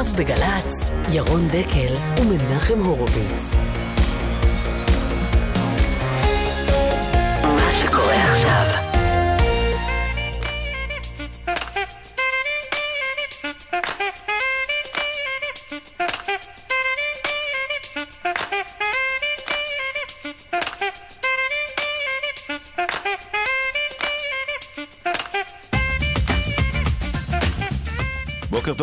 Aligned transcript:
עכשיו 0.00 0.16
בגל"צ, 0.16 0.90
ירון 1.12 1.48
דקל 1.48 1.96
ומנחם 2.20 2.78
הורוביץ. 2.84 3.54
מה 7.42 7.70
שקורה 7.80 8.22
עכשיו 8.22 8.89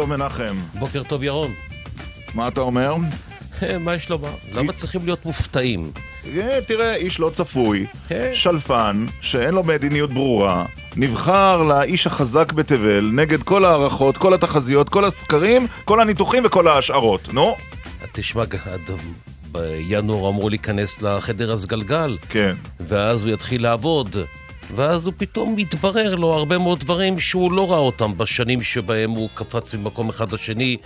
טוב 0.08 0.16
מנחם. 0.16 0.56
בוקר 0.80 1.04
טוב 1.04 1.24
ירון. 1.24 1.52
מה 2.34 2.48
אתה 2.48 2.62
אומר? 2.62 2.96
אה, 3.64 3.78
מה 3.78 3.96
יש 3.96 4.10
לומר? 4.10 4.30
למה 4.54 4.74
צריכים 4.74 5.02
להיות 5.06 5.26
מופתעים? 5.26 5.92
אה, 6.38 6.60
תראה, 6.68 6.96
איש 6.96 7.20
לא 7.20 7.30
צפוי, 7.34 7.86
אה. 8.12 8.32
שלפן, 8.34 9.06
שאין 9.22 9.54
לו 9.54 9.64
מדיניות 9.64 10.12
ברורה, 10.12 10.66
נבחר 10.96 11.62
לאיש 11.62 12.08
החזק 12.08 12.54
בתבל 12.54 13.10
נגד 13.14 13.44
כל 13.44 13.66
ההערכות, 13.66 14.18
כל 14.18 14.34
התחזיות, 14.34 14.90
כל 14.90 15.06
הסקרים, 15.06 15.68
כל 15.86 16.02
הניתוחים 16.02 16.44
וכל 16.46 16.68
ההשערות. 16.68 17.34
נו? 17.34 17.56
תשמע, 18.12 18.44
בינואר 19.52 20.30
אמור 20.30 20.50
להיכנס 20.50 21.02
לחדר 21.02 21.54
הסגלגל. 21.54 22.18
כן. 22.30 22.56
ואז 22.80 23.24
הוא 23.24 23.34
יתחיל 23.34 23.64
לעבוד. 23.64 24.16
ואז 24.76 25.08
הוא 25.08 25.14
פתאום 25.18 25.56
מתברר 25.56 26.16
לו 26.16 26.34
הרבה 26.34 26.58
מאוד 26.58 26.80
דברים 26.80 27.20
שהוא 27.20 27.52
לא 27.52 27.72
ראה 27.72 27.80
אותם 27.80 28.18
בשנים 28.18 28.62
שבהם 28.62 29.12
הוא 29.12 29.30
קפץ 29.34 29.74
ממקום 29.74 30.10
אחד 30.10 30.32
לשני 30.32 30.78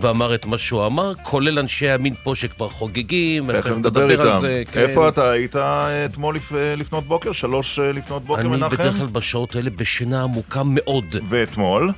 ואמר 0.00 0.34
את 0.34 0.46
מה 0.46 0.58
שהוא 0.58 0.86
אמר, 0.86 1.12
כולל 1.22 1.58
אנשי 1.58 1.88
הימין 1.88 2.14
פה 2.14 2.34
שכבר 2.34 2.68
חוגגים, 2.68 3.52
תכף 3.52 3.70
נדבר 3.70 4.10
איתם. 4.10 4.34
זה, 4.40 4.62
כן. 4.72 4.80
איפה 4.80 5.08
אתה 5.08 5.30
היית 5.30 5.56
אתמול 6.04 6.36
לפנות 6.76 7.04
בוקר? 7.04 7.32
שלוש 7.32 7.78
אה, 7.78 7.92
לפנות 7.92 8.22
בוקר, 8.24 8.40
אני 8.40 8.48
מנחם? 8.48 8.64
אני 8.64 8.76
בדרך 8.76 8.96
כלל 8.96 9.06
בשעות 9.06 9.56
האלה 9.56 9.70
בשינה 9.70 10.22
עמוקה 10.22 10.62
מאוד. 10.64 11.04
ואתמול? 11.28 11.92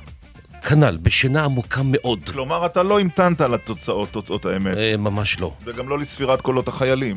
כנ"ל, 0.63 0.97
בשינה 1.01 1.45
עמוקה 1.45 1.81
מאוד. 1.85 2.29
כלומר, 2.29 2.65
אתה 2.65 2.83
לא 2.83 2.99
המתנת 2.99 3.41
לתוצאות, 3.41 4.09
תוצאות 4.11 4.45
האמת. 4.45 4.77
אה, 4.77 4.97
ממש 4.97 5.39
לא. 5.39 5.53
וגם 5.63 5.89
לא 5.89 5.99
לספירת 5.99 6.41
קולות 6.41 6.67
החיילים. 6.67 7.15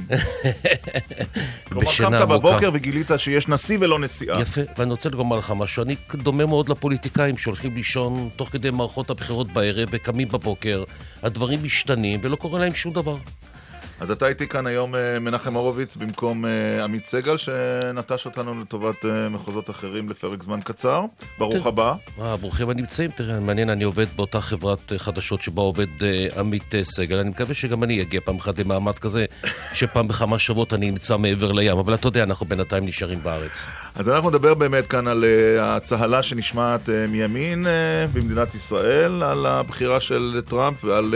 כלומר, 1.68 1.90
קמת 1.98 2.28
בבוקר 2.28 2.70
וגילית 2.72 3.10
שיש 3.16 3.48
נשיא 3.48 3.78
ולא 3.80 3.98
נשיאה. 3.98 4.40
יפה, 4.40 4.60
ואני 4.78 4.90
רוצה 4.90 5.08
לומר 5.08 5.38
לך 5.38 5.52
משהו, 5.56 5.82
אני 5.82 5.96
דומה 6.14 6.46
מאוד 6.46 6.68
לפוליטיקאים 6.68 7.38
שהולכים 7.38 7.74
לישון 7.74 8.28
תוך 8.36 8.48
כדי 8.48 8.70
מערכות 8.70 9.10
הבחירות 9.10 9.52
בערב 9.52 9.88
וקמים 9.92 10.28
בבוקר, 10.28 10.84
הדברים 11.22 11.58
משתנים 11.62 12.20
ולא 12.22 12.36
קורה 12.36 12.60
להם 12.60 12.74
שום 12.74 12.92
דבר. 12.92 13.16
אז 14.00 14.10
אתה 14.10 14.28
איתי 14.28 14.48
כאן 14.48 14.66
היום 14.66 14.94
אה, 14.94 15.18
מנחם 15.18 15.54
הורוביץ 15.54 15.96
במקום 15.96 16.46
אה, 16.46 16.84
עמית 16.84 17.04
סגל, 17.04 17.36
שנטש 17.36 18.26
אותנו 18.26 18.60
לטובת 18.60 19.04
אה, 19.04 19.28
מחוזות 19.28 19.70
אחרים 19.70 20.08
לפרק 20.08 20.42
זמן 20.42 20.60
קצר. 20.60 21.04
ברוך 21.38 21.66
הבא. 21.66 21.94
ברוכים 22.40 22.70
הנמצאים. 22.70 23.10
תראה, 23.10 23.40
מעניין, 23.40 23.70
אני 23.70 23.84
עובד 23.84 24.06
באותה 24.16 24.40
חברת 24.40 24.92
חדשות 24.96 25.42
שבה 25.42 25.62
עובד 25.62 25.86
עמית 26.38 26.74
סגל. 26.82 27.18
אני 27.18 27.28
מקווה 27.28 27.54
שגם 27.54 27.82
אני 27.82 28.02
אגיע 28.02 28.20
פעם 28.20 28.36
אחת 28.36 28.58
למעמד 28.58 28.98
כזה, 28.98 29.24
שפעם 29.78 30.08
בכמה 30.08 30.38
שבועות 30.38 30.74
אני 30.74 30.90
נמצא 30.90 31.16
מעבר 31.16 31.52
לים. 31.52 31.78
אבל 31.78 31.94
אתה 31.94 32.08
יודע, 32.08 32.22
אנחנו 32.22 32.46
בינתיים 32.46 32.86
נשארים 32.86 33.18
בארץ. 33.22 33.66
אז 33.94 34.08
אנחנו 34.08 34.30
נדבר 34.30 34.54
באמת 34.54 34.86
כאן 34.86 35.08
על 35.08 35.24
הצהלה 35.60 36.22
שנשמעת 36.22 36.88
מימין 37.08 37.66
במדינת 38.12 38.54
ישראל, 38.54 39.22
על 39.22 39.46
הבחירה 39.46 40.00
של 40.00 40.42
טראמפ 40.48 40.84
ועל... 40.84 41.14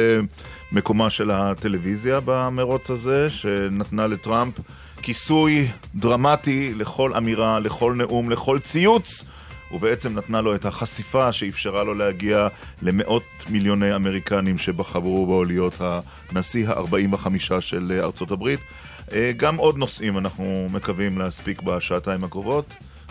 מקומה 0.73 1.11
של 1.11 1.31
הטלוויזיה 1.31 2.21
במרוץ 2.25 2.91
הזה, 2.91 3.31
שנתנה 3.31 4.07
לטראמפ 4.07 4.55
כיסוי 5.03 5.69
דרמטי 5.95 6.75
לכל 6.75 7.15
אמירה, 7.15 7.59
לכל 7.59 7.95
נאום, 7.97 8.31
לכל 8.31 8.59
ציוץ, 8.59 9.25
ובעצם 9.73 10.19
נתנה 10.19 10.41
לו 10.41 10.55
את 10.55 10.67
החשיפה 10.67 11.33
שאפשרה 11.33 11.85
לו 11.85 11.95
להגיע 11.95 12.49
למאות 12.83 13.23
מיליוני 13.49 13.95
אמריקנים 13.95 14.59
שבחרו 14.59 15.27
בו 15.27 15.45
להיות 15.45 15.75
הנשיא 15.81 16.69
ה-45 16.69 17.61
של 17.61 17.99
ארצות 18.03 18.31
הברית. 18.31 18.61
אה, 19.13 19.33
גם 19.37 19.57
עוד 19.57 19.79
נושאים 19.79 20.19
אנחנו 20.19 20.67
מקווים 20.73 21.19
להספיק 21.19 21.63
בשעתיים 21.63 22.25
הקרובות. 22.25 22.67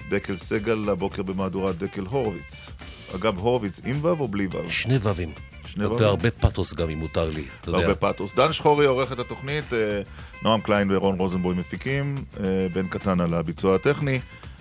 דקל 0.09 0.38
סגל 0.38 0.89
הבוקר 0.89 1.23
במהדורת 1.23 1.78
דקל 1.78 2.01
הורוביץ. 2.01 2.69
אגב, 3.16 3.38
הורוביץ 3.38 3.79
עם 3.85 3.97
וו 4.01 4.16
או 4.19 4.28
בלי 4.28 4.47
וו? 4.47 4.72
שני 4.72 4.97
וווים. 4.97 5.29
שני 5.74 5.85
רבעים. 5.85 6.02
והרבה 6.02 6.31
פתוס 6.31 6.74
גם, 6.74 6.90
אם 6.90 6.97
מותר 6.97 7.30
לי, 7.30 7.46
אתה 7.62 7.69
יודע. 7.69 7.80
הרבה 7.80 7.96
פתוס. 7.96 8.35
דן 8.35 8.53
שחורי 8.53 8.85
עורך 8.85 9.12
את 9.12 9.19
התוכנית, 9.19 9.74
אה, 9.74 10.02
נועם 10.44 10.62
קליין 10.62 10.88
ורון 10.91 11.16
רוזנבוי 11.19 11.56
מפיקים, 11.59 12.16
אה, 12.16 12.68
בן 12.74 12.88
קטן 12.88 13.19
על 13.19 13.34
הביצוע 13.34 13.75
הטכני. 13.75 14.19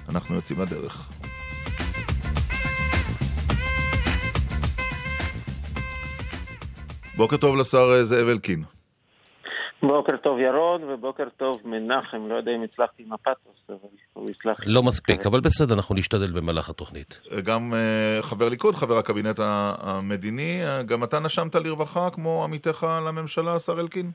אנחנו 0.08 0.34
יוצאים 0.34 0.62
לדרך. 0.62 1.10
בוקר 7.16 7.36
טוב 7.36 7.56
לשר 7.56 7.92
אה, 7.96 8.04
זאב 8.04 8.28
אלקין. 8.28 8.62
בוקר 9.82 10.16
טוב 10.16 10.38
ירון, 10.38 10.84
ובוקר 10.84 11.28
טוב 11.36 11.56
מנחם, 11.64 12.26
לא 12.28 12.34
יודע 12.34 12.52
אם 12.56 12.62
הצלחתי 12.62 13.02
עם 13.02 13.12
הפתוס, 13.12 13.57
לא 14.66 14.82
מספיק, 14.82 15.26
אבל 15.26 15.40
בסדר, 15.40 15.74
אנחנו 15.74 15.94
נשתדל 15.94 16.30
במהלך 16.30 16.70
התוכנית. 16.70 17.20
גם 17.44 17.72
uh, 17.72 18.22
חבר 18.22 18.48
ליכוד, 18.48 18.74
חבר 18.74 18.98
הקבינט 18.98 19.40
המדיני, 19.78 20.60
גם 20.86 21.04
אתה 21.04 21.20
נשמת 21.20 21.54
לרווחה 21.54 22.10
כמו 22.10 22.44
עמיתך 22.44 22.86
לממשלה, 23.06 23.54
השר 23.54 23.80
אלקין? 23.80 24.10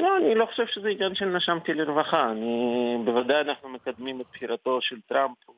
לא, 0.00 0.16
אני 0.16 0.34
לא 0.34 0.46
חושב 0.46 0.66
שזה 0.66 0.88
עניין 0.88 1.14
של 1.14 1.24
נשמתי 1.24 1.74
לרווחה. 1.74 2.30
אני, 2.30 2.96
בוודאי 3.04 3.40
אנחנו 3.40 3.68
מקדמים 3.68 4.20
את 4.20 4.26
בחירתו 4.32 4.78
של 4.82 4.96
טראמפ, 5.08 5.36
הוא 5.46 5.54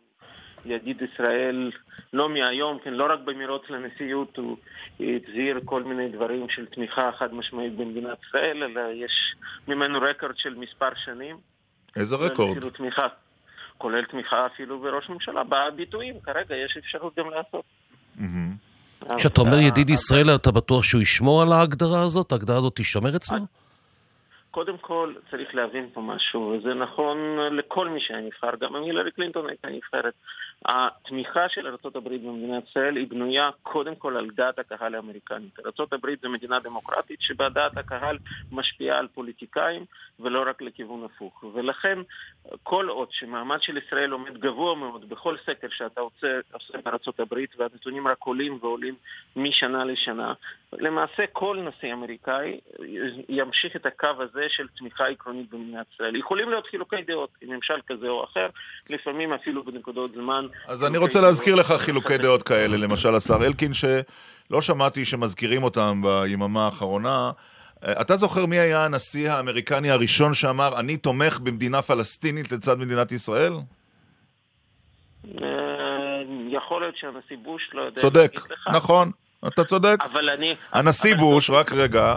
ידיד 0.64 1.02
ישראל 1.02 1.70
לא 2.12 2.28
מהיום, 2.28 2.78
כן, 2.78 2.94
לא 2.94 3.12
רק 3.12 3.20
במרוץ 3.24 3.62
לנשיאות 3.70 4.36
הוא 4.36 4.56
הצהיר 5.00 5.60
כל 5.64 5.82
מיני 5.82 6.08
דברים 6.08 6.48
של 6.48 6.66
תמיכה 6.66 7.10
חד 7.12 7.34
משמעית 7.34 7.76
במדינת 7.76 8.18
ישראל, 8.28 8.62
אלא 8.62 8.80
יש 8.94 9.34
ממנו 9.68 9.98
רקורד 10.00 10.38
של 10.38 10.54
מספר 10.54 10.94
שנים. 11.04 11.36
איזה 11.96 12.16
רקורד? 12.16 12.68
תמיכה, 12.68 13.06
כולל 13.78 14.04
תמיכה 14.04 14.46
אפילו 14.46 14.78
בראש 14.78 15.08
ממשלה, 15.08 15.42
בביטויים, 15.44 16.14
כרגע 16.20 16.56
יש 16.56 16.76
אפשרות 16.76 17.18
גם 17.18 17.26
לעשות. 17.30 17.64
כשאתה 19.16 19.40
אומר 19.40 19.58
ידיד 19.58 19.90
ישראל, 19.90 20.34
אתה 20.34 20.50
בטוח 20.50 20.84
שהוא 20.84 21.02
ישמור 21.02 21.42
על 21.42 21.52
ההגדרה 21.52 22.02
הזאת? 22.02 22.32
ההגדרה 22.32 22.56
הזאת 22.56 22.76
תישמר 22.76 23.16
אצלו? 23.16 23.38
קודם 24.50 24.78
כל 24.80 25.14
צריך 25.30 25.54
להבין 25.54 25.88
פה 25.92 26.00
משהו, 26.00 26.40
וזה 26.42 26.74
נכון 26.74 27.18
לכל 27.50 27.88
מי 27.88 28.00
שהיה 28.00 28.20
נבחר, 28.20 28.50
גם 28.60 28.76
אם 28.76 28.82
הילרי 28.82 29.10
קלינטון 29.10 29.48
הייתה 29.48 29.68
נבחרת. 29.68 30.14
התמיכה 30.64 31.48
של 31.48 31.66
ארה"ב 31.66 32.08
במדינת 32.08 32.68
ישראל 32.68 32.96
היא 32.96 33.06
בנויה 33.08 33.50
קודם 33.62 33.94
כל 33.94 34.16
על 34.16 34.30
דעת 34.30 34.58
הקהל 34.58 34.94
האמריקנית. 34.94 35.58
ארה"ב 35.60 36.06
זו 36.22 36.30
מדינה 36.30 36.60
דמוקרטית 36.60 37.20
שבה 37.20 37.48
דעת 37.48 37.76
הקהל 37.76 38.18
משפיעה 38.52 38.98
על 38.98 39.08
פוליטיקאים 39.08 39.84
ולא 40.20 40.44
רק 40.46 40.62
לכיוון 40.62 41.04
הפוך. 41.04 41.44
ולכן 41.54 41.98
כל 42.62 42.88
עוד 42.88 43.08
שמעמד 43.10 43.62
של 43.62 43.76
ישראל 43.76 44.10
עומד 44.10 44.38
גבוה 44.38 44.74
מאוד 44.74 45.08
בכל 45.08 45.36
סקר 45.36 45.68
שאתה 45.70 46.00
עושה, 46.00 46.40
עושה 46.52 46.78
בארה"ב 46.84 47.34
והנתונים 47.58 48.08
רק 48.08 48.18
עולים 48.20 48.58
ועולים 48.60 48.94
משנה 49.36 49.84
לשנה, 49.84 50.32
למעשה 50.72 51.26
כל 51.32 51.58
נשיא 51.68 51.92
אמריקאי 51.92 52.60
ימשיך 53.28 53.76
את 53.76 53.86
הקו 53.86 54.08
הזה 54.18 54.46
של 54.48 54.68
תמיכה 54.68 55.06
עקרונית 55.06 55.50
במדינת 55.50 55.86
ישראל. 55.94 56.16
יכולים 56.16 56.50
להיות 56.50 56.66
חילוקי 56.66 57.02
דעות 57.02 57.30
עם 57.40 57.50
ממשל 57.50 57.80
כזה 57.86 58.08
או 58.08 58.24
אחר, 58.24 58.48
לפעמים 58.90 59.32
אפילו 59.32 59.64
בנקודות 59.64 60.12
זמן. 60.12 60.45
אז 60.66 60.84
אני 60.84 60.98
רוצה 60.98 61.20
להזכיר 61.20 61.54
לך 61.54 61.72
חילוקי 61.72 62.18
דעות 62.18 62.42
כאלה, 62.42 62.76
למשל 62.76 63.14
השר 63.14 63.46
אלקין, 63.46 63.74
שלא 63.74 64.62
שמעתי 64.62 65.04
שמזכירים 65.04 65.62
אותם 65.62 66.02
ביממה 66.04 66.64
האחרונה. 66.64 67.30
אתה 67.84 68.16
זוכר 68.16 68.46
מי 68.46 68.58
היה 68.58 68.84
הנשיא 68.84 69.30
האמריקני 69.30 69.90
הראשון 69.90 70.34
שאמר, 70.34 70.80
אני 70.80 70.96
תומך 70.96 71.38
במדינה 71.38 71.82
פלסטינית 71.82 72.52
לצד 72.52 72.78
מדינת 72.78 73.12
ישראל? 73.12 73.52
אה, 75.42 76.22
יכול 76.48 76.80
להיות 76.80 76.96
שהנשיא 76.96 77.36
בוש 77.42 77.70
לא 77.72 77.82
יודע... 77.82 78.00
צודק, 78.00 78.32
נכון. 78.72 79.10
אתה 79.48 79.64
צודק. 79.64 79.96
אבל 80.12 80.30
אני... 80.30 80.54
הנשיא 80.72 81.14
אבל 81.14 81.20
בוש, 81.20 81.50
רק 81.50 81.72
רגע, 81.72 82.14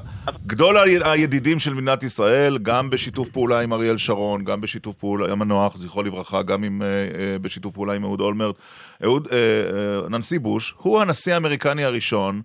גדול 0.48 0.78
הידידים 1.04 1.60
של 1.60 1.74
מדינת 1.74 2.04
ישראל, 2.04 2.58
גם 2.58 2.90
בשיתוף 2.90 3.30
פעולה 3.30 3.60
עם 3.60 3.74
אריאל 3.74 3.98
שרון, 3.98 4.44
גם 4.44 4.62
בשיתוף 4.62 4.96
פעולה 4.96 5.26
עם 5.26 5.32
המנוח, 5.32 5.78
זכרו 5.78 6.04
לברכה, 6.04 6.42
גם 6.42 6.64
עם, 6.64 6.82
uh, 6.82 7.16
uh, 7.16 7.42
בשיתוף 7.42 7.74
פעולה 7.74 7.94
עם 7.94 8.04
אהוד 8.04 8.22
אולמרט. 8.22 8.56
אהוד, 9.04 9.28
uh, 9.28 9.30
uh, 9.30 10.16
הנשיא 10.16 10.40
בוש 10.40 10.74
הוא 10.78 11.02
הנשיא 11.02 11.34
האמריקני 11.34 11.84
הראשון, 11.84 12.42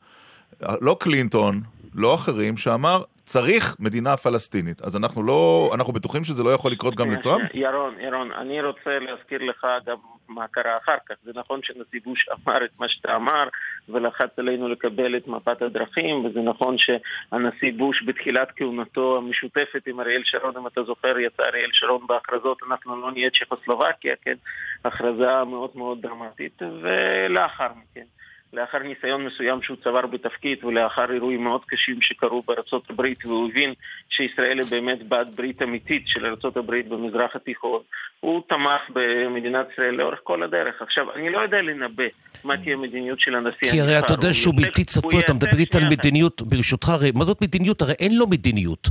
לא 0.81 0.97
קלינטון, 1.01 1.61
לא 1.95 2.15
אחרים, 2.15 2.57
שאמר, 2.57 3.03
צריך 3.25 3.77
מדינה 3.81 4.17
פלסטינית. 4.17 4.83
אז 4.83 4.97
אנחנו 4.97 5.23
לא, 5.23 5.71
אנחנו 5.75 5.93
בטוחים 5.93 6.25
שזה 6.25 6.43
לא 6.43 6.51
יכול 6.51 6.73
לקרות 6.73 6.95
גם 6.95 7.11
לטראמפ? 7.11 7.55
ירון, 7.55 8.01
ירון, 8.01 8.33
אני 8.33 8.63
רוצה 8.63 8.99
להזכיר 8.99 9.43
לך 9.43 9.67
גם 9.87 9.97
מה 10.29 10.49
קרה 10.49 10.77
אחר 10.77 10.97
כך. 11.09 11.15
זה 11.25 11.31
נכון 11.35 11.61
שנשיא 11.63 12.01
בוש 12.05 12.27
אמר 12.29 12.65
את 12.65 12.71
מה 12.79 12.89
שאתה 12.89 13.17
אמר, 13.17 13.49
ולחץ 13.89 14.31
עלינו 14.37 14.69
לקבל 14.69 15.17
את 15.17 15.29
מפת 15.29 15.63
הדרכים, 15.63 16.25
וזה 16.25 16.41
נכון 16.41 16.77
שהנשיא 16.79 17.73
בוש 17.77 18.03
בתחילת 18.07 18.49
כהונתו 18.57 19.17
המשותפת 19.17 19.87
עם 19.87 20.01
אריאל 20.01 20.23
שרון, 20.25 20.57
אם 20.57 20.67
אתה 20.67 20.83
זוכר, 20.83 21.19
יצא 21.19 21.43
אריאל 21.43 21.71
שרון 21.73 22.07
בהכרזות, 22.07 22.59
אנחנו 22.69 23.01
לא 23.01 23.13
נהיה 23.13 23.31
צ'כוסלובקיה, 23.31 24.15
כן? 24.23 24.37
הכרזה 24.85 25.45
מאוד 25.45 25.71
מאוד 25.75 26.03
דרמטית, 26.03 26.63
ולאחר 26.83 27.69
מכן. 27.69 28.05
לאחר 28.55 28.79
ניסיון 28.79 29.25
מסוים 29.25 29.63
שהוא 29.63 29.77
צבר 29.85 30.07
בתפקיד 30.07 30.65
ולאחר 30.65 31.13
אירועים 31.13 31.45
מאוד 31.45 31.61
קשים 31.67 32.03
שקרו 32.03 32.43
בארצות 32.49 32.91
הברית 32.91 33.27
והוא 33.27 33.49
הבין 33.49 33.75
שישראל 34.11 34.59
היא 34.59 34.67
באמת 34.71 35.09
בת 35.09 35.27
ברית 35.37 35.63
אמיתית 35.63 36.03
של 36.07 36.27
ארצות 36.27 36.57
הברית 36.57 36.89
במזרח 36.89 37.37
התיכון, 37.37 37.81
הוא 38.21 38.43
תמך 38.49 38.81
במדינת 38.95 39.67
ישראל 39.73 39.95
לאורך 39.95 40.19
כל 40.23 40.43
הדרך. 40.43 40.83
עכשיו, 40.83 41.07
אני 41.15 41.31
לא 41.31 41.39
יודע 41.39 41.63
לנבא 41.63 42.05
מה 42.45 42.57
תהיה 42.57 42.75
המדיניות 42.75 43.21
של 43.21 43.35
הנשיא 43.35 43.71
כי 43.71 43.81
הרי 43.81 43.99
אתה 43.99 44.13
יודע 44.13 44.35
שהוא 44.35 44.55
בלתי 44.57 44.85
צפוי, 44.85 45.21
אתה 45.21 45.33
מדבר 45.33 45.59
איתי 45.59 45.79
על 45.79 45.89
מדיניות, 45.89 46.43
ברשותך, 46.43 46.89
הרי 46.89 47.11
מה 47.15 47.25
זאת 47.25 47.43
מדיניות? 47.43 47.83
הרי 47.83 47.95
אין 48.01 48.17
לו 48.17 48.27
מדיניות. 48.27 48.89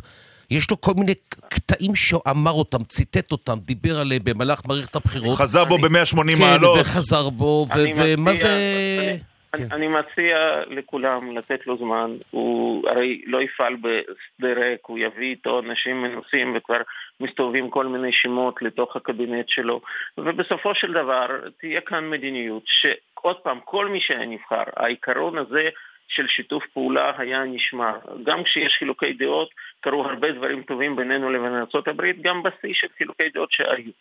יש 0.52 0.72
לו 0.72 0.82
כל 0.82 0.94
מיני 0.94 1.14
קטעים 1.48 1.96
שאמר 1.96 2.52
אותם, 2.52 2.84
ציטט 2.84 3.32
אותם, 3.32 3.58
דיבר 3.62 4.00
עליהם 4.00 4.22
במהלך 4.24 4.62
מערכת 4.66 4.96
הבחירות. 4.96 5.38
חזר 5.38 5.66
בו 5.66 5.78
ב-180 5.78 6.16
כן, 6.16 6.40
מעלות. 6.40 6.78
וחזר 6.82 7.30
בו, 7.30 7.68
ומה 7.98 8.34
זה... 8.34 9.18
כן. 9.58 9.68
אני 9.72 9.88
מציע 9.88 10.54
לכולם 10.68 11.38
לתת 11.38 11.68
לו 11.68 11.78
זמן, 11.78 12.12
הוא 12.32 12.90
הרי 12.90 13.22
לא 13.26 13.42
יפעל 13.42 13.76
בשדה 13.76 14.54
ריק, 14.54 14.80
הוא 14.86 15.00
יביא 15.00 15.30
איתו 15.30 15.60
אנשים 15.60 16.02
מנוסים 16.02 16.54
וכבר 16.56 16.82
מסתובבים 17.20 17.70
כל 17.70 17.86
מיני 17.86 18.12
שמות 18.12 18.62
לתוך 18.62 18.96
הקבינט 18.96 19.50
שלו, 19.50 19.82
ובסופו 20.18 20.76
של 20.76 20.94
דבר 20.94 21.28
תהיה 21.60 21.82
כאן 21.82 22.10
מדיניות 22.10 22.64
שעוד 22.66 23.40
פעם, 23.40 23.60
כל 23.66 23.88
מי 23.88 24.02
שהיה 24.02 24.26
נבחר, 24.26 24.64
העיקרון 24.76 25.38
הזה 25.38 25.70
של 26.08 26.28
שיתוף 26.28 26.64
פעולה 26.74 27.12
היה 27.18 27.44
נשמר. 27.44 27.98
גם 28.24 28.44
כשיש 28.44 28.76
חילוקי 28.80 29.14
דעות, 29.14 29.50
קרו 29.82 30.06
הרבה 30.06 30.32
דברים 30.32 30.64
טובים 30.64 30.96
בינינו 30.96 31.32
לבין 31.32 31.56
ארה"ב, 31.56 32.02
גם 32.22 32.44
בשיא 32.44 32.74
של 32.74 32.88
חילוקי 32.98 33.30
דעות 33.30 33.52
שהיו. 33.52 33.92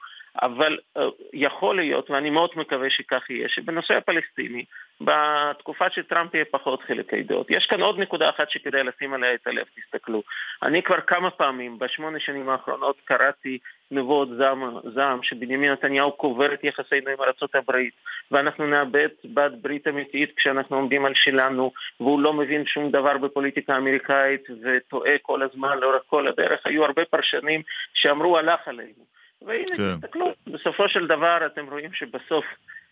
אבל 0.43 0.79
uh, 0.99 1.01
יכול 1.33 1.77
להיות, 1.77 2.11
ואני 2.11 2.31
מאוד 2.31 2.51
מקווה 2.57 2.91
שכך 2.91 3.31
יהיה, 3.31 3.49
שבנושא 3.49 3.95
הפלסטיני, 3.95 4.65
בתקופה 5.01 5.91
של 5.91 6.03
טראמפ 6.03 6.35
יהיה 6.35 6.45
פחות 6.51 6.83
חילוקי 6.83 7.23
דעות. 7.23 7.47
יש 7.51 7.67
כאן 7.67 7.81
עוד 7.81 7.99
נקודה 7.99 8.29
אחת 8.29 8.51
שכדאי 8.51 8.85
לשים 8.85 9.15
עליה 9.15 9.35
את 9.35 9.47
הלב, 9.47 9.65
תסתכלו. 9.77 10.23
אני 10.63 10.83
כבר 10.83 11.01
כמה 11.01 11.31
פעמים 11.31 11.79
בשמונה 11.79 12.21
שנים 12.21 12.49
האחרונות 12.49 12.97
קראתי 13.05 13.59
נבואות 13.91 14.29
זעם, 14.37 14.79
זעם 14.95 15.23
שבנימין 15.23 15.73
נתניהו 15.73 16.13
קובר 16.13 16.55
את 16.55 16.65
יחסינו 16.65 17.11
עם 17.11 17.17
ארה"ב 17.21 17.71
ואנחנו 18.31 18.67
נאבד 18.67 19.09
בת 19.25 19.53
ברית 19.63 19.89
אמיתית 19.89 20.33
כשאנחנו 20.37 20.77
עומדים 20.77 21.05
על 21.05 21.15
שלנו 21.15 21.73
והוא 22.01 22.21
לא 22.21 22.33
מבין 22.33 22.67
שום 22.67 22.91
דבר 22.91 23.19
בפוליטיקה 23.19 23.75
האמריקאית 23.75 24.45
וטועה 24.63 25.19
כל 25.23 25.43
הזמן 25.43 25.79
לאורך 25.79 26.03
כל 26.07 26.27
הדרך. 26.27 26.61
היו 26.65 26.85
הרבה 26.85 27.05
פרשנים 27.05 27.63
שאמרו 27.95 28.39
הלך 28.39 28.69
עלינו. 28.69 29.13
והנה, 29.47 29.77
כן. 29.77 29.97
תסתכלו, 29.97 30.33
בסופו 30.47 30.89
של 30.89 31.07
דבר 31.07 31.47
אתם 31.47 31.67
רואים 31.71 31.93
שבסוף 31.93 32.45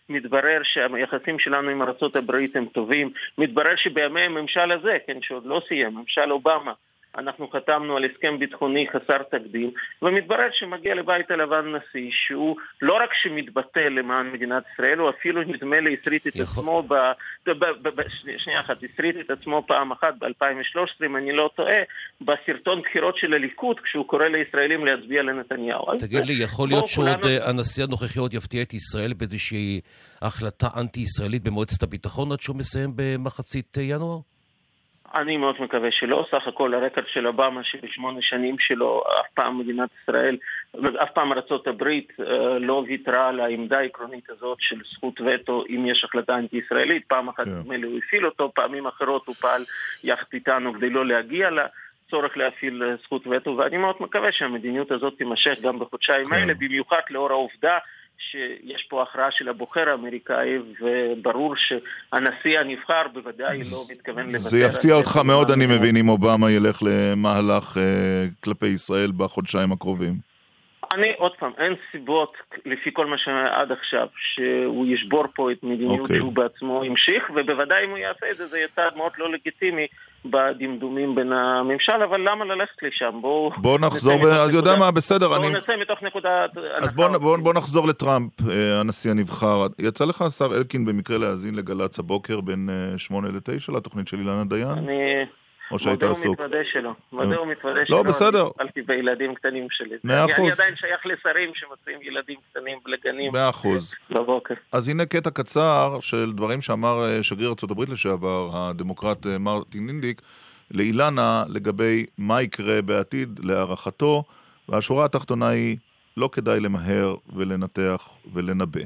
מתברר 0.09 0.61
שהיחסים 0.63 1.39
שלנו 1.39 1.69
עם 1.69 1.81
ארה"ב 1.81 2.31
הם 2.55 2.65
טובים, 2.65 3.11
מתברר 3.37 3.75
שבימי 3.75 4.21
הממשל 4.21 4.71
הזה, 4.71 4.97
כן, 5.07 5.17
שעוד 5.21 5.45
לא 5.45 5.61
סיים, 5.67 5.95
ממשל 5.95 6.31
אובמה, 6.31 6.73
אנחנו 7.17 7.49
חתמנו 7.49 7.97
על 7.97 8.05
הסכם 8.05 8.39
ביטחוני 8.39 8.87
חסר 8.89 9.23
תקדים, 9.23 9.71
ומתברר 10.01 10.49
שמגיע 10.51 10.95
לבית 10.95 11.31
הלבן 11.31 11.65
נשיא 11.75 12.09
שהוא 12.11 12.55
לא 12.81 12.97
רק 13.03 13.09
שמתבטא 13.13 13.79
למען 13.79 14.31
מדינת 14.31 14.63
ישראל, 14.73 14.99
הוא 14.99 15.09
אפילו 15.09 15.41
נדמה 15.41 15.79
לי 15.79 15.97
הסריט 16.01 16.27
את 16.27 16.35
עצמו, 16.35 16.83
ב, 16.83 16.93
ב, 17.45 17.51
ב, 17.81 17.89
ב, 17.89 18.01
שנייה 18.37 18.61
אחת, 18.61 18.77
הסריט 18.93 19.15
את 19.19 19.31
עצמו 19.31 19.63
פעם 19.67 19.91
אחת 19.91 20.13
ב-2013, 20.19 21.05
אם 21.05 21.17
אני 21.17 21.31
לא 21.31 21.49
טועה, 21.55 21.79
בסרטון 22.21 22.81
בחירות 22.81 23.17
של 23.17 23.33
הליכוד, 23.33 23.79
כשהוא 23.79 24.07
קורא 24.07 24.25
לישראלים 24.25 24.85
להצביע 24.85 25.23
לנתניהו. 25.23 25.85
תגיד 25.99 26.25
לי, 26.25 26.33
יכול 26.33 26.67
להיות 26.67 26.87
שעוד. 26.87 27.25
אה, 27.25 27.49
הנשיא 27.49 27.83
הנוכחי 27.83 28.19
עוד 28.19 28.33
יפתיע 28.33 28.61
את 28.61 28.73
ישראל 28.73 29.13
באיזושהי 29.13 29.81
החלטה 30.21 30.67
אנטי-ישראלית 30.77 31.43
במועצת 31.43 31.83
הביטחון 31.83 32.31
עד 32.31 32.39
שהוא 32.39 32.55
מסיים 32.55 32.91
במחצית 32.95 33.77
אה, 33.77 33.83
ינואר? 33.83 34.19
אני 35.15 35.37
מאוד 35.37 35.55
מקווה 35.59 35.91
שלא. 35.91 36.25
סך 36.31 36.47
הכל 36.47 36.73
הרקורד 36.73 37.07
של 37.07 37.27
אובמה 37.27 37.63
שבשמונה 37.63 38.21
שנים 38.21 38.59
שלו 38.59 39.03
אף 39.19 39.25
פעם 39.33 39.59
מדינת 39.59 39.89
ישראל, 40.03 40.37
אף 41.03 41.11
פעם 41.13 41.31
ארה"ב 41.31 41.83
אה, 41.83 42.59
לא 42.59 42.83
ויתרה 42.87 43.27
על 43.27 43.39
העמדה 43.39 43.79
העקרונית 43.79 44.29
הזאת 44.29 44.57
של 44.61 44.81
זכות 44.91 45.21
וטו 45.21 45.63
אם 45.69 45.85
יש 45.85 46.03
החלטה 46.03 46.37
אנטי-ישראלית. 46.37 47.05
פעם 47.07 47.29
אחת 47.29 47.45
כן. 47.45 47.49
נדמה 47.49 47.77
לי 47.77 47.87
הוא 47.87 47.97
הפעיל 47.97 48.25
אותו, 48.25 48.51
פעמים 48.55 48.87
אחרות 48.87 49.27
הוא 49.27 49.35
פעל 49.35 49.65
יחד 50.03 50.25
איתנו 50.33 50.73
כדי 50.73 50.89
לא 50.89 51.05
להגיע 51.05 51.49
לה. 51.49 51.65
צורך 52.11 52.37
להפעיל 52.37 52.83
אה, 52.83 52.95
זכות 53.03 53.27
וטו, 53.27 53.57
ואני 53.57 53.77
מאוד 53.77 53.95
מקווה 53.99 54.31
שהמדיניות 54.31 54.91
הזאת 54.91 55.17
תימשך 55.17 55.57
גם 55.61 55.79
בחודשיים 55.79 56.27
כן. 56.27 56.33
האלה, 56.33 56.53
במיוחד 56.53 57.01
לאור 57.09 57.31
העובדה 57.31 57.77
שיש 58.31 58.85
פה 58.89 59.03
הכרעה 59.03 59.31
של 59.31 59.49
הבוחר 59.49 59.89
האמריקאי, 59.89 60.57
וברור 60.81 61.55
שהנשיא 61.55 62.59
הנבחר 62.59 63.07
בוודאי 63.13 63.57
לא 63.57 63.83
מתכוון 63.91 64.25
לוותר. 64.25 64.39
זה 64.39 64.59
יפתיע 64.59 64.93
אותך 64.93 65.17
מאוד, 65.25 65.51
אני 65.51 65.65
מבין, 65.65 65.97
אם 65.97 66.09
אובמה 66.09 66.51
ילך 66.51 66.79
למהלך 66.81 67.77
אה, 67.77 68.25
כלפי 68.43 68.67
ישראל 68.67 69.11
בחודשיים 69.17 69.71
הקרובים. 69.71 70.31
אני, 70.93 71.13
עוד 71.17 71.31
פעם, 71.39 71.51
אין 71.57 71.73
סיבות, 71.91 72.33
לפי 72.65 72.89
כל 72.93 73.05
מה 73.05 73.17
שהיה 73.17 73.59
עד 73.59 73.71
עכשיו, 73.71 74.07
שהוא 74.15 74.87
ישבור 74.87 75.23
פה 75.35 75.51
את 75.51 75.63
מדיניות 75.63 75.99
okay. 75.99 76.01
אוקיי. 76.01 76.17
שהוא 76.17 76.33
בעצמו 76.33 76.83
המשיך, 76.83 77.31
ובוודאי 77.35 77.85
אם 77.85 77.89
הוא 77.89 77.97
יעשה 77.97 78.25
את 78.31 78.37
זה, 78.37 78.47
זה 78.47 78.57
יהיה 78.57 78.67
צעד 78.75 78.95
מאוד 78.95 79.11
לא 79.17 79.31
לגיטימי 79.31 79.87
בדמדומים 80.25 81.15
בין 81.15 81.31
הממשל, 81.31 82.03
אבל 82.09 82.29
למה 82.29 82.45
ללכת 82.45 82.83
לשם? 82.83 83.11
בואו... 83.21 83.51
בוא 83.57 83.79
נחזור, 83.79 84.17
ב... 84.17 84.25
אז 84.25 84.53
יודע 84.53 84.75
מה, 84.75 84.91
בסדר, 84.91 85.27
בואו 85.27 85.43
אני... 85.43 85.49
נצא 85.49 85.77
מתוך 85.81 86.03
נקודה... 86.03 86.45
אז 86.75 86.93
בואו 86.93 87.19
בוא, 87.19 87.37
בוא 87.37 87.53
נחזור 87.53 87.87
לטראמפ, 87.87 88.31
אה, 88.49 88.79
הנשיא 88.79 89.11
הנבחר. 89.11 89.67
יצא 89.79 90.05
לך, 90.05 90.21
השר 90.21 90.55
אלקין, 90.55 90.85
במקרה 90.85 91.17
להאזין 91.17 91.55
לגל"צ 91.55 91.99
הבוקר 91.99 92.41
בין 92.41 92.69
8 92.97 93.27
אה, 93.27 93.33
ל-9 93.33 93.73
לתוכנית 93.75 94.07
של 94.07 94.19
אילנה 94.19 94.43
דיין? 94.45 94.67
אני... 94.67 95.25
או 95.71 95.79
שהיית 95.79 96.03
עסוק? 96.03 96.25
מודה 96.25 96.43
ומתוודה 96.43 96.63
שלו. 96.71 96.93
מודה 97.11 97.35
אה. 97.35 97.41
ומתוודה 97.41 97.85
שלו. 97.85 97.97
לא, 97.97 98.03
בסדר. 98.03 98.49
אני 98.59 98.67
טיפלתי 98.67 98.81
בילדים 98.81 99.35
קטנים 99.35 99.67
שלי. 99.71 99.95
מאה 100.03 100.25
אחוז. 100.25 100.39
אני 100.39 100.51
עדיין 100.51 100.75
שייך 100.75 101.05
לשרים 101.05 101.51
שמוצאים 101.53 101.99
ילדים 102.01 102.37
קטנים 102.51 102.77
לגנים. 102.85 103.33
מאה 103.33 103.49
אחוז. 103.49 103.93
בבוקר. 104.09 104.53
אז 104.71 104.87
הנה 104.87 105.05
קטע 105.05 105.29
קצר 105.29 105.97
של 106.01 106.31
דברים 106.35 106.61
שאמר 106.61 107.05
אה, 107.05 107.23
שגריר 107.23 107.53
ארה"ב 107.63 107.91
לשעבר, 107.91 108.49
הדמוקרט 108.53 109.27
אה, 109.27 109.37
מרטין 109.37 109.87
אינדיק, 109.87 110.21
לאילנה 110.71 111.43
לגבי 111.49 112.05
מה 112.17 112.41
יקרה 112.41 112.81
בעתיד, 112.81 113.39
להערכתו, 113.43 114.23
והשורה 114.69 115.05
התחתונה 115.05 115.49
היא, 115.49 115.77
לא 116.17 116.29
כדאי 116.31 116.59
למהר 116.59 117.15
ולנתח 117.35 118.09
ולנבא. 118.33 118.81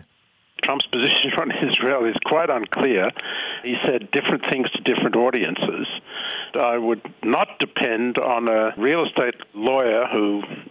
Trump's 0.63 0.87
position 0.87 1.31
on 1.43 1.51
Israel 1.67 2.05
is 2.05 2.17
quite 2.25 2.49
unclear. 2.49 3.11
He 3.63 3.75
said 3.85 4.09
different 4.17 4.43
things 4.51 4.67
to 4.75 4.79
different 4.91 5.15
audiences. 5.15 5.87
I 6.73 6.77
would 6.77 7.03
not 7.23 7.47
depend 7.65 8.17
on 8.17 8.41
a 8.47 8.73
real 8.77 9.05
estate 9.05 9.37
lawyer 9.53 10.01
who 10.13 10.25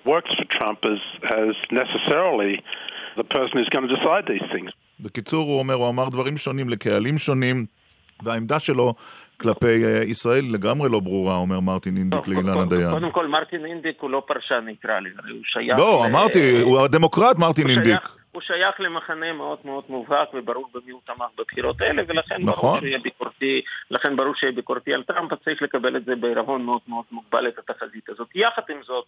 works 0.04 0.32
for 0.38 0.46
Trump 0.56 0.78
as, 0.84 1.00
as 1.42 1.54
necessarily 1.70 2.62
the 3.20 3.24
person 3.36 3.52
who's 3.58 3.68
going 3.68 3.86
to 3.88 3.94
decide 3.96 4.26
these 4.26 4.46
things. 4.52 4.70
בקיצור, 5.00 5.48
הוא 5.48 5.58
אומר, 5.58 5.74
הוא 5.74 5.88
אמר 5.88 6.08
דברים 6.08 6.36
שונים 6.36 6.68
לקהלים 6.68 7.18
שונים, 7.18 7.66
והעמדה 8.22 8.58
שלו 8.58 8.94
כלפי 9.36 9.82
ישראל 10.06 10.44
לגמרי 10.50 10.88
לא 10.88 11.00
ברורה, 11.00 11.36
אומר 11.36 11.60
מרטין 11.60 11.96
אינדיק 11.96 12.28
לאילנה 12.28 12.64
דיין. 12.64 12.90
קודם 12.90 13.10
כל, 13.10 13.26
מרטין 13.26 13.64
אינדיק 13.66 13.96
הוא 14.00 14.10
לא 14.10 14.22
פרשן 14.26 14.64
ניטרלי, 14.66 15.10
הוא 15.30 15.40
שייך... 15.44 15.78
לא, 15.78 16.06
אמרתי, 16.06 16.60
הוא 16.60 16.80
הדמוקרט 16.80 17.38
מרטין 17.38 17.66
אינדיק. 17.70 18.00
הוא 18.34 18.42
שייך 18.42 18.80
למחנה 18.80 19.32
מאוד 19.32 19.58
מאוד 19.64 19.84
מובהק 19.88 20.28
וברור 20.34 20.68
במי 20.74 20.92
הוא 20.92 21.00
תמך 21.04 21.26
בבחירות 21.38 21.80
האלה 21.80 22.02
ולכן 22.08 22.36
נכון. 22.42 22.70
ברור 22.70 22.80
שיהיה 22.80 22.98
ביקורתי, 22.98 23.62
לכן 23.90 24.16
ברור 24.16 24.34
שיהיה 24.34 24.52
ביקורתי 24.52 24.94
על 24.94 25.02
טראמפ, 25.02 25.34
צריך 25.44 25.62
לקבל 25.62 25.96
את 25.96 26.04
זה 26.04 26.16
בעירבון 26.16 26.62
מאוד 26.62 26.80
מאוד 26.88 27.04
מוגבל 27.12 27.48
את 27.48 27.58
התחזית 27.58 28.08
הזאת. 28.08 28.28
יחד 28.34 28.62
עם 28.68 28.82
זאת, 28.82 29.04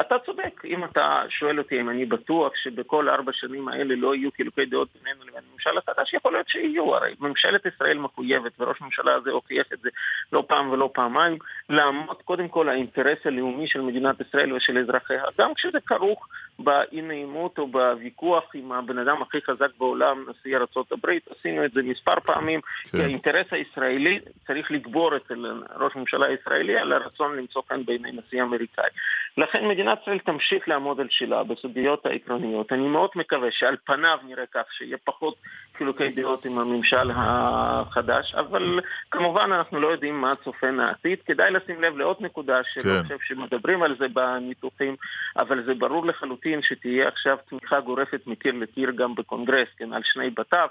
אתה 0.00 0.18
צודק, 0.18 0.62
אם 0.64 0.84
אתה 0.84 1.22
שואל 1.28 1.58
אותי 1.58 1.80
אם 1.80 1.90
אני 1.90 2.06
בטוח 2.06 2.52
שבכל 2.56 3.08
ארבע 3.08 3.32
שנים 3.32 3.68
האלה 3.68 3.94
לא 3.94 4.14
יהיו 4.14 4.30
חילוקי 4.36 4.66
דעות 4.66 4.88
בינינו 4.94 5.24
לבין 5.24 5.42
הממשל 5.50 5.78
החדש, 5.78 6.14
יכול 6.14 6.32
להיות 6.32 6.48
שיהיו, 6.48 6.94
הרי 6.96 7.14
ממשלת 7.20 7.66
ישראל 7.66 7.98
מחויבת, 7.98 8.52
וראש 8.58 8.76
הממשלה 8.80 9.14
הזה 9.14 9.30
הוכיח 9.30 9.66
את 9.72 9.80
זה 9.80 9.88
לא 10.32 10.44
פעם 10.48 10.70
ולא 10.70 10.90
פעמיים, 10.94 11.38
לעמוד 11.68 12.22
קודם 12.22 12.48
כל 12.48 12.68
האינטרס 12.68 13.18
הלאומי 13.24 13.66
של 13.66 13.80
מדינת 13.80 14.20
ישראל 14.20 14.52
ושל 14.52 14.78
אזרחיה, 14.78 15.24
גם 15.38 15.54
כשזה 15.54 15.78
כרוך 15.86 16.28
באי 16.58 17.02
נעימות 17.02 17.58
או 17.58 17.66
בוויכוח 17.66 18.44
עם 18.54 18.69
הבן 18.72 18.98
אדם 18.98 19.22
הכי 19.22 19.38
חזק 19.42 19.70
בעולם, 19.78 20.26
נשיא 20.30 20.56
ארה"ב, 20.56 21.10
עשינו 21.30 21.64
את 21.64 21.72
זה 21.72 21.82
מספר 21.82 22.20
פעמים, 22.20 22.60
כן. 22.60 22.98
כי 22.98 23.04
האינטרס 23.04 23.46
הישראלי 23.50 24.20
צריך 24.46 24.70
לגבור 24.70 25.16
אצל 25.16 25.62
ראש 25.76 25.96
ממשלה 25.96 26.32
ישראלי 26.32 26.78
על 26.78 26.92
הרצון 26.92 27.36
למצוא 27.36 27.62
חן 27.68 27.84
בעיני 27.84 28.12
נשיא 28.12 28.42
אמריקאי. 28.42 28.90
לכן 29.36 29.68
מדינת 29.68 29.98
ישראל 30.02 30.18
תמשיך 30.18 30.68
לעמוד 30.68 31.00
על 31.00 31.06
שלה 31.10 31.44
בסוגיות 31.44 32.06
העקרוניות. 32.06 32.72
אני 32.72 32.88
מאוד 32.88 33.10
מקווה 33.16 33.48
שעל 33.50 33.76
פניו 33.84 34.18
נראה 34.24 34.44
כך 34.54 34.62
שיהיה 34.70 34.96
פחות 35.04 35.34
חילוקי 35.78 36.08
דעות 36.08 36.44
עם 36.44 36.58
הממשל 36.58 37.10
החדש, 37.14 38.34
אבל 38.34 38.80
כמובן 39.10 39.52
אנחנו 39.52 39.80
לא 39.80 39.88
יודעים 39.88 40.20
מה 40.20 40.34
צופן 40.44 40.80
העתיד. 40.80 41.18
כדאי 41.26 41.50
לשים 41.50 41.80
לב 41.80 41.96
לעוד 41.96 42.16
נקודה 42.20 42.60
שאני 42.64 42.84
כן. 42.84 43.02
חושב 43.02 43.16
שמדברים 43.22 43.82
על 43.82 43.96
זה 43.98 44.08
בניתוחים, 44.08 44.96
אבל 45.36 45.64
זה 45.64 45.74
ברור 45.74 46.06
לחלוטין 46.06 46.62
שתהיה 46.62 47.08
עכשיו 47.08 47.38
תמיכה 47.48 47.80
גורפת 47.80 48.20
מקיר 48.26 48.54
לקיר 48.54 48.90
גם 48.90 49.14
בקונגרס, 49.14 49.68
כן, 49.78 49.92
על 49.92 50.02
שני 50.04 50.30
בתיו. 50.30 50.68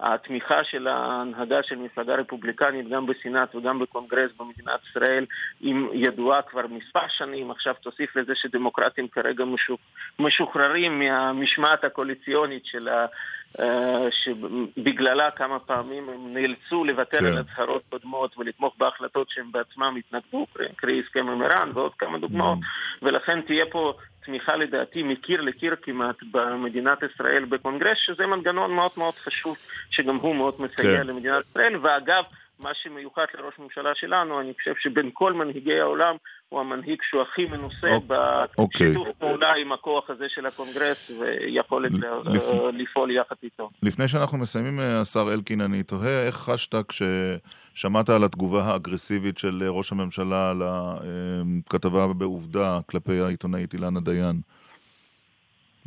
התמיכה 0.00 0.64
של 0.64 0.86
ההנהגה 0.86 1.62
של 1.62 1.76
מפלגה 1.76 2.14
רפובליקנית 2.14 2.88
גם 2.88 3.06
בסנאט 3.06 3.54
וגם 3.54 3.78
בקונגרס 3.78 4.30
במדינת 4.36 4.80
ישראל 4.90 5.26
היא 5.60 5.74
ידועה 5.92 6.42
כבר 6.42 6.66
מספר 6.66 7.08
שנים. 7.08 7.50
עכשיו 7.50 7.74
תוסיף 7.80 8.16
לזה 8.16 8.32
שדמוקרטים 8.34 9.08
כרגע 9.08 9.44
משוחררים 10.18 10.98
מהמשמעת 10.98 11.84
הקואליציונית 11.84 12.66
של 12.66 12.88
ה... 12.88 13.06
אה, 13.60 14.08
שבגללה 14.10 15.30
כמה 15.30 15.58
פעמים 15.58 16.08
הם 16.08 16.34
נאלצו 16.34 16.84
לוותר 16.84 17.18
כן. 17.18 17.26
על 17.26 17.38
הצהרות 17.38 17.82
קודמות 17.88 18.38
ולתמוך 18.38 18.74
בהחלטות 18.78 19.30
שהם 19.30 19.52
בעצמם 19.52 19.94
התנגדו, 19.98 20.46
קרי 20.76 21.00
הסכם 21.00 21.28
עם 21.28 21.42
איראן 21.42 21.70
ועוד 21.74 21.94
כמה 21.94 22.18
דוגמאות, 22.18 22.58
mm. 22.58 23.06
ולכן 23.06 23.40
תהיה 23.40 23.64
פה 23.70 23.92
תמיכה 24.24 24.56
לדעתי 24.56 25.02
מקיר 25.02 25.40
לקיר 25.40 25.76
כמעט 25.82 26.16
במדינת 26.30 26.98
ישראל 27.02 27.44
בקונגרס, 27.44 27.98
שזה 27.98 28.26
מנגנון 28.26 28.74
מאוד 28.74 28.90
מאוד 28.96 29.14
חשוב, 29.14 29.56
שגם 29.90 30.16
הוא 30.16 30.36
מאוד 30.36 30.54
מסייע 30.58 30.96
כן. 30.96 31.06
למדינת 31.06 31.44
ישראל, 31.50 31.76
ואגב, 31.82 32.24
מה 32.58 32.70
שמיוחד 32.82 33.24
לראש 33.38 33.54
ממשלה 33.58 33.90
שלנו, 33.94 34.40
אני 34.40 34.52
חושב 34.54 34.74
שבין 34.80 35.10
כל 35.12 35.32
מנהיגי 35.32 35.80
העולם 35.80 36.16
הוא 36.48 36.60
המנהיג 36.60 36.98
שהוא 37.02 37.22
הכי 37.22 37.46
מנוסה 37.46 37.96
אוקיי. 38.58 38.92
בשיתוף 38.92 39.08
פעולה 39.18 39.54
עם 39.54 39.72
הכוח 39.72 40.10
הזה 40.10 40.28
של 40.28 40.46
הקונגרס 40.46 41.10
ויכולת 41.20 41.92
לפ... 42.24 42.42
לפעול 42.72 43.10
יחד 43.10 43.36
איתו. 43.42 43.70
לפני 43.82 44.08
שאנחנו 44.08 44.38
מסיימים, 44.38 44.80
השר 44.80 45.34
אלקין, 45.34 45.60
אני 45.60 45.82
תוהה 45.82 46.26
איך 46.26 46.36
חשת 46.36 46.74
כששמעת 46.88 48.08
על 48.08 48.24
התגובה 48.24 48.64
האגרסיבית 48.64 49.38
של 49.38 49.62
ראש 49.68 49.92
הממשלה 49.92 50.50
על 50.50 50.62
הכתבה 50.64 52.06
בעובדה 52.06 52.78
כלפי 52.90 53.20
העיתונאית 53.20 53.74
אילנה 53.74 54.00
דיין. 54.00 54.40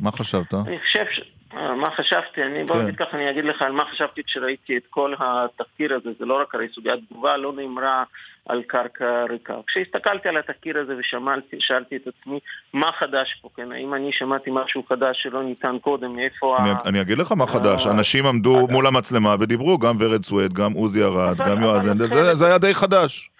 מה 0.00 0.12
חשבת? 0.12 0.54
אני 0.54 0.78
חושב 0.80 1.04
ש... 1.10 1.31
אה, 1.56 1.74
מה 1.74 1.90
חשבתי? 1.90 2.42
אני, 2.42 2.64
בוא 2.64 2.76
כן. 2.76 2.82
נגיד 2.82 2.96
ככה, 2.96 3.16
אני 3.16 3.30
אגיד 3.30 3.44
לך 3.44 3.62
על 3.62 3.72
מה 3.72 3.84
חשבתי 3.92 4.24
כשראיתי 4.24 4.76
את 4.76 4.82
כל 4.90 5.14
התחקיר 5.18 5.94
הזה, 5.94 6.10
זה 6.18 6.24
לא 6.26 6.40
רק 6.40 6.54
הרי 6.54 6.68
סוגיית 6.74 7.00
תגובה, 7.08 7.36
לא 7.36 7.52
נאמרה 7.52 8.04
על 8.46 8.62
קרקע 8.62 9.24
ריקה. 9.30 9.54
כשהסתכלתי 9.66 10.28
על 10.28 10.36
התחקיר 10.36 10.78
הזה 10.78 10.94
ושאלתי 10.98 11.56
שאלתי 11.60 11.96
את 11.96 12.06
עצמי, 12.06 12.38
מה 12.72 12.92
חדש 12.92 13.38
פה, 13.42 13.48
כן? 13.56 13.72
האם 13.72 13.94
אני 13.94 14.12
שמעתי 14.12 14.50
משהו 14.52 14.82
חדש 14.88 15.22
שלא 15.22 15.42
ניתן 15.42 15.76
קודם, 15.80 16.16
מאיפה 16.16 16.56
אני, 16.58 16.70
ה... 16.70 16.74
אני 16.84 17.00
אגיד 17.00 17.18
לך 17.18 17.32
מה 17.32 17.46
חדש, 17.46 17.86
אנשים 17.86 18.26
עמדו 18.26 18.66
מול 18.70 18.86
המצלמה 18.86 19.36
ודיברו, 19.40 19.78
גם 19.78 19.96
ורד 19.98 20.24
סוויד, 20.24 20.52
גם 20.52 20.72
עוזי 20.72 21.04
ארד, 21.04 21.36
גם 21.48 21.62
יועז 21.62 21.86
הנדל, 21.86 22.34
זה 22.34 22.46
היה 22.46 22.58
די 22.58 22.74
חדש. 22.74 23.30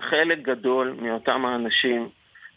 חלק 0.00 0.38
גדול 0.38 0.96
מאותם 1.00 1.44
האנשים 1.44 2.08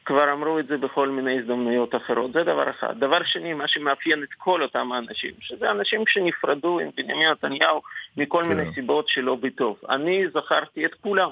כבר 0.07 0.33
אמרו 0.33 0.59
את 0.59 0.67
זה 0.67 0.77
בכל 0.77 1.09
מיני 1.09 1.39
הזדמנויות 1.39 1.95
אחרות, 1.95 2.33
זה 2.33 2.43
דבר 2.43 2.69
אחד. 2.69 2.99
דבר 2.99 3.23
שני, 3.23 3.53
מה 3.53 3.67
שמאפיין 3.67 4.23
את 4.23 4.33
כל 4.37 4.61
אותם 4.61 4.91
האנשים, 4.91 5.31
שזה 5.39 5.71
אנשים 5.71 6.03
שנפרדו 6.07 6.79
עם 6.79 6.89
בנימין 6.97 7.29
נתניהו 7.29 7.81
מכל 8.17 8.43
כן. 8.43 8.49
מיני 8.49 8.73
סיבות 8.73 9.07
שלא 9.07 9.35
בטוב. 9.35 9.77
אני 9.89 10.23
זכרתי 10.33 10.85
את 10.85 10.93
כולם. 10.93 11.29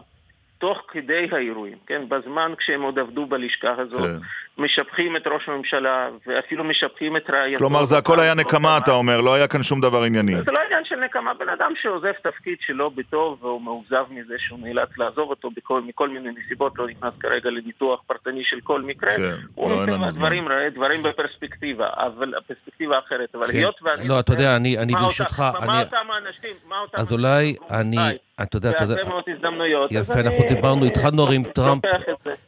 תוך 0.57 0.81
כדי 0.87 1.27
האירועים, 1.31 1.77
כן? 1.87 2.09
בזמן 2.09 2.53
כשהם 2.57 2.81
עוד 2.81 2.99
עבדו 2.99 3.25
בלשכה 3.25 3.75
הזאת, 3.77 4.01
כן. 4.01 4.17
משבחים 4.57 5.15
את 5.15 5.27
ראש 5.27 5.49
הממשלה 5.49 6.09
ואפילו 6.27 6.63
משבחים 6.63 7.17
את 7.17 7.29
רעייתו. 7.29 7.57
כלומר, 7.57 7.85
זה 7.85 7.97
הכל 7.97 8.19
היה 8.19 8.33
נקמה, 8.33 8.77
אתה 8.77 8.91
אומר, 8.91 9.21
לא 9.21 9.33
היה 9.33 9.47
כאן 9.47 9.63
שום 9.63 9.81
דבר 9.81 10.03
ענייני. 10.03 10.35
זה 10.45 10.51
לא 10.51 10.59
עניין 10.65 10.85
של 10.85 10.95
נקמה, 10.95 11.33
בן 11.33 11.49
אדם 11.49 11.71
שעוזב 11.81 12.11
תפקיד 12.11 12.57
שלא 12.61 12.89
בטוב 12.95 13.43
והוא 13.43 13.61
מאוכזב 13.61 14.05
מזה 14.09 14.35
שהוא 14.37 14.59
נאלץ 14.59 14.89
לעזוב 14.97 15.29
אותו 15.29 15.49
בכל, 15.55 15.81
מכל 15.81 16.09
מיני 16.09 16.29
נסיבות, 16.39 16.73
לא 16.77 16.87
נכנס 16.87 17.13
כרגע 17.19 17.49
לניתוח 17.49 18.01
פרטני 18.07 18.43
של 18.43 18.59
כל 18.63 18.81
מקרה, 18.81 19.15
כן, 19.15 19.21
הוא 19.55 19.69
לא 19.69 19.85
נותן 19.85 20.09
דברים, 20.09 20.47
דברים 20.73 21.03
בפרספקטיבה, 21.03 21.87
אבל 21.93 22.33
הפרספקטיבה 22.37 22.99
אחרת, 22.99 23.35
אבל 23.35 23.47
כן. 23.51 23.57
היות 23.57 23.79
ואני... 23.83 24.07
לא, 24.07 24.19
אתה 24.19 24.33
יודע, 24.33 24.55
אני, 24.55 24.77
אני 24.77 24.93
ברשותך... 24.93 25.43
מה 25.65 25.81
אותם 25.81 26.07
האנשים, 26.13 26.55
מה 26.69 26.79
אותם... 26.79 26.97
אז 26.97 27.11
אולי 27.11 27.55
אני... 27.71 27.97
אתה 28.41 28.57
יודע, 28.57 28.69
אתה 28.69 28.83
יודע... 28.83 28.95
בהרבה 28.95 29.09
מאוד 29.09 29.23
הזדמנויות. 29.35 29.91
יפה, 29.91 30.13
אנחנו 30.13 30.43
דיברנו, 30.49 30.85
התחלנו 30.85 31.23
הרי 31.23 31.35
עם 31.35 31.43
טראמפ, 31.43 31.83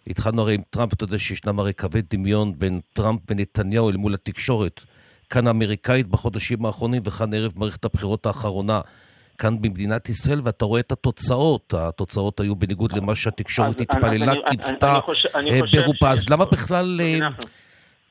התחלנו 0.08 0.42
הרי 0.42 0.54
עם 0.54 0.62
טראמפ, 0.70 0.94
אתה 0.94 1.04
יודע 1.04 1.20
שישנם 1.20 1.60
הרי 1.60 1.74
קווי 1.74 2.02
דמיון 2.10 2.60
בין 2.60 2.80
טראמפ 2.94 3.20
ונתניהו 3.30 3.90
אל 3.90 3.98
מול 3.98 4.14
התקשורת. 4.14 4.82
כאן 5.30 5.48
האמריקאית 5.48 6.08
בחודשים 6.08 6.66
האחרונים, 6.66 7.02
וכאן 7.06 7.34
ערב 7.34 7.52
מערכת 7.56 7.86
הבחירות 7.86 8.26
האחרונה. 8.26 8.82
כאן 9.38 9.62
במדינת 9.62 10.10
ישראל, 10.10 10.42
ואתה 10.44 10.66
רואה 10.66 10.80
את 10.80 10.92
התוצאות. 10.92 11.74
התוצאות 11.78 12.40
היו 12.40 12.56
בניגוד 12.56 12.94
למה 12.94 13.16
שהתקשורת 13.16 13.82
התפללה, 13.82 14.34
קיוותה 14.50 15.00
אה, 15.36 15.60
ברובה. 15.72 16.12
אז 16.12 16.30
למה 16.30 16.46
בכלל... 16.46 17.00
אה, 17.02 17.28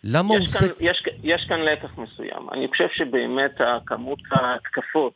למה 0.04 0.34
הוא 0.34 0.44
עושה... 0.44 0.66
יש 1.22 1.46
כאן 1.48 1.60
לקח 1.60 1.88
מסוים. 1.98 2.48
אני 2.52 2.68
חושב 2.68 2.86
שבאמת 2.94 3.60
כמות 3.86 4.18
ההתקפות 4.30 5.12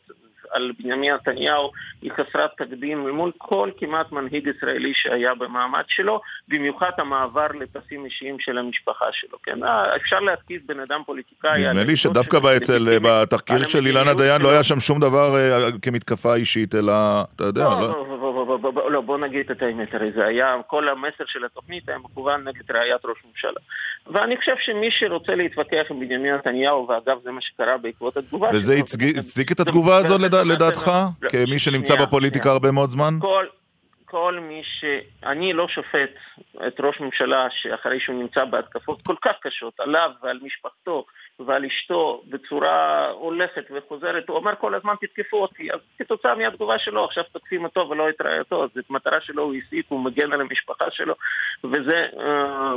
על 0.51 0.71
בנימין 0.79 1.13
נתניהו 1.13 1.71
היא 2.01 2.11
חסרת 2.11 2.49
תקדים 2.57 3.09
מול 3.09 3.31
כל 3.37 3.69
כמעט 3.77 4.11
מנהיג 4.11 4.47
ישראלי 4.47 4.91
שהיה 4.95 5.35
במעמד 5.35 5.83
שלו, 5.87 6.21
במיוחד 6.47 6.91
המעבר 6.97 7.47
לפסים 7.59 8.05
אישיים 8.05 8.39
של 8.39 8.57
המשפחה 8.57 9.05
שלו. 9.11 9.37
כן, 9.43 9.63
אה, 9.63 9.95
אפשר 9.95 10.19
להתקיף 10.19 10.61
בן 10.65 10.79
אדם 10.79 11.01
פוליטיקאי. 11.05 11.67
נדמה 11.67 11.83
לי 11.83 11.95
שדווקא 11.95 12.39
באצל, 12.39 12.97
בתחקיר 13.01 13.67
של 13.67 13.85
אילנה 13.85 14.13
דיין 14.13 14.41
לא 14.41 14.51
היה 14.51 14.63
שם 14.63 14.79
שום 14.79 14.99
דבר 14.99 15.37
אה, 15.37 15.69
כמתקפה 15.81 16.35
אישית, 16.35 16.75
אלא, 16.75 16.93
אתה 17.35 17.43
יודע, 17.43 17.63
לא... 17.63 18.05
לא, 18.63 18.91
לא, 18.91 19.01
בוא 19.01 19.17
נגיד 19.17 19.51
את 19.51 19.61
האמת, 19.61 19.93
הרי 19.93 20.11
זה 20.11 20.25
היה, 20.25 20.55
כל 20.67 20.87
המסר 20.87 21.23
של 21.27 21.45
התוכנית 21.45 21.89
היה 21.89 21.97
מכוון 21.97 22.47
נגד 22.47 22.71
רעיית 22.71 23.05
ראש 23.05 23.17
ממשלה. 23.29 23.59
ואני 24.07 24.37
חושב 24.37 24.55
שמי 24.59 24.87
שרוצה 24.91 25.35
להתווכח 25.35 25.85
עם 25.89 25.99
בנימין 25.99 26.35
נתניהו, 26.35 26.87
ואגב 26.87 27.17
זה 27.23 27.31
מה 27.31 27.41
שקרה 27.41 27.77
בעקבות 27.77 28.17
התגובה 28.17 28.47
שלו... 28.49 28.57
וזה 28.57 28.73
הצדיק 29.17 29.51
את 29.51 29.59
התגובה 29.59 29.97
הזאת 29.97 30.21
לדעתך? 30.21 30.40
כמי 31.29 31.59
שנמצא 31.59 31.95
בפוליטיקה 31.95 32.51
הרבה 32.51 32.71
מאוד 32.71 32.89
זמן? 32.89 33.19
כל 34.05 34.39
מי 34.39 34.61
ש... 34.63 34.85
אני 35.23 35.53
לא 35.53 35.67
שופט 35.67 36.09
את 36.67 36.79
ראש 36.79 36.99
ממשלה 36.99 37.47
שאחרי 37.49 37.99
שהוא 37.99 38.15
נמצא 38.21 38.45
בהתקפות 38.45 39.01
כל 39.01 39.15
כך 39.21 39.31
קשות 39.41 39.79
עליו 39.79 40.09
ועל 40.23 40.39
משפחתו 40.43 41.05
ועל 41.39 41.65
אשתו 41.65 42.23
בצורה 42.29 43.09
הולכת 43.09 43.65
וחוזרת, 43.71 44.29
הוא 44.29 44.37
אומר 44.37 44.55
כל 44.55 44.75
הזמן 44.75 44.93
תתקפו 45.01 45.37
אותי, 45.37 45.73
אז 45.73 45.79
כתוצאה 45.99 46.35
מהתגובה 46.35 46.79
שלו 46.79 47.05
עכשיו 47.05 47.23
תוקפים 47.31 47.63
אותו 47.63 47.89
ולא 47.89 48.09
את 48.09 48.21
רעייתו, 48.21 48.63
אז 48.63 48.69
את 48.79 48.89
מטרה 48.89 49.21
שלו 49.21 49.43
הוא 49.43 49.53
הסיק, 49.53 49.85
הוא 49.89 49.99
מגן 49.99 50.33
על 50.33 50.41
המשפחה 50.41 50.91
שלו, 50.91 51.15
וזה 51.63 52.07
uh, 52.13 52.21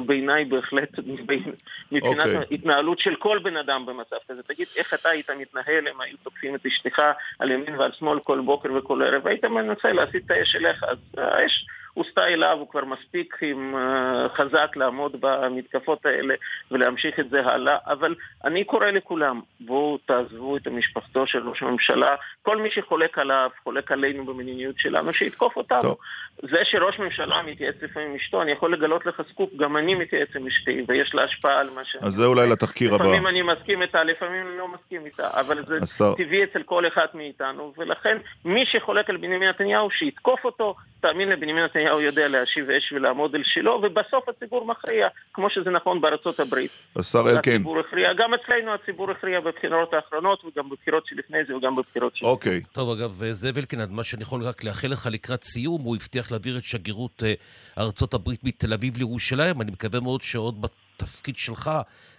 בעיניי 0.06 0.44
בהחלט 0.44 0.98
מבחינת 0.98 1.54
okay. 1.94 2.06
אוקיי. 2.06 2.44
התנהלות 2.50 2.98
של 2.98 3.16
כל 3.16 3.38
בן 3.38 3.56
אדם 3.56 3.86
במצב 3.86 4.16
כזה. 4.28 4.42
תגיד, 4.42 4.66
איך 4.76 4.94
אתה 4.94 5.08
היית 5.08 5.30
מתנהל 5.30 5.88
אם 5.88 6.00
היו 6.00 6.16
תוקפים 6.22 6.54
את 6.54 6.66
אשתך 6.66 7.02
על 7.38 7.50
ימין 7.50 7.76
ועל 7.78 7.92
שמאל 7.92 8.20
כל 8.20 8.40
בוקר 8.40 8.72
וכל 8.72 9.02
ערב, 9.02 9.26
היית 9.26 9.44
מנסה 9.44 9.92
להסיט 9.92 10.26
את 10.26 10.30
האש 10.30 10.56
אליך, 10.56 10.84
אז 10.84 10.98
האש... 11.16 11.66
Uh, 11.68 11.83
הוסטה 11.94 12.26
אליו, 12.26 12.56
הוא 12.60 12.68
כבר 12.68 12.84
מספיק 12.84 13.36
עם, 13.42 13.74
uh, 13.74 14.36
חזק 14.36 14.76
לעמוד 14.76 15.16
במתקפות 15.20 16.06
האלה 16.06 16.34
ולהמשיך 16.70 17.20
את 17.20 17.30
זה 17.30 17.40
הלאה, 17.46 17.76
אבל 17.86 18.14
אני 18.44 18.64
קורא 18.64 18.86
לכולם, 18.86 19.40
בואו 19.60 19.98
תעזבו 20.06 20.56
את 20.56 20.66
המשפחתו 20.66 21.26
של 21.26 21.48
ראש 21.48 21.62
הממשלה, 21.62 22.14
כל 22.42 22.56
מי 22.56 22.70
שחולק 22.70 23.18
עליו, 23.18 23.50
חולק 23.62 23.92
עלינו 23.92 24.24
במדיניות 24.24 24.78
שלנו, 24.78 25.14
שיתקוף 25.14 25.56
אותנו. 25.56 25.80
טוב. 25.80 25.96
זה 26.42 26.64
שראש 26.64 26.98
ממשלה 26.98 27.42
מתייעץ 27.42 27.74
לפעמים 27.82 28.08
עם 28.08 28.16
אשתו, 28.16 28.42
אני 28.42 28.52
יכול 28.52 28.72
לגלות 28.72 29.06
לך 29.06 29.22
סקופ, 29.30 29.50
גם 29.56 29.76
אני 29.76 29.94
מתייעץ 29.94 30.28
עם 30.36 30.46
אשתי, 30.46 30.84
ויש 30.88 31.14
לה 31.14 31.22
השפעה 31.24 31.60
על 31.60 31.70
מה 31.70 31.84
ש... 31.84 31.96
אז 32.00 32.12
זה 32.14 32.24
אולי 32.24 32.48
לתחקיר 32.48 32.94
הבא. 32.94 33.04
לפעמים 33.04 33.26
אני 33.26 33.42
מסכים 33.42 33.82
איתה, 33.82 34.04
לפעמים 34.04 34.46
אני 34.46 34.58
לא 34.58 34.68
מסכים 34.68 35.06
איתה, 35.06 35.28
אבל 35.32 35.64
זה 35.66 35.78
השר... 35.82 36.14
טבעי 36.16 36.44
אצל 36.44 36.62
כל 36.62 36.86
אחד 36.86 37.06
מאיתנו, 37.14 37.72
ולכן 37.78 38.18
מי 38.44 38.66
שחולק 38.66 39.10
על 39.10 39.16
בנימין 39.16 39.48
נתניהו, 39.48 39.90
שיתקוף 39.90 40.44
אותו, 40.44 40.74
תאמין 41.00 41.28
לי, 41.28 41.36
בנימין 41.36 41.64
נתניהו 41.84 42.00
יודע 42.00 42.28
להשיב 42.28 42.70
אש 42.70 42.92
ולעמוד 42.92 43.34
על 43.34 43.42
שלו, 43.44 43.80
ובסוף 43.82 44.28
הציבור 44.28 44.66
מכריע, 44.66 45.08
כמו 45.32 45.50
שזה 45.50 45.70
נכון 45.70 46.00
בארצות 46.00 46.40
הברית. 46.40 46.70
השר 46.96 47.30
אלקין. 47.30 47.54
הציבור 47.54 47.78
הכריע, 47.80 48.12
גם 48.12 48.34
אצלנו 48.34 48.74
הציבור 48.74 49.10
הכריע 49.10 49.40
בבחירות 49.40 49.94
האחרונות, 49.94 50.44
וגם 50.44 50.70
בבחירות 50.70 51.06
שלפני 51.06 51.38
זה, 51.48 51.56
וגם 51.56 51.76
בבחירות 51.76 52.16
שלפני 52.16 52.28
אוקיי. 52.28 52.62
טוב, 52.72 52.98
אגב, 52.98 53.22
זאב 53.32 53.58
אלקין, 53.58 53.80
מה 53.90 54.04
שאני 54.04 54.22
יכול 54.22 54.42
רק 54.44 54.64
לאחל 54.64 54.88
לך 54.88 55.08
לקראת 55.10 55.44
סיום, 55.44 55.82
הוא 55.82 55.96
הבטיח 55.96 56.30
להעביר 56.30 56.58
את 56.58 56.62
שגרירות 56.62 57.22
אה, 57.26 57.34
ארצות 57.78 58.14
הברית 58.14 58.44
מתל 58.44 58.72
אביב 58.72 58.96
לירושלים. 58.96 59.60
אני 59.60 59.70
מקווה 59.70 60.00
מאוד 60.00 60.22
שעוד 60.22 60.62
בתפקיד 60.62 61.36
שלך, 61.36 61.70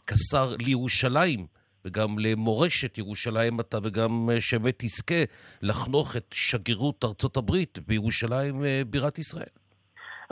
כשר 0.08 0.56
לירושלים, 0.60 1.46
וגם 1.86 2.20
למורשת 2.20 2.98
ירושלים 2.98 3.60
אתה, 3.60 3.78
וגם 3.84 4.30
שבאמת 4.40 4.76
תזכה 4.78 5.24
לחנוך 5.62 6.18
את 6.18 6.26
שגרירות 6.34 7.04
ארצות 7.04 7.38
הברית 7.38 7.80
בירושלים 7.88 8.64
בירת 8.88 9.18
ישראל. 9.18 9.46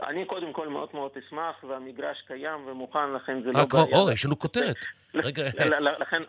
אני 0.08 0.26
קודם 0.26 0.54
כל 0.54 0.68
מאוד 0.68 0.90
מאוד 0.94 1.12
אשמח, 1.18 1.64
והמגרש 1.64 2.22
קיים 2.28 2.68
ומוכן, 2.68 3.14
לכן 3.16 3.42
זה 3.44 3.50
לא 3.54 3.66
בעיה. 3.66 3.98
או, 4.02 4.12
יש 4.12 4.26
לנו 4.26 4.40
כותרת. 4.40 4.78
רגע. 5.26 5.44
לכן 6.00 6.24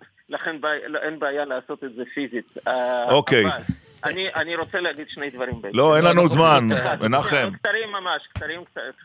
אין 1.03 1.19
בעיה 1.19 1.45
לעשות 1.45 1.85
את 1.85 1.95
זה 1.95 2.03
פיזית. 2.15 2.55
אוקיי. 3.11 3.45
אני, 4.05 4.35
אני 4.35 4.57
רוצה 4.57 4.81
להגיד 4.81 5.09
שני 5.09 5.31
דברים. 5.31 5.61
לא, 5.73 5.97
אין 5.97 6.05
לנו 6.05 6.29
זמן, 6.29 6.65
מנחם. 7.03 7.51
קצרים 7.63 7.93
ממש, 7.93 8.27
קצרים, 8.27 8.65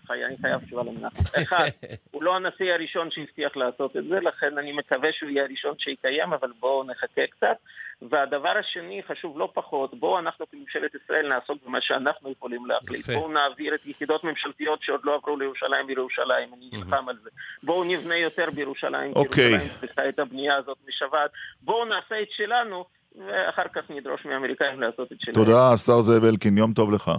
אני 0.10 0.36
חייב 0.42 0.62
תשובה 0.66 0.84
למנחם. 0.84 1.24
אחד, 1.42 1.68
הוא 2.12 2.24
לא 2.24 2.36
הנשיא 2.36 2.74
הראשון 2.74 3.12
שהבטיח 3.12 3.58
לעשות 3.58 3.98
את 3.98 4.08
זה, 4.08 4.20
לכן 4.20 4.58
אני 4.58 4.72
מקווה 4.72 5.10
שהוא 5.12 5.30
יהיה 5.30 5.44
הראשון 5.44 5.74
שיקיים, 5.78 6.34
אבל 6.34 6.52
בואו 6.60 6.84
נחכה 6.84 7.28
קצת. 7.28 7.58
והדבר 8.02 8.58
השני, 8.58 9.02
חשוב 9.08 9.40
לא 9.40 9.50
פחות, 9.54 10.00
בואו 10.00 10.20
אנחנו 10.20 10.46
כממשלת 10.52 10.92
ישראל 10.96 11.30
נעסוק 11.30 11.58
במה 11.66 11.82
שאנחנו 11.82 12.32
יכולים 12.32 12.66
להחליט. 12.66 13.10
בואו 13.10 13.32
נעביר 13.32 13.76
את 13.76 13.80
יחידות 13.86 14.24
ממשלתיות 14.24 14.84
שעוד 14.84 15.02
לא 15.04 15.16
עברו 15.16 15.38
לירושלים 15.38 15.88
בירושלים, 15.88 16.50
אני 16.54 16.70
נלחם 16.74 17.10
על 17.10 17.16
זה. 17.24 17.30
בואו 17.64 17.84
נבנה 17.84 18.18
יותר 18.18 18.50
בירושלים, 18.50 19.14
כי 19.14 19.20
אוקיי. 19.20 19.52
ירושלים 19.52 19.72
צריכה 19.80 20.10
את 20.10 20.20
הבנייה 20.20 20.56
הזאת 20.56 20.78
משוועת. 21.10 21.32
בואו 21.62 21.86
נעשה 21.86 22.22
את 22.22 22.28
שלנו. 22.32 22.86
ואחר 23.28 23.63
כך 23.75 23.82
נדרוש 23.89 24.25
מהאמריקאים 24.25 24.80
לעשות 24.82 25.12
את 25.12 25.18
שלהם. 25.22 25.34
תודה, 25.34 25.72
השר 25.74 26.01
זאב 26.01 26.24
אלקין, 26.24 26.58
יום 26.58 26.74
טוב 26.74 26.92
לך. 26.92 27.12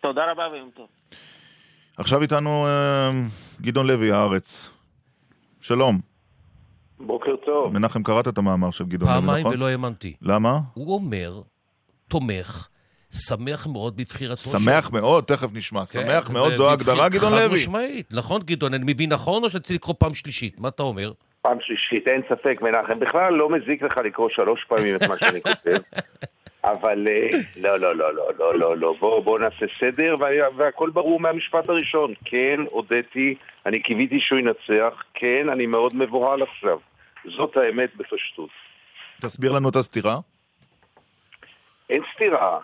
תודה 0.00 0.30
רבה 0.32 0.48
ויום 0.52 0.70
טוב. 0.74 0.86
עכשיו 1.98 2.22
איתנו 2.22 2.66
אה, 2.66 3.10
גדעון 3.60 3.86
לוי, 3.86 4.12
הארץ. 4.12 4.68
שלום. 5.60 6.00
בוקר 7.00 7.36
טוב. 7.46 7.72
מנחם, 7.72 8.02
קראת 8.02 8.28
את 8.28 8.38
המאמר 8.38 8.70
של 8.70 8.84
גדעון 8.84 9.10
לוי, 9.10 9.18
נכון? 9.18 9.26
פעמיים 9.26 9.46
ולא 9.46 9.66
האמנתי. 9.66 10.16
למה? 10.22 10.58
הוא 10.74 10.94
אומר, 10.94 11.40
תומך, 12.08 12.68
שמח 13.10 13.66
מאוד 13.66 13.96
בבחירתו 13.96 14.42
של... 14.42 14.58
שמח 14.58 14.90
מאוד, 14.90 15.24
תכף 15.24 15.52
נשמע. 15.52 15.86
כן, 15.86 16.02
שמח 16.02 16.30
מאוד, 16.30 16.54
זו 16.54 16.70
ההגדרה, 16.70 17.08
גדעון 17.08 17.32
לוי. 17.32 17.48
חד 17.48 17.54
משמעית. 17.54 18.14
נכון, 18.14 18.40
גדעון? 18.44 18.74
אני 18.74 18.84
מבין 18.92 19.12
נכון, 19.12 19.44
או 19.44 19.50
שצריך 19.50 19.80
לקרוא 19.80 19.94
פעם 19.98 20.14
שלישית? 20.14 20.60
מה 20.60 20.68
אתה 20.68 20.82
אומר? 20.82 21.12
פעם 21.46 21.58
שלישית, 21.60 22.08
אין 22.08 22.22
ספק, 22.28 22.58
מנחם. 22.62 23.00
בכלל 23.00 23.34
לא 23.34 23.50
מזיק 23.50 23.82
לך 23.82 23.96
לקרוא 23.96 24.28
שלוש 24.30 24.64
פעמים 24.64 24.96
את 24.96 25.02
מה 25.08 25.14
שאני 25.18 25.42
כותב. 25.42 25.78
אבל 26.72 27.06
לא, 27.56 27.76
לא, 27.76 27.96
לא, 27.96 28.14
לא, 28.14 28.32
לא, 28.38 28.58
לא, 28.58 28.76
לא. 28.76 28.94
בוא, 29.00 29.20
בוא 29.20 29.38
נעשה 29.38 29.66
סדר, 29.80 30.16
והכל 30.56 30.90
ברור 30.90 31.20
מהמשפט 31.20 31.68
הראשון. 31.68 32.14
כן, 32.24 32.60
הודיתי, 32.70 33.34
אני 33.66 33.82
קיוויתי 33.82 34.20
שהוא 34.20 34.38
ינצח, 34.38 35.02
כן, 35.14 35.48
אני 35.48 35.66
מאוד 35.66 35.96
מבוהל 35.96 36.42
עכשיו. 36.42 36.78
זאת 37.24 37.56
האמת 37.56 37.96
בפשטות. 37.96 38.50
תסביר 39.20 39.52
לנו 39.52 39.68
את 39.68 39.76
הסתירה. 39.76 40.18
אין 41.90 42.02
סתירה. 42.14 42.58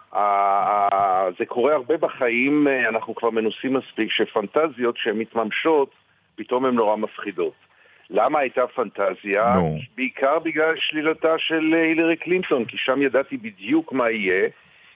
זה 1.39 1.47
קורה 1.47 1.75
הרבה 1.75 1.97
בחיים, 1.97 2.69
אנחנו 2.89 3.15
כבר 3.15 3.31
מנוסים 3.31 3.75
מספיק, 3.75 4.11
שפנטזיות 4.11 4.97
שהן 4.97 5.19
מתממשות, 5.19 5.91
פתאום 6.35 6.65
הן 6.65 6.75
נורא 6.75 6.97
מפחידות. 6.97 7.72
למה 8.13 8.39
הייתה 8.39 8.63
פנטזיה? 8.67 9.55
No. 9.55 9.59
בעיקר 9.97 10.39
בגלל 10.39 10.75
שלילתה 10.77 11.35
של 11.39 11.75
אה, 11.75 11.83
הילרי 11.83 12.17
קלינטון, 12.17 12.65
כי 12.65 12.77
שם 12.79 13.03
ידעתי 13.03 13.37
בדיוק 13.37 13.93
מה 13.93 14.11
יהיה. 14.11 14.49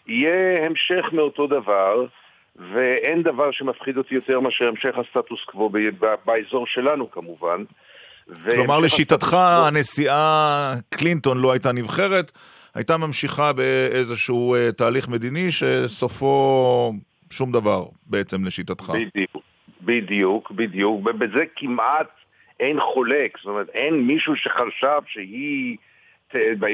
יהיה 0.06 0.66
המשך 0.66 1.04
מאותו 1.12 1.46
דבר, 1.46 2.06
ואין 2.56 3.23
דבר 3.23 3.50
שמפחיד 3.52 3.96
אותי 3.96 4.14
יותר 4.14 4.40
מאשר 4.40 4.68
המשך 4.68 4.99
הסטטוס 4.99 5.44
קוו 5.44 5.70
באזור 6.25 6.66
שלנו 6.66 7.11
כמובן. 7.11 7.64
כלומר, 8.44 8.80
לשיטתך 8.80 9.35
הסטטוס... 9.35 9.68
הנשיאה 9.68 10.75
קלינטון 10.90 11.38
לא 11.38 11.52
הייתה 11.52 11.73
נבחרת, 11.73 12.32
הייתה 12.75 12.96
ממשיכה 12.96 13.52
באיזשהו 13.52 14.56
uh, 14.56 14.73
תהליך 14.73 15.08
מדיני 15.08 15.50
שסופו 15.50 16.92
שום 17.30 17.52
דבר 17.52 17.85
בעצם 18.06 18.44
לשיטתך. 18.44 18.92
בדיוק, 18.94 19.37
בדיוק, 19.82 20.50
בדיוק, 20.50 21.00
ובזה 21.06 21.44
כמעט 21.56 22.08
אין 22.61 22.81
חולק, 22.81 23.39
זאת 23.39 23.47
אומרת, 23.47 23.69
אין 23.69 23.95
מישהו 23.95 24.37
שחשב 24.37 25.01
שהיא, 25.07 25.77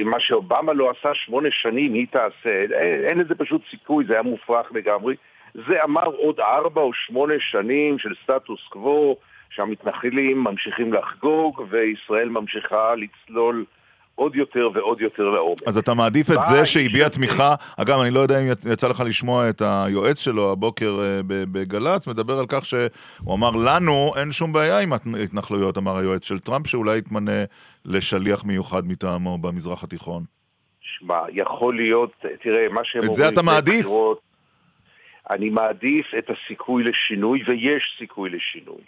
מה 0.05 0.21
שאובמה 0.21 0.73
לא 0.73 0.91
עשה 0.91 1.15
שמונה 1.15 1.49
שנים, 1.51 1.95
היא 1.95 2.07
תעשה, 2.11 2.61
אין, 2.61 3.05
אין 3.05 3.19
לזה 3.19 3.35
פשוט 3.35 3.63
סיכוי, 3.71 4.05
זה 4.05 4.13
היה 4.13 4.23
מופרך 4.23 4.73
לגמרי. 4.73 5.17
זה 5.55 5.85
אמר 5.85 6.05
עוד 6.05 6.41
ארבע 6.41 6.81
או 6.81 6.93
שמונה 6.93 7.35
שנים 7.39 7.99
של 7.99 8.15
סטטוס 8.23 8.61
קוו, 8.69 9.17
שהמתנחלים 9.51 10.45
ממשיכים 10.45 10.93
לחגוג 10.93 11.67
וישראל 11.71 12.29
ממשיכה 12.29 12.95
לצלול 12.95 13.65
עוד 14.15 14.37
יותר 14.37 14.69
ועוד 14.75 15.01
יותר 15.01 15.31
לעומק. 15.31 15.63
אז 15.67 15.79
אתה 15.79 15.95
מעדיף 15.95 16.31
את 16.31 16.43
זה 16.43 16.67
שהביע 16.67 17.09
תמיכה, 17.09 17.55
אגב, 17.77 18.01
אני 18.01 18.11
לא 18.11 18.21
יודע 18.21 18.41
אם 18.41 18.47
יצא 18.73 18.89
לך 18.89 19.03
לשמוע 19.07 19.49
את 19.49 19.63
היועץ 19.65 20.21
שלו 20.21 20.53
הבוקר 20.53 20.99
אה, 21.03 21.21
בגל"צ, 21.29 22.09
מדבר 22.09 22.39
על 22.39 22.47
כך 22.49 22.65
שהוא 22.65 23.35
אמר, 23.35 23.51
לנו 23.51 24.13
אין 24.17 24.33
שום 24.33 24.53
בעיה 24.53 24.79
עם 24.79 24.93
התנחלויות, 24.93 25.79
אמר 25.79 25.97
היועץ 25.97 26.25
של 26.25 26.39
טראמפ, 26.39 26.67
שאולי 26.67 26.99
יתמנה 26.99 27.45
לשליח 27.85 28.45
מיוחד 28.45 28.87
מטעמו 28.87 29.39
במזרח 29.39 29.85
התיכון. 29.85 30.23
שמע, 30.81 31.21
יכול 31.33 31.77
להיות, 31.77 32.13
תראה, 32.43 32.69
מה 32.69 32.81
שהם 32.85 33.01
אומרים... 33.01 33.11
את 33.11 33.17
זה 33.17 33.29
אתה 33.29 33.43
מעדיף? 33.43 33.87
אני 35.31 35.51
מעדיף 35.51 36.07
את 36.19 36.31
הסיכוי 36.31 36.85
לשינוי, 36.85 37.43
ויש 37.47 37.95
סיכוי 37.99 38.31
לשינוי. 38.31 38.83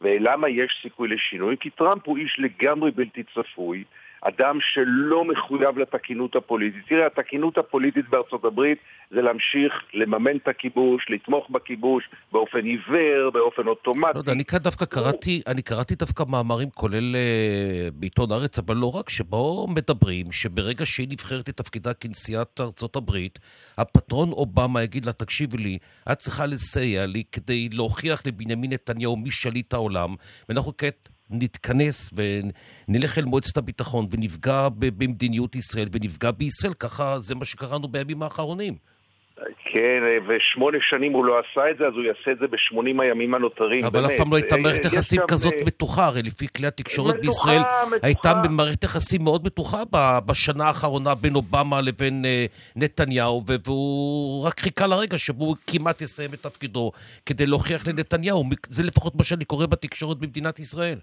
ולמה 0.00 0.48
יש 0.48 0.80
סיכוי 0.82 1.08
לשינוי? 1.08 1.56
כי 1.60 1.70
טראמפ 1.70 2.02
הוא 2.04 2.18
איש 2.18 2.38
לגמרי 2.38 2.90
בלתי 2.90 3.22
צפוי. 3.34 3.84
אדם 4.22 4.58
שלא 4.60 5.24
מחויב 5.24 5.78
לתקינות 5.78 6.36
הפוליטית. 6.36 6.82
תראה, 6.88 7.06
התקינות 7.06 7.58
הפוליטית 7.58 8.08
בארצות 8.08 8.44
הברית 8.44 8.78
זה 9.10 9.22
להמשיך 9.22 9.72
לממן 9.94 10.36
את 10.36 10.48
הכיבוש, 10.48 11.06
לתמוך 11.10 11.50
בכיבוש 11.50 12.04
באופן 12.32 12.64
עיוור, 12.64 13.30
באופן 13.32 13.66
אוטומטי. 13.66 14.12
לא 14.14 14.18
יודע, 14.18 14.32
אני 14.32 14.44
כאן 14.44 14.58
דווקא 14.58 14.84
קראתי, 14.84 15.42
אני 15.46 15.62
קראתי 15.62 15.94
דווקא 15.94 16.24
מאמרים, 16.28 16.70
כולל 16.70 17.14
uh, 17.14 17.94
בעיתון 17.94 18.32
הארץ, 18.32 18.58
אבל 18.58 18.76
לא 18.76 18.96
רק, 18.96 19.08
שבו 19.08 19.66
מדברים 19.74 20.32
שברגע 20.32 20.86
שהיא 20.86 21.08
נבחרת 21.10 21.48
לתפקידה 21.48 21.94
כנשיאת 21.94 22.60
ארצות 22.60 22.96
הברית, 22.96 23.38
הפטרון 23.78 24.32
אובמה 24.32 24.82
יגיד 24.82 25.06
לה, 25.06 25.12
תקשיבי 25.12 25.56
לי, 25.56 25.78
את 26.12 26.18
צריכה 26.18 26.46
לסייע 26.46 27.06
לי 27.06 27.22
כדי 27.32 27.68
להוכיח 27.72 28.22
לבנימין 28.26 28.72
נתניהו 28.72 29.16
מי 29.16 29.30
שליט 29.30 29.74
העולם, 29.74 30.14
ואנחנו 30.48 30.72
כעת... 30.78 31.08
נתכנס 31.30 32.10
ונלך 32.16 33.18
אל 33.18 33.24
מועצת 33.24 33.56
הביטחון 33.56 34.06
ונפגע 34.10 34.68
במדיניות 34.78 35.56
ישראל 35.56 35.88
ונפגע 35.92 36.30
בישראל, 36.30 36.74
ככה 36.74 37.18
זה 37.18 37.34
מה 37.34 37.44
שקראנו 37.44 37.88
בימים 37.88 38.22
האחרונים. 38.22 38.74
כן, 39.72 40.02
ושמונה 40.28 40.78
שנים 40.80 41.12
הוא 41.12 41.24
לא 41.24 41.38
עשה 41.38 41.70
את 41.70 41.78
זה, 41.78 41.86
אז 41.86 41.92
הוא 41.94 42.02
יעשה 42.02 42.30
את 42.32 42.38
זה 42.38 42.46
בשמונים 42.46 43.00
הימים 43.00 43.34
הנותרים. 43.34 43.84
אבל 43.84 44.06
אף 44.06 44.12
פעם 44.16 44.30
לא 44.30 44.36
הייתה 44.36 44.56
מערכת 44.56 44.84
יחסים 44.84 45.20
כזאת 45.28 45.54
אה, 45.54 45.64
מתוחה, 45.66 46.06
הרי 46.06 46.22
לפי 46.22 46.46
כלי 46.56 46.66
התקשורת 46.66 47.20
בישראל 47.20 47.62
הייתה 48.02 48.32
מערכת 48.50 48.84
יחסים 48.84 49.24
מאוד 49.24 49.44
מתוחה 49.44 49.82
בשנה 50.26 50.64
האחרונה 50.64 51.14
בין 51.14 51.34
אובמה 51.34 51.80
לבין 51.80 52.24
אה, 52.24 52.46
נתניהו, 52.76 53.42
והוא 53.66 54.46
רק 54.46 54.60
חיכה 54.60 54.86
לרגע 54.86 55.18
שבו 55.18 55.44
הוא 55.44 55.56
כמעט 55.66 56.02
יסיים 56.02 56.34
את 56.34 56.42
תפקידו 56.42 56.92
כדי 57.26 57.46
להוכיח 57.46 57.86
לנתניהו. 57.86 58.44
זה 58.68 58.82
לפחות 58.82 59.14
מה 59.14 59.24
שאני 59.24 59.44
קורא 59.44 59.66
בתקשורת 59.66 60.18
במדינת 60.18 60.58
ישראל. 60.58 60.98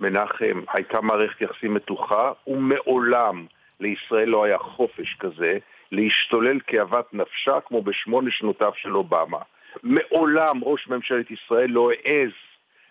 מנחם, 0.00 0.62
הייתה 0.68 1.00
מערכת 1.00 1.40
יחסים 1.40 1.74
מתוחה, 1.74 2.32
ומעולם 2.46 3.46
לישראל 3.80 4.28
לא 4.28 4.44
היה 4.44 4.58
חופש 4.58 5.16
כזה 5.20 5.58
להשתולל 5.92 6.60
כאוות 6.66 7.14
נפשה 7.14 7.60
כמו 7.60 7.82
בשמונה 7.82 8.30
שנותיו 8.30 8.72
של 8.76 8.96
אובמה. 8.96 9.38
מעולם 9.82 10.64
ראש 10.64 10.88
ממשלת 10.88 11.30
ישראל 11.30 11.70
לא 11.70 11.90
העז 11.90 12.32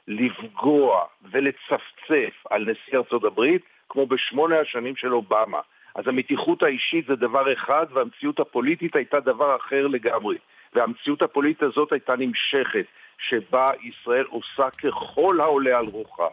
לפגוע 0.07 1.01
ולצפצף 1.31 2.45
על 2.49 2.61
נשיא 2.61 2.97
ארצות 2.97 3.23
הברית 3.23 3.61
כמו 3.89 4.05
בשמונה 4.05 4.59
השנים 4.59 4.95
של 4.95 5.13
אובמה. 5.13 5.59
אז 5.95 6.07
המתיחות 6.07 6.63
האישית 6.63 7.05
זה 7.07 7.15
דבר 7.15 7.53
אחד 7.53 7.85
והמציאות 7.93 8.39
הפוליטית 8.39 8.95
הייתה 8.95 9.19
דבר 9.19 9.55
אחר 9.55 9.87
לגמרי. 9.87 10.37
והמציאות 10.75 11.21
הפוליטית 11.21 11.63
הזאת 11.63 11.91
הייתה 11.91 12.15
נמשכת, 12.15 12.85
שבה 13.17 13.71
ישראל 13.83 14.25
עושה 14.29 14.69
ככל 14.83 15.39
העולה 15.41 15.77
על 15.77 15.85
רוחה. 15.85 16.27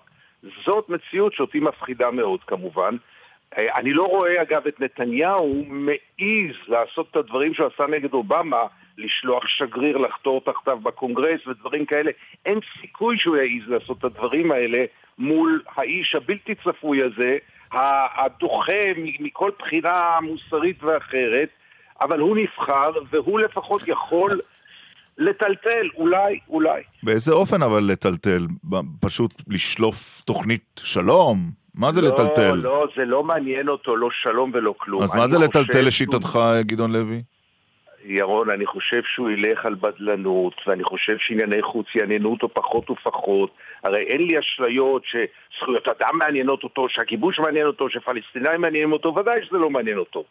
זאת 0.65 0.89
מציאות 0.89 1.33
שאותי 1.33 1.61
מפחידה 1.61 2.11
מאוד 2.11 2.41
כמובן. 2.45 2.97
אה, 3.59 3.77
אני 3.77 3.93
לא 3.93 4.03
רואה 4.03 4.43
אגב 4.43 4.67
את 4.67 4.81
נתניהו 4.81 5.65
מעז 5.69 6.57
לעשות 6.69 7.07
את 7.11 7.17
הדברים 7.17 7.55
שהוא 7.55 7.69
עשה 7.75 7.87
נגד 7.87 8.13
אובמה, 8.13 8.63
לשלוח 8.99 9.47
שגריר 9.47 9.97
לחתור 9.97 10.41
תחתיו 10.41 10.79
בקונגרס 10.83 11.47
ודברים 11.47 11.87
כאלה. 11.87 12.11
אין 12.47 12.59
סיכוי 12.81 13.19
שהוא 13.19 13.37
יעז 13.37 13.69
לעשות 13.69 13.99
את 13.99 14.05
הדברים 14.05 14.53
האלה 14.53 14.85
מול 15.19 15.63
האיש 15.77 16.15
הבלתי 16.15 16.55
צפוי 16.55 17.03
הזה, 17.03 17.39
הדוחה 17.73 18.93
מכל 18.97 19.51
בחינה 19.59 20.19
מוסרית 20.23 20.83
ואחרת, 20.83 21.49
אבל 22.03 22.19
הוא 22.19 22.37
נבחר 22.37 22.91
והוא 23.11 23.41
לפחות 23.41 23.83
יכול 23.87 24.41
לטלטל, 25.21 25.89
אולי, 25.97 26.39
אולי. 26.49 26.83
באיזה 27.03 27.33
אופן 27.33 27.63
אבל 27.63 27.83
לטלטל? 27.93 28.47
פשוט 29.01 29.35
לשלוף 29.49 30.23
תוכנית 30.27 30.81
שלום? 30.85 31.51
מה 31.75 31.93
זה 31.93 32.01
לא, 32.03 32.09
לטלטל? 32.09 32.55
לא, 32.55 32.87
זה 32.97 33.05
לא 33.05 33.23
מעניין 33.25 33.69
אותו, 33.69 33.97
לא 33.97 34.09
שלום 34.13 34.51
ולא 34.55 34.75
כלום. 34.79 35.03
אז 35.03 35.15
מה 35.15 35.27
זה 35.27 35.37
חושב 35.37 35.49
לטלטל 35.49 35.73
שהוא- 35.73 35.87
לשיטתך, 35.87 36.39
גדעון 36.61 36.93
לוי? 36.93 37.23
ירון, 38.05 38.51
אני 38.51 38.67
חושב 38.67 39.01
שהוא 39.15 39.31
ילך 39.31 39.67
על 39.67 39.75
בדלנות, 39.75 40.55
ואני 40.67 40.85
חושב 40.85 41.17
שענייני 41.19 41.63
חוץ 41.63 41.87
יעניינו 41.95 42.31
אותו 42.31 42.49
פחות 42.55 42.91
ופחות. 42.91 43.51
הרי 43.85 44.03
אין 44.03 44.23
לי 44.27 44.39
אשליות 44.39 45.03
שזכויות 45.05 45.89
אדם 45.89 46.19
מעניינות 46.19 46.65
אותו, 46.65 46.87
שהכיבוש 46.89 47.39
מעניין 47.39 47.67
אותו, 47.67 47.91
שפלסטינאים 47.91 48.61
מעניינים 48.61 48.93
אותו, 48.93 49.15
ודאי 49.17 49.41
שזה 49.47 49.59
לא 49.59 49.71
מעניין 49.71 49.99
אותו. 49.99 50.25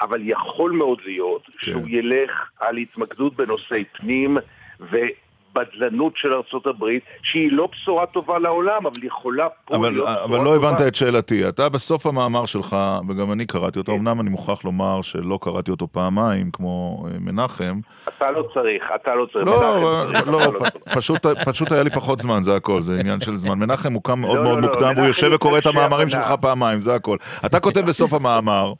אבל 0.00 0.20
יכול 0.22 0.72
מאוד 0.72 0.98
להיות 1.04 1.42
כן. 1.46 1.52
שהוא 1.58 1.88
ילך 1.88 2.30
על 2.60 2.76
התמקדות 2.76 3.36
בנושאי 3.36 3.84
פנים 3.92 4.36
ובדלנות 4.80 6.12
של 6.16 6.32
ארצות 6.32 6.66
הברית, 6.66 7.02
שהיא 7.22 7.52
לא 7.52 7.68
בשורה 7.72 8.06
טובה 8.06 8.38
לעולם, 8.38 8.86
אבל 8.86 9.04
יכולה 9.04 9.48
פה 9.64 9.76
אבל, 9.76 9.90
להיות 9.90 10.08
אבל 10.08 10.26
בשורה 10.28 10.44
לא 10.44 10.56
הבנת 10.56 10.76
טובה. 10.76 10.88
את 10.88 10.94
שאלתי. 10.94 11.48
אתה 11.48 11.68
בסוף 11.68 12.06
המאמר 12.06 12.46
שלך, 12.46 12.76
וגם 13.08 13.32
אני 13.32 13.46
קראתי 13.46 13.78
אותו, 13.78 13.92
אמנם 13.92 14.20
אני 14.20 14.30
מוכרח 14.30 14.64
לומר 14.64 15.02
שלא 15.02 15.38
קראתי 15.42 15.70
אותו 15.70 15.88
פעמיים, 15.92 16.50
כמו 16.50 17.06
אה, 17.06 17.18
מנחם. 17.20 17.80
אתה 18.16 18.30
לא 18.30 18.48
צריך, 18.54 18.84
אתה 18.94 19.14
לא 19.14 19.26
צריך. 19.32 19.46
לא, 19.46 19.56
צריך, 19.56 20.26
לא, 20.28 20.32
לא. 20.32 20.60
פשוט, 20.94 21.26
פשוט 21.26 21.72
היה 21.72 21.82
לי 21.82 21.90
פחות 21.90 22.20
זמן, 22.20 22.42
זה 22.42 22.56
הכל, 22.56 22.80
זה 22.80 23.00
עניין 23.00 23.20
של 23.20 23.36
זמן. 23.36 23.58
מנחם 23.58 23.92
הוא 23.92 24.02
קם 24.04 24.20
מאוד 24.20 24.36
לא, 24.36 24.42
מאוד 24.42 24.56
לא, 24.56 24.62
לא, 24.62 24.68
מוקדם, 24.68 24.92
והוא 24.96 25.06
יושב 25.06 25.30
וקורא 25.34 25.58
את 25.58 25.66
המאמרים. 25.66 26.08
שלך 26.08 26.32
פעמיים, 26.40 26.78
זה 26.78 26.94
הכל. 26.94 27.16
אתה 27.46 27.60
כותב 27.60 27.80
בסוף 27.80 28.12
המאמר, 28.18 28.52
אה, 28.52 28.68
אה, 28.68 28.74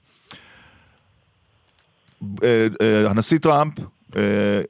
הנשיא 3.11 3.39
טראמפ 3.39 3.75
אה, 4.17 4.61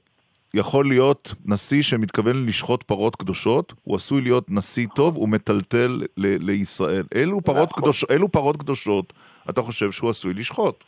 יכול 0.54 0.88
להיות 0.88 1.34
נשיא 1.46 1.82
שמתכוון 1.82 2.46
לשחוט 2.46 2.82
פרות 2.82 3.16
קדושות, 3.16 3.72
הוא 3.84 3.96
עשוי 3.96 4.22
להיות 4.22 4.50
נשיא 4.50 4.86
טוב, 4.94 5.16
הוא 5.16 5.28
מטלטל 5.28 6.02
ל- 6.16 6.50
לישראל. 6.50 7.04
אילו 7.14 7.40
פרות, 7.40 7.68
נכון. 7.68 7.82
קדוש, 7.82 8.04
אילו 8.10 8.28
פרות 8.32 8.56
קדושות 8.56 9.12
אתה 9.50 9.62
חושב 9.62 9.92
שהוא 9.92 10.10
עשוי 10.10 10.34
לשחוט? 10.34 10.84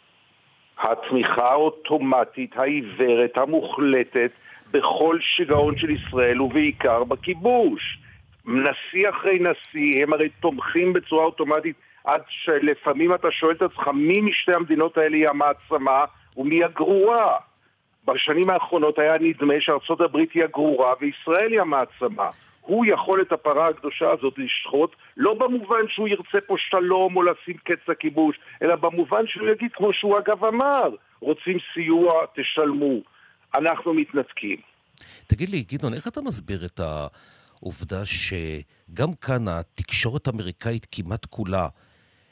התמיכה 0.83 1.51
האוטומטית, 1.51 2.57
העיוורת, 2.57 3.39
המוחלטת, 3.39 4.31
בכל 4.71 5.19
שיגעון 5.21 5.79
של 5.79 5.91
ישראל, 5.91 6.41
ובעיקר 6.41 7.05
בכיבוש. 7.05 7.99
נשיא 8.47 9.09
אחרי 9.11 9.39
נשיא, 9.39 10.03
הם 10.03 10.13
הרי 10.13 10.29
תומכים 10.41 10.93
בצורה 10.93 11.25
אוטומטית, 11.25 11.77
עד 12.05 12.21
שלפעמים 12.29 13.15
אתה 13.15 13.29
שואל 13.31 13.55
את 13.55 13.63
עצמך 13.63 13.89
מי 13.89 14.21
משתי 14.21 14.53
המדינות 14.53 14.99
האלה 14.99 15.17
היא 15.17 15.29
המעצמה 15.29 16.05
ומי 16.37 16.65
הגרורה. 16.65 17.37
בשנים 18.05 18.51
האחרונות 18.51 18.99
היה 18.99 19.19
נדמה 19.21 19.55
שארצות 19.61 20.01
הברית 20.01 20.33
היא 20.33 20.45
הגרורה 20.45 20.95
וישראל 21.01 21.53
היא 21.53 21.61
המעצמה. 21.61 22.29
הוא 22.61 22.87
יכול 22.87 23.23
את 23.23 23.33
הפרה 23.33 23.69
הקדושה 23.69 24.11
הזאת 24.11 24.35
לשחוט, 24.39 24.97
לא 25.17 25.35
במובן 25.35 25.89
שהוא 25.89 26.09
ירצה 26.09 26.39
פה 26.47 26.55
שלום 26.59 27.17
או 27.17 27.23
לשים 27.23 27.57
קץ 27.65 27.89
לכיבוש, 27.89 28.37
אלא 28.63 28.77
במובן 28.77 29.27
שהוא 29.27 29.49
יגיד, 29.49 29.73
כמו 29.73 29.93
שהוא 29.93 30.19
אגב 30.19 30.45
אמר, 30.45 30.89
רוצים 31.21 31.59
סיוע, 31.75 32.13
תשלמו. 32.35 33.01
אנחנו 33.55 33.95
מתנתקים. 33.95 34.57
תגיד 35.27 35.49
לי, 35.49 35.63
גדעון, 35.63 35.95
איך 35.95 36.09
אתה 36.09 36.21
מסביר 36.23 36.61
את 36.67 36.81
העובדה 36.81 38.07
שגם 38.07 39.13
כאן 39.21 39.49
התקשורת 39.49 40.27
האמריקאית 40.27 40.87
כמעט 40.93 41.27
כולה... 41.27 41.69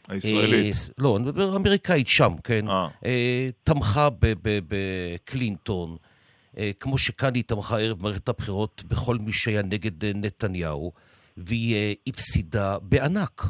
הישראלית. 0.08 0.74
אה, 0.74 0.94
לא, 0.98 1.16
אני 1.16 1.24
מדבר 1.24 1.56
אמריקאית 1.56 2.08
שם, 2.08 2.32
כן? 2.44 2.68
אה. 2.68 2.88
אה, 3.04 3.48
תמכה 3.62 4.08
בקלינטון, 4.68 5.96
אה, 6.58 6.70
כמו 6.80 6.98
שכאן 6.98 7.34
היא 7.34 7.44
תמכה 7.44 7.78
ערב 7.78 8.02
מערכת 8.02 8.28
הבחירות 8.28 8.82
בכל 8.88 9.16
מי 9.20 9.32
שהיה 9.32 9.62
נגד 9.62 10.04
אה, 10.04 10.10
נתניהו, 10.14 10.92
והיא 11.36 11.74
אה, 11.74 11.92
הפסידה 12.06 12.76
בענק. 12.82 13.42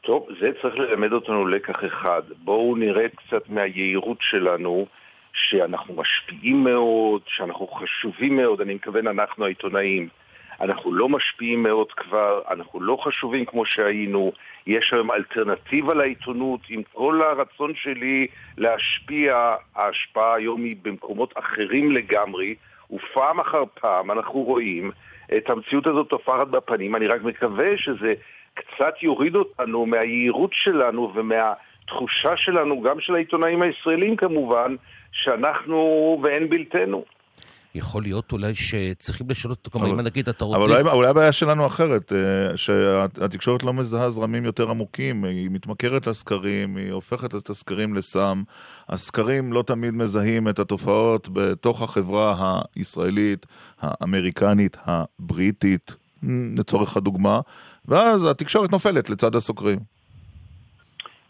טוב, 0.00 0.26
זה 0.40 0.50
צריך 0.62 0.74
ללמד 0.74 1.12
אותנו 1.12 1.46
לקח 1.46 1.84
אחד. 1.86 2.22
בואו 2.44 2.76
נרד 2.76 3.10
קצת 3.16 3.48
מהיהירות 3.48 4.18
שלנו, 4.20 4.86
שאנחנו 5.32 5.94
משפיעים 5.94 6.64
מאוד, 6.64 7.22
שאנחנו 7.26 7.66
חשובים 7.66 8.36
מאוד, 8.36 8.60
אני 8.60 8.74
מתכוון 8.74 9.06
אנחנו 9.06 9.44
העיתונאים. 9.44 10.08
אנחנו 10.60 10.92
לא 10.92 11.08
משפיעים 11.08 11.62
מאוד 11.62 11.92
כבר, 11.92 12.40
אנחנו 12.50 12.80
לא 12.80 12.96
חשובים 13.00 13.44
כמו 13.44 13.66
שהיינו, 13.66 14.32
יש 14.66 14.92
היום 14.92 15.10
אלטרנטיבה 15.10 15.94
לעיתונות, 15.94 16.60
עם 16.68 16.82
כל 16.92 17.20
הרצון 17.22 17.72
שלי 17.74 18.26
להשפיע, 18.58 19.54
ההשפעה 19.76 20.34
היום 20.34 20.64
היא 20.64 20.76
במקומות 20.82 21.34
אחרים 21.38 21.92
לגמרי, 21.92 22.54
ופעם 22.90 23.40
אחר 23.40 23.62
פעם 23.80 24.10
אנחנו 24.10 24.40
רואים 24.40 24.90
את 25.36 25.50
המציאות 25.50 25.86
הזאת 25.86 26.08
טופחת 26.08 26.46
בפנים, 26.46 26.96
אני 26.96 27.06
רק 27.06 27.22
מקווה 27.22 27.76
שזה 27.76 28.14
קצת 28.54 29.02
יוריד 29.02 29.34
אותנו 29.36 29.86
מהיהירות 29.86 30.50
שלנו 30.52 31.12
ומהתחושה 31.14 32.36
שלנו, 32.36 32.82
גם 32.82 33.00
של 33.00 33.14
העיתונאים 33.14 33.62
הישראלים 33.62 34.16
כמובן, 34.16 34.76
שאנחנו 35.12 36.18
ואין 36.22 36.48
בלתנו. 36.48 37.04
יכול 37.74 38.02
להיות 38.02 38.32
אולי 38.32 38.54
שצריכים 38.54 39.30
לשנות 39.30 39.66
אותו, 39.66 39.78
אבל- 39.78 39.86
כלומר, 39.86 40.00
אם 40.00 40.06
נגיד 40.06 40.28
אתה 40.28 40.44
רוצה... 40.44 40.58
אבל 40.58 40.72
אולי, 40.72 40.90
אולי 40.90 41.08
הבעיה 41.08 41.32
שלנו 41.32 41.66
אחרת, 41.66 42.12
אה, 42.12 42.56
שהתקשורת 42.56 43.62
לא 43.62 43.72
מזהה 43.72 44.08
זרמים 44.10 44.44
יותר 44.44 44.70
עמוקים, 44.70 45.24
היא 45.24 45.50
מתמכרת 45.50 46.06
לסקרים, 46.06 46.76
היא 46.76 46.92
הופכת 46.92 47.34
את 47.34 47.50
הסקרים 47.50 47.94
לסם. 47.94 48.42
הסקרים 48.88 49.52
לא 49.52 49.62
תמיד 49.62 49.94
מזהים 49.94 50.48
את 50.48 50.58
התופעות 50.58 51.28
בתוך 51.32 51.82
החברה 51.82 52.60
הישראלית, 52.76 53.46
האמריקנית, 53.80 54.76
הבריטית, 54.84 55.96
לצורך 56.58 56.96
הדוגמה, 56.96 57.40
ואז 57.88 58.24
התקשורת 58.24 58.72
נופלת 58.72 59.10
לצד 59.10 59.34
הסוקרים. 59.34 59.78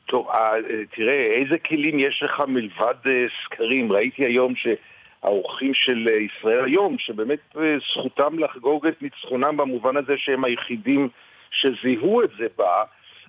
טוב, 0.07 0.29
אה, 0.29 0.51
תראה, 0.97 1.31
איזה 1.35 1.59
כלים 1.59 1.99
יש 1.99 2.23
לך 2.23 2.41
מלבד 2.49 2.95
אה, 3.07 3.13
סקרים? 3.45 3.93
ראיתי 3.93 4.25
היום 4.25 4.53
שהאורחים 5.25 5.75
של 5.75 6.09
אה, 6.11 6.17
ישראל 6.17 6.65
היום, 6.65 6.97
שבאמת 6.99 7.39
אה, 7.57 7.77
זכותם 7.93 8.39
לחגוג 8.39 8.87
את 8.87 9.03
ניצחונם 9.03 9.57
במובן 9.57 9.97
הזה 9.97 10.13
שהם 10.17 10.45
היחידים 10.45 11.09
שזיהו 11.51 12.23
את 12.23 12.31
זה 12.39 12.47
בה, 12.59 12.83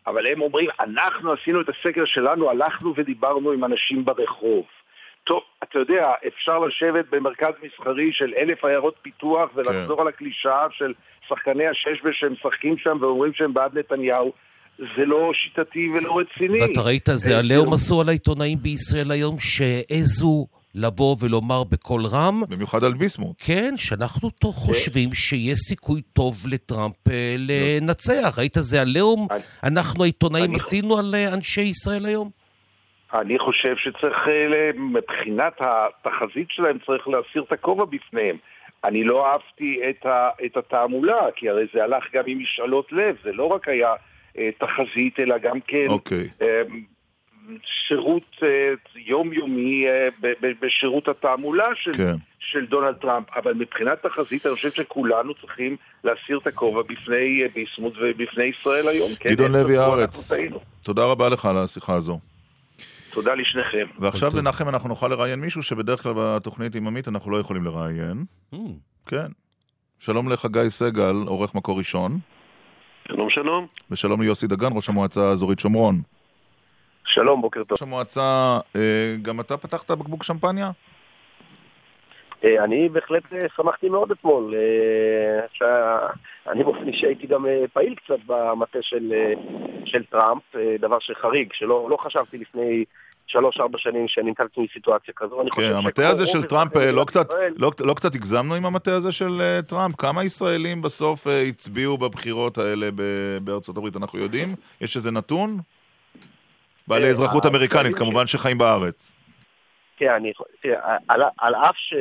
אבל 0.08 0.28
הם 0.28 0.42
אומרים, 0.42 0.70
אנחנו 0.80 1.34
עשינו 1.34 1.62
את 1.62 1.70
הסקר 1.70 2.06
שלנו, 2.06 2.50
הלכנו 2.50 2.94
ודיברנו 2.98 3.52
עם 3.52 3.64
אנשים 3.64 4.06
ברחוב. 4.06 4.64
טוב, 5.24 5.42
אתה 5.64 5.80
יודע, 5.80 6.12
אפשר 6.28 6.60
לשבת 6.60 7.06
במרכז 7.10 7.54
מסחרי 7.64 8.12
של 8.14 8.34
אלף 8.38 8.66
עיירות 8.66 8.96
פיתוח 9.02 9.50
ולחזור 9.56 10.02
על 10.02 10.08
הקלישאה 10.08 10.66
של 10.72 10.94
שחקני 11.30 11.68
השש 11.68 12.02
שהם 12.12 12.34
משחקים 12.34 12.78
שם 12.78 12.98
ואומרים 13.02 13.34
שהם 13.34 13.54
בעד 13.54 13.78
נתניהו. 13.78 14.32
זה 14.78 15.06
לא 15.06 15.32
שיטתי 15.34 15.90
ולא 15.94 16.20
רציני. 16.20 16.62
ואתה 16.62 16.82
ראית, 16.82 17.10
זה 17.14 17.32
אה, 17.32 17.40
עליהום 17.40 17.66
תראו, 17.66 17.76
עשו 17.76 18.02
על 18.02 18.10
העיתונאים 18.10 18.58
בישראל 18.62 19.12
היום, 19.12 19.36
שהעזו 19.40 20.48
לבוא 20.76 21.16
ולומר 21.20 21.64
בקול 21.64 22.06
רם, 22.06 22.42
במיוחד 22.50 22.84
על 22.84 22.94
ביסמוט. 22.94 23.36
כן, 23.40 23.74
שאנחנו 23.78 24.30
to- 24.46 24.48
חושבים 24.48 25.14
שיש 25.14 25.58
סיכוי 25.60 26.02
טוב 26.14 26.36
לטראמפ 26.48 27.08
אה, 27.08 27.36
לנצח. 27.38 28.36
ראית, 28.38 28.54
זה 28.60 28.82
עליהום 28.82 29.28
אני- 29.32 29.42
אנחנו 29.64 30.04
העיתונאים 30.04 30.46
אני- 30.46 30.56
עשינו 30.56 30.98
על 30.98 31.16
אה, 31.16 31.34
אנשי 31.34 31.62
ישראל 31.62 32.06
היום? 32.06 32.30
אני 33.14 33.40
חושב 33.40 33.76
שצריך, 33.78 34.18
אה, 34.28 34.70
מבחינת 34.76 35.54
התחזית 35.60 36.48
שלהם, 36.50 36.78
צריך 36.86 37.08
להסיר 37.08 37.44
את 37.48 37.52
הכובע 37.52 37.86
בפניהם. 37.86 38.38
אני 38.86 39.04
לא 39.04 39.26
אהבתי 39.32 39.80
את, 39.90 40.06
ה, 40.06 40.14
את 40.46 40.58
התעמולה, 40.58 41.20
כי 41.36 41.50
הרי 41.50 41.64
זה 41.74 41.84
הלך 41.84 42.04
גם 42.14 42.24
עם 42.28 42.40
משאלות 42.40 42.92
לב, 42.92 43.16
זה 43.24 43.32
לא 43.32 43.46
רק 43.46 43.68
היה 43.68 43.90
אה, 44.38 44.50
תחזית, 44.60 45.20
אלא 45.20 45.38
גם 45.38 45.60
כן 45.68 45.86
אוקיי. 45.90 46.30
אה, 46.42 46.62
שירות 47.88 48.36
אה, 48.44 48.74
יומיומי 48.96 49.88
אה, 49.88 50.08
בשירות 50.62 51.08
התעמולה 51.08 51.66
של, 51.76 51.94
כן. 51.94 52.16
של 52.40 52.66
דונלד 52.66 52.96
טראמפ. 52.96 53.38
אבל 53.38 53.54
מבחינת 53.54 54.06
תחזית, 54.06 54.46
אני 54.46 54.56
חושב 54.56 54.72
שכולנו 54.72 55.34
צריכים 55.34 55.78
להסיר 56.04 56.38
את 56.38 56.48
הכובע 56.48 56.82
בפני 56.82 57.44
אה, 57.44 57.48
ביסמוט 57.56 57.94
ובפני 58.02 58.44
ישראל 58.44 58.88
היום. 58.88 59.12
כן, 59.20 59.30
גדעון 59.30 59.56
אין 59.56 59.64
לוי 59.64 59.78
הארץ. 59.78 60.32
תודה 60.84 61.06
רבה 61.06 61.30
לך 61.30 61.46
על 61.46 61.58
השיחה 61.58 61.94
הזו. 61.94 62.20
תודה 63.14 63.34
לשניכם. 63.36 63.86
ועכשיו. 64.00 64.32
מנחם 64.36 64.70
אנחנו 64.70 64.90
נוכל 64.90 65.08
לראיין 65.08 65.40
מישהו 65.40 65.64
שבדרך 65.64 66.04
כלל 66.04 66.14
בתוכנית 66.16 66.76
עם 66.76 66.88
עמית 66.88 67.08
אנחנו 67.08 67.32
לא 67.32 67.38
יכולים 67.38 67.64
לראיין. 67.66 68.26
Hmm, 68.54 68.58
כן. 69.06 69.28
שלום 70.00 70.30
לחגי 70.30 70.70
סגל, 70.70 71.16
עורך 71.28 71.56
מקור 71.56 71.78
ראשון, 71.78 72.20
שלום 73.08 73.30
שלום. 73.30 73.68
ושלום 73.92 74.22
ליוסי 74.22 74.48
דגן, 74.48 74.70
ראש 74.76 74.90
המועצה 74.90 75.30
האזורית 75.30 75.60
שומרון. 75.60 76.02
שלום, 77.06 77.42
בוקר 77.42 77.64
טוב. 77.64 77.72
ראש 77.72 77.82
המועצה, 77.82 78.60
אה, 78.76 79.16
גם 79.22 79.40
אתה 79.40 79.58
פתחת 79.58 79.92
בקבוק 79.92 80.24
שמפניה? 80.24 80.72
אה, 82.44 82.64
אני 82.64 82.90
בהחלט 82.90 83.24
שמחתי 83.56 83.90
מאוד 83.90 84.12
אתמול. 84.12 84.54
אני 86.48 86.64
באופן 86.64 86.88
אישי 86.88 87.06
הייתי 87.06 87.28
גם 87.28 87.46
פעיל 87.74 87.96
קצת 87.96 88.20
במטה 88.26 88.80
של, 88.82 89.14
של 89.86 90.04
טראמפ, 90.04 90.42
דבר 90.80 90.98
שחריג, 91.00 91.50
שלא 91.54 91.88
לא 91.90 91.98
חשבתי 91.98 92.38
לפני 92.38 92.86
שלוש-ארבע 93.28 93.78
שנים 93.78 94.08
שאני 94.08 94.32
נתקלתי 94.32 94.62
מסיטואציה 94.62 95.14
כזו. 95.18 95.42
כן, 95.56 95.76
המטה 95.76 96.10
הזה 96.10 96.28
של 96.28 96.44
טראמפ, 96.44 96.76
לא 96.76 97.06
קצת, 97.08 97.28
לא, 97.56 97.72
לא 97.80 97.94
קצת 97.94 98.16
הגזמנו 98.16 98.56
עם 98.56 98.66
המטה 98.66 98.96
הזה 98.96 99.12
של 99.12 99.42
טראמפ? 99.68 99.96
כמה 99.96 100.24
ישראלים 100.24 100.82
בסוף 100.82 101.28
הצביעו 101.28 101.98
בבחירות 101.98 102.58
האלה 102.58 102.90
בארצות 103.42 103.78
הברית, 103.78 103.96
אנחנו 103.96 104.20
יודעים? 104.20 104.48
יש 104.82 104.96
איזה 104.96 105.12
נתון? 105.12 105.58
בעלי 106.88 107.10
אזרחות 107.10 107.46
אמריקנית, 107.46 107.96
כמובן 107.96 108.28
שחיים 108.28 108.58
בארץ. 108.58 109.12
כן, 109.98 110.10
אני, 110.10 110.34
על, 111.08 111.22
על 111.38 111.56
אף 111.56 111.76
ש... 111.78 111.94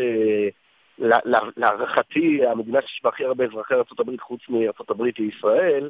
להערכתי, 1.57 2.47
המדינה 2.47 2.79
שיש 2.83 3.01
בה 3.05 3.11
הכי 3.11 3.25
הרבה 3.25 3.45
אזרחי 3.45 3.75
ארה"ב 3.75 4.21
חוץ 4.21 4.41
מארה"ב 4.49 5.03
היא 5.03 5.31
ישראל, 5.37 5.89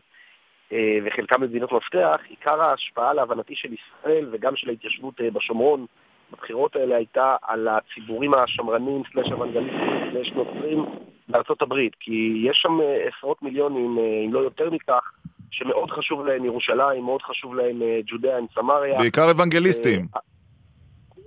אה, 0.72 0.98
וחלקם 1.04 1.40
מדינות 1.40 1.72
מפתח, 1.72 2.20
עיקר 2.28 2.62
ההשפעה 2.62 3.14
להבנתי 3.14 3.54
של 3.57 3.68
ישראל 3.72 4.28
וגם 4.33 4.57
של 4.57 4.68
ההתיישבות 4.68 5.20
אה, 5.20 5.30
בשומרון 5.30 5.87
בבחירות 6.33 6.76
האלה 6.76 6.96
הייתה 6.96 7.37
על 7.42 7.68
הציבורים 7.68 8.35
השמרנים, 8.35 9.02
סלאש 9.12 9.33
אוונגליסטים, 9.33 10.12
סלאש 10.12 10.33
נוצרים 10.33 10.85
בארצות 11.28 11.62
הברית, 11.62 11.92
כי 12.00 12.42
יש 12.50 12.57
שם 12.62 12.80
אה, 12.80 13.09
עשרות 13.09 13.42
מיליונים, 13.42 13.98
אם 14.26 14.35
לא 14.35 14.38
יותר 14.38 14.70
מכך, 14.70 15.12
שמאוד 15.55 15.90
חשוב 15.90 16.27
להם 16.27 16.45
ירושלים, 16.45 17.05
מאוד 17.05 17.23
חשוב 17.23 17.55
להם 17.55 17.83
ג'ודאה 18.07 18.38
עם 18.38 18.47
סמריה. 18.55 18.99
בעיקר 18.99 19.31
אוונגליסטים. 19.31 20.07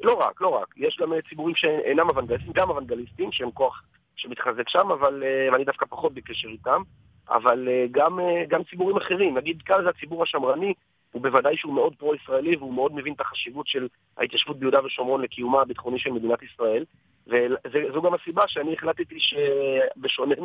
לא 0.03 0.13
רק, 0.13 0.41
לא 0.41 0.47
רק. 0.47 0.73
יש 0.77 0.97
גם 1.01 1.13
ציבורים 1.29 1.55
שאינם 1.55 2.09
אוונגליסטים, 2.09 2.51
גם 2.55 2.69
אוונגליסטים, 2.69 3.31
שהם 3.31 3.51
כוח 3.51 3.83
שמתחזק 4.15 4.69
שם, 4.69 4.91
אבל 4.91 5.23
אני 5.55 5.63
דווקא 5.63 5.85
פחות 5.85 6.13
בקשר 6.13 6.47
איתם. 6.47 6.81
אבל 7.29 7.67
אה, 7.71 7.85
גם, 7.91 8.19
אה, 8.19 8.43
גם 8.47 8.63
ציבורים 8.63 8.97
אחרים, 8.97 9.37
נגיד 9.37 9.61
כאן 9.61 9.83
זה 9.83 9.89
הציבור 9.89 10.23
השמרני, 10.23 10.73
הוא 11.11 11.21
בוודאי 11.21 11.57
שהוא 11.57 11.73
מאוד 11.73 11.95
פרו-ישראלי 11.95 12.55
והוא 12.55 12.73
מאוד 12.73 12.95
מבין 12.95 13.13
את 13.13 13.21
החשיבות 13.21 13.67
של 13.67 13.87
ההתיישבות 14.17 14.59
ביהודה 14.59 14.85
ושומרון 14.85 15.21
לקיומה 15.21 15.61
הביטחוני 15.61 15.99
של 15.99 16.09
מדינת 16.11 16.43
ישראל. 16.43 16.85
וזו 17.27 18.01
גם 18.01 18.13
הסיבה 18.13 18.47
שאני 18.47 18.73
החלטתי 18.73 19.19
שבשונה 19.19 20.35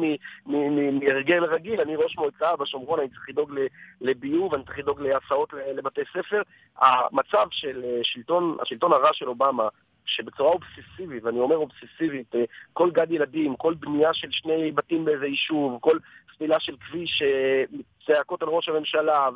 מהרגל 0.47 1.45
רגיל, 1.45 1.81
אני 1.81 1.97
ראש 1.97 2.17
מועצה 2.19 2.57
בשומרון, 2.57 3.01
אני 3.01 3.09
צריך 3.09 3.29
לדאוג 3.29 3.53
לביוב, 4.01 4.55
אני 4.55 4.65
צריך 4.65 4.79
לדאוג 4.79 5.01
להסעות 5.01 5.53
לבתי 5.75 6.01
ספר. 6.13 6.43
המצב 6.77 7.47
של 7.51 7.83
אה, 7.85 7.99
שלטון, 8.03 8.57
השלטון 8.63 8.93
הרע 8.93 9.13
של 9.13 9.29
אובמה, 9.29 9.69
שבצורה 10.05 10.53
אובססיבית, 10.53 11.25
ואני 11.25 11.41
אומר 11.41 11.57
אובססיבית, 11.57 12.35
כל 12.73 12.91
גד 12.91 13.11
ילדים, 13.11 13.57
כל 13.57 13.75
בנייה 13.75 14.15
של 14.15 14.29
שני 14.31 14.73
בתים 14.73 15.05
באיזה 15.05 15.27
יישוב, 15.27 15.79
כל 15.81 15.99
סלילה 16.37 16.61
של 16.61 16.77
כביש, 16.77 17.23
אה, 17.23 17.65
צעקות 18.07 18.43
על 18.43 18.49
ראש 18.49 18.69
הממשלה, 18.69 19.29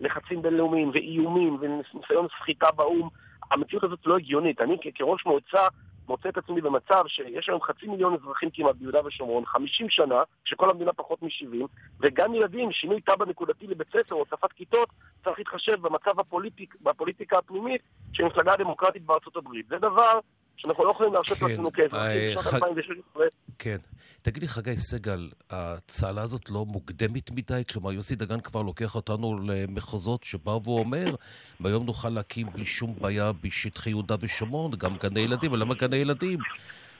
ולחצים 0.00 0.42
בינלאומיים, 0.42 0.90
ואיומים, 0.94 1.58
וניסיון 1.60 2.26
סחיטה 2.38 2.70
באו"ם, 2.70 3.08
המציאות 3.50 3.84
הזאת 3.84 4.06
לא 4.06 4.16
הגיונית. 4.16 4.60
אני 4.60 4.76
כראש 4.94 5.26
מועצה 5.26 5.68
מוצא 6.08 6.28
את 6.28 6.36
עצמי 6.36 6.60
במצב 6.60 7.04
שיש 7.06 7.48
היום 7.48 7.62
חצי 7.62 7.86
מיליון 7.86 8.14
אזרחים 8.14 8.50
כמעט 8.50 8.76
ביהודה 8.76 9.06
ושומרון, 9.06 9.46
50 9.46 9.90
שנה, 9.90 10.22
שכל 10.44 10.70
המדינה 10.70 10.92
פחות 10.92 11.22
מ-70, 11.22 11.66
וגם 12.00 12.34
ילדים, 12.34 12.72
שינוי 12.72 13.00
תב"ע 13.00 13.24
נקודתי 13.24 13.66
לבית 13.66 13.88
ספר 13.88 14.14
הוספת 14.14 14.52
כיתות, 14.52 14.88
צריך 15.24 15.38
להתחשב 15.38 15.80
במצב 15.80 16.20
הפוליטיק, 16.20 16.76
בפוליטיקה 16.82 17.38
הפנימית 17.38 17.82
של 18.12 18.24
מפלגה 18.24 18.52
הדמוקרטית 18.52 19.02
בארצות 19.02 19.36
הברית. 19.36 19.66
זה 19.68 19.78
דבר 19.78 20.20
שאנחנו 20.56 20.84
לא 20.84 20.90
יכולים 20.90 21.12
להרשות 21.12 21.38
כן, 21.38 21.46
לעצמנו 21.46 21.72
כאזרחים 21.72 22.20
אה, 22.20 22.34
בשנת 22.38 22.54
2016. 22.54 23.26
כן. 23.58 23.76
תגיד 24.22 24.42
לי, 24.42 24.48
חגי 24.48 24.78
סגל, 24.78 25.30
הצהלה 25.50 26.22
הזאת 26.22 26.50
לא 26.50 26.66
מוקדמת 26.66 27.30
מדי? 27.30 27.62
כלומר, 27.72 27.92
יוסי 27.92 28.16
דגן 28.16 28.40
כבר 28.40 28.62
לוקח 28.62 28.94
אותנו 28.94 29.38
למחוזות 29.46 30.24
שבא 30.24 30.50
ואומר, 30.50 31.14
ביום 31.60 31.86
נוכל 31.86 32.08
להקים 32.08 32.46
בלי 32.52 32.64
שום 32.64 32.94
בעיה 33.00 33.32
בשטחי 33.32 33.90
יהודה 33.90 34.14
ושומרון, 34.20 34.70
גם 34.70 34.96
גני 34.96 35.20
ילדים, 35.20 35.52
ולמה 35.52 35.74
גני 35.74 35.96
ילדים? 35.96 36.38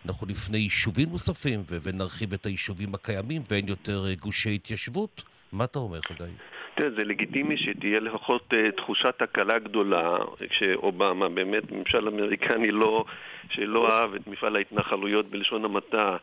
אנחנו 0.06 0.26
לפני 0.26 0.58
יישובים 0.58 1.10
נוספים, 1.10 1.64
ונרחיב 1.68 2.32
את 2.32 2.46
היישובים 2.46 2.94
הקיימים, 2.94 3.42
ואין 3.50 3.68
יותר 3.68 4.14
גושי 4.20 4.54
התיישבות. 4.54 5.22
מה 5.52 5.64
אתה 5.64 5.78
אומר, 5.78 6.00
חגי? 6.00 6.24
תראה, 6.74 6.90
זה 6.90 7.04
לגיטימי 7.04 7.56
שתהיה 7.56 8.00
לפחות 8.00 8.52
uh, 8.52 8.72
תחושת 8.76 9.22
הקלה 9.22 9.58
גדולה 9.58 10.16
כשאובמה, 10.48 11.28
באמת 11.28 11.72
ממשל 11.72 12.08
אמריקני 12.08 12.70
לא, 12.70 13.04
שלא 13.50 13.90
אהב 13.92 14.14
את 14.14 14.26
מפעל 14.26 14.56
ההתנחלויות 14.56 15.26
בלשון 15.26 15.64
המעטה, 15.64 16.16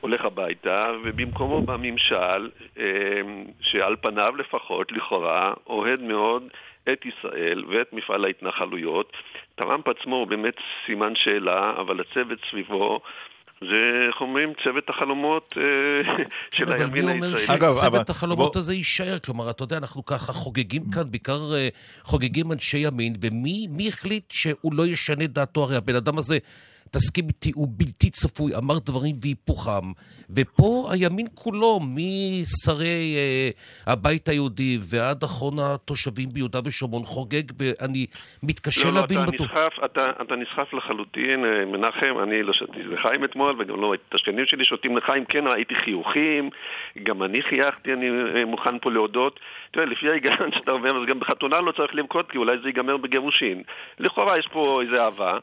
הולך 0.00 0.24
הביתה, 0.24 0.92
ובמקומו 1.04 1.62
בא 1.62 1.76
ממשל 1.80 2.50
uh, 2.76 2.80
שעל 3.60 3.96
פניו 3.96 4.36
לפחות, 4.36 4.92
לכאורה, 4.92 5.52
אוהד 5.66 6.00
מאוד 6.00 6.48
את 6.92 7.06
ישראל 7.06 7.64
ואת 7.68 7.92
מפעל 7.92 8.24
ההתנחלויות. 8.24 9.12
טראמפ 9.54 9.88
עצמו 9.88 10.16
הוא 10.16 10.26
באמת 10.26 10.54
סימן 10.86 11.14
שאלה, 11.14 11.70
אבל 11.70 12.00
הצוות 12.00 12.38
סביבו 12.50 13.00
זה, 13.70 14.06
איך 14.06 14.20
אומרים, 14.20 14.52
צוות 14.64 14.88
החלומות 14.88 15.54
אה, 15.56 15.62
של 16.56 16.72
הימין 16.72 17.08
הישראלי. 17.08 17.20
אבל 17.20 17.20
מי 17.20 17.26
אומר 17.26 17.36
שצוות 17.76 18.10
החלומות 18.10 18.56
הזה 18.56 18.74
יישאר? 18.74 19.18
כלומר, 19.18 19.50
אתה 19.50 19.64
יודע, 19.64 19.76
אנחנו 19.76 20.04
ככה 20.04 20.32
חוגגים 20.32 20.90
כאן, 20.90 21.10
בעיקר 21.10 21.54
אה, 21.54 21.68
חוגגים 22.02 22.52
אנשי 22.52 22.78
ימין, 22.78 23.12
ומי 23.20 23.88
החליט 23.88 24.30
שהוא 24.30 24.74
לא 24.74 24.86
ישנה 24.86 25.26
דעתו? 25.26 25.62
הרי 25.62 25.76
הבן 25.76 25.96
אדם 25.96 26.18
הזה... 26.18 26.38
תסכים 26.94 27.24
איתי, 27.28 27.52
הוא 27.54 27.68
בלתי 27.70 28.10
צפוי, 28.10 28.56
אמר 28.56 28.78
דברים 28.86 29.16
והיפוכם. 29.22 29.86
ופה 30.36 30.88
הימין 30.92 31.26
כולו, 31.34 31.80
משרי 31.80 33.14
אה, 33.16 33.48
הבית 33.92 34.28
היהודי 34.28 34.78
ועד 34.90 35.22
אחרון 35.22 35.54
התושבים 35.58 36.28
ביהודה 36.32 36.58
ושומרון, 36.64 37.04
חוגג, 37.04 37.42
ואני 37.58 38.06
מתקשה 38.42 38.88
לא, 38.88 38.94
להבין 38.94 39.18
לא, 39.18 39.24
אתה 39.24 39.44
נסחף, 39.44 39.84
אתה, 39.84 40.10
אתה 40.22 40.36
נסחף 40.36 40.72
לחלוטין, 40.72 41.44
אה, 41.44 41.64
מנחם, 41.64 42.14
אני 42.22 42.42
לא 42.42 42.52
שתיתי 42.52 42.82
לחיים 42.82 43.24
אתמול, 43.24 43.56
וגם 43.58 43.80
לא 43.80 43.94
את 43.94 44.14
השכנים 44.14 44.46
שלי 44.46 44.64
שותים 44.64 44.96
לחיים, 44.96 45.24
כן 45.24 45.46
ראיתי 45.46 45.74
חיוכים, 45.74 46.50
גם 47.02 47.22
אני 47.22 47.42
חייכתי, 47.42 47.92
אני 47.92 48.06
אה, 48.34 48.44
מוכן 48.44 48.78
פה 48.78 48.90
להודות. 48.90 49.40
תראה, 49.70 49.86
לפי 49.86 50.08
ההיגיון 50.08 50.52
שאתה 50.54 50.70
אומר, 50.70 51.02
אז 51.02 51.08
גם 51.08 51.20
בחתונה 51.20 51.60
לא 51.60 51.72
צריך 51.72 51.94
למכות, 51.94 52.30
כי 52.30 52.38
אולי 52.38 52.58
זה 52.62 52.68
ייגמר 52.68 52.96
בגירושין. 52.96 53.62
לכאורה 53.98 54.38
יש 54.38 54.48
פה 54.52 54.82
איזה 54.82 55.02
אהבה. 55.02 55.38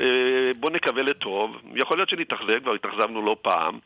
אה, 0.00 0.50
בוא 0.60 0.70
נקווה 0.70 1.02
לטוב, 1.02 1.56
יכול 1.74 1.96
להיות 1.96 2.08
שנתאכזב, 2.08 2.58
כבר 2.62 2.74
התאכזבנו 2.74 3.26
לא 3.26 3.36
פעם. 3.42 3.78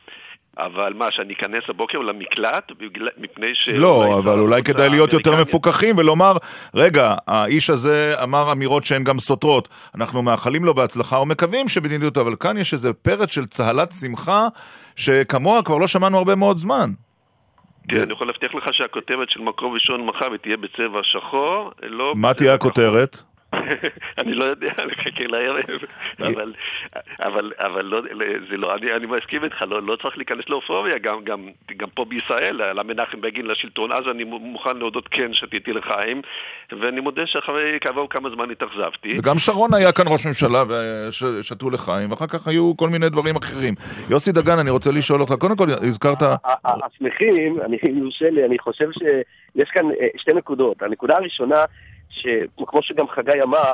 אבל 0.59 0.93
מה, 0.97 1.11
שאני 1.11 1.33
אכנס 1.33 1.63
הבוקר 1.69 1.99
למקלט? 1.99 2.73
מפני 3.19 3.55
ש... 3.55 3.69
לא, 3.69 4.19
אבל 4.19 4.39
אולי 4.39 4.63
כדאי 4.63 4.89
להיות 4.89 5.13
יותר 5.13 5.43
מפוקחים 5.43 5.99
ולומר, 5.99 6.33
רגע, 6.75 7.15
האיש 7.27 7.71
הזה 7.71 8.15
אמר 8.23 8.53
אמירות 8.53 8.85
שהן 8.85 9.05
גם 9.05 9.19
סותרות. 9.19 9.69
אנחנו 9.95 10.23
מאחלים 10.23 10.65
לו 10.65 10.75
בהצלחה 10.75 11.19
ומקווים 11.19 11.69
שבדיוק, 11.69 12.19
אבל 12.19 12.37
כאן 12.41 12.59
יש 12.59 12.73
איזה 12.73 12.93
פרץ 12.93 13.35
של 13.35 13.47
צהלת 13.47 13.93
שמחה 14.01 14.47
שכמוה 14.97 15.63
כבר 15.63 15.79
לא 15.79 15.87
שמענו 15.87 16.19
הרבה 16.19 16.35
מאוד 16.35 16.57
זמן. 16.57 16.91
כן, 17.89 18.03
אני 18.03 18.13
יכול 18.13 18.27
להבטיח 18.27 18.55
לך 18.55 18.75
שהכותרת 18.75 19.31
של 19.31 19.41
מקום 19.41 19.73
ראשון 19.73 20.07
מחר 20.07 20.37
תהיה 20.43 20.57
בצבע 20.57 21.01
שחור, 21.03 21.71
לא... 21.83 22.13
מה 22.17 22.35
תהיה 22.35 22.55
הכותרת? 22.55 23.23
אני 24.19 24.35
לא 24.35 24.45
יודע, 24.45 24.73
לחכה 24.85 25.25
לערב, 25.27 25.81
אבל, 26.29 26.53
אבל, 27.21 27.53
אבל 27.59 27.85
לא, 27.85 28.03
זה 28.51 28.57
לא, 28.57 28.75
אני, 28.75 28.93
אני 28.93 29.07
מסכים 29.07 29.45
איתך, 29.45 29.63
לא, 29.69 29.83
לא 29.83 29.97
צריך 29.97 30.17
להיכנס 30.17 30.49
לאופוריה, 30.49 30.99
גם, 30.99 31.25
גם, 31.25 31.49
גם 31.77 31.89
פה 31.95 32.05
בישראל, 32.05 32.63
עלה 32.63 32.83
מנחם 32.83 33.21
בגין 33.21 33.47
לשלטון, 33.47 33.93
אז 33.93 34.05
אני 34.11 34.25
מוכן 34.25 34.77
להודות 34.77 35.09
כן 35.09 35.33
שתיתי 35.33 35.73
לחיים, 35.73 36.23
ואני 36.81 37.01
מודה 37.01 37.27
שאחרי 37.27 37.79
כעבור 37.81 38.11
כמה 38.11 38.31
זמן 38.31 38.51
התאכזבתי. 38.51 39.19
וגם 39.19 39.39
שרון 39.39 39.75
היה 39.75 39.93
כאן 39.93 40.05
ראש 40.09 40.27
ממשלה 40.27 40.63
ושתו 41.39 41.71
לחיים, 41.71 42.11
ואחר 42.11 42.27
כך 42.27 42.49
היו 42.49 42.77
כל 42.77 42.89
מיני 42.89 43.09
דברים 43.09 43.37
אחרים. 43.37 43.75
יוסי 44.11 44.33
דגן, 44.33 44.59
אני 44.59 44.71
רוצה 44.71 44.91
לשאול 44.91 45.21
אותך, 45.21 45.35
קודם 45.39 45.57
כל 45.57 45.67
הזכרת... 45.71 46.23
השמחים, 46.65 47.61
אני 47.65 47.77
יורשה 47.83 48.31
לי, 48.31 48.45
אני 48.45 48.59
חושב 48.59 48.89
שיש 48.93 49.71
כאן 49.71 49.85
אה, 50.01 50.07
שתי 50.17 50.33
נקודות. 50.33 50.83
הנקודה 50.83 51.17
הראשונה, 51.17 51.65
שכמו 52.11 52.83
שגם 52.83 53.09
חגי 53.09 53.43
אמר, 53.43 53.73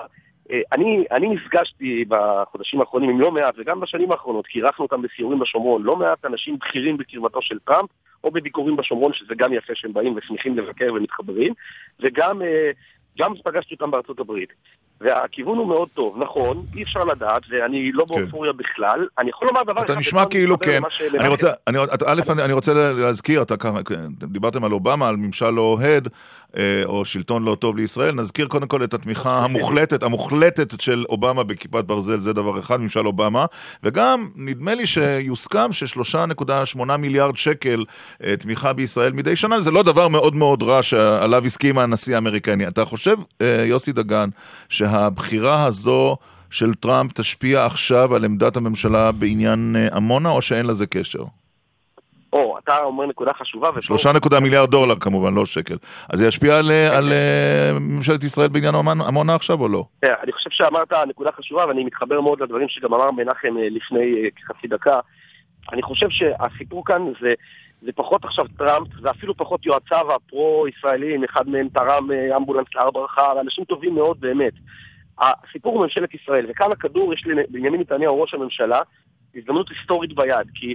אה, 0.51 0.61
אני, 0.72 1.05
אני 1.11 1.29
נפגשתי 1.29 2.05
בחודשים 2.09 2.81
האחרונים 2.81 3.11
עם 3.11 3.20
לא 3.20 3.33
מעט, 3.33 3.55
וגם 3.59 3.81
בשנים 3.81 4.12
האחרונות, 4.12 4.46
כי 4.46 4.59
אירחנו 4.59 4.85
אותם 4.85 5.03
בסיורים 5.03 5.38
בשומרון, 5.38 5.83
לא 5.83 5.96
מעט 5.96 6.25
אנשים 6.25 6.59
בכירים 6.59 6.96
בקרבתו 6.96 7.42
של 7.42 7.59
טראמפ, 7.59 7.90
או 8.25 8.31
בביקורים 8.31 8.77
בשומרון, 8.77 9.12
שזה 9.12 9.35
גם 9.35 9.53
יפה 9.53 9.72
שהם 9.75 9.92
באים 9.92 10.14
ושמחים 10.16 10.59
לבקר 10.59 10.94
ומתחברים, 10.94 11.55
וגם 12.01 12.42
אה, 12.42 12.70
גם 13.18 13.33
פגשתי 13.44 13.75
אותם 13.75 13.90
בארצות 13.90 14.20
הברית. 14.20 14.53
והכיוון 15.00 15.59
הוא 15.59 15.66
מאוד 15.66 15.88
טוב, 15.94 16.16
נכון, 16.18 16.64
אי 16.74 16.82
אפשר 16.82 17.04
לדעת, 17.04 17.42
ואני 17.50 17.92
לא 17.92 18.04
כן. 18.09 18.14
באופוריה 18.20 18.52
בכלל. 18.52 19.06
אני 19.18 19.30
יכול 19.30 19.48
לומר 19.48 19.62
דבר 19.62 19.72
אחד... 19.72 19.85
אתה 19.85 19.94
נשמע 19.94 20.24
כאילו 20.26 20.59
כן. 20.59 20.82
אני 21.18 21.28
רוצה, 21.28 21.50
אני, 21.66 21.78
א', 22.06 22.20
אני, 22.30 22.42
אני 22.44 22.52
רוצה 22.52 22.92
להזכיר, 22.92 23.42
אתה 23.42 23.56
ככה, 23.56 23.82
כן, 23.82 24.06
דיברתם 24.12 24.64
על 24.64 24.72
אובמה, 24.72 25.09
על 25.09 25.16
ממשל 25.16 25.50
לא 25.50 25.61
אוהד, 25.61 26.09
אה, 26.56 26.82
או 26.85 27.04
שלטון 27.04 27.44
לא 27.44 27.54
טוב 27.54 27.76
לישראל. 27.76 28.14
נזכיר 28.14 28.46
קודם 28.46 28.68
כל 28.68 28.85
את 28.85 28.94
התמיכה 28.94 29.38
המוחלטת, 29.38 30.02
המוחלטת 30.02 30.80
של 30.80 31.04
אובמה 31.09 31.44
בכיפת 31.44 31.85
ברזל, 31.85 32.20
זה 32.20 32.32
דבר 32.32 32.61
אחד, 32.61 32.80
ממשל 32.80 33.06
אובמה. 33.06 33.46
וגם, 33.82 34.28
נדמה 34.37 34.74
לי 34.74 34.87
שיוסכם 34.87 35.72
ש-3.8 35.72 36.96
מיליארד 36.96 37.37
שקל 37.37 37.85
אה, 38.24 38.37
תמיכה 38.37 38.72
בישראל 38.72 39.12
מדי 39.12 39.37
שנה, 39.37 39.61
זה 39.61 39.70
לא 39.70 39.82
דבר 39.82 40.09
מאוד 40.09 40.35
מאוד 40.35 40.62
רע 40.62 40.82
שעליו 40.82 41.44
הסכים 41.44 41.78
הנשיא 41.78 42.14
האמריקני. 42.14 42.68
אתה 42.68 42.85
חושב, 42.85 43.16
אה, 43.40 43.62
יוסי 43.64 43.92
דגן, 43.92 44.28
שהבחירה 44.90 45.64
הזו... 45.64 46.16
של 46.51 46.75
טראמפ 46.75 47.12
תשפיע 47.12 47.64
עכשיו 47.64 48.14
על 48.14 48.25
עמדת 48.25 48.57
הממשלה 48.57 49.12
בעניין 49.12 49.77
אה, 49.77 49.96
עמונה, 49.96 50.31
או 50.31 50.42
שאין 50.42 50.66
לזה 50.66 50.87
קשר? 50.87 51.18
או, 52.33 52.59
אתה 52.59 52.79
אומר 52.79 53.07
נקודה 53.07 53.33
חשובה. 53.33 53.70
שלושה 53.81 54.12
נקודה 54.12 54.40
מיליארד 54.40 54.70
דולר 54.70 54.94
כמובן, 55.01 55.35
לא 55.35 55.46
שקל. 55.46 55.77
אז 56.09 56.18
זה 56.18 56.27
ישפיע 56.27 56.59
על, 56.59 56.70
אה, 56.70 56.96
על 56.96 57.12
אה, 57.12 57.79
ממשלת 57.81 58.25
ישראל 58.25 58.49
בעניין 58.49 58.75
עמונה- 58.75 59.35
עכשיו 59.35 59.61
או 59.61 59.68
לא? 59.68 59.85
תראה, 60.01 60.14
אני 60.22 60.33
חושב 60.33 60.51
שאמרת 60.51 60.92
נקודה 61.09 61.31
חשובה, 61.33 61.66
ואני 61.66 61.85
מתחבר 61.85 62.20
מאוד 62.20 62.42
לדברים 62.42 62.68
שגם 62.68 62.94
אמר 62.94 63.11
מנחם 63.11 63.55
לפני 63.70 64.14
אה, 64.25 64.29
חצי 64.49 64.68
דקה. 64.68 65.01
אני 65.72 65.83
חושב 65.83 66.07
שהסיפור 66.11 66.85
כאן 66.87 67.03
זה, 67.20 67.35
זה 67.83 67.93
פחות 67.93 68.25
עכשיו 68.25 68.47
טראמפ, 68.59 68.89
זה 69.01 69.11
אפילו 69.11 69.37
פחות 69.37 69.67
יועציו 69.67 70.12
הפרו-ישראלים, 70.15 71.25
אחד 71.25 71.49
מהם 71.49 71.69
תרם 71.69 72.12
אה, 72.12 72.37
אמבולנס 72.37 72.67
להר 72.75 72.91
ברכה, 72.91 73.41
אנשים 73.41 73.65
טובים 73.65 73.95
מאוד 73.95 74.21
באמת. 74.21 74.53
הסיפור 75.19 75.75
הוא 75.77 75.85
ממשלת 75.85 76.15
ישראל, 76.15 76.47
וכאן 76.49 76.73
הכדור 76.73 77.15
יש 77.15 77.27
לבנימין 77.27 77.81
נתניהו, 77.81 78.23
ראש 78.23 78.35
הממשלה, 78.35 78.83
הזדמנות 79.35 79.69
היסטורית 79.71 80.15
ביד, 80.15 80.47
כי 80.55 80.75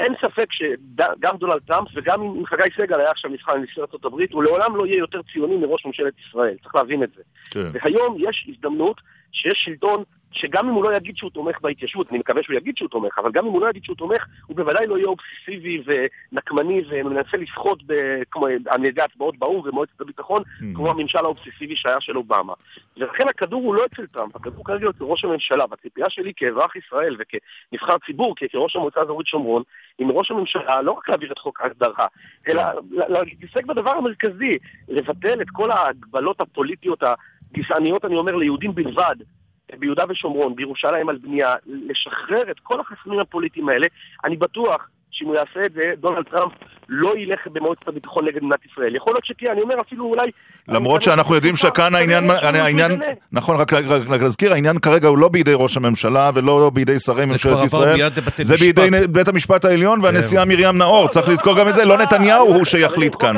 אין 0.00 0.14
ספק 0.20 0.46
שגם 0.52 1.36
דונלד 1.36 1.60
טראמפ 1.66 1.88
וגם 1.94 2.22
אם 2.22 2.46
חגי 2.46 2.62
סגל 2.76 3.00
היה 3.00 3.10
עכשיו 3.10 3.30
נבחר 3.30 3.54
לנשיא 3.54 3.82
הברית, 4.04 4.32
הוא 4.32 4.44
לעולם 4.44 4.76
לא 4.76 4.86
יהיה 4.86 4.98
יותר 4.98 5.20
ציוני 5.32 5.56
מראש 5.56 5.86
ממשלת 5.86 6.14
ישראל, 6.28 6.54
צריך 6.62 6.74
להבין 6.74 7.02
את 7.02 7.10
זה. 7.16 7.22
כן. 7.50 7.70
והיום 7.72 8.16
יש 8.18 8.46
הזדמנות 8.48 9.00
שיש 9.32 9.62
שלטון 9.64 10.02
שגם 10.32 10.68
אם 10.68 10.74
הוא 10.74 10.84
לא 10.84 10.96
יגיד 10.96 11.16
שהוא 11.16 11.30
תומך 11.30 11.60
בהתיישבות, 11.60 12.10
אני 12.10 12.18
מקווה 12.18 12.42
שהוא 12.42 12.56
יגיד 12.56 12.76
שהוא 12.76 12.88
תומך, 12.88 13.18
אבל 13.18 13.30
גם 13.32 13.46
אם 13.46 13.52
הוא 13.52 13.60
לא 13.60 13.70
יגיד 13.70 13.84
שהוא 13.84 13.96
תומך, 13.96 14.26
הוא 14.46 14.56
בוודאי 14.56 14.86
לא 14.86 14.96
יהיה 14.98 15.06
אובססיבי 15.06 15.82
ונקמני 16.32 16.82
ומנסה 16.88 17.36
לסחוט 17.36 17.82
ב- 17.86 18.22
כמו 18.30 18.46
על 18.66 18.84
ידי 18.84 19.02
הצבעות 19.02 19.38
באו"ם 19.38 19.68
ומועצת 19.68 20.00
הביטחון, 20.00 20.42
Mm. 20.42 20.64
כמו 20.74 20.90
הממשל 20.90 21.18
האובססיבי 21.18 21.76
שהיה 21.76 22.00
של 22.00 22.16
אובמה. 22.16 22.52
ולכן 22.96 23.28
הכדור 23.28 23.62
הוא 23.62 23.74
לא 23.74 23.86
אצל 23.86 24.06
טראמפ, 24.06 24.36
הכדור 24.36 24.64
כרגע 24.64 24.88
אצל 24.90 25.04
ראש 25.04 25.24
הממשלה, 25.24 25.64
והציפייה 25.70 26.10
שלי 26.10 26.32
כאזרח 26.36 26.76
ישראל 26.76 27.16
וכנבחר 27.18 27.96
ציבור, 28.06 28.34
כראש 28.36 28.76
המועצה 28.76 29.00
האזורית 29.00 29.26
שומרון, 29.26 29.62
היא 29.98 30.06
מראש 30.06 30.30
הממשלה 30.30 30.82
לא 30.82 30.92
רק 30.92 31.08
להעביר 31.08 31.32
את 31.32 31.38
חוק 31.38 31.60
ההסדרה, 31.60 32.06
אלא 32.48 32.62
ל- 32.90 33.22
להתעסק 33.24 33.64
בדבר 33.66 33.90
המרכזי, 33.90 34.58
לבטל 34.88 35.42
את 35.42 35.50
כל 35.52 35.70
ההגבלות 35.70 36.40
הפוליטיות 36.40 37.02
הגזעניות, 37.02 38.04
אני 38.04 38.16
אומר, 38.16 38.36
ליהודים 38.36 38.74
בלבד, 38.74 39.16
ביהודה 39.78 40.04
ושומרון, 40.08 40.56
בירושלים 40.56 41.08
על 41.08 41.16
בנייה, 41.22 41.54
לשחרר 41.66 42.50
את 42.50 42.56
כל 42.62 42.80
החסמים 42.80 43.18
הפוליטיים 43.20 43.68
האלה. 43.68 43.86
אני 44.24 44.36
בטוח 44.36 44.80
שאם 45.10 45.26
הוא 45.26 45.36
יעשה 45.36 45.66
את 45.66 45.72
זה, 45.72 45.82
דונלד 46.00 46.24
טראמפ 46.30 46.52
לא 46.88 47.16
ילך 47.18 47.40
במועצת 47.52 47.88
הביטחון 47.88 48.24
נגד 48.24 48.36
מדינת 48.36 48.58
ישראל. 48.72 48.96
יכול 48.96 49.12
להיות 49.14 49.24
שתהיה, 49.24 49.52
אני 49.52 49.62
אומר 49.62 49.80
אפילו 49.80 50.04
אולי... 50.04 50.30
למרות 50.68 51.02
שאנחנו 51.02 51.34
יודעים 51.34 51.56
שכאן 51.56 51.94
העניין, 51.94 52.30
העניין, 52.30 52.92
נכון, 53.32 53.56
רק 53.56 53.72
רק- 53.72 53.84
רק 54.08 54.20
להזכיר, 54.22 54.52
העניין 54.52 54.78
כרגע 54.78 55.08
הוא 55.08 55.18
לא 55.18 55.28
בידי 55.28 55.52
ראש 55.54 55.76
הממשלה 55.76 56.30
ולא 56.34 56.70
בידי 56.74 56.98
שרי 56.98 57.26
ממשלת 57.26 57.64
ישראל, 57.64 57.96
זה. 58.36 58.54
בידי 58.60 58.88
בית 59.12 59.28
המשפט 59.28 59.64
העליון 59.64 60.00
והנשיאה 60.02 60.44
מרים 60.44 60.78
נאור, 60.78 61.08
צריך 61.08 61.28
לזכור 61.28 61.58
גם 61.58 61.68
את 61.68 61.74
זה, 61.74 61.84
לא 61.84 61.98
נתניהו 61.98 62.46
הוא 62.46 62.64
שיחליט 62.64 63.16
כאן. 63.20 63.34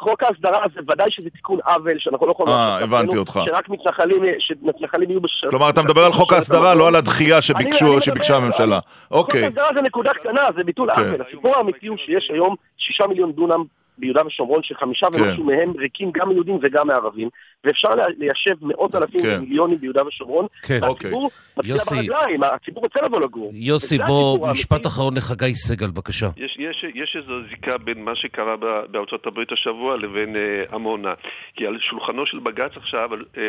חוק 0.00 0.22
ההסדרה, 0.22 0.52
חוק 0.52 0.62
ההסדרה 0.62 0.82
זה 0.84 0.92
ודאי 0.92 1.10
שזה 1.10 1.30
תיקון 1.30 1.58
עוול, 1.64 1.98
שאנחנו 1.98 2.26
לא 2.26 2.32
יכולים... 2.32 2.54
אה, 2.54 2.78
הבנתי 2.84 3.16
אותך. 3.16 3.40
שרק 3.44 3.68
מתנחלים, 3.68 4.22
שמתנחלים 4.38 5.10
יהיו 5.10 5.20
בשלטון. 5.20 5.50
כלומר, 5.50 5.70
אתה 5.70 5.82
מדבר 5.82 6.04
על 6.04 6.12
חוק 6.12 6.32
ההסדרה, 6.32 6.74
לא 6.74 6.88
על 6.88 6.96
הדחייה 6.96 7.42
שביקשו, 7.42 8.00
שביקשה 8.00 8.36
הממשלה. 8.36 8.78
חוק 8.80 9.10
אוקיי, 9.10 9.44
ההסדרה 9.44 9.68
זה 9.74 9.82
נקודה 9.82 10.10
קטנה, 10.14 10.42
זה 10.56 10.64
ביטול 10.64 10.94
כן. 10.94 11.00
עוול. 11.00 11.22
הסיפור 11.28 11.56
האמיתי 11.56 11.86
הוא 11.86 11.96
שיש 11.96 12.30
היום 12.30 12.54
שישה 12.78 13.06
מיליון 13.06 13.32
דונם 13.32 13.64
ביהודה 13.98 14.26
ושומרון, 14.26 14.62
שחמישה 14.62 15.06
כן. 15.12 15.22
ומשהו 15.22 15.44
מהם 15.44 15.72
ריקים 15.78 16.10
גם 16.14 16.28
מיהודים 16.28 16.58
וגם 16.62 16.86
מערבים, 16.86 17.28
ואפשר 17.64 17.88
ליישב 18.18 18.54
מאות 18.62 18.94
אלפים 18.94 19.20
כן. 19.22 19.38
ומיליונים 19.38 19.78
ביהודה 19.78 20.06
ושומרון, 20.06 20.46
כן. 20.62 20.78
והציבור 20.82 21.30
מצביע 21.56 21.74
יוסי. 21.74 21.96
ברגליים, 21.96 22.42
הציבור 22.42 22.82
רוצה 22.82 23.00
לבוא 23.02 23.20
לגור. 23.20 23.50
יוסי, 23.54 23.98
בוא, 23.98 24.48
משפט 24.48 24.72
האמיתי. 24.72 24.88
אחרון 24.88 25.16
לחגי 25.16 25.54
סגל, 25.54 25.86
בבקשה. 25.86 26.26
יש, 26.36 26.56
יש, 26.58 26.84
יש 26.94 27.16
איזו 27.16 27.48
זיקה 27.50 27.78
בין 27.78 28.04
מה 28.04 28.14
שקרה 28.14 28.56
בארצות 28.90 29.26
הברית 29.26 29.52
השבוע 29.52 29.96
לבין 29.96 30.36
אה, 30.36 30.64
עמונה. 30.72 31.14
כי 31.56 31.66
על 31.66 31.78
שולחנו 31.80 32.26
של 32.26 32.38
בג"ץ 32.38 32.76
עכשיו 32.76 33.10
אה, 33.14 33.48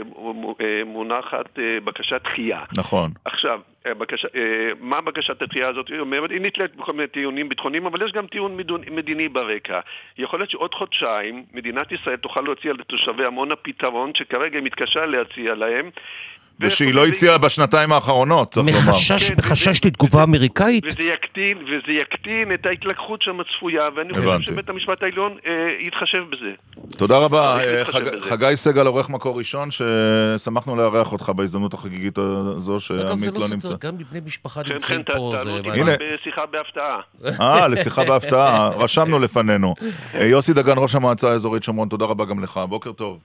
אה, 0.61 0.81
מונחת 0.85 1.59
אה, 1.59 1.77
בקשת 1.83 2.21
דחייה. 2.23 2.59
נכון. 2.77 3.11
עכשיו, 3.25 3.59
אה, 3.85 3.93
בקשה, 3.93 4.27
אה, 4.35 4.69
מה 4.79 5.01
בקשת 5.01 5.41
הדחייה 5.41 5.67
הזאת? 5.67 5.87
היא 5.87 5.99
אומרת, 5.99 6.31
היא 6.31 6.41
נתלית 6.41 6.75
בכל 6.75 6.93
מיני 6.93 7.07
טיעונים 7.07 7.49
ביטחוניים, 7.49 7.85
אבל 7.85 8.05
יש 8.05 8.11
גם 8.11 8.27
טיעון 8.27 8.57
מדיני 8.91 9.29
ברקע. 9.29 9.79
יכול 10.17 10.39
להיות 10.39 10.49
שעוד 10.49 10.73
חודשיים 10.73 11.43
מדינת 11.53 11.91
ישראל 11.91 12.15
תוכל 12.17 12.41
להציע 12.41 12.73
לתושבי 12.73 13.25
עמונה 13.25 13.55
פתרון 13.55 14.00
שכרגע 14.15 14.57
היא 14.57 14.63
מתקשה 14.65 15.05
להציע 15.05 15.55
להם. 15.55 15.89
ושהיא 16.63 16.93
לא 16.93 17.05
הציעה 17.05 17.37
בשנתיים 17.37 17.91
האחרונות, 17.91 18.51
צריך 18.51 18.67
לומר. 18.67 18.77
מחשש, 18.89 19.29
כן, 19.29 19.35
מחשש 19.37 19.85
לתגובה 19.85 20.23
אמריקאית? 20.23 20.83
וזה 20.85 21.03
יקטין, 21.03 21.57
וזה 21.57 21.91
יקטין 21.91 22.53
את 22.53 22.65
ההתלקחות 22.65 23.21
שם 23.21 23.39
הצפויה, 23.39 23.81
ואני 23.95 24.13
חושב. 24.13 24.41
שבית 24.41 24.69
המשפט 24.69 25.03
העליון 25.03 25.37
אה, 25.47 25.51
יתחשב 25.79 26.23
בזה. 26.31 26.51
תודה 26.97 27.17
רבה, 27.17 27.59
אה, 27.59 27.71
להתחשב 27.77 27.97
חג- 27.97 28.07
בזה. 28.17 28.29
חגי 28.29 28.51
סגל, 28.55 28.85
עורך 28.87 29.09
מקור 29.09 29.37
ראשון, 29.37 29.69
ששמחנו 29.71 30.75
לארח 30.75 31.11
אותך 31.11 31.29
בהזדמנות 31.35 31.73
החגיגית 31.73 32.17
הזו 32.17 32.79
זה 32.79 32.85
שעמית 32.85 33.27
לא 33.33 33.39
לא 33.39 33.45
נמצא. 33.53 33.69
גם 33.81 33.97
מבני 33.97 34.19
משפחה 34.25 34.63
חן 34.63 34.73
נמצאים 34.73 34.97
חן, 34.97 35.13
ת- 35.13 35.15
פה, 35.17 35.33
תעלו 35.37 35.51
זה 35.63 35.69
אותי 35.69 35.69
בשיחה 36.21 36.45
בהפתעה. 36.45 36.99
אה, 37.39 37.67
לשיחה 37.67 38.03
בהפתעה, 38.05 38.67
רשמנו 38.67 39.19
לפנינו. 39.19 39.73
אה, 40.15 40.25
יוסי 40.25 40.53
דגן, 40.53 40.73
ראש 40.77 40.95
המועצה 40.95 41.31
האזורית 41.31 41.63
שומרון, 41.63 41.89
תודה 41.89 42.05
רבה 42.05 42.25
גם 42.25 42.43
לך, 42.43 42.59
בוקר 42.69 42.91
טוב. 42.91 43.19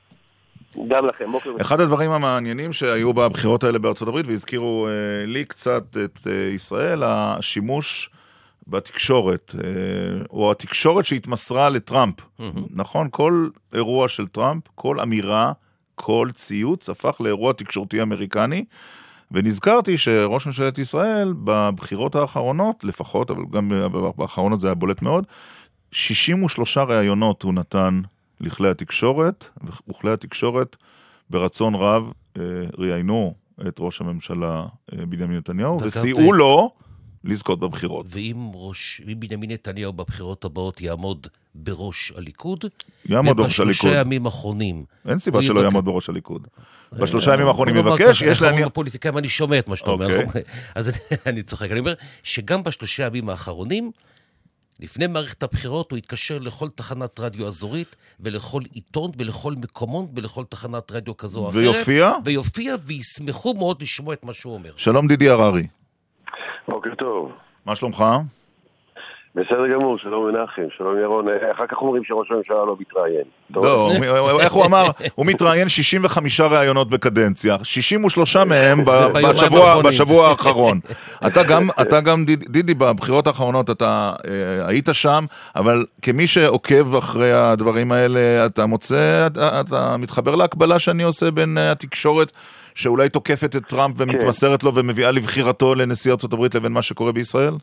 גם 0.88 1.06
לכם, 1.06 1.32
בוקר 1.32 1.50
טוב. 1.50 1.60
אחד 1.60 1.80
הדברים 1.80 2.10
המעניינים 2.10 2.72
שהיו 2.72 3.12
בבחירות 3.12 3.64
האלה 3.64 3.78
בארצות 3.78 4.08
הברית, 4.08 4.26
והזכירו 4.26 4.86
אה, 4.86 5.26
לי 5.26 5.44
קצת 5.44 5.96
את 6.04 6.26
אה, 6.26 6.32
ישראל, 6.32 7.02
השימוש 7.04 8.10
בתקשורת, 8.68 9.54
אה, 9.54 10.24
או 10.30 10.50
התקשורת 10.50 11.06
שהתמסרה 11.06 11.68
לטראמפ. 11.68 12.14
נכון? 12.70 13.08
כל 13.10 13.48
אירוע 13.74 14.08
של 14.08 14.26
טראמפ, 14.26 14.62
כל 14.74 15.00
אמירה, 15.00 15.52
כל 15.94 16.28
ציוץ, 16.34 16.88
הפך 16.88 17.16
לאירוע 17.20 17.52
תקשורתי 17.52 18.02
אמריקני. 18.02 18.64
ונזכרתי 19.32 19.98
שראש 19.98 20.46
ממשלת 20.46 20.78
ישראל 20.78 21.34
בבחירות 21.44 22.14
האחרונות, 22.14 22.84
לפחות, 22.84 23.30
אבל 23.30 23.42
גם 23.52 23.72
באחרונות 24.16 24.60
זה 24.60 24.66
היה 24.66 24.74
בולט 24.74 25.02
מאוד, 25.02 25.26
63 25.92 26.78
ראיונות 26.78 27.42
הוא 27.42 27.54
נתן 27.54 28.00
לכלי 28.40 28.68
התקשורת, 28.70 29.44
וכלי 29.88 30.12
התקשורת 30.12 30.76
ברצון 31.30 31.74
רב 31.74 32.12
אה, 32.36 32.42
ראיינו 32.78 33.34
את 33.68 33.76
ראש 33.78 34.00
הממשלה 34.00 34.64
אה, 34.92 35.06
בנימין 35.06 35.36
נתניהו, 35.36 35.78
וסייעו 35.82 36.32
לו 36.32 36.70
לזכות 37.24 37.60
בבחירות. 37.60 38.06
ואם 38.08 38.50
ראש, 38.54 39.00
אם 39.08 39.20
בנימין 39.20 39.50
נתניהו 39.50 39.92
בבחירות 39.92 40.44
הבאות 40.44 40.80
יעמוד 40.80 41.26
בראש 41.54 42.12
הליכוד, 42.16 42.64
יעמוד 43.06 43.36
בראש 43.36 43.60
הליכוד. 43.60 43.86
ובשלושה 43.86 44.00
ימים 44.00 44.26
האחרונים... 44.26 44.84
אין 45.08 45.18
סיבה 45.18 45.42
שלא. 45.42 45.60
יעמוד 45.60 45.84
בראש 45.84 46.08
הליכוד. 46.08 46.46
בשלושה 46.92 47.34
ימים 47.34 47.46
האחרונים 47.46 47.76
יבקש, 47.76 48.22
ככה, 48.22 48.30
יש 48.30 48.42
להניח... 48.42 48.66
הפוליטיקאים, 48.66 49.18
אני 49.18 49.28
שומע 49.28 49.58
את 49.58 49.68
מה 49.68 49.76
שאתה 49.76 49.90
אומר. 49.90 50.24
אוקיי. 50.24 50.42
אז 50.74 50.90
אני 51.26 51.42
צוחק. 51.42 51.70
אני 51.70 51.80
אומר 51.80 51.94
שגם 52.22 52.62
בשלושה 52.62 53.06
ימים 53.06 53.28
האחרונים, 53.28 53.90
לפני 54.80 55.06
מערכת 55.06 55.42
הבחירות, 55.42 55.90
הוא 55.90 55.96
התקשר 55.96 56.38
לכל 56.38 56.68
תחנת 56.68 57.20
רדיו 57.20 57.46
אזורית, 57.46 57.96
ולכל 58.20 58.62
עיתון, 58.72 59.10
ולכל 59.18 59.52
מקומון, 59.52 60.06
ולכל 60.16 60.44
תחנת 60.44 60.92
רדיו 60.92 61.16
כזו 61.16 61.40
או 61.40 61.50
אחרת. 61.50 61.62
ויופיע? 61.62 62.12
ויופיע, 62.24 62.74
וישמחו 62.86 63.54
מאוד 63.54 63.82
לשמוע 63.82 64.14
את 64.14 64.24
מה 64.24 64.32
שהוא 64.32 64.54
אומר. 64.54 64.70
שלום 64.76 65.08
דידי 65.08 65.28
הררי, 65.28 65.66
בוקר 66.68 66.94
טוב. 66.98 67.32
מה 67.66 67.76
שלומך? 67.76 68.04
בסדר 69.36 69.66
גמור, 69.72 69.98
שלום 69.98 70.26
מנחם, 70.28 70.62
שלום 70.76 70.98
ירון. 71.02 71.26
אחר 71.56 71.66
כך 71.66 71.76
אומרים 71.82 72.04
שראש 72.04 72.30
הממשלה 72.30 72.56
לא 72.56 72.76
מתראיין. 72.80 73.22
לא, 73.54 73.90
איך 74.40 74.52
הוא 74.52 74.64
אמר? 74.64 74.84
הוא 75.14 75.26
מתראיין 75.26 75.68
65 75.68 76.40
ראיונות 76.40 76.90
בקדנציה, 76.90 77.56
63 77.62 78.36
מהם 78.36 78.84
בשבוע- 79.84 80.28
האחרון. 80.28 80.80
אתה 81.26 81.42
גם, 81.42 81.68
אתה 81.80 82.00
גם, 82.00 82.24
דיד- 82.24 82.44
דידי, 82.48 82.74
בבחירות 82.74 83.26
האחרונות 83.26 83.70
אתה 83.70 84.12
אה, 84.28 84.66
היית 84.68 84.88
שם, 84.92 85.24
אבל 85.56 85.84
כמי 86.02 86.26
שעוקב 86.26 86.94
אחרי 86.96 87.32
הדברים 87.32 87.92
האלה, 87.92 88.46
אתה 88.46 88.66
מוצא, 88.66 89.26
אתה, 89.60 89.96
מתחבר 89.98 90.34
להקבלה 90.34 90.78
שאני 90.78 91.02
עושה 91.02 91.30
בין 91.30 91.58
אה, 91.58 91.70
התקשורת 91.72 92.32
שאולי 92.74 93.08
תוקפת 93.08 93.56
את 93.56 93.62
טראמפ 93.68 93.94
ומתמסרת 93.98 94.62
לו 94.64 94.74
ומביאה 94.74 95.10
לבחירתו 95.10 95.74
לנשיא 95.74 96.12
הברית 96.32 96.54
לבין 96.54 96.72
מה 96.72 96.82
שקורה 96.82 97.12
בישראל? 97.12 97.54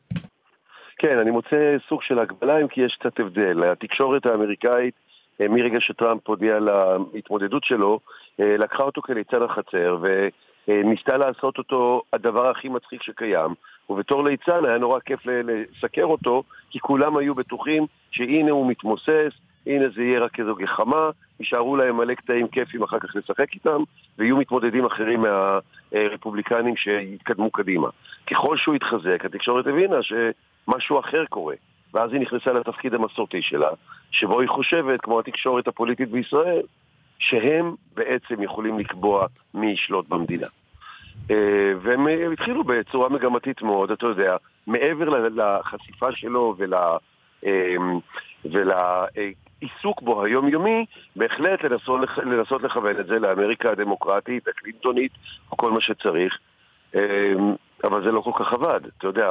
כן, 1.05 1.19
אני 1.19 1.31
מוצא 1.31 1.75
סוג 1.89 2.01
של 2.01 2.19
הגבלה 2.19 2.61
אם 2.61 2.67
כי 2.67 2.81
יש 2.81 2.97
קצת 2.99 3.19
הבדל. 3.19 3.63
התקשורת 3.63 4.25
האמריקאית, 4.25 4.93
אה, 5.41 5.47
מרגע 5.47 5.79
שטראמפ 5.79 6.27
הודיע 6.27 6.55
על 6.55 6.69
ההתמודדות 6.69 7.63
שלו, 7.63 7.99
אה, 8.39 8.57
לקחה 8.57 8.83
אותו 8.83 9.01
כליצן 9.01 9.41
החצר 9.41 9.97
וניסתה 10.67 11.17
לעשות 11.17 11.57
אותו 11.57 12.01
הדבר 12.13 12.49
הכי 12.49 12.69
מצחיק 12.69 13.03
שקיים. 13.03 13.51
ובתור 13.89 14.23
ליצן 14.23 14.65
היה 14.65 14.77
נורא 14.77 14.99
כיף 14.99 15.19
לסקר 15.25 16.05
אותו, 16.05 16.43
כי 16.69 16.79
כולם 16.79 17.17
היו 17.17 17.35
בטוחים 17.35 17.85
שהנה 18.11 18.51
הוא 18.51 18.67
מתמוסס, 18.67 19.33
הנה 19.67 19.85
זה 19.95 20.03
יהיה 20.03 20.19
רק 20.19 20.39
איזו 20.39 20.55
גחמה, 20.55 21.09
יישארו 21.39 21.77
להם 21.77 21.97
מלא 21.97 22.13
קטעים 22.13 22.47
כיפים 22.47 22.83
אחר 22.83 22.99
כך 22.99 23.15
לשחק 23.15 23.53
איתם, 23.53 23.83
ויהיו 24.17 24.37
מתמודדים 24.37 24.85
אחרים 24.85 25.23
מהרפובליקנים 25.91 26.75
שיתקדמו 26.75 27.51
קדימה. 27.51 27.87
ככל 28.31 28.57
שהוא 28.57 28.75
התחזק, 28.75 29.25
התקשורת 29.25 29.67
הבינה 29.67 30.03
שמשהו 30.65 30.99
אחר 30.99 31.25
קורה. 31.29 31.55
ואז 31.93 32.13
היא 32.13 32.21
נכנסה 32.21 32.53
לתפקיד 32.53 32.93
המסורתי 32.93 33.41
שלה, 33.41 33.69
שבו 34.11 34.39
היא 34.39 34.49
חושבת, 34.49 35.01
כמו 35.01 35.19
התקשורת 35.19 35.67
הפוליטית 35.67 36.09
בישראל, 36.09 36.61
שהם 37.19 37.75
בעצם 37.93 38.43
יכולים 38.43 38.79
לקבוע 38.79 39.25
מי 39.53 39.71
ישלוט 39.71 40.07
במדינה. 40.07 40.47
אה, 41.31 41.73
והם 41.81 42.07
התחילו 42.33 42.63
בצורה 42.63 43.09
מגמתית 43.09 43.61
מאוד, 43.61 43.91
אתה 43.91 44.05
יודע, 44.05 44.37
מעבר 44.67 45.09
לחשיפה 45.29 46.11
שלו 46.11 46.55
ול... 46.57 46.73
אה, 47.45 47.75
ולעיסוק 48.45 50.01
בו 50.01 50.23
היומיומי, 50.23 50.85
בהחלט 51.15 51.63
לנסות, 51.63 51.99
לנסות 52.17 52.63
לכוון 52.63 52.99
את 52.99 53.05
זה 53.07 53.19
לאמריקה 53.19 53.71
הדמוקרטית, 53.71 54.47
הקלינטונית, 54.47 55.11
כל 55.49 55.71
מה 55.71 55.81
שצריך. 55.81 56.37
אבל 57.83 58.03
זה 58.03 58.11
לא 58.11 58.21
כל 58.21 58.31
כך 58.35 58.53
עבד. 58.53 58.79
אתה 58.97 59.07
יודע, 59.07 59.25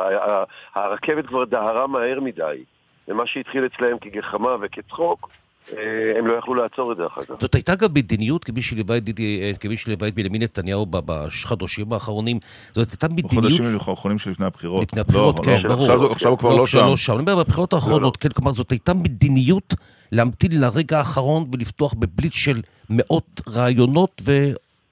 הרכבת 0.75 1.27
כבר 1.27 1.45
דהרה 1.45 1.87
מהר 1.87 2.21
מדי, 2.21 2.65
ומה 3.09 3.27
שהתחיל 3.27 3.67
אצלהם 3.67 3.97
כגחמה 3.99 4.57
וכצחוק, 4.61 5.29
אה, 5.73 5.79
הם 6.19 6.27
לא 6.27 6.37
יכלו 6.39 6.55
לעצור 6.55 6.93
את 6.93 6.97
זה 6.97 7.07
אחר 7.07 7.25
כך. 7.25 7.35
זאת 7.41 7.55
הייתה 7.55 7.75
גם 7.75 7.89
מדיניות, 7.95 8.45
כמי 8.45 8.63
שליווה 8.63 8.97
את, 8.97 9.03
אה, 9.21 9.53
כמי 9.61 9.77
שליווה 9.77 10.09
את 10.09 10.15
בנימין 10.15 10.43
נתניהו 10.43 10.87
בחודשים 10.87 11.93
האחרונים, 11.93 12.39
זאת 12.73 12.91
הייתה 12.91 13.09
מדיניות... 13.09 13.45
בחודשים 13.45 13.65
האחרונים 13.89 14.19
שלפני 14.19 14.47
הבחירות. 14.47 14.83
לפני 14.83 15.01
הבחירות, 15.01 15.39
לא, 15.39 15.45
כן, 15.45 15.61
לא, 15.63 15.69
ברור. 15.69 15.93
עכשיו, 15.93 16.13
עכשיו 16.13 16.31
הוא 16.31 16.39
כבר 16.39 16.51
לא, 16.51 16.59
לא 16.59 16.67
שם. 16.67 16.79
לא 16.79 16.97
שם. 16.97 17.13
אני 17.13 17.21
אומר, 17.21 17.45
בבחירות 17.45 17.73
האחרונות, 17.73 18.17
כן, 18.17 18.29
כלומר, 18.29 18.53
זאת 18.53 18.71
הייתה 18.71 18.95
מדיניות 18.95 19.75
להמתין 20.13 20.61
לרגע 20.61 20.99
האחרון 20.99 21.45
ולפתוח 21.53 21.95
בבליץ 21.95 22.35
של 22.35 22.61
מאות 22.91 23.41
רעיונות, 23.49 24.23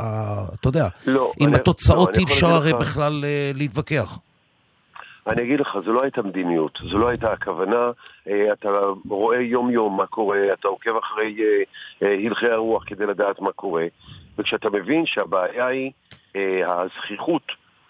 ואתה 0.00 0.68
יודע, 0.68 0.88
לא, 1.06 1.32
עם 1.40 1.48
אני- 1.48 1.56
התוצאות 1.56 2.08
לא, 2.08 2.18
אי 2.18 2.22
יכול 2.22 2.34
אפשר 2.34 2.46
הרי 2.46 2.70
לך- 2.70 2.76
בכלל 2.80 3.24
אה, 3.24 3.50
להתווכח. 3.54 4.18
אני 5.26 5.42
אגיד 5.42 5.60
לך, 5.60 5.78
זו 5.84 5.92
לא 5.92 6.02
הייתה 6.02 6.22
מדיניות, 6.22 6.78
זו 6.90 6.98
לא 6.98 7.08
הייתה 7.08 7.32
הכוונה. 7.32 7.90
אה, 8.28 8.52
אתה 8.52 8.68
רואה 9.08 9.40
יום-יום 9.40 9.96
מה 9.96 10.06
קורה, 10.06 10.38
אתה 10.52 10.68
עוקב 10.68 10.96
אחרי 10.96 11.36
אה, 12.02 12.16
הלכי 12.26 12.50
הרוח 12.50 12.84
כדי 12.86 13.06
לדעת 13.06 13.40
מה 13.40 13.52
קורה, 13.52 13.84
וכשאתה 14.38 14.70
מבין 14.70 15.06
שהבעיה 15.06 15.66
היא 15.66 15.90
הזכיחות 16.66 17.42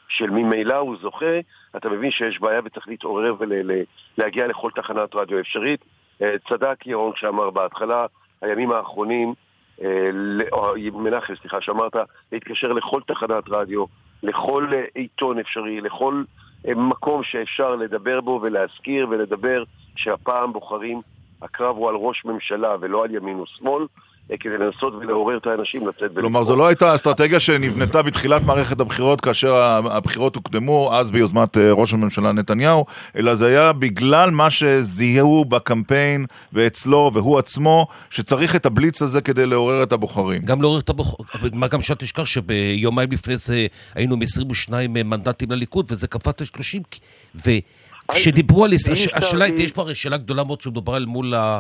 של 0.09 0.31
ממילא 0.31 0.77
הוא 0.77 0.97
זוכה, 1.03 1.41
אתה 1.77 1.89
מבין 1.89 2.11
שיש 2.11 2.41
בעיה 2.41 2.61
וצריך 2.65 2.89
להתעורר 2.89 3.35
ולהגיע 3.39 4.47
לכל 4.47 4.71
תחנת 4.75 5.15
רדיו 5.15 5.41
אפשרית. 5.41 5.81
צדק 6.49 6.87
ירון 6.87 7.13
כשאמר 7.13 7.51
בהתחלה, 7.51 8.07
הימים 8.43 8.73
האחרונים, 8.73 9.35
או, 10.53 10.75
מנחם, 10.93 11.35
סליחה, 11.41 11.61
שאמרת, 11.61 11.97
להתקשר 12.33 12.73
לכל 12.73 13.01
תחנת 13.07 13.45
רדיו, 13.49 13.85
לכל 14.23 14.67
אה, 14.73 14.85
עיתון 14.95 15.39
אפשרי, 15.39 15.81
לכל 15.81 16.23
אה, 16.69 16.75
מקום 16.75 17.23
שאפשר 17.23 17.77
לדבר 17.77 18.21
בו 18.21 18.41
ולהזכיר 18.45 19.07
ולדבר 19.11 19.63
שהפעם 19.97 20.53
בוחרים, 20.53 21.01
הקרב 21.43 21.77
הוא 21.77 21.89
על 21.89 21.95
ראש 21.95 22.25
ממשלה 22.25 22.77
ולא 22.81 23.05
על 23.05 23.15
ימין 23.15 23.41
ושמאל, 23.41 23.83
אה, 23.83 23.87
כדי 24.41 24.59
לנסות 24.59 24.95
ולעורר 24.95 25.37
את 25.37 25.47
האנשים 25.47 25.89
לצאת 25.89 26.11
כלומר, 26.17 26.43
זו 26.43 26.57
לא 26.57 26.67
הייתה 26.67 26.95
אסטרטגיה 26.95 27.41
שנבנתה 27.41 28.03
בתחילת 28.03 28.43
מערכת 28.43 28.81
הבחירות, 28.81 29.21
כאשר 29.21 29.55
הבחירות 29.91 30.37
הוקדמו, 30.37 30.91
אז 30.95 31.11
ביוזמת 31.11 31.57
אה, 31.57 31.73
ראש 31.73 31.93
הממשלה 31.93 32.33
נתניהו, 32.33 32.85
אלא 33.17 33.35
זה 33.35 33.47
היה 33.47 33.73
בגלל 33.73 34.31
מה 34.31 34.51
שזיהו 34.51 35.45
בקמפיין 35.45 36.27
ואצלו 36.53 37.11
והוא 37.15 37.39
עצמו, 37.39 37.87
שצריך 38.11 38.57
את 38.57 38.67
הבליץ 38.67 39.03
הזה 39.03 39.21
כדי 39.21 39.47
לעורר 39.47 39.83
את 39.83 39.93
הבוחרים. 39.93 40.43
גם 40.43 40.63
לעורר 40.63 40.81
את 40.81 40.89
הבחור, 40.89 41.27
מה 41.53 41.69
גם 41.69 41.83
שאל 41.83 41.97
תשכח 41.97 42.25
שביומיים 42.25 43.13
לפני 43.13 43.37
זה 43.37 43.67
היינו 43.95 44.15
עם 44.15 44.23
22 44.23 44.93
מנדטים 44.93 45.51
לליכוד, 45.51 45.87
וזה 45.91 46.07
קפץ 46.07 46.41
ל-30, 46.41 46.81
וכשדיברו 48.13 48.65
על... 48.65 48.73
הש- 48.73 49.09
השאלה 49.13 49.45
היא, 49.45 49.55
יש 49.59 49.73
פה 49.73 49.83
הרי 49.83 49.95
שאלה 49.95 50.17
גדולה 50.17 50.45
מאוד 50.45 50.61
שמדובר 50.61 50.97
אל 50.97 51.05
מול, 51.05 51.35
ה, 51.35 51.59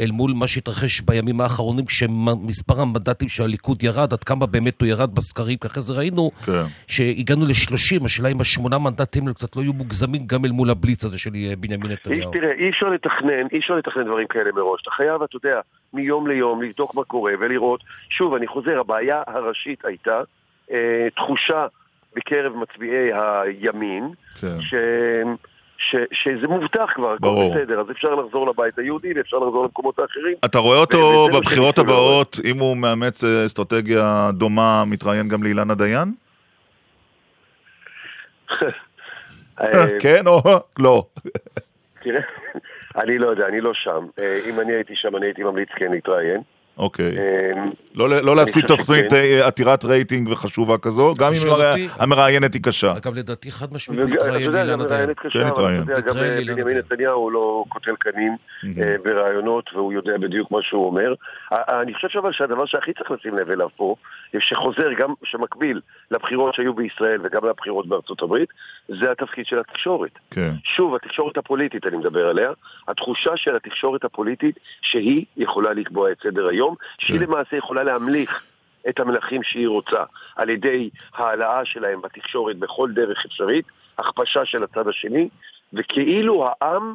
אל 0.00 0.10
מול 0.10 0.32
מה 0.34 0.48
שהתרחש 0.48 1.00
בימים 1.00 1.40
האחרונים, 1.40 1.84
כשמספר 1.86 2.80
המנדטים 2.80 3.28
של 3.28 3.42
הליכוד 3.42 3.82
ירד, 3.82 4.12
עד 4.12 4.24
כמה 4.24 4.46
באמת 4.46 4.80
הוא 4.80 4.88
ירד 4.88 5.14
בסקרים, 5.14 5.56
כי 5.58 5.66
אחרי 5.66 5.82
זה 5.82 5.92
ראינו 5.92 6.30
כן. 6.46 6.62
שהגענו 6.86 7.46
ל-30, 7.46 8.04
השאלה 8.04 8.28
אם 8.28 8.40
השמונה 8.40 8.78
מנדטים 8.78 9.22
האלה 9.22 9.34
קצת 9.34 9.56
לא 9.56 9.62
יהיו 9.62 9.72
מוגזמים 9.72 10.26
גם 10.26 10.44
אל 10.44 10.50
מול 10.50 10.70
הבליץ 10.70 11.04
הזה 11.04 11.18
של 11.18 11.30
אה, 11.34 11.52
בנימין 11.58 11.92
נתניהו. 11.92 12.30
תראה, 12.32 12.52
אי 12.52 12.70
אפשר 12.70 12.86
לתכנן, 12.88 13.46
אי 13.52 13.58
אפשר 13.58 13.74
לתכנן 13.74 14.04
דברים 14.04 14.26
כאלה 14.26 14.50
מראש. 14.54 14.82
אתה 14.82 14.90
חייב, 14.90 15.22
אתה 15.22 15.36
יודע, 15.36 15.60
מיום 15.92 16.26
ליום 16.26 16.62
לבדוק 16.62 16.94
מה 16.94 17.04
קורה 17.04 17.32
ולראות. 17.40 17.80
שוב, 18.10 18.34
אני 18.34 18.46
חוזר, 18.46 18.80
הבעיה 18.80 19.22
הראשית 19.26 19.84
הייתה 19.84 20.20
אה, 20.72 20.76
תחושה 21.16 21.66
בקרב 22.16 22.52
מצביעי 22.56 23.10
הימין, 23.14 24.08
כן. 24.40 24.60
ש... 24.60 24.74
ש... 25.80 25.96
שזה 26.12 26.48
מובטח 26.48 26.90
כבר, 26.94 27.12
הכל. 27.12 27.50
בסדר, 27.50 27.80
אז 27.80 27.90
אפשר 27.90 28.14
לחזור 28.14 28.50
לבית 28.50 28.78
היהודי 28.78 29.12
ואפשר 29.16 29.36
לחזור 29.36 29.62
למקומות 29.62 29.98
האחרים. 29.98 30.34
אתה 30.44 30.58
רואה 30.58 30.78
אותו 30.78 31.28
מה 31.32 31.38
בבחירות 31.38 31.78
הבאות, 31.78 32.36
אם 32.44 32.58
הוא 32.58 32.76
מאמץ 32.76 33.24
אה, 33.24 33.46
אסטרטגיה 33.46 34.30
דומה, 34.32 34.84
מתראיין 34.86 35.28
גם 35.28 35.42
לאילנה 35.42 35.74
דיין? 35.74 36.12
אה, 39.60 39.86
כן 40.02 40.26
או 40.26 40.42
לא? 40.84 41.04
תראה, 42.02 42.20
אני 42.96 43.18
לא 43.18 43.30
יודע, 43.30 43.46
אני 43.46 43.60
לא 43.60 43.74
שם. 43.74 44.06
אה, 44.18 44.38
אם 44.48 44.60
אני 44.60 44.72
הייתי 44.72 44.96
שם, 44.96 45.16
אני 45.16 45.26
הייתי 45.26 45.42
ממליץ 45.42 45.68
כן 45.76 45.90
להתראיין. 45.90 46.40
אוקיי. 46.80 47.18
אה, 47.18 47.64
לא 47.94 48.08
לא 48.08 48.36
להפסיד 48.36 48.66
תוכנית. 48.66 49.12
אה, 49.12 49.46
עתירת 49.46 49.84
רייטינג 49.84 50.28
וחשובה 50.28 50.78
כזו, 50.78 51.14
גם 51.18 51.32
אם 51.32 51.52
המראיינת 51.98 52.54
היא 52.54 52.62
קשה. 52.62 52.92
אגב, 52.96 53.14
לדעתי 53.14 53.50
חד 53.50 53.74
משמעית 53.74 54.00
גם 54.00 54.52
לאילנה 54.52 54.84
דיין. 54.84 55.10
כן, 55.30 55.46
התראיין. 55.46 55.80
יודע, 55.80 56.00
גם 56.00 56.08
התראיין 56.08 56.46
בנימין. 56.46 56.78
נתניהו 56.78 57.30
לא 57.30 57.64
קוטל 57.68 57.94
קנים 57.98 58.36
אה, 58.64 58.94
ברעיונות, 59.04 59.70
והוא 59.74 59.92
יודע 59.92 60.18
בדיוק 60.18 60.50
מה 60.50 60.58
שהוא 60.62 60.86
אומר. 60.86 61.14
אני 61.52 61.94
חושב 61.94 62.18
אבל 62.18 62.32
שהדבר 62.32 62.66
שהכי 62.66 62.92
צריך 62.92 63.10
לשים 63.10 63.34
לב 63.34 63.50
אליו 63.50 63.68
פה, 63.76 63.94
שחוזר 64.38 64.92
גם, 64.98 65.14
שמקביל 65.24 65.80
לבחירות 66.10 66.54
שהיו 66.54 66.74
בישראל 66.74 67.20
וגם 67.24 67.44
לבחירות 67.48 67.88
בארצות 67.88 68.22
הברית, 68.22 68.48
זה 68.88 69.10
התפקיד 69.10 69.46
של 69.46 69.58
התקשורת. 69.58 70.10
כן. 70.30 70.50
שוב, 70.64 70.94
התקשורת 70.94 71.36
הפוליטית, 71.38 71.86
אני 71.86 71.96
מדבר 71.96 72.28
עליה, 72.28 72.50
התחושה 72.88 73.36
של 73.36 73.56
התקשורת 73.56 74.04
הפוליטית 74.04 74.58
שהיא 74.82 75.24
יכולה 75.36 75.72
לקבוע 75.72 76.12
את 76.12 76.16
סדר 76.22 76.48
היום, 76.48 76.69
שהיא 76.98 77.18
כן. 77.18 77.22
למעשה 77.24 77.56
יכולה 77.56 77.82
להמליך 77.82 78.42
את 78.88 79.00
המלכים 79.00 79.42
שהיא 79.42 79.68
רוצה, 79.68 80.02
על 80.36 80.50
ידי 80.50 80.90
העלאה 81.14 81.64
שלהם 81.64 82.02
בתקשורת 82.02 82.56
בכל 82.56 82.90
דרך 82.92 83.24
אפשרית, 83.26 83.64
הכפשה 83.98 84.44
של 84.44 84.64
הצד 84.64 84.88
השני, 84.88 85.28
וכאילו 85.72 86.46
העם 86.46 86.94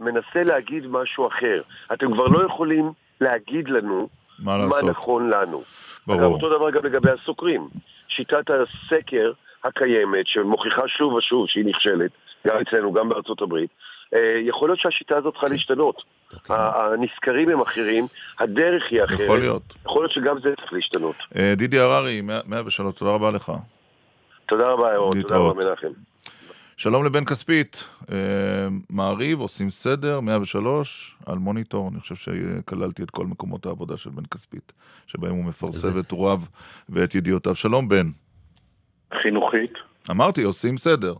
מנסה 0.00 0.42
להגיד 0.44 0.86
משהו 0.86 1.28
אחר. 1.28 1.62
אתם 1.92 2.12
כבר 2.12 2.26
לא 2.26 2.46
יכולים 2.46 2.92
להגיד 3.20 3.68
לנו 3.68 4.08
מה 4.38 4.56
מה 4.56 4.64
לעשות? 4.64 4.90
נכון 4.90 5.30
לנו. 5.30 5.62
ברור. 6.06 6.20
אגב, 6.20 6.32
אותו 6.32 6.48
דבר 6.48 6.70
גם 6.70 6.84
לגבי 6.84 7.10
הסוקרים. 7.10 7.68
שיטת 8.08 8.50
הסקר 8.50 9.32
הקיימת, 9.64 10.26
שמוכיחה 10.26 10.88
שוב 10.88 11.12
ושוב 11.12 11.48
שהיא 11.48 11.64
נכשלת, 11.64 12.10
גם 12.46 12.56
אצלנו, 12.56 12.92
גם 12.92 13.08
בארצות 13.08 13.42
הברית, 13.42 13.70
אה, 14.14 14.38
יכול 14.40 14.68
להיות 14.68 14.80
שהשיטה 14.80 15.16
הזאת 15.16 15.32
צריכה 15.34 15.48
להשתנות. 15.48 16.02
אוקיי. 16.34 16.56
ה- 16.56 16.86
הנזכרים 16.92 17.48
הם 17.48 17.60
אחרים, 17.60 18.06
הדרך 18.38 18.82
היא 18.90 19.04
אחרת. 19.04 19.20
יכול 19.20 19.38
להיות. 19.38 19.74
יכול 19.86 20.02
להיות 20.02 20.12
שגם 20.12 20.36
זה 20.42 20.54
צריך 20.60 20.72
להשתנות. 20.72 21.16
אה, 21.36 21.54
דידי 21.56 21.78
הררי, 21.78 22.20
103, 22.46 22.94
תודה 22.94 23.10
רבה 23.10 23.30
לך. 23.30 23.52
תודה 24.46 24.68
רבה, 24.68 24.92
ירון. 24.94 25.22
תודה. 25.22 25.36
רבה, 25.36 25.64
מנחם. 25.68 25.88
שלום 26.76 27.04
לבן 27.04 27.24
כספית, 27.24 27.84
אה, 28.12 28.16
מעריב, 28.90 29.40
עושים 29.40 29.70
סדר, 29.70 30.20
103, 30.20 31.16
על 31.26 31.38
מוניטור, 31.38 31.88
אני 31.92 32.00
חושב 32.00 32.14
שכללתי 32.14 33.02
את 33.02 33.10
כל 33.10 33.26
מקומות 33.26 33.66
העבודה 33.66 33.96
של 33.96 34.10
בן 34.10 34.22
כספית, 34.34 34.72
שבהם 35.06 35.32
הוא 35.34 35.44
מפרסם 35.44 35.98
את 35.98 36.06
טוריו 36.06 36.40
ואת 36.88 37.14
ידיעותיו. 37.14 37.54
שלום 37.54 37.88
בן. 37.88 38.10
חינוכית. 39.22 39.72
אמרתי, 40.10 40.42
עושים 40.42 40.78
סדר. 40.78 41.14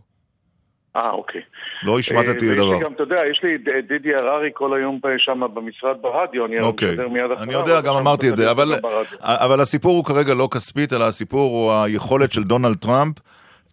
אה, 0.97 1.09
אוקיי. 1.11 1.41
לא 1.83 1.99
השמטתי 1.99 2.49
אה, 2.49 2.55
דבר. 2.55 2.67
ויש 2.67 2.77
לי 2.77 2.83
גם, 2.83 2.93
אתה 2.93 3.03
יודע, 3.03 3.21
יש 3.31 3.43
לי 3.43 3.57
דידי 3.81 4.15
הררי 4.15 4.49
כל 4.53 4.77
היום 4.77 4.99
שם 5.17 5.41
במשרד 5.53 5.95
ברדיו, 6.01 6.45
אני 6.45 6.59
אוקיי. 6.59 6.91
משדר 6.91 7.07
מיד 7.07 7.23
אחריו. 7.23 7.43
אני 7.43 7.53
יודע, 7.53 7.81
גם 7.81 7.95
אמרתי 7.95 8.29
את 8.29 8.35
זה, 8.35 8.51
אבל. 8.51 8.73
אבל 9.21 9.61
הסיפור 9.61 9.95
הוא 9.95 10.05
כרגע 10.05 10.33
לא 10.33 10.49
כספית, 10.51 10.93
אלא 10.93 11.07
הסיפור 11.07 11.51
הוא 11.51 11.83
היכולת 11.83 12.33
של 12.33 12.43
דונלד 12.43 12.77
טראמפ 12.77 13.15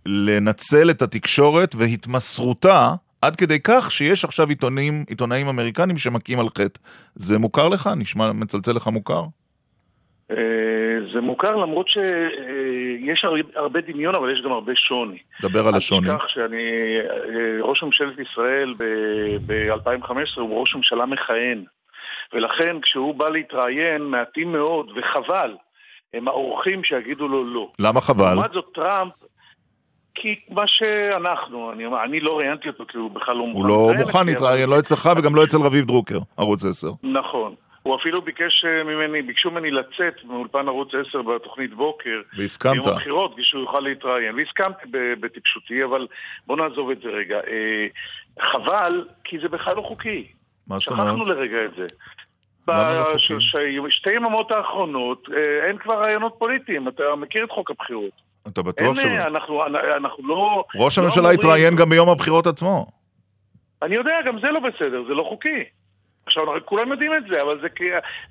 לנצל 0.07 0.91
את 0.91 1.03
התקשורת 1.03 1.75
והתמסרותה 1.79 2.95
עד 3.23 3.37
כדי 3.37 3.59
כך 3.65 3.91
שיש 3.91 4.25
עכשיו 4.25 4.49
עיתונים, 4.49 5.05
עיתונאים 5.09 5.49
אמריקנים 5.49 5.99
שמכים 5.99 6.41
על 6.41 6.47
חטא. 6.49 6.81
זה 7.15 7.39
מוכר 7.39 7.69
לך? 7.69 7.91
נשמע 7.97 8.33
מצלצל 8.33 8.73
לך 8.73 8.87
מוכר? 8.87 9.25
אה, 10.31 10.37
זה 11.13 11.21
מוכר 11.21 11.57
למרות 11.57 11.89
שיש 11.89 13.25
הרבה 13.55 13.81
דמיון, 13.81 14.15
אבל 14.15 14.33
יש 14.33 14.43
גם 14.43 14.53
הרבה 14.53 14.73
שוני. 14.75 15.19
דבר 15.43 15.69
על 15.69 15.75
השוני. 15.75 16.11
אל 16.11 16.17
תשכח 16.17 16.29
שאני, 16.29 16.63
אה, 17.01 17.63
ראש 17.63 17.83
ממשלת 17.83 18.19
ישראל 18.19 18.75
ב-2015 19.47 20.41
הוא 20.41 20.61
ראש 20.61 20.75
ממשלה 20.75 21.07
מכהן. 21.07 21.65
ולכן 22.33 22.81
כשהוא 22.81 23.15
בא 23.15 23.29
להתראיין, 23.29 24.03
מעטים 24.03 24.53
מאוד, 24.53 24.91
וחבל, 24.97 25.57
הם 26.15 26.29
האורחים 26.29 26.85
שיגידו 26.85 27.29
לו 27.29 27.45
לא. 27.45 27.71
למה 27.79 28.01
חבל? 28.01 28.35
לעומת 28.35 28.53
זאת 28.53 28.67
טראמפ, 28.75 29.13
כי 30.15 30.35
מה 30.51 30.63
שאנחנו, 30.67 31.73
אני, 31.73 31.85
אני 32.05 32.21
לא 32.21 32.39
ראיינתי 32.39 32.69
אותו 32.69 32.85
כי 32.89 32.99
הוא 32.99 33.11
בכלל 33.11 33.37
לא 33.37 33.47
מוכן. 33.47 33.61
הוא 33.61 33.69
לא 33.69 33.93
מוכן 33.99 34.27
להתראיין, 34.27 34.69
לא 34.69 34.79
אצלך 34.79 35.11
וגם 35.17 35.35
לא 35.35 35.45
אצל 35.45 35.59
רביב 35.59 35.85
דרוקר, 35.85 36.19
ערוץ 36.37 36.65
10. 36.65 36.89
נכון. 37.03 37.55
הוא 37.85 37.97
אפילו 37.97 38.23
ביקש 38.23 38.65
אה, 38.65 38.85
ממני, 38.85 39.23
ביקשו 39.23 39.51
ממני 39.51 39.71
לצאת 39.71 40.25
מאולפן 40.25 40.69
ערוץ 40.69 40.89
10 41.09 41.23
בתוכנית 41.23 41.75
בוקר. 41.75 42.21
והסכמת. 42.39 42.73
ביום 42.73 42.89
הבחירות, 42.89 43.35
כדי 43.35 43.45
שהוא 43.45 43.63
יוכל 43.63 43.81
להתראיין. 43.81 44.35
והסכמתי 44.35 44.89
בטיפשותי, 45.21 45.85
אבל 45.85 46.07
בוא 46.47 46.57
נעזוב 46.57 46.91
את 46.91 47.01
זה 47.01 47.09
רגע. 47.09 47.37
אה, 47.37 47.87
חבל, 48.41 49.09
כי 49.25 49.39
זה 49.39 49.49
בכלל 49.49 49.77
לא 49.77 49.83
חוקי. 49.83 50.27
מה 50.67 50.79
זאת 50.79 50.89
אומרת? 50.89 51.07
שכחנו 51.07 51.25
לרגע 51.25 51.65
את 51.65 51.71
זה. 51.77 51.87
לא? 52.69 53.85
בשתי 53.87 54.13
יממות 54.13 54.51
האחרונות 54.51 55.29
אה, 55.37 55.67
אין 55.67 55.79
כבר 55.79 55.95
רעיונות 55.95 56.35
פוליטיים. 56.39 56.89
אתה 56.89 57.03
מכיר 57.17 57.45
את 57.45 57.51
חוק 57.51 57.71
הבחירות. 57.71 58.23
אתה 58.49 58.63
בטוח? 58.63 58.99
אה, 58.99 59.27
אנחנו, 59.27 59.67
אנחנו 59.97 60.29
לא... 60.29 60.65
ראש 60.77 60.99
לא 60.99 61.03
הממשלה 61.03 61.31
התראיין 61.31 61.77
גם 61.77 61.89
ביום 61.89 62.09
הבחירות 62.09 62.47
עצמו. 62.47 62.87
אני 63.83 63.95
יודע, 63.95 64.13
גם 64.27 64.41
זה 64.41 64.51
לא 64.51 64.61
בסדר, 64.61 65.05
זה 65.09 65.15
לא 65.15 65.23
חוקי. 65.29 65.65
עכשיו, 66.27 66.45
כולם 66.65 66.91
יודעים 66.91 67.15
את 67.15 67.25
זה, 67.29 67.43
אבל 67.43 67.61
זה, 67.61 67.69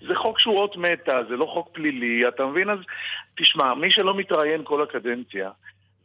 זה 0.08 0.16
חוק 0.16 0.40
שהוא 0.40 0.60
אות 0.60 0.78
מתה, 0.78 1.20
זה 1.30 1.38
לא 1.38 1.46
חוק 1.46 1.70
פלילי, 1.72 2.28
אתה 2.28 2.46
מבין? 2.46 2.70
אז 2.70 2.80
תשמע, 3.36 3.74
מי 3.74 3.92
שלא 3.92 4.16
מתראיין 4.16 4.62
כל 4.64 4.84
הקדנציה, 4.84 5.50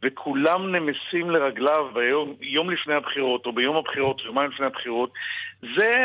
וכולם 0.05 0.75
נמסים 0.75 1.29
לרגליו 1.29 1.85
ביום 1.93 2.33
יום 2.41 2.69
לפני 2.69 2.93
הבחירות, 2.93 3.45
או 3.45 3.53
ביום 3.53 3.75
הבחירות, 3.75 4.21
יומיים 4.25 4.51
לפני 4.51 4.65
הבחירות, 4.65 5.09
זה 5.75 5.95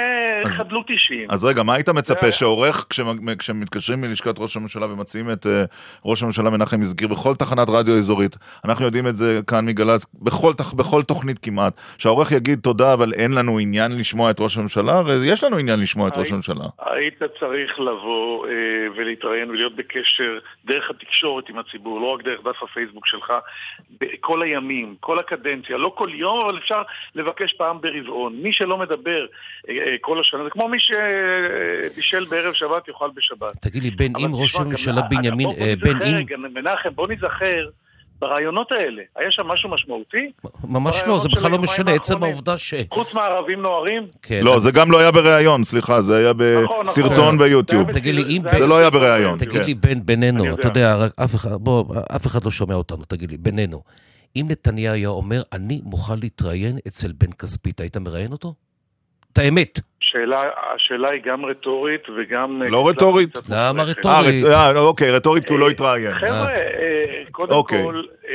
אז- 0.44 0.52
חדלות 0.52 0.90
אישים. 0.90 1.30
אז 1.30 1.44
רגע, 1.44 1.62
מה 1.62 1.74
היית 1.74 1.88
מצפה 1.88 2.26
זה- 2.26 2.32
שעורך, 2.32 2.86
כשמ- 2.90 3.36
כשמתקשרים 3.38 4.00
מלשכת 4.00 4.34
ראש 4.38 4.56
הממשלה 4.56 4.86
ומציעים 4.86 5.30
את 5.30 5.46
אה, 5.46 5.64
ראש 6.04 6.22
הממשלה 6.22 6.50
מנחם 6.50 6.80
הזכיר 6.80 7.08
בכל 7.08 7.34
תחנת 7.34 7.68
רדיו 7.68 7.94
אזורית, 7.94 8.36
אנחנו 8.64 8.84
יודעים 8.84 9.06
את 9.06 9.16
זה 9.16 9.40
כאן 9.46 9.66
מגל"צ, 9.66 10.06
בכל, 10.22 10.52
בכל 10.76 11.02
תוכנית 11.02 11.38
כמעט, 11.38 11.72
שהעורך 11.98 12.32
יגיד 12.32 12.58
תודה, 12.58 12.92
אבל 12.92 13.12
אין 13.12 13.32
לנו 13.34 13.58
עניין 13.58 13.98
לשמוע 13.98 14.30
את 14.30 14.40
ראש 14.40 14.56
הממשלה, 14.56 14.92
הרי 14.98 15.14
יש 15.26 15.44
לנו 15.44 15.56
עניין 15.58 15.80
לשמוע 15.80 16.08
את 16.08 16.16
ראש 16.16 16.20
היית- 16.20 16.32
הממשלה. 16.32 16.64
היית 16.86 17.18
צריך 17.40 17.80
לבוא 17.80 18.46
אה, 18.46 18.52
ולהתראיין 18.96 19.50
ולהיות 19.50 19.76
בקשר 19.76 20.38
דרך 20.64 20.90
התקשורת 20.90 21.48
עם 21.48 21.58
הציבור, 21.58 22.00
לא 22.00 22.06
רק 22.14 22.22
דרך 22.24 22.40
דף 22.44 22.62
הפייסבוק 22.62 23.06
שלך, 23.06 23.32
כל 24.20 24.42
הימים, 24.42 24.94
כל 25.00 25.18
הקדנציה, 25.18 25.76
לא 25.76 25.92
כל 25.96 26.08
יום, 26.14 26.44
אבל 26.44 26.58
אפשר 26.58 26.82
לבקש 27.14 27.52
פעם 27.52 27.80
ברבעון. 27.80 28.36
מי 28.42 28.52
שלא 28.52 28.78
מדבר 28.78 29.26
אה, 29.68 29.74
אה, 29.86 29.94
כל 30.00 30.20
השנה, 30.20 30.44
זה 30.44 30.50
כמו 30.50 30.68
מי 30.68 30.78
שבישל 30.80 32.24
בערב 32.24 32.54
שבת 32.54 32.88
יאכל 32.88 33.10
בשבת. 33.14 33.56
תגיד 33.60 33.82
לי, 33.82 33.90
בן, 33.90 34.12
אבל 34.16 34.24
אם 34.24 34.30
ראש 34.34 34.56
הממשלה 34.56 35.02
בנימין, 35.02 35.46
בוא- 35.48 35.56
אה, 35.60 35.72
נזכר 35.76 35.90
אם... 36.10 36.16
רגע, 36.16 36.36
מנחם, 36.36 36.90
בוא 36.94 37.08
נזכר 37.08 37.68
ברעיונות 38.24 38.72
האלה. 38.72 39.02
היה 39.16 39.30
שם 39.30 39.46
משהו 39.46 39.70
משמעותי? 39.70 40.32
ממש 40.64 41.02
לא, 41.06 41.18
זה 41.18 41.28
בכלל 41.28 41.50
לא 41.50 41.58
משנה, 41.58 41.92
עצם. 41.92 42.22
העובדה 42.22 42.58
ש... 42.58 42.74
חוץ 42.90 43.14
מערבים 43.14 43.62
נוהרים? 43.62 44.06
כן, 44.22 44.40
לא, 44.42 44.58
זה 44.58 44.70
גם 44.70 44.90
לא 44.92 45.00
היה 45.00 45.10
בריאיון, 45.10 45.64
סליחה, 45.64 46.02
זה 46.02 46.16
היה 46.16 46.32
נכון, 46.64 46.86
בסרטון 46.86 47.12
נכון. 47.12 47.38
ביוטיוב. 47.38 47.92
תגיד 47.92 48.14
לי, 48.14 48.22
אם... 48.22 48.42
זה 48.58 48.66
לא 48.66 48.78
היה 48.78 48.90
בריאיון. 48.90 49.38
תגיד 49.38 49.52
כן. 49.60 49.66
לי, 49.66 49.74
בן, 49.74 50.06
בינינו. 50.06 50.54
אתה 50.54 50.68
יודע, 50.68 51.06
אף 52.16 52.26
אחד 52.26 52.44
לא 52.44 52.50
שומע 52.50 52.74
אותנו, 52.74 53.04
תגיד 53.04 53.30
לי, 53.30 53.36
בינינו. 53.36 53.82
אם 54.36 54.46
נתניהו 54.48 54.94
היה 54.94 55.08
אומר, 55.08 55.42
אני 55.52 55.80
מוכן 55.84 56.18
להתראיין 56.18 56.78
אצל 56.88 57.12
בן 57.12 57.32
כספית, 57.32 57.80
היית 57.80 57.96
מראיין 57.96 58.32
אותו? 58.32 58.54
את 59.34 59.38
האמת. 59.38 59.80
שאלה, 60.00 60.42
השאלה 60.74 61.10
היא 61.10 61.22
גם 61.24 61.44
רטורית 61.44 62.00
וגם... 62.16 62.62
אה, 62.62 62.68
לא 62.68 62.88
רטורית? 62.88 63.36
למה. 63.48 63.82
אה, 63.82 63.86
רטורית? 63.88 64.44
רט- 64.44 64.50
אה, 64.52 64.78
אוקיי, 64.78 65.10
רטורית 65.10 65.44
כי 65.44 65.52
הוא 65.52 65.60
לא 65.60 65.66
אה, 65.66 65.70
התראיין. 65.70 66.14
חבר'ה, 66.14 66.48
אה, 66.54 67.22
קודם 67.30 67.52
אוקיי. 67.52 67.82
כל, 67.82 68.02
אה, 68.28 68.34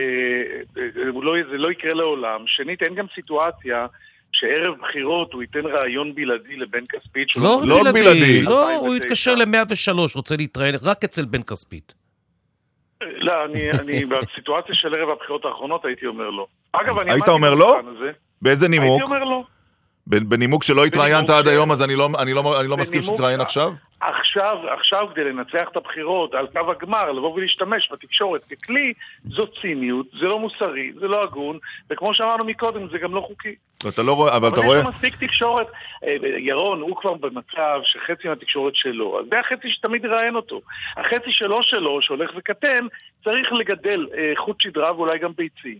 אה, 0.77 0.83
לא- 1.21 1.35
זה 1.51 1.57
לא 1.57 1.71
יקרה 1.71 1.93
לעולם. 1.93 2.43
שנית, 2.47 2.83
אין 2.83 2.95
גם 2.95 3.05
סיטואציה 3.15 3.85
שערב 4.31 4.75
בחירות 4.81 5.33
הוא 5.33 5.41
ייתן 5.41 5.59
ראיון 5.65 6.15
בלעדי 6.15 6.55
לבן 6.55 6.83
כספית. 6.89 7.29
שהוא 7.29 7.43
לא 7.43 7.61
לא 7.65 7.79
בלעדי. 7.83 8.01
בלעדי. 8.01 8.41
לא, 8.41 8.75
הוא 8.75 8.93
2009. 8.95 9.05
התקשר 9.05 9.35
ל-103, 9.35 10.15
רוצה 10.15 10.35
להתראיין 10.37 10.75
רק 10.83 11.03
אצל 11.03 11.25
בן 11.25 11.41
כספית. 11.43 11.93
לא, 13.03 13.45
אני, 13.45 13.71
אני 13.71 14.05
בסיטואציה 14.11 14.75
של 14.75 14.95
ערב 14.95 15.09
הבחירות 15.09 15.45
האחרונות 15.45 15.85
הייתי 15.85 16.05
אומר 16.05 16.29
לא. 16.29 16.47
אגב, 16.73 16.97
אני 16.99 17.11
היית 17.11 17.29
אומר 17.29 17.53
לא? 17.55 17.79
באיזה 18.41 18.67
נימוק? 18.67 18.89
הייתי 18.99 19.03
אומר 19.03 19.23
לא. 19.23 19.43
בנימוק 20.09 20.63
שלא 20.63 20.85
התראיינת 20.85 21.29
עד 21.29 21.47
היום, 21.47 21.71
אז 21.71 21.83
אני 21.83 21.95
לא- 21.95 22.09
אני 22.19 22.33
לא 22.33 22.59
אני 22.59 22.67
לא 22.67 22.77
מסכים 22.77 23.01
שתתראיין 23.01 23.41
עכשיו? 23.41 23.71
עכשיו, 24.01 24.57
עכשיו 24.79 25.07
כדי 25.15 25.23
לנצח 25.23 25.67
את 25.71 25.77
הבחירות 25.77 26.33
על 26.33 26.47
קו 26.47 26.71
הגמר, 26.71 27.11
לבוא 27.11 27.33
ולהשתמש 27.33 27.89
בתקשורת 27.91 28.41
ככלי, 28.43 28.93
זו 29.23 29.47
ציניות, 29.61 30.05
זה 30.19 30.25
לא 30.25 30.39
מוסרי, 30.39 30.91
זה 30.99 31.07
לא 31.07 31.23
הגון, 31.23 31.57
וכמו 31.89 32.13
שאמרנו 32.13 32.43
מקודם, 32.45 32.87
זה 32.91 32.97
גם 32.97 33.15
לא 33.15 33.21
חוקי. 33.21 33.55
אתה 33.87 34.03
לא 34.03 34.13
רואה, 34.13 34.35
אבל 34.37 34.47
אתה 34.49 34.57
אבל 34.57 34.65
רואה... 34.65 34.77
יש 34.77 34.83
לו 34.83 34.89
מספיק 34.89 35.15
תקשורת. 35.23 35.67
אה, 36.03 36.15
ירון, 36.37 36.81
הוא 36.81 36.95
כבר 36.95 37.13
במצב 37.13 37.79
שחצי 37.83 38.27
מהתקשורת 38.27 38.75
שלו, 38.75 39.19
אז 39.19 39.25
זה 39.31 39.39
החצי 39.39 39.71
שתמיד 39.71 40.05
יראיין 40.05 40.35
אותו. 40.35 40.61
החצי 40.97 41.31
שלו 41.31 41.63
שלו, 41.63 42.01
שהולך 42.01 42.31
וקטן, 42.37 42.85
צריך 43.23 43.53
לגדל 43.53 44.07
אה, 44.17 44.31
חוט 44.37 44.61
שדרה 44.61 44.95
ואולי 44.95 45.19
גם 45.19 45.31
ביצים. 45.37 45.77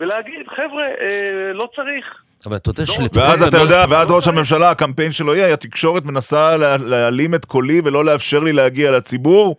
ולהגיד, 0.00 0.48
חבר'ה, 0.48 0.84
אה, 0.86 1.52
לא 1.52 1.68
צריך. 1.76 2.22
אבל 2.46 2.56
אתה 2.56 2.70
יודע 2.70 2.82
לא, 2.82 2.86
שלפחות... 2.94 3.16
ואז 3.16 3.42
אתה 3.42 3.56
יודע, 3.56 3.84
ואז 3.90 4.10
ראש 4.10 4.28
הממשלה, 4.28 4.70
הקמפיין 4.70 5.12
שלו 5.12 5.34
יהיה, 5.34 5.54
התקשורת 5.54 6.04
מנסה 6.04 6.56
לה- 6.56 6.76
להעלים 6.76 7.34
את 7.34 7.44
קולי 7.44 7.80
ולא 7.84 8.04
לאפשר 8.04 8.40
לי 8.40 8.52
להגיע 8.52 8.90
לציבור, 8.90 9.56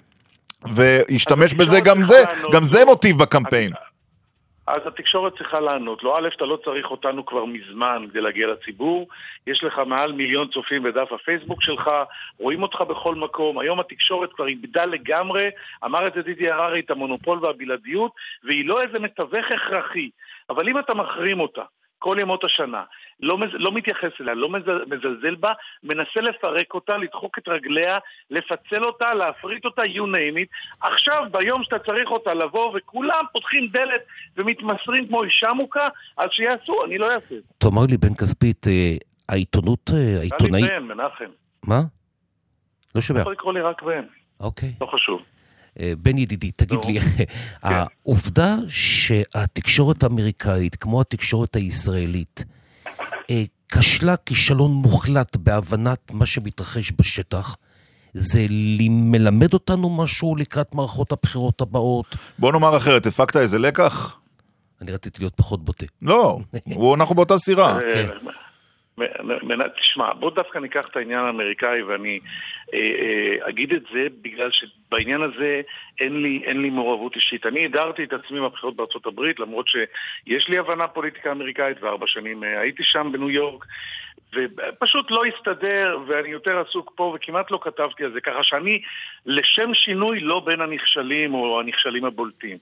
וישתמש 0.76 1.52
אז 1.52 1.58
בזה 1.58 1.80
גם 1.80 2.04
זה, 2.04 2.24
גם 2.52 2.64
זה. 2.64 2.86
מוטיב 2.86 3.18
בקמפיין. 3.18 3.72
אז 4.68 4.82
התקשורת 4.86 5.38
צריכה 5.38 5.60
לענות 5.60 6.04
לו. 6.04 6.18
א', 6.18 6.28
אתה 6.38 6.46
לא 6.46 6.58
צריך 6.66 6.92
אותנו 6.92 7.26
כבר 7.26 7.46
מזמן 7.46 8.06
כדי 8.12 8.22
להגיע 8.22 8.48
לציבור. 8.48 9.08
יש 9.48 9.64
לך 9.64 9.82
מעל 9.86 10.12
מיליון 10.12 10.48
צופים 10.48 10.84
בדף 10.84 11.08
הפייסבוק 11.12 11.62
שלך, 11.64 11.90
רואים 12.40 12.64
אותך 12.64 12.82
בכל 12.82 13.16
מקום. 13.16 13.60
היום 13.60 13.80
התקשורת 13.80 14.34
כבר 14.34 14.48
איבדה 14.48 14.86
לגמרי, 14.86 15.50
אמר 15.86 16.08
את 16.08 16.14
זה 16.14 16.22
דידי 16.22 16.52
הררי, 16.52 16.80
את 16.80 16.92
המונופול 16.92 17.46
והבלעדיות, 17.46 18.12
והיא 18.44 18.66
לא 18.68 18.82
איזה 18.82 19.00
מתווך 19.00 19.46
הכרחי. 19.56 20.10
אבל 20.50 20.70
אם 20.70 20.80
אתה 20.80 20.94
מחרים 20.94 21.40
אותה 21.40 21.64
כל 22.02 22.18
ימות 22.20 22.44
השנה, 22.44 22.84
לא, 23.20 23.38
מז... 23.38 23.50
לא 23.54 23.72
מתייחס 23.72 24.12
אליה, 24.22 24.34
לא 24.34 24.50
מז... 24.50 24.64
מזלזל 24.88 25.36
בה, 25.36 25.54
מנסה 25.84 26.22
לפרק 26.22 26.74
אותה, 26.74 26.98
לדחוק 26.98 27.38
את 27.38 27.48
רגליה, 27.48 27.98
לפצל 28.32 28.86
אותה, 28.86 29.14
להפריט 29.14 29.66
אותה, 29.66 29.82
you 29.82 30.06
name 30.16 30.38
it. 30.38 30.50
עכשיו, 30.82 31.24
ביום 31.32 31.64
שאתה 31.64 31.80
צריך 31.80 32.12
אותה 32.12 32.34
לבוא 32.34 32.78
וכולם 32.78 33.24
פותחים 33.34 33.68
דלת 33.68 34.02
ומתמסרים 34.38 35.08
כמו 35.08 35.24
אישה 35.24 35.54
מוכה, 35.54 35.88
אז 36.18 36.30
שיעשו, 36.32 36.86
אני 36.86 36.98
לא 36.98 37.12
אעשה. 37.12 37.36
תאמר 37.58 37.82
לי, 37.90 37.98
בן 37.98 38.16
כספית, 38.16 38.68
אה, 38.68 38.96
העיתונות, 39.30 39.92
אה, 39.94 40.20
העיתונאי... 40.20 40.62
טלי 40.62 40.80
בן, 40.80 40.84
מנחם. 40.84 41.30
מה? 41.64 41.82
לא 42.96 43.02
שומע. 43.02 43.22
יכול 43.22 43.34
לקרוא 43.34 43.54
לי 43.54 43.62
רק 43.62 43.82
בן, 43.82 44.06
אוקיי. 44.40 44.74
לא 44.82 44.86
חשוב. 44.86 45.22
אה, 45.80 45.94
בן 45.98 46.18
ידידי, 46.18 46.52
תגיד. 46.52 46.80
לי, 46.88 47.00
העובדה 47.64 48.56
שהתקשורת 48.68 50.04
האמריקאית, 50.04 50.76
כמו 50.76 51.02
התקשורת 51.02 51.56
הישראלית, 51.56 52.46
אה, 53.30 53.44
כשלה 53.72 54.16
כישלון 54.18 54.72
מוחלט 54.72 55.36
בהבנת 55.36 56.12
מה 56.12 56.26
שמתרחש 56.26 56.92
בשטח, 57.00 57.56
זה 58.14 58.46
מלמד 58.90 59.54
אותנו 59.54 59.90
משהו 59.90 60.36
לקראת 60.36 60.76
מערכות 60.76 61.12
הבחירות 61.12 61.62
הבאות? 61.62 62.16
בוא 62.40 62.52
נאמר 62.52 62.78
אחרת, 62.78 63.06
הפקת 63.06 63.38
איזה 63.38 63.60
לקח? 63.60 64.16
אני 64.82 64.92
רציתי 64.92 65.20
להיות 65.22 65.36
פחות 65.36 65.66
בוטה. 65.66 65.86
לא, 66.02 66.40
אנחנו 66.96 67.16
באותה 67.16 67.38
סירה. 67.38 67.80
תשמע, 69.80 70.14
בוא 70.14 70.32
דווקא 70.32 70.58
ניקח 70.58 70.82
את 70.92 70.96
העניין 70.96 71.26
האמריקאי 71.26 71.82
ואני 71.82 72.20
אה, 72.74 72.80
אה, 72.80 73.50
אגיד 73.50 73.74
את 73.74 73.84
זה 73.94 74.08
בגלל 74.22 74.50
שבעניין 74.52 75.22
הזה 75.22 75.62
אין 76.00 76.22
לי, 76.22 76.42
אין 76.44 76.62
לי 76.62 76.70
מעורבות 76.70 77.16
אישית. 77.16 77.46
אני 77.46 77.66
הדרתי 77.66 78.04
את 78.04 78.14
עצמי 78.14 78.40
מהבחירות 78.40 78.76
בארצות 78.76 79.06
הברית 79.06 79.40
למרות 79.40 79.68
שיש 79.68 80.50
לי 80.50 80.58
הבנה 80.58 80.88
פוליטיקה 80.88 81.32
אמריקאית 81.32 81.84
וארבע 81.84 82.08
שנים 82.08 82.44
אה, 82.44 82.60
הייתי 82.60 82.84
שם 82.84 83.10
בניו 83.12 83.30
יורק 83.30 83.66
ופשוט 84.36 85.12
לא 85.12 85.24
הסתדר, 85.26 85.98
ואני 86.08 86.30
יותר 86.30 86.64
עסוק 86.68 86.92
פה, 86.96 87.14
וכמעט 87.16 87.52
לא 87.52 87.60
כתבתי 87.62 88.04
על 88.04 88.12
זה, 88.14 88.22
ככה 88.22 88.44
שאני 88.44 88.82
לשם 89.26 89.74
שינוי 89.74 90.20
לא 90.20 90.40
בין 90.40 90.62
הנכשלים 90.62 91.34
או 91.34 91.60
הנכשלים 91.60 92.06
הבולטים. 92.06 92.58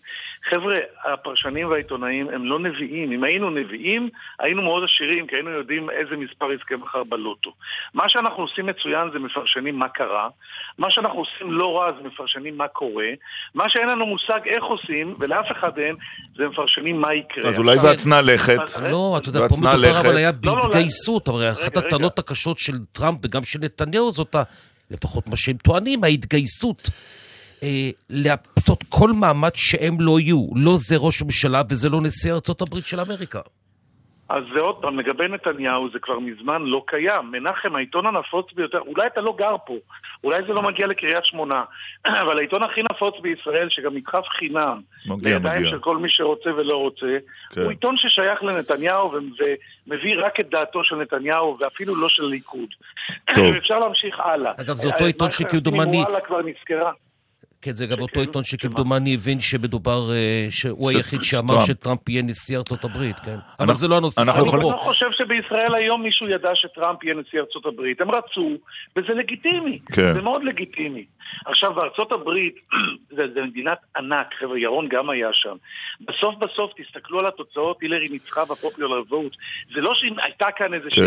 חבר'ה, 0.49 0.77
הפרשנים 1.05 1.69
והעיתונאים 1.69 2.29
הם 2.29 2.45
לא 2.45 2.59
נביאים. 2.59 3.11
אם 3.11 3.23
היינו 3.23 3.49
נביאים, 3.49 4.09
היינו 4.39 4.61
מאוד 4.61 4.83
עשירים, 4.83 5.27
כי 5.27 5.35
היינו 5.35 5.49
יודעים 5.49 5.89
איזה 5.89 6.17
מספר 6.17 6.51
יזכה 6.51 6.75
מחר 6.77 7.03
בלוטו. 7.03 7.53
מה 7.93 8.09
שאנחנו 8.09 8.43
עושים 8.43 8.65
מצוין 8.65 9.09
זה 9.13 9.19
מפרשנים 9.19 9.79
מה 9.79 9.89
קרה, 9.89 10.29
מה 10.77 10.91
שאנחנו 10.91 11.19
עושים 11.19 11.51
לא 11.51 11.77
רע 11.77 11.91
זה 11.91 12.07
מפרשנים 12.07 12.57
מה 12.57 12.67
קורה, 12.67 13.07
מה 13.55 13.69
שאין 13.69 13.89
לנו 13.89 14.05
מושג 14.05 14.39
איך 14.45 14.63
עושים, 14.63 15.09
ולאף 15.19 15.51
אחד 15.51 15.77
אין, 15.77 15.95
זה 16.37 16.47
מפרשנים 16.47 17.01
מה 17.01 17.13
יקרה. 17.13 17.49
אז 17.49 17.57
אולי 17.57 17.77
והצנע 17.77 18.21
לכת. 18.21 18.79
לא, 18.91 19.15
אתה 19.17 19.29
יודע, 19.29 19.39
פה 19.39 19.55
מדובר 19.57 19.99
אבל 19.99 20.17
היה 20.17 20.31
לא, 20.45 20.55
לא, 20.55 20.61
בהתגייסות, 20.61 21.27
הרי 21.27 21.47
אחת 21.61 21.77
הטענות 21.77 22.19
הקשות 22.19 22.57
של 22.57 22.79
טראמפ 22.91 23.19
וגם 23.23 23.43
של 23.43 23.59
נתניהו 23.59 24.11
זאת, 24.11 24.35
לפחות 24.91 25.27
מה 25.27 25.37
שהם 25.37 25.57
טוענים, 25.57 26.03
ההתגייסות. 26.03 26.89
אה, 27.63 27.89
לעשות 28.09 28.83
כל 28.89 29.13
מאמץ 29.13 29.55
שהם 29.55 30.01
לא 30.01 30.19
יהיו. 30.19 30.47
לא 30.55 30.77
זה 30.77 30.97
ראש 30.97 31.21
הממשלה 31.21 31.61
וזה 31.69 31.89
לא 31.89 32.01
נשיא 32.01 32.33
ארצות 32.33 32.61
הברית 32.61 32.85
של 32.85 32.99
אמריקה. 32.99 33.39
אז 34.29 34.43
זה 34.53 34.59
עוד 34.59 34.75
פעם, 34.75 34.99
לגבי 34.99 35.27
נתניהו 35.27 35.89
זה 35.93 35.99
כבר 35.99 36.19
מזמן 36.19 36.63
לא 36.63 36.83
קיים. 36.87 37.31
מנחם, 37.31 37.75
העיתון 37.75 38.05
הנפוץ 38.05 38.53
ביותר, 38.53 38.79
אולי 38.79 39.07
אתה 39.07 39.21
לא 39.21 39.35
גר 39.37 39.55
פה, 39.65 39.75
אולי 40.23 40.43
זה 40.47 40.53
לא 40.53 40.61
מגיע 40.61 40.87
לקריית 40.87 41.25
שמונה, 41.25 41.63
אבל 42.21 42.37
העיתון 42.37 42.63
הכי 42.63 42.81
נפוץ 42.91 43.15
בישראל, 43.21 43.69
שגם 43.69 43.95
נדחף 43.95 44.25
חינם, 44.29 44.81
מגיע, 45.05 45.33
לידיים 45.33 45.65
של 45.65 45.79
כל 45.79 45.97
מי 45.97 46.09
שרוצה 46.09 46.49
ולא 46.53 46.77
רוצה, 46.77 47.17
כן. 47.49 47.61
הוא 47.61 47.69
עיתון 47.69 47.97
ששייך 47.97 48.43
לנתניהו 48.43 49.11
ומביא 49.11 50.15
רק 50.17 50.39
את 50.39 50.49
דעתו 50.49 50.83
של 50.83 50.95
נתניהו 50.95 51.57
ואפילו 51.61 51.95
לא 51.95 52.09
של 52.09 52.23
ליכוד. 52.23 52.69
טוב. 53.35 53.55
אפשר 53.57 53.79
להמשיך 53.79 54.19
הלאה. 54.19 54.51
אגב, 54.61 54.75
זה 54.75 54.87
אותו 54.87 55.05
עיתון 55.05 55.31
שכמדומני... 55.31 56.03
כבר 56.25 56.41
נזכרה. 56.41 56.91
כן, 57.61 57.75
זה 57.75 57.85
גם 57.85 57.99
אותו 57.99 58.19
עיתון 58.19 58.43
שכמדומני 58.43 59.13
הבין 59.13 59.39
שמדובר, 59.39 60.11
אה, 60.11 60.47
שהוא 60.49 60.89
היחיד 60.89 61.21
שאמר 61.21 61.65
שטראמפ 61.65 62.09
יהיה 62.09 62.21
נשיא 62.21 62.57
ארצות 62.57 62.83
הברית, 62.83 63.15
כן. 63.15 63.35
אבל 63.59 63.75
זה 63.75 63.87
לא 63.87 63.97
הנושא 63.97 64.21
שלנו 64.25 64.45
פה. 64.45 64.55
אני 64.55 64.63
לא 64.63 64.77
חושב 64.77 65.05
שבישראל 65.11 65.75
היום 65.75 66.03
מישהו 66.03 66.27
ידע 66.27 66.55
שטראמפ 66.55 67.03
יהיה 67.03 67.15
נשיא 67.15 67.39
ארצות 67.39 67.65
הברית. 67.65 68.01
הם 68.01 68.11
רצו, 68.11 68.49
וזה 68.95 69.13
לגיטימי. 69.13 69.79
כן. 69.91 70.13
זה 70.13 70.21
מאוד 70.21 70.43
לגיטימי. 70.43 71.05
עכשיו, 71.45 71.73
בארצות 71.73 72.11
הברית, 72.11 72.55
זה 73.15 73.41
מדינת 73.41 73.77
ענק, 73.97 74.33
חבר'ה, 74.39 74.59
ירון 74.59 74.87
גם 74.89 75.09
היה 75.09 75.29
שם. 75.33 75.55
בסוף 76.01 76.35
בסוף, 76.35 76.71
תסתכלו 76.77 77.19
על 77.19 77.25
התוצאות, 77.25 77.81
הילרי 77.81 78.07
ניצחה 78.09 78.45
ב 78.45 78.52
popular 78.52 79.01
vote. 79.09 79.35
זה 79.73 79.81
לא 79.81 79.93
שהייתה 79.95 80.47
כאן 80.57 80.73
איזושהי... 80.73 81.03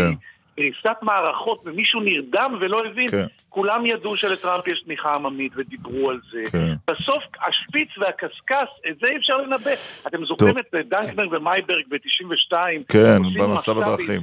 קריסת 0.55 0.97
מערכות 1.01 1.61
ומישהו 1.65 2.01
נרדם 2.01 2.57
ולא 2.59 2.85
הבין. 2.85 3.11
כן. 3.11 3.25
כולם 3.49 3.85
ידעו 3.85 4.17
שלטראמפ 4.17 4.67
יש 4.67 4.81
תמיכה 4.81 5.15
עממית 5.15 5.51
ודיברו 5.55 6.09
על 6.09 6.19
זה. 6.31 6.43
כן. 6.51 6.73
בסוף 6.87 7.23
השפיץ 7.47 7.89
והקשקש, 7.97 8.67
את 8.89 8.99
זה 8.99 9.07
אי 9.07 9.17
אפשר 9.17 9.37
לנבא. 9.37 9.71
אתם 10.07 10.25
זוכרים 10.25 10.53
טוב. 10.53 10.75
את 10.79 10.87
דנקנר 10.87 11.27
ומייברג 11.31 11.83
ב-92? 11.89 12.53
כן, 12.87 13.17
במסע 13.39 13.73
בדרכים. 13.73 14.21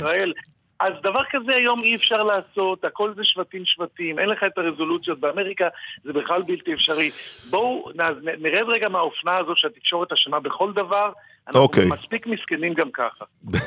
אז 0.81 0.93
דבר 1.03 1.21
כזה 1.31 1.55
היום 1.55 1.81
אי 1.83 1.97
אפשר 1.97 2.23
לעשות, 2.23 2.85
הכל 2.85 3.13
זה 3.17 3.25
שבטים 3.25 3.63
שבטים, 3.65 4.19
אין 4.19 4.29
לך 4.29 4.45
את 4.45 4.59
הרזולוציות, 4.59 5.21
באמריקה 5.21 5.69
זה 6.05 6.13
בכלל 6.13 6.43
בלתי 6.43 6.75
אפשרי. 6.75 7.11
בואו 7.51 7.91
נרד 8.39 8.69
רגע 8.69 8.89
מהאופנה 8.89 9.37
הזו 9.37 9.53
שהתקשורת 9.57 10.13
אשמה 10.13 10.41
בכל 10.41 10.73
דבר, 10.73 11.13
אנחנו 11.47 11.61
okay. 11.61 11.65
אוקיי. 11.65 11.89
מספיק 11.89 12.27
מסכנים 12.27 12.75
גם 12.75 12.91
ככה. 12.93 13.25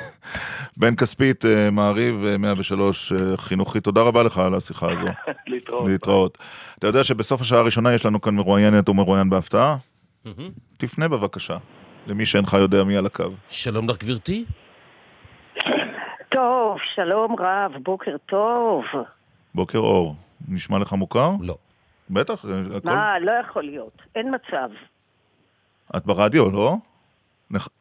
בן 0.77 0.95
כספית, 0.95 1.45
אה, 1.45 1.71
מעריב 1.71 2.37
103 2.39 3.11
אה, 3.11 3.17
אה, 3.17 3.37
חינוכי, 3.37 3.81
תודה 3.81 4.01
רבה 4.01 4.23
לך 4.23 4.37
על 4.37 4.53
השיחה 4.53 4.91
הזו. 4.91 5.05
להתראות. 5.47 5.89
להתראות. 5.89 6.37
אתה 6.79 6.87
יודע 6.87 7.03
שבסוף 7.03 7.41
השעה 7.41 7.59
הראשונה 7.59 7.93
יש 7.93 8.05
לנו 8.05 8.21
כאן 8.21 8.35
מרואיינת 8.35 8.89
ומרואיין 8.89 9.29
בהפתעה? 9.29 9.77
תפנה 10.77 11.07
בבקשה, 11.07 11.57
למי 12.07 12.25
שאינך 12.25 12.53
יודע 12.53 12.83
מי 12.83 12.97
על 12.97 13.05
הקו. 13.05 13.23
שלום 13.49 13.89
לך 13.89 13.97
גברתי. 13.97 14.45
טוב, 16.29 16.77
שלום 16.95 17.35
רב, 17.39 17.71
בוקר 17.83 18.15
טוב. 18.25 18.83
בוקר 19.55 19.77
אור. 19.79 20.15
נשמע 20.47 20.79
לך 20.79 20.93
מוכר? 20.93 21.31
לא. 21.41 21.55
בטח. 22.09 22.45
הכל... 22.75 22.89
מה, 22.89 23.19
לא 23.19 23.31
יכול 23.31 23.63
להיות. 23.63 24.01
אין 24.15 24.35
מצב. 24.35 24.69
את 25.97 26.05
ברדיו, 26.05 26.51
לא? 26.51 26.75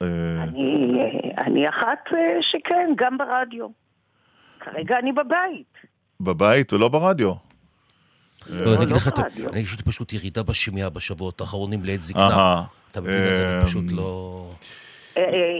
אה, 0.02 0.42
אני, 0.42 1.00
אני 1.38 1.68
אחת 1.68 1.98
אה, 2.12 2.38
שכן, 2.40 2.90
גם 2.96 3.18
ברדיו. 3.18 3.66
כרגע 4.60 4.98
אני 4.98 5.12
בבית. 5.12 5.74
בבית 6.20 6.72
ולא 6.72 6.88
ברדיו? 6.88 7.32
לא, 8.50 8.74
אני 8.74 8.84
אגיד 8.84 8.96
לך, 8.96 9.08
אני 9.52 9.60
יש 9.60 9.76
לי 9.76 9.82
פשוט 9.82 10.12
ירידה 10.12 10.42
בשמיעה 10.42 10.90
בשבועות 10.90 11.40
האחרונים 11.40 11.84
לעת 11.84 12.02
זקנה. 12.02 12.62
אתה 12.90 13.00
מבין, 13.00 13.30
זה 13.30 13.58
אה, 13.58 13.66
פשוט 13.66 13.84
לא... 13.92 14.50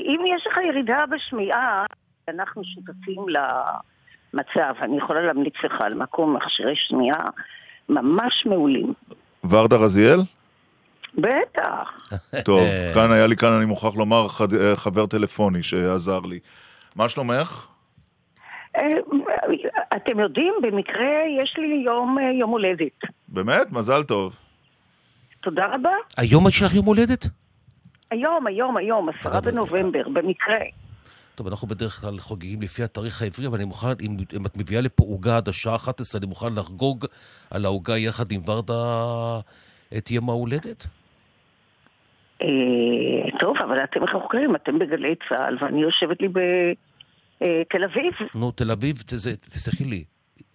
אם 0.07 0.21
יש 0.37 0.47
לך 0.47 0.59
ירידה 0.69 0.99
בשמיעה, 1.11 1.85
אנחנו 2.29 2.63
שותפים 2.65 3.27
למצב. 3.29 4.75
אני 4.83 4.97
יכולה 4.99 5.23
להמליץ 5.23 5.55
לך 5.65 5.81
על 5.81 5.95
מקום 5.95 6.37
מכשירי 6.37 6.75
שמיעה 6.77 7.25
ממש 7.89 8.47
מעולים. 8.47 8.93
ורדה 9.51 9.77
רזיאל? 9.77 10.21
בטח. 11.15 11.99
טוב, 12.45 12.61
כאן 12.95 13.13
היה 13.13 13.27
לי 13.27 13.37
כאן, 13.37 13.53
אני 13.53 13.65
מוכרח 13.65 13.95
לומר, 13.95 14.27
חבר 14.77 15.07
טלפוני 15.07 15.63
שעזר 15.63 16.21
לי. 16.21 16.39
מה 16.97 17.09
שלומך? 17.09 17.67
אה, 18.77 18.83
אתם 19.97 20.21
יודעים, 20.21 20.55
במקרה 20.63 21.11
יש 21.43 21.55
לי 21.59 21.83
יום, 21.85 22.19
אה, 22.19 22.33
יום 22.41 22.51
הולדת. 22.51 23.01
באמת? 23.29 23.73
מזל 23.73 24.03
טוב. 24.03 24.39
תודה 25.41 25.67
רבה. 25.67 25.91
היום 26.17 26.49
יש 26.49 26.63
לך 26.63 26.75
יום 26.75 26.87
הולדת? 26.87 27.27
היום, 28.11 28.47
היום, 28.47 28.77
היום, 28.77 29.09
עשרה 29.09 29.41
בנובמבר, 29.41 30.09
במקרה. 30.09 30.59
טוב, 31.35 31.47
אנחנו 31.47 31.69
בדרך 31.69 32.01
כלל 32.01 32.19
חוגגים 32.19 32.63
לפי 32.63 32.83
התאריך 32.83 33.23
העברי, 33.23 33.47
אבל 33.47 33.57
אני 33.57 33.65
מוכן, 33.65 33.93
אם, 34.01 34.17
אם 34.37 34.47
את 34.47 34.57
מביאה 34.57 34.81
לפה 34.81 35.05
עוגה 35.05 35.37
עד 35.37 35.49
השעה 35.49 35.77
11, 35.77 36.19
אני 36.19 36.27
מוכן 36.27 36.55
לחגוג 36.55 37.07
על 37.51 37.65
העוגה 37.65 37.99
יחד 37.99 38.33
עם 38.33 38.41
ורדה 38.47 39.41
את 39.97 40.11
יום 40.11 40.31
ההולדת. 40.31 40.87
אה, 42.43 43.38
טוב, 43.38 43.57
אבל 43.64 43.84
אתם 43.84 44.07
חוקרים, 44.07 44.57
אתם 44.57 44.78
בגלי 44.78 45.14
צה"ל, 45.28 45.59
ואני 45.61 45.82
יושבת 45.82 46.20
לי 46.20 46.28
בתל 46.28 47.84
אביב. 47.84 48.12
נו, 48.34 48.51
תל 48.51 48.70
אביב, 48.70 48.97
תסלחי 49.49 49.84
לי. 49.84 50.05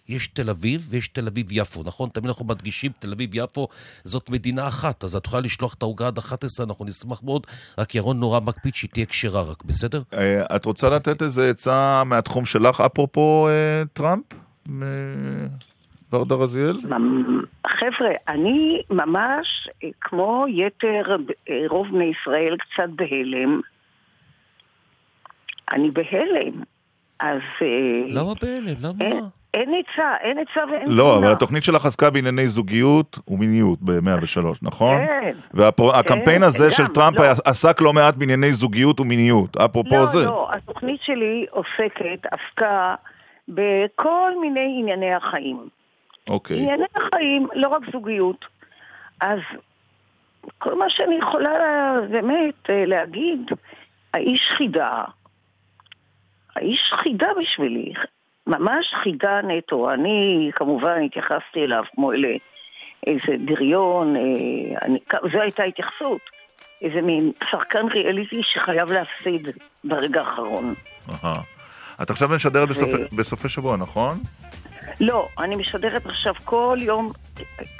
יש 0.10 0.28
תל 0.28 0.50
אביב 0.50 0.88
ויש 0.90 1.08
תל 1.08 1.28
אביב-יפו, 1.28 1.84
נכון? 1.84 2.10
תמיד 2.10 2.28
אנחנו 2.28 2.46
מדגישים, 2.46 2.92
תל 3.00 3.12
אביב-יפו 3.12 3.68
זאת 4.04 4.30
מדינה 4.30 4.68
אחת, 4.68 5.04
אז 5.04 5.16
את 5.16 5.26
יכולה 5.26 5.42
לשלוח 5.42 5.74
את 5.74 5.82
העוגה 5.82 6.08
עד 6.08 6.18
11, 6.18 6.66
אנחנו 6.66 6.86
נשמח 6.86 7.24
מאוד, 7.24 7.48
רק 7.78 7.96
ירון 7.96 8.20
נורא 8.20 8.40
מקפיד 8.40 8.76
שהיא 8.76 8.90
תהיה 8.94 9.06
כשרה 9.06 9.42
רק, 9.42 9.64
בסדר? 9.64 10.02
אה, 10.14 10.56
את 10.56 10.66
רוצה 10.66 10.90
לתת 10.90 11.22
איזה 11.22 11.50
עצה 11.50 12.04
מהתחום 12.06 12.46
שלך, 12.46 12.82
אפרופו 12.82 13.48
אה, 13.48 13.84
טראמפ? 13.94 14.24
ורדה 16.14 16.36
רזיאל? 16.36 16.78
חבר'ה, 17.68 18.12
אני 18.28 18.82
ממש, 18.90 19.70
אה, 19.84 19.90
כמו 20.02 20.46
יתר 20.50 21.16
רוב 21.70 21.88
בני 21.88 22.12
ישראל, 22.22 22.56
קצת 22.58 22.90
בהלם. 22.96 23.62
אני 25.74 25.92
בהלם. 25.92 26.62
אז... 27.20 27.42
למה 28.10 28.34
בהלם? 28.42 28.76
למה? 28.82 29.20
אין 29.54 29.74
היצע, 29.74 30.16
אין 30.22 30.38
היצע 30.38 30.72
ואין 30.72 30.86
תמונה. 30.86 30.98
לא, 30.98 31.18
אבל 31.18 31.32
התוכנית 31.32 31.64
שלך 31.64 31.86
עסקה 31.86 32.10
בענייני 32.10 32.48
זוגיות 32.48 33.20
ומיניות 33.28 33.80
ב-103, 33.82 34.40
נכון? 34.62 34.98
כן. 34.98 35.38
והקמפיין 35.54 36.44
הזה 36.44 36.72
של 36.72 36.88
טראמפ 36.88 37.20
לא. 37.20 37.26
עסק 37.46 37.82
לא 37.82 37.94
מעט 37.94 38.16
בענייני 38.16 38.54
זוגיות 38.54 39.00
ומיניות, 39.00 39.58
אפרופו 39.58 39.96
לא, 39.96 40.06
זה. 40.06 40.20
לא, 40.20 40.26
לא, 40.26 40.50
התוכנית 40.52 41.02
שלי 41.02 41.46
עוסקת, 41.50 42.26
עסקה 42.32 42.96
בכל 43.48 44.32
מיני 44.42 44.78
ענייני 44.80 45.14
החיים. 45.14 45.58
אוקיי. 46.28 46.58
ענייני 46.58 46.86
החיים, 46.96 47.48
לא 47.54 47.68
רק 47.68 47.82
זוגיות. 47.92 48.46
אז 49.22 49.40
כל 50.58 50.76
מה 50.80 50.86
שאני 50.90 51.16
יכולה 51.16 51.52
באמת 52.12 52.70
אה, 52.70 52.86
להגיד, 52.86 53.40
האיש 54.14 54.42
חידה. 54.58 55.04
האיש 56.56 56.80
חידה 56.94 57.28
בשבילי. 57.42 57.94
ממש 58.48 58.94
חידה 59.04 59.42
נטו. 59.42 59.90
אני 59.92 60.52
כמובן 60.56 61.02
התייחסתי 61.06 61.64
אליו 61.64 61.84
כמו 61.96 62.14
אלה, 62.14 62.34
איזה 63.08 63.36
בריון, 63.46 64.16
אה, 64.16 64.22
אני, 64.82 65.00
זו 65.32 65.42
הייתה 65.42 65.64
התייחסות. 65.64 66.22
איזה 66.82 67.02
מין 67.02 67.32
שחקן 67.52 67.88
ריאליטי 67.88 68.44
שחייב 68.44 68.92
להפסיד 68.92 69.50
ברגע 69.84 70.22
האחרון. 70.22 70.74
את 72.02 72.10
עכשיו 72.10 72.30
משדרת 72.30 72.70
בסופי- 72.70 73.16
בסופי 73.18 73.50
שבוע, 73.50 73.78
נכון? 73.78 74.18
לא, 75.00 75.28
אני 75.40 75.56
משדרת 75.56 76.06
עכשיו 76.06 76.34
כל 76.44 76.78
יום, 76.82 77.12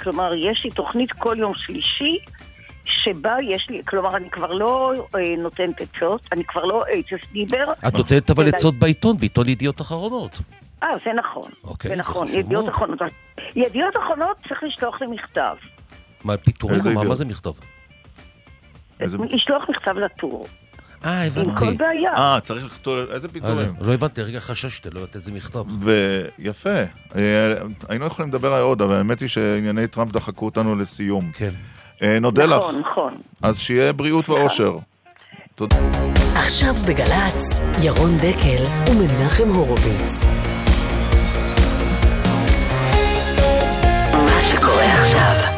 כלומר, 0.00 0.34
יש 0.34 0.64
לי 0.64 0.70
תוכנית 0.70 1.12
כל 1.12 1.36
יום 1.38 1.54
שלישי, 1.54 2.18
שבה 2.84 3.36
יש 3.42 3.70
לי, 3.70 3.82
כלומר, 3.84 4.16
אני 4.16 4.30
כבר 4.30 4.52
לא 4.52 4.92
אה, 5.14 5.34
נותנת 5.38 5.80
עצות, 5.80 6.28
אני 6.32 6.44
כבר 6.44 6.64
לא 6.64 6.84
אייצס 6.86 7.26
דיבר. 7.32 7.72
את 7.88 7.94
נותנת 7.94 8.30
אבל 8.30 8.48
עצות 8.48 8.74
בעיתון, 8.74 9.16
בעיתון 9.16 9.48
ידיעות 9.48 9.80
אחרונות. 9.80 10.38
אה, 10.82 10.88
זה 11.04 11.12
נכון. 11.12 11.50
אוקיי, 11.64 11.90
זה 11.90 11.96
נכון, 11.96 12.28
ידיעות. 12.28 12.68
אחרונות. 12.68 12.98
ידיעות 13.56 13.96
אחרונות 13.96 14.36
צריך 14.48 14.62
לשלוח 14.62 15.00
לי 15.00 15.06
מכתב. 15.06 15.56
מה, 16.24 16.36
פיטורים? 16.36 16.94
מה-? 16.94 17.14
זה 17.14 17.24
מכתב? 17.24 17.52
לשלוח 19.00 19.68
מכתב 19.68 19.98
לטור. 19.98 20.46
אה, 21.04 21.22
עם 21.24 21.30
כל 21.30 21.40
הבנתי. 21.64 21.76
בעיה. 21.76 22.12
אה, 22.14 22.40
צריך 22.42 22.64
לכתוב, 22.64 22.98
איזה 23.10 23.28
פיטורים? 23.28 23.58
אה, 23.80 23.86
לא 23.86 23.94
הבנתי, 23.94 24.22
רגע 24.22 24.40
חששתי, 24.40 24.88
לא 24.92 25.00
יודעת 25.00 25.16
איזה 25.16 25.32
מכתב. 25.32 25.64
ויפה. 25.80 26.70
אה, 27.16 27.54
היינו 27.88 28.06
יכולים 28.06 28.28
לדבר 28.30 28.60
עוד, 28.60 28.82
אבל 28.82 28.94
האמת 28.94 29.20
היא 29.20 29.28
שענייני 29.28 29.86
טראמפ 29.86 30.12
דחקו 30.12 30.44
אותנו 30.44 30.76
לסיום. 30.76 31.30
כן. 31.34 31.50
אה, 32.02 32.18
נודה 32.20 32.44
לך. 32.46 32.56
נכון, 32.56 32.80
נכון. 32.90 33.14
אז 33.42 33.58
שיהיה 33.58 33.92
בריאות 33.92 34.28
ואושר. 34.28 34.76
תודה. 35.54 35.76
עכשיו 36.34 36.74
בגל"צ, 36.86 37.60
ירון 37.82 38.16
דקל 38.16 38.64
ומנחם 38.90 39.48
הורוביץ. 39.48 40.24
מה 44.12 44.40
שקורה 44.50 44.92
עכשיו. 44.92 45.57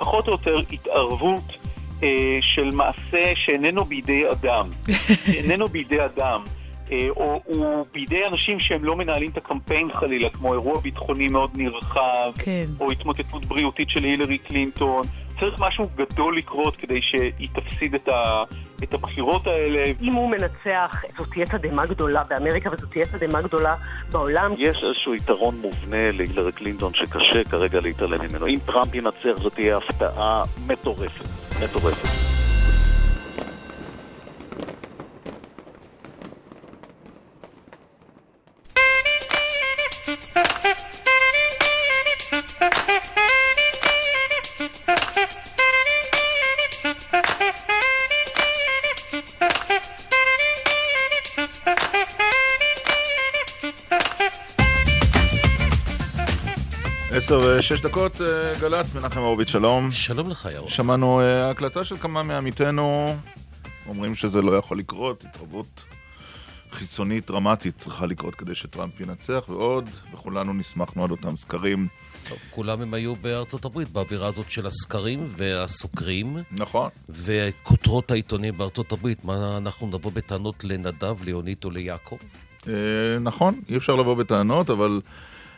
פחות 0.00 0.26
או 0.26 0.32
יותר 0.32 0.56
התערבות 0.72 1.56
אה, 2.02 2.38
של 2.40 2.70
מעשה 2.74 3.32
שאיננו 3.34 3.84
בידי 3.84 4.30
אדם. 4.30 4.70
איננו 5.36 5.68
בידי 5.68 6.04
אדם. 6.04 6.44
אה, 6.92 7.08
או 7.16 7.42
הוא 7.44 7.86
בידי 7.92 8.26
אנשים 8.26 8.60
שהם 8.60 8.84
לא 8.84 8.96
מנהלים 8.96 9.30
את 9.30 9.36
הקמפיין 9.36 9.92
חלילה, 9.92 10.28
כמו 10.28 10.52
אירוע 10.52 10.80
ביטחוני 10.80 11.28
מאוד 11.28 11.50
נרחב, 11.54 12.32
כן. 12.38 12.64
או 12.80 12.90
התמוטטות 12.90 13.44
בריאותית 13.44 13.90
של 13.90 14.04
הילרי 14.04 14.38
קלינטון. 14.38 15.02
צריך 15.40 15.60
משהו 15.60 15.88
גדול 15.96 16.38
לקרות 16.38 16.76
כדי 16.76 17.02
שהיא 17.02 17.48
תפסיד 17.52 17.94
את, 17.94 18.08
ה, 18.08 18.44
את 18.82 18.94
הבחירות 18.94 19.46
האלה. 19.46 19.84
אם 20.00 20.12
הוא 20.12 20.30
מנצח, 20.30 21.04
זאת 21.18 21.28
תהיה 21.32 21.46
תדהמה 21.46 21.86
גדולה 21.86 22.22
באמריקה 22.28 22.70
וזאת 22.72 22.90
תהיה 22.90 23.04
תדהמה 23.06 23.42
גדולה 23.42 23.74
בעולם. 24.12 24.54
יש 24.58 24.84
איזשהו 24.84 25.14
יתרון 25.14 25.54
מובנה 25.60 26.12
להילרי 26.12 26.52
קלינטון 26.52 26.94
שקשה 26.94 27.44
כרגע 27.44 27.80
להתעלם 27.80 28.20
ממנו. 28.20 28.46
אם 28.46 28.58
טראמפ 28.66 28.94
ינצח 28.94 29.42
זאת 29.42 29.54
תהיה 29.54 29.76
הפתעה 29.76 30.42
מטורפת. 30.66 31.24
מטורפת. 31.64 32.29
עשר 57.30 57.56
ושש 57.58 57.80
דקות, 57.80 58.20
אה, 58.20 58.60
גל"צ, 58.60 58.94
מנחם 58.94 59.20
הורוביץ, 59.20 59.48
שלום. 59.48 59.92
שלום 59.92 60.30
לך, 60.30 60.48
ירון. 60.54 60.70
שמענו 60.70 61.20
אה, 61.20 61.50
הקלטה 61.50 61.84
של 61.84 61.96
כמה 61.96 62.22
מעמיתינו, 62.22 63.16
אומרים 63.88 64.14
שזה 64.14 64.42
לא 64.42 64.56
יכול 64.56 64.78
לקרות, 64.78 65.24
התערבות 65.24 65.80
חיצונית 66.72 67.26
דרמטית 67.26 67.76
צריכה 67.78 68.06
לקרות 68.06 68.34
כדי 68.34 68.54
שטראמפ 68.54 69.00
ינצח, 69.00 69.44
ועוד, 69.48 69.88
וכולנו 70.12 70.52
נשמח 70.52 70.96
מאוד 70.96 71.10
אותם 71.10 71.36
סקרים. 71.36 71.88
טוב, 72.28 72.38
כולם 72.50 72.82
הם 72.82 72.94
היו 72.94 73.16
בארצות 73.16 73.64
הברית, 73.64 73.90
באווירה 73.90 74.26
הזאת 74.26 74.50
של 74.50 74.66
הסקרים 74.66 75.24
והסוקרים. 75.26 76.36
נכון. 76.52 76.88
וכותרות 77.08 78.10
העיתונים 78.10 78.58
בארצות 78.58 78.92
הברית, 78.92 79.24
מה 79.24 79.56
אנחנו 79.56 79.86
נבוא 79.86 80.12
בטענות 80.12 80.64
לנדב, 80.64 81.16
ליונית 81.24 81.64
או 81.64 81.70
ליעקב? 81.70 82.18
אה, 82.68 82.72
נכון, 83.20 83.60
אי 83.68 83.76
אפשר 83.76 83.96
לבוא 83.96 84.14
בטענות, 84.14 84.70
אבל 84.70 85.00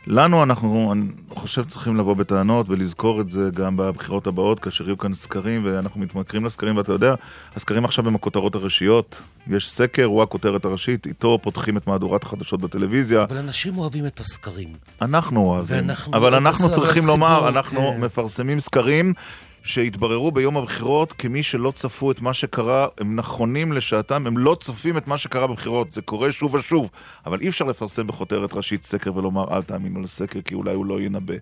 לנו 0.07 0.43
אנחנו, 0.43 0.93
אני 0.93 1.05
חושב, 1.35 1.65
צריכים 1.65 1.97
לבוא 1.97 2.17
בטענות 2.17 2.69
ולזכור 2.69 3.21
את 3.21 3.31
זה 3.31 3.51
גם 3.55 3.77
בבחירות 3.77 4.27
הבאות, 4.27 4.61
כאשר 4.61 4.85
יהיו 4.85 4.99
כאן 4.99 5.15
סקרים, 5.15 5.61
ואנחנו 5.65 6.01
מתמכרים 6.01 6.45
לסקרים, 6.45 6.77
ואתה 6.77 6.93
יודע, 6.93 7.15
הסקרים 7.57 7.85
עכשיו 7.85 8.09
הם 8.09 8.15
הכותרות 8.15 8.55
הראשיות. 8.55 9.21
יש 9.51 9.71
סקר, 9.71 10.05
הוא 10.05 10.23
הכותרת 10.23 10.65
הראשית, 10.65 11.07
איתו 11.07 11.39
פותחים 11.43 11.77
את 11.77 11.87
מהדורת 11.87 12.23
החדשות 12.23 12.61
בטלוויזיה. 12.61 13.23
אבל 13.23 13.37
אנשים 13.37 13.79
אוהבים 13.79 14.07
את 14.07 14.21
הסקרים. 14.21 14.69
אנחנו 15.03 15.41
אוהבים, 15.41 15.85
אבל 16.13 16.33
לא 16.33 16.37
אנחנו 16.37 16.71
צריכים 16.71 17.03
לומר, 17.07 17.49
אנחנו 17.49 17.81
כן. 17.81 18.01
מפרסמים 18.01 18.61
סקרים 18.61 19.13
שהתבררו 19.65 20.31
ביום 20.33 20.57
הבחירות 20.57 21.13
כמי 21.13 21.43
שלא 21.43 21.73
צפו 21.77 22.11
את 22.11 22.21
מה 22.21 22.35
שקרה, 22.35 22.87
הם 23.01 23.17
נכונים 23.17 23.73
לשעתם, 23.73 24.27
הם 24.27 24.39
לא 24.39 24.57
צופים 24.61 24.97
את 24.97 25.07
מה 25.07 25.19
שקרה 25.19 25.47
בבחירות, 25.47 25.93
זה 25.93 26.03
קורה 26.03 26.33
שוב 26.33 26.55
ושוב, 26.55 26.91
אבל 27.27 27.41
אי 27.41 27.49
אפשר 27.49 27.65
לפרסם 27.65 28.07
בכותרת 28.07 28.53
ראשית 28.53 28.85
סקר 28.85 29.17
ולומר 29.17 29.57
אל 29.57 29.63
תאמינו 29.63 30.01
לסקר 30.01 30.41
כי 30.41 30.55
אולי 30.55 30.75
הוא 30.75 30.87
לא 30.87 31.01
ינבא. 31.01 31.35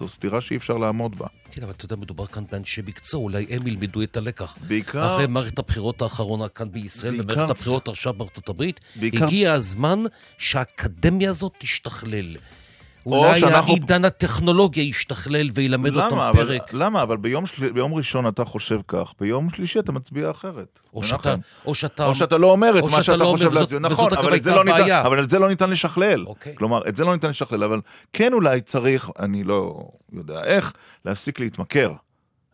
זו 0.00 0.08
סתירה 0.08 0.40
שאי 0.40 0.56
אפשר 0.56 0.76
לעמוד 0.76 1.18
בה. 1.18 1.26
כן, 1.50 1.62
אבל 1.62 1.72
אתה 1.72 1.84
יודע, 1.84 1.96
מדובר 1.96 2.26
כאן 2.26 2.44
באנשי 2.52 2.80
מקצוע, 2.86 3.20
אולי 3.20 3.46
הם 3.50 3.66
ילמדו 3.66 4.02
את 4.02 4.16
הלקח. 4.16 4.56
בעיקר- 4.68 5.06
אחרי 5.14 5.26
מערכת 5.26 5.58
הבחירות 5.58 6.02
האחרונה 6.02 6.48
כאן 6.48 6.72
בישראל, 6.72 7.16
בעיקר- 7.16 7.32
ומערכת 7.32 7.50
הבחירות 7.50 7.88
עכשיו 7.88 8.12
בארצות 8.14 8.48
הברית, 8.48 8.80
בעיקר- 8.96 9.24
הגיע 9.26 9.52
הזמן 9.52 9.98
שהאקדמיה 10.38 11.30
הזאת 11.30 11.52
תשתכלל. 11.58 12.36
או 13.06 13.26
אולי 13.26 13.40
שאנחנו- 13.40 13.72
העידן 13.72 14.04
הטכנולוגיה 14.04 14.82
ישתכלל 14.84 15.48
וילמד 15.54 15.96
אותם 15.96 16.14
למה? 16.14 16.30
אבל, 16.30 16.44
פרק. 16.46 16.74
למה? 16.74 17.02
אבל 17.02 17.16
ביום, 17.16 17.46
של... 17.46 17.72
ביום 17.72 17.94
ראשון 17.94 18.28
אתה 18.28 18.44
חושב 18.44 18.80
כך, 18.88 19.12
ביום 19.20 19.48
שלישי 19.56 19.78
אתה 19.78 19.92
מצביע 19.92 20.30
אחרת. 20.30 20.78
או. 20.94 21.04
שאתה, 21.04 21.34
או 21.66 21.74
שאתה... 21.74 22.06
או 22.06 22.14
שאתה 22.14 22.38
לא 22.38 22.46
אומר 22.46 22.78
את 22.78 22.84
מה 22.84 22.90
שאתה 22.90 23.02
שאתה 23.02 23.16
לא 23.16 23.24
חושב 23.24 23.52
להצביע. 23.54 23.78
נכון, 23.78 24.12
אבל 24.14 24.36
את, 24.36 24.46
לא 24.46 24.64
ניתן. 24.64 24.90
אבל 24.90 25.22
את 25.24 25.30
זה 25.30 25.38
לא 25.38 25.48
ניתן 25.48 25.70
לשכלל. 25.70 26.26
אוקיי. 26.26 26.56
כלומר, 26.56 26.88
את 26.88 26.96
זה 26.96 27.04
לא 27.04 27.12
ניתן 27.12 27.30
לשכלל, 27.30 27.64
אבל 27.64 27.80
כן 28.12 28.32
אולי 28.32 28.60
צריך, 28.60 29.10
אני 29.18 29.44
לא 29.44 29.88
יודע 30.12 30.44
איך, 30.44 30.72
להפסיק 31.04 31.40
להתמכר 31.40 31.92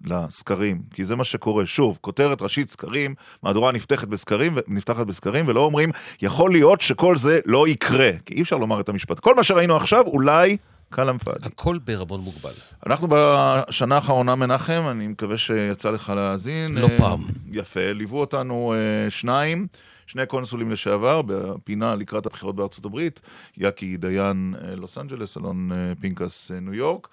לסקרים, 0.05 0.83
כי 0.95 1.05
זה 1.05 1.17
מה 1.17 1.25
שקורה. 1.25 1.67
שוב, 1.67 1.99
כותרת 2.01 2.43
ראשית 2.43 2.71
סקרים, 2.71 3.15
מהדורה 3.43 3.73
נפתחת 3.73 4.09
בסקרים, 4.09 4.59
נפתחת 4.69 5.07
בסקרים, 5.07 5.49
ולא 5.49 5.61
אומרים, 5.61 5.91
יכול 6.23 6.53
להיות 6.53 6.81
שכל 6.81 7.19
זה 7.19 7.41
לא 7.47 7.69
יקרה. 7.69 8.11
כי 8.25 8.35
אי 8.35 8.43
אפשר 8.43 8.57
לומר 8.57 8.81
את 8.81 8.89
המשפט. 8.89 9.21
כל 9.21 9.35
מה 9.35 9.45
שראינו 9.45 9.77
עכשיו, 9.77 10.05
אולי... 10.07 10.57
כלאם 10.95 11.19
פאדי. 11.19 11.39
הכל 11.43 11.79
בערבון 11.85 12.21
מוגבל. 12.21 12.53
אנחנו 12.87 13.09
בשנה 13.11 13.95
האחרונה, 13.95 14.35
מנחם, 14.35 14.83
אני 14.91 15.07
מקווה 15.07 15.39
שיצא 15.39 15.91
לך 15.91 16.13
להאזין. 16.17 16.79
לא 16.79 16.87
אה, 16.87 16.99
פעם. 16.99 17.25
יפה, 17.51 17.93
ליוו 17.93 18.21
אותנו 18.21 18.75
אה, 18.77 19.11
שניים, 19.11 19.67
שני 20.07 20.27
קונסולים 20.27 20.71
לשעבר, 20.71 21.23
בפינה 21.23 21.95
לקראת 21.95 22.27
הבחירות 22.27 22.57
בארצות 22.57 22.85
הברית, 22.85 23.21
יאקי 23.57 23.97
דיין 23.97 24.55
אה, 24.63 24.77
לוס 24.77 24.99
אנג'לס, 24.99 25.37
אלון 25.37 25.71
פינקס 26.01 26.51
ניו 26.61 26.75
יורק. 26.75 27.09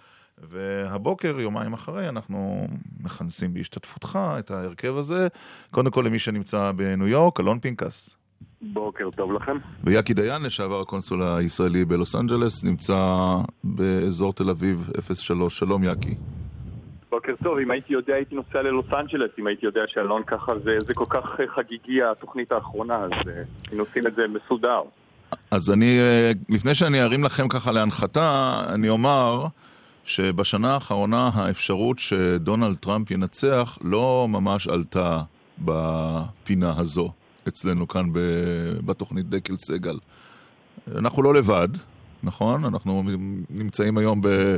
והבוקר, 0.49 1.39
יומיים 1.39 1.73
אחרי, 1.73 2.09
אנחנו 2.09 2.67
מכנסים 3.03 3.53
בהשתתפותך 3.53 4.19
את 4.39 4.51
ההרכב 4.51 4.97
הזה. 4.97 5.27
קודם 5.71 5.91
כל 5.91 6.01
למי 6.05 6.19
שנמצא 6.19 6.71
בניו 6.75 7.07
יורק, 7.07 7.39
אלון 7.39 7.59
פינקס. 7.59 8.15
בוקר 8.61 9.09
טוב 9.15 9.33
לכם. 9.33 9.57
ויאקי 9.83 10.13
דיין, 10.13 10.41
לשעבר 10.41 10.81
הקונסול 10.81 11.23
הישראלי 11.23 11.85
בלוס 11.85 12.15
אנג'לס, 12.15 12.63
נמצא 12.63 12.95
באזור 13.63 14.33
תל 14.33 14.49
אביב 14.49 14.89
03. 15.15 15.59
שלום 15.59 15.83
יאקי. 15.83 16.15
בוקר 17.09 17.33
טוב, 17.43 17.57
אם 17.57 17.71
הייתי 17.71 17.93
יודע 17.93 18.13
הייתי 18.13 18.35
נוסע 18.35 18.61
ללוס 18.61 18.85
אנג'לס, 18.93 19.31
אם 19.39 19.47
הייתי 19.47 19.65
יודע 19.65 19.81
שאלון 19.87 20.23
ככה 20.27 20.51
זה, 20.63 20.77
זה 20.79 20.93
כל 20.93 21.05
כך 21.09 21.39
אה, 21.39 21.45
חגיגי 21.55 22.03
התוכנית 22.03 22.51
האחרונה, 22.51 22.95
אז 22.95 23.11
אה, 23.27 23.43
היינו 23.69 23.83
עושים 23.83 24.07
את 24.07 24.15
זה 24.15 24.21
מסודר. 24.27 24.81
אז 25.51 25.71
אני, 25.71 25.99
אה, 25.99 26.31
לפני 26.49 26.75
שאני 26.75 27.01
ארים 27.01 27.23
לכם 27.23 27.47
ככה 27.47 27.71
להנחתה, 27.71 28.53
אני 28.73 28.89
אומר 28.89 29.45
שבשנה 30.11 30.73
האחרונה 30.73 31.29
האפשרות 31.33 31.99
שדונלד 31.99 32.75
טראמפ 32.75 33.11
ינצח 33.11 33.77
לא 33.81 34.27
ממש 34.29 34.67
עלתה 34.67 35.21
בפינה 35.65 36.73
הזו, 36.77 37.11
אצלנו 37.47 37.87
כאן 37.87 38.13
ב- 38.13 38.79
בתוכנית 38.85 39.29
דקל 39.29 39.57
סגל. 39.57 39.97
אנחנו 40.97 41.23
לא 41.23 41.33
לבד, 41.33 41.67
נכון? 42.23 42.65
אנחנו 42.65 43.03
נמצאים 43.49 43.97
היום 43.97 44.21
ב- 44.21 44.55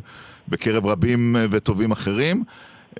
בקרב 0.47 0.86
רבים 0.86 1.36
וטובים 1.51 1.91
אחרים. 1.91 2.43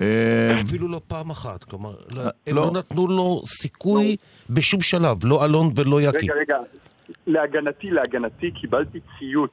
אה, 0.02 0.62
אפילו 0.62 0.88
לא 0.88 1.02
פעם 1.08 1.30
אחת, 1.30 1.64
כלומר, 1.64 1.94
לא, 2.16 2.22
אה, 2.22 2.30
הם 2.48 2.56
לא. 2.56 2.66
לא 2.66 2.72
נתנו 2.72 3.08
לו 3.08 3.42
סיכוי 3.46 4.16
בשום 4.50 4.82
שלב, 4.82 5.18
לא 5.24 5.46
אלון 5.46 5.74
ולא 5.76 6.02
יאקי. 6.02 6.18
רגע, 6.18 6.34
רגע, 6.42 6.58
להגנתי, 7.28 7.88
להגנתי, 7.88 8.52
קיבלתי 8.52 9.00
ציוץ 9.20 9.52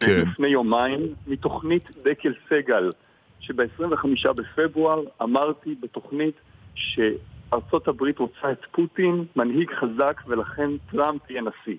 כן. 0.00 0.22
לפני 0.30 0.48
יומיים 0.48 1.00
מתוכנית 1.26 1.90
דקל 2.04 2.32
סגל, 2.48 2.92
שב-25 3.40 4.32
בפברואר 4.32 5.02
אמרתי 5.22 5.74
בתוכנית 5.80 6.34
שארצות 6.74 7.88
הברית 7.88 8.18
רוצה 8.18 8.52
את 8.52 8.60
פוטין, 8.72 9.24
מנהיג 9.36 9.70
חזק, 9.80 10.22
ולכן 10.26 10.70
טראמפ 10.90 11.30
יהיה 11.30 11.42
נשיא. 11.42 11.76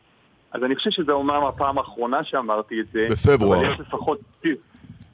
אז 0.51 0.63
אני 0.63 0.75
חושב 0.75 0.89
שזו 0.91 1.11
אומנם 1.11 1.45
הפעם 1.45 1.77
האחרונה 1.77 2.23
שאמרתי 2.23 2.81
את 2.81 2.85
זה. 2.93 3.07
בפברואר. 3.11 3.59
אבל 3.59 3.73
יש 3.73 3.79
לפחות 3.79 4.19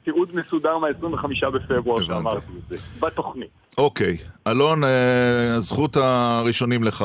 תיעוד 0.04 0.34
מסודר 0.34 0.78
מה-25 0.78 1.50
בפברואר 1.50 2.04
שאמרתי 2.04 2.52
את 2.58 2.68
זה, 2.68 2.76
בתוכנית. 3.00 3.50
אוקיי. 3.78 4.16
אלון, 4.46 4.84
אה, 4.84 5.56
זכות 5.60 5.96
הראשונים 5.96 6.84
לך. 6.84 7.04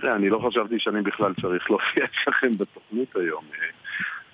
תראה, 0.00 0.16
אני 0.16 0.28
לא 0.28 0.38
חשבתי 0.48 0.78
שאני 0.78 1.02
בכלל 1.02 1.32
צריך 1.40 1.70
להופיע 1.70 2.04
אצלכם 2.04 2.52
בתוכנית 2.60 3.16
היום. 3.16 3.44
אה, 3.54 3.68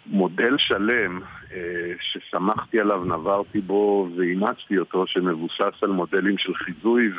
מודל 0.07 0.59
שלם 0.59 1.21
אה, 1.53 1.93
ששמחתי 2.01 2.81
עליו, 2.81 3.05
נברתי 3.05 3.61
בו 3.61 4.09
ואימצתי 4.17 4.79
אותו, 4.79 5.07
שמבוסס 5.07 5.83
על 5.83 5.91
מודלים 5.91 6.39
של 6.39 6.55
חיזוי 6.55 7.11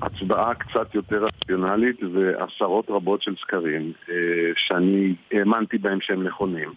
והצבעה 0.00 0.54
קצת 0.54 0.94
יותר 0.94 1.24
רציונלית 1.24 2.00
ועשרות 2.12 2.90
רבות 2.90 3.22
של 3.22 3.34
סקרים, 3.36 3.92
אה, 4.10 4.14
שאני 4.56 5.14
האמנתי 5.32 5.78
בהם 5.78 6.00
שהם 6.00 6.22
נכונים. 6.22 6.70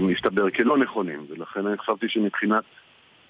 מסתבר 0.00 0.50
כלא 0.50 0.78
נכונים, 0.78 1.26
ולכן 1.28 1.66
אני 1.66 1.78
חשבתי 1.78 2.08
שמבחינת 2.08 2.64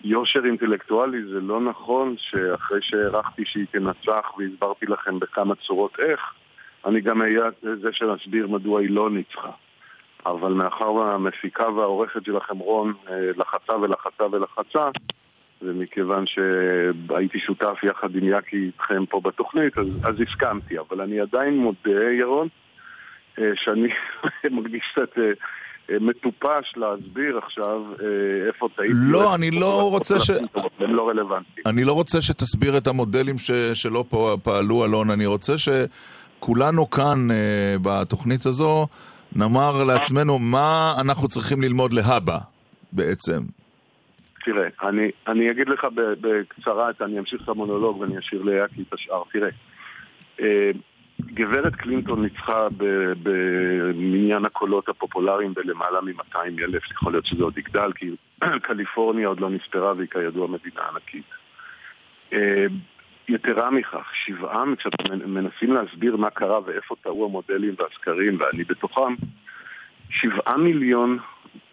יושר 0.05 0.41
אינטלקטואלי 0.45 1.25
זה 1.25 1.41
לא 1.41 1.61
נכון 1.61 2.15
שאחרי 2.19 2.79
שהערכתי 2.83 3.43
שהיא 3.47 3.67
תנצח 3.71 4.33
והסברתי 4.39 4.87
לכם 4.87 5.19
בכמה 5.19 5.55
צורות 5.55 5.97
איך, 5.99 6.21
אני 6.87 7.01
גם 7.01 7.23
אהיה 7.23 7.45
זה 7.63 7.93
שנסביר 7.93 8.49
מדוע 8.49 8.81
היא 8.81 8.91
לא 8.91 9.11
ניצחה. 9.11 9.51
אבל 10.27 10.53
מאחר 10.53 10.93
והמפיקה 10.93 11.69
והעורכת 11.69 12.25
שלכם, 12.25 12.59
רון, 12.59 12.95
אה, 13.09 13.31
לחצה 13.37 13.77
ולחצה 13.77 14.25
ולחצה, 14.33 14.91
ומכיוון 15.63 16.25
שהייתי 16.27 17.39
שותף 17.39 17.79
יחד 17.83 18.17
עם 18.17 18.25
יאקי 18.25 18.57
איתכם 18.57 19.07
פה 19.07 19.21
בתוכנית, 19.21 19.79
אז, 19.79 19.87
אז 20.05 20.21
הסכמתי. 20.21 20.79
אבל 20.79 21.01
אני 21.01 21.21
עדיין 21.21 21.57
מודה, 21.57 22.13
ירון, 22.13 22.49
אה, 23.39 23.51
שאני 23.55 23.89
מרגיש 24.57 24.93
קצת 24.93 25.19
אה, 25.19 25.33
מטופש 26.01 26.77
להסביר 26.77 27.39
עכשיו 27.39 27.83
איפה 28.47 28.69
טעיתי. 28.77 28.93
לא, 28.97 29.35
אני 29.35 29.51
לא 29.51 29.91
רוצה 29.91 30.21
ש... 30.21 30.31
הם 30.79 30.95
לא 30.95 31.09
רלוונטיים. 31.09 31.67
אני 31.67 31.85
לא 31.85 31.93
רוצה 31.93 32.23
שתסביר 32.23 32.77
את 32.77 32.87
המודלים 32.87 33.39
ש... 33.39 33.51
שלא 33.75 34.05
פעלו, 34.43 34.85
אלון. 34.85 35.11
אני 35.11 35.27
רוצה 35.27 35.53
שכולנו 35.59 36.91
כאן 36.91 37.29
בתוכנית 37.83 38.47
הזו 38.47 38.87
נאמר 39.37 39.85
לעצמנו 39.85 40.39
מה 40.39 40.95
אנחנו 41.01 41.29
צריכים 41.29 41.63
ללמוד 41.63 41.93
להבא 41.93 42.39
בעצם. 42.93 43.41
תראה, 44.45 44.69
אני, 44.83 45.11
אני 45.29 45.51
אגיד 45.51 45.69
לך 45.69 45.87
בקצרה, 46.21 46.91
אני 47.01 47.19
אמשיך 47.19 47.43
את 47.45 47.49
המונולוג 47.49 48.01
ואני 48.01 48.19
אשאיר 48.19 48.43
ליאקי 48.43 48.83
את 48.89 48.93
השאר. 48.93 49.23
תראה, 49.33 49.49
אה, 50.41 50.69
גברת 51.27 51.75
קלינטון 51.75 52.23
ניצחה 52.23 52.69
במניין 53.23 54.45
הקולות 54.45 54.89
הפופולריים 54.89 55.55
בלמעלה 55.55 56.01
מ-200 56.01 56.37
אלף, 56.63 56.91
יכול 56.91 57.13
להיות 57.13 57.27
שזה 57.27 57.45
עוד 57.45 57.59
יגדל, 57.59 57.93
כי 57.93 58.11
קליפורניה 58.63 59.29
עוד 59.29 59.41
לא 59.41 59.51
נספרה 59.51 59.93
והיא 59.97 60.09
כידוע 60.09 60.47
מדינה 60.47 60.83
ענקית. 60.93 61.25
אה, 62.33 62.67
יתרה 63.29 63.71
מכך, 63.71 64.11
שבעה, 64.15 64.65
כשאתם 64.79 65.33
מנסים 65.35 65.73
להסביר 65.73 66.17
מה 66.17 66.31
קרה 66.31 66.59
ואיפה 66.67 66.95
טעו 67.03 67.25
המודלים 67.25 67.75
והסקרים, 67.79 68.39
ואני 68.41 68.65
בתוכם, 68.65 69.15
שבעה 70.11 70.57
מיליון 70.57 71.19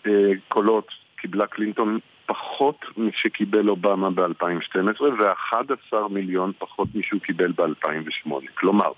אה, 0.06 0.32
קולות 0.48 0.92
קיבלה 1.16 1.48
קלינטון 1.48 2.00
פחות 2.26 2.86
משקיבל 2.98 3.70
אובמה 3.70 4.10
ב-2012, 4.10 5.02
ו-11 5.02 6.08
מיליון 6.10 6.52
פחות 6.58 6.88
משהוא 6.96 7.22
קיבל 7.22 7.52
ב-2008. 7.52 8.32
כלומר, 8.54 8.92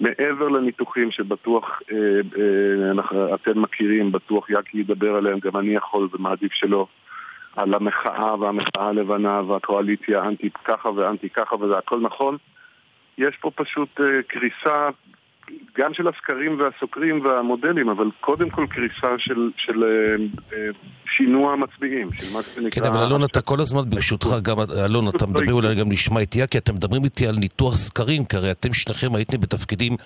מעבר 0.00 0.48
לניתוחים 0.48 1.10
שבטוח 1.10 1.80
אה, 1.92 1.96
אה, 2.38 3.34
אתם 3.34 3.62
מכירים, 3.62 4.12
בטוח 4.12 4.50
יאקי 4.50 4.78
ידבר 4.78 5.14
עליהם, 5.14 5.38
גם 5.38 5.56
אני 5.56 5.74
יכול 5.74 6.08
ומעדיף 6.12 6.52
שלא. 6.52 6.86
על 7.56 7.74
המחאה 7.74 8.40
והמחאה 8.40 8.88
הלבנה 8.88 9.40
והקואליציה 9.40 10.24
אנטי 10.24 10.50
ככה 10.64 10.90
ואנטי 10.90 11.28
ככה 11.28 11.56
וזה 11.56 11.78
הכל 11.78 12.00
נכון. 12.00 12.36
יש 13.18 13.36
פה 13.40 13.50
פשוט 13.54 14.00
uh, 14.00 14.04
קריסה 14.26 14.88
גם 15.78 15.94
של 15.94 16.08
הסקרים 16.08 16.60
והסוקרים 16.60 17.24
והמודלים, 17.24 17.88
אבל 17.88 18.10
קודם 18.20 18.50
כל 18.50 18.66
קריסה 18.70 19.18
של, 19.18 19.50
של 19.56 19.72
uh, 19.72 20.38
uh, 20.50 20.54
שינוע 21.16 21.52
המצביעים, 21.52 22.12
של 22.12 22.32
מה 22.32 22.42
שנקרא... 22.42 22.70
כן, 22.70 22.84
אבל 22.84 23.04
אלון, 23.04 23.24
אתה 23.24 23.40
כל 23.40 23.60
הזמן, 23.60 23.90
ברשותך, 23.90 24.28
גם, 24.46 24.56
אלון, 24.84 25.08
אתה 25.08 25.26
מדבר, 25.26 25.52
אולי 25.52 25.74
גם 25.74 25.92
נשמע 25.92 26.20
איתי, 26.20 26.40
כי 26.50 26.58
אתם 26.58 26.74
מדברים 26.74 27.04
איתי 27.04 27.26
על 27.26 27.34
ניתוח 27.36 27.76
סקרים, 27.76 28.24
כי 28.24 28.36
הרי 28.36 28.50
אתם 28.50 28.72
שניכם 28.72 29.14
הייתם 29.14 29.40
בתפקידים 29.40 29.96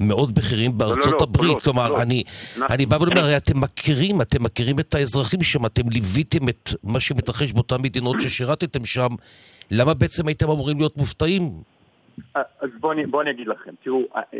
מאוד 0.00 0.34
בכירים 0.34 0.78
בארצות 0.78 1.12
לא, 1.12 1.18
לא, 1.20 1.24
הברית. 1.24 1.54
לא, 1.54 1.60
כלומר, 1.60 1.90
לא. 1.90 2.02
אני, 2.02 2.22
אנחנו- 2.58 2.74
אני 2.74 2.86
בא 2.86 2.96
ואומר, 2.96 3.20
הרי 3.20 3.36
אתם 3.36 3.60
מכירים, 3.60 4.20
אתם 4.20 4.42
מכירים 4.42 4.78
את 4.78 4.94
האזרחים 4.94 5.42
שם, 5.42 5.66
אתם 5.66 5.82
ליוויתם 5.92 6.48
את 6.48 6.68
מה 6.84 7.00
שמתרחש 7.00 7.52
באותן 7.52 7.76
מדינות 7.82 8.16
ששירתתם 8.22 8.84
שם, 8.84 9.08
למה 9.70 9.94
בעצם 9.94 10.28
הייתם 10.28 10.50
אמורים 10.50 10.78
להיות 10.78 10.96
מופתעים? 10.96 11.50
אז 12.34 12.70
בואו 12.80 12.92
אני, 12.92 13.06
בוא 13.06 13.22
אני 13.22 13.30
אגיד 13.30 13.48
לכם, 13.48 13.70
תראו, 13.84 14.02
אה, 14.16 14.22
אה, 14.34 14.38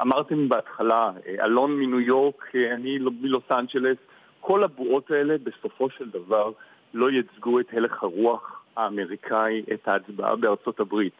אמרתם 0.00 0.48
בהתחלה, 0.48 1.10
אה, 1.26 1.44
אלון 1.44 1.76
מניו 1.78 2.00
יורק, 2.00 2.54
אה, 2.54 2.74
אני 2.74 2.98
לא- 2.98 3.10
מלוס 3.20 3.42
אנג'לס, 3.50 3.96
כל 4.40 4.64
הבועות 4.64 5.10
האלה 5.10 5.36
בסופו 5.42 5.90
של 5.90 6.10
דבר 6.10 6.52
לא 6.94 7.10
ייצגו 7.10 7.60
את 7.60 7.66
הלך 7.72 8.02
הרוח 8.02 8.62
האמריקאי, 8.76 9.62
את 9.72 9.88
ההצבעה 9.88 10.36
בארצות 10.36 10.80
הברית. 10.80 11.12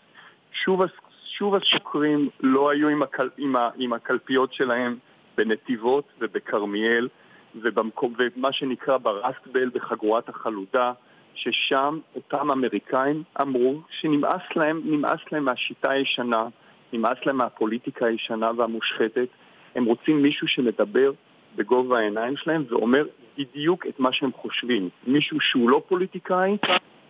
שוב, 0.53 0.83
שוב 1.25 1.55
הסוקרים 1.55 2.29
לא 2.41 2.71
היו 2.71 2.89
עם, 2.89 3.03
הקל, 3.03 3.31
עם, 3.37 3.57
ה, 3.57 3.71
עם 3.77 3.93
הקלפיות 3.93 4.53
שלהם 4.53 4.97
בנתיבות 5.37 6.05
ובכרמיאל 6.19 7.09
ובמקום, 7.55 8.15
ומה 8.19 8.53
שנקרא 8.53 8.97
ברסטבל 8.97 9.71
בחגורת 9.75 10.29
החלודה, 10.29 10.91
ששם 11.35 11.99
אותם 12.15 12.51
אמריקאים 12.51 13.23
אמרו 13.41 13.81
שנמאס 14.01 14.43
להם, 14.57 15.03
להם 15.33 15.45
מהשיטה 15.45 15.91
הישנה, 15.91 16.47
נמאס 16.95 17.19
להם 17.27 17.37
מהפוליטיקה 17.37 18.07
הישנה 18.07 18.51
והמושחתת. 18.57 19.29
הם 19.75 19.85
רוצים 19.85 20.23
מישהו 20.23 20.49
שמדבר 20.49 21.13
בגובה 21.57 21.99
העיניים 21.99 22.37
שלהם 22.37 22.65
ואומר 22.69 23.07
בדיוק 23.39 23.87
את 23.87 24.01
מה 24.01 24.13
שהם 24.13 24.33
חושבים. 24.33 24.89
מישהו 25.07 25.41
שהוא 25.41 25.71
לא 25.71 25.83
פוליטיקאי, 25.89 26.57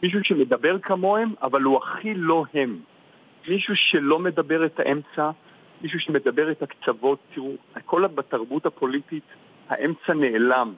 מישהו 0.03 0.25
שמדבר 0.25 0.79
כמוהם, 0.79 1.35
אבל 1.43 1.63
הוא 1.63 1.79
הכי 1.79 2.15
לא 2.15 2.45
הם. 2.55 2.79
מישהו 3.49 3.77
שלא 3.77 4.19
מדבר 4.19 4.67
את 4.67 4.81
האמצע, 4.81 5.31
מישהו 5.83 6.01
שמדבר 6.01 6.51
את 6.51 6.63
הקצוות. 6.63 7.19
תראו, 7.35 7.53
הכל 7.75 8.07
בתרבות 8.07 8.67
הפוליטית, 8.67 9.25
האמצע 9.69 10.15
נעלם. 10.15 10.73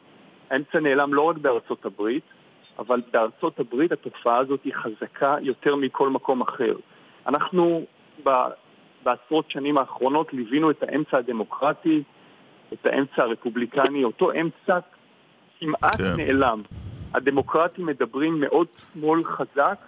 האמצע 0.51 0.81
נעלם 0.81 1.15
לא 1.15 1.23
רק 1.23 1.37
בארצות 1.37 1.87
הברית, 1.87 2.25
אבל 2.79 3.03
בארצות 3.13 3.61
הברית 3.61 3.93
התופעה 3.93 4.39
הזאת 4.39 4.61
היא 4.65 4.73
חזקה 4.75 5.37
יותר 5.41 5.77
מכל 5.77 6.09
מקום 6.09 6.41
אחר. 6.41 6.77
אנחנו 7.27 7.87
בעשרות 9.03 9.51
שנים 9.51 9.79
האחרונות 9.79 10.33
ליווינו 10.33 10.71
את 10.71 10.83
האמצע 10.83 11.19
הדמוקרטי, 11.19 12.03
את 12.73 12.87
האמצע 12.87 13.23
הרפובליקני, 13.23 14.05
אותו 14.05 14.33
אמצע 14.33 14.79
כמעט 15.61 15.97
כן. 15.97 16.17
נעלם. 16.17 16.63
הדמוקרטים 17.15 17.87
מדברים 17.87 18.41
מאוד 18.41 18.67
שמאל 18.93 19.25
חזק, 19.25 19.79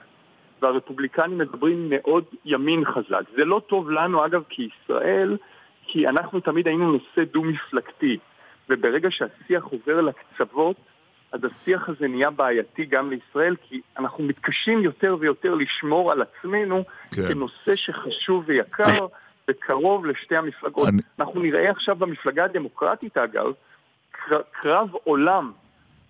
והרפובליקנים 0.62 1.38
מדברים 1.38 1.86
מאוד 1.90 2.24
ימין 2.44 2.84
חזק. 2.84 3.22
זה 3.36 3.44
לא 3.44 3.60
טוב 3.66 3.90
לנו, 3.90 4.26
אגב, 4.26 4.42
כישראל, 4.48 5.36
כי 5.82 6.08
אנחנו 6.08 6.40
תמיד 6.40 6.68
היינו 6.68 6.92
נושא 6.92 7.24
דו-מפלגתי, 7.32 8.18
וברגע 8.70 9.10
שהשיח 9.10 9.64
עובר 9.64 10.00
לקצוות, 10.00 10.76
אז 11.32 11.40
השיח 11.44 11.88
הזה 11.88 12.08
נהיה 12.08 12.30
בעייתי 12.30 12.84
גם 12.84 13.10
לישראל, 13.10 13.56
כי 13.68 13.80
אנחנו 13.98 14.24
מתקשים 14.24 14.82
יותר 14.84 15.16
ויותר 15.20 15.54
לשמור 15.54 16.12
על 16.12 16.22
עצמנו 16.22 16.84
כן. 17.14 17.28
כנושא 17.28 17.74
שחשוב 17.74 18.44
ויקר 18.46 19.06
וקרוב 19.48 20.06
לשתי 20.06 20.36
המפלגות. 20.36 20.88
אני- 20.88 21.02
אנחנו 21.18 21.40
נראה 21.40 21.70
עכשיו 21.70 21.96
במפלגה 21.96 22.44
הדמוקרטית, 22.44 23.18
אגב, 23.18 23.46
קר- 24.10 24.42
קרב 24.52 24.88
עולם 25.04 25.52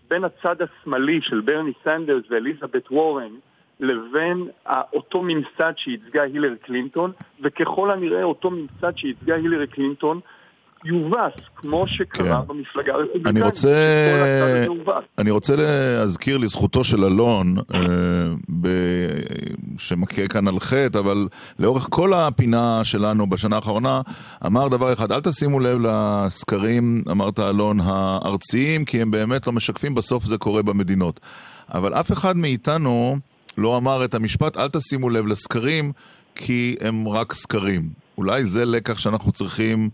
בין 0.08 0.24
הצד 0.24 0.56
השמאלי 0.62 1.20
של 1.22 1.40
ברני 1.40 1.72
סנדרס 1.84 2.22
ואליזבת 2.30 2.90
וורן 2.90 3.30
לבין 3.80 4.48
אותו 4.92 5.22
ממסד 5.22 5.72
שייצגה 5.76 6.22
הילרי 6.22 6.56
קלינטון, 6.56 7.12
וככל 7.40 7.90
הנראה 7.90 8.22
אותו 8.22 8.50
ממסד 8.50 8.96
שייצגה 8.96 9.34
הילרי 9.34 9.66
קלינטון 9.66 10.20
יובס, 10.84 11.32
כמו 11.56 11.86
שקרה 11.86 12.42
כן. 12.42 12.48
במפלגה 12.48 12.94
הרפובליקנית. 12.94 13.26
אני 13.26 13.40
רוצה. 13.40 13.74
אני 15.18 15.30
רוצה 15.30 15.54
להזכיר 15.56 16.36
לזכותו 16.36 16.84
של 16.84 17.04
אלון, 17.04 17.56
אה, 17.74 17.80
ב... 18.60 18.68
שמכה 19.78 20.28
כאן 20.28 20.48
על 20.48 20.60
חטא, 20.60 20.98
אבל 20.98 21.28
לאורך 21.58 21.86
כל 21.90 22.14
הפינה 22.14 22.80
שלנו 22.84 23.30
בשנה 23.30 23.56
האחרונה, 23.56 24.00
אמר 24.46 24.68
דבר 24.68 24.92
אחד, 24.92 25.12
אל 25.12 25.20
תשימו 25.20 25.60
לב 25.60 25.78
לסקרים, 25.82 27.02
אמרת 27.10 27.38
אלון, 27.38 27.80
הארציים, 27.80 28.84
כי 28.84 29.02
הם 29.02 29.10
באמת 29.10 29.46
לא 29.46 29.52
משקפים, 29.52 29.94
בסוף 29.94 30.24
זה 30.24 30.38
קורה 30.38 30.62
במדינות. 30.62 31.20
אבל 31.74 31.94
אף 31.94 32.12
אחד 32.12 32.36
מאיתנו 32.36 33.16
לא 33.58 33.76
אמר 33.76 34.04
את 34.04 34.14
המשפט, 34.14 34.56
אל 34.56 34.68
תשימו 34.68 35.10
לב 35.10 35.26
לסקרים, 35.26 35.92
כי 36.34 36.76
הם 36.80 37.08
רק 37.08 37.32
סקרים. 37.32 37.88
אולי 38.18 38.44
זה 38.44 38.64
לקח 38.64 38.98
שאנחנו 38.98 39.32
צריכים 39.32 39.90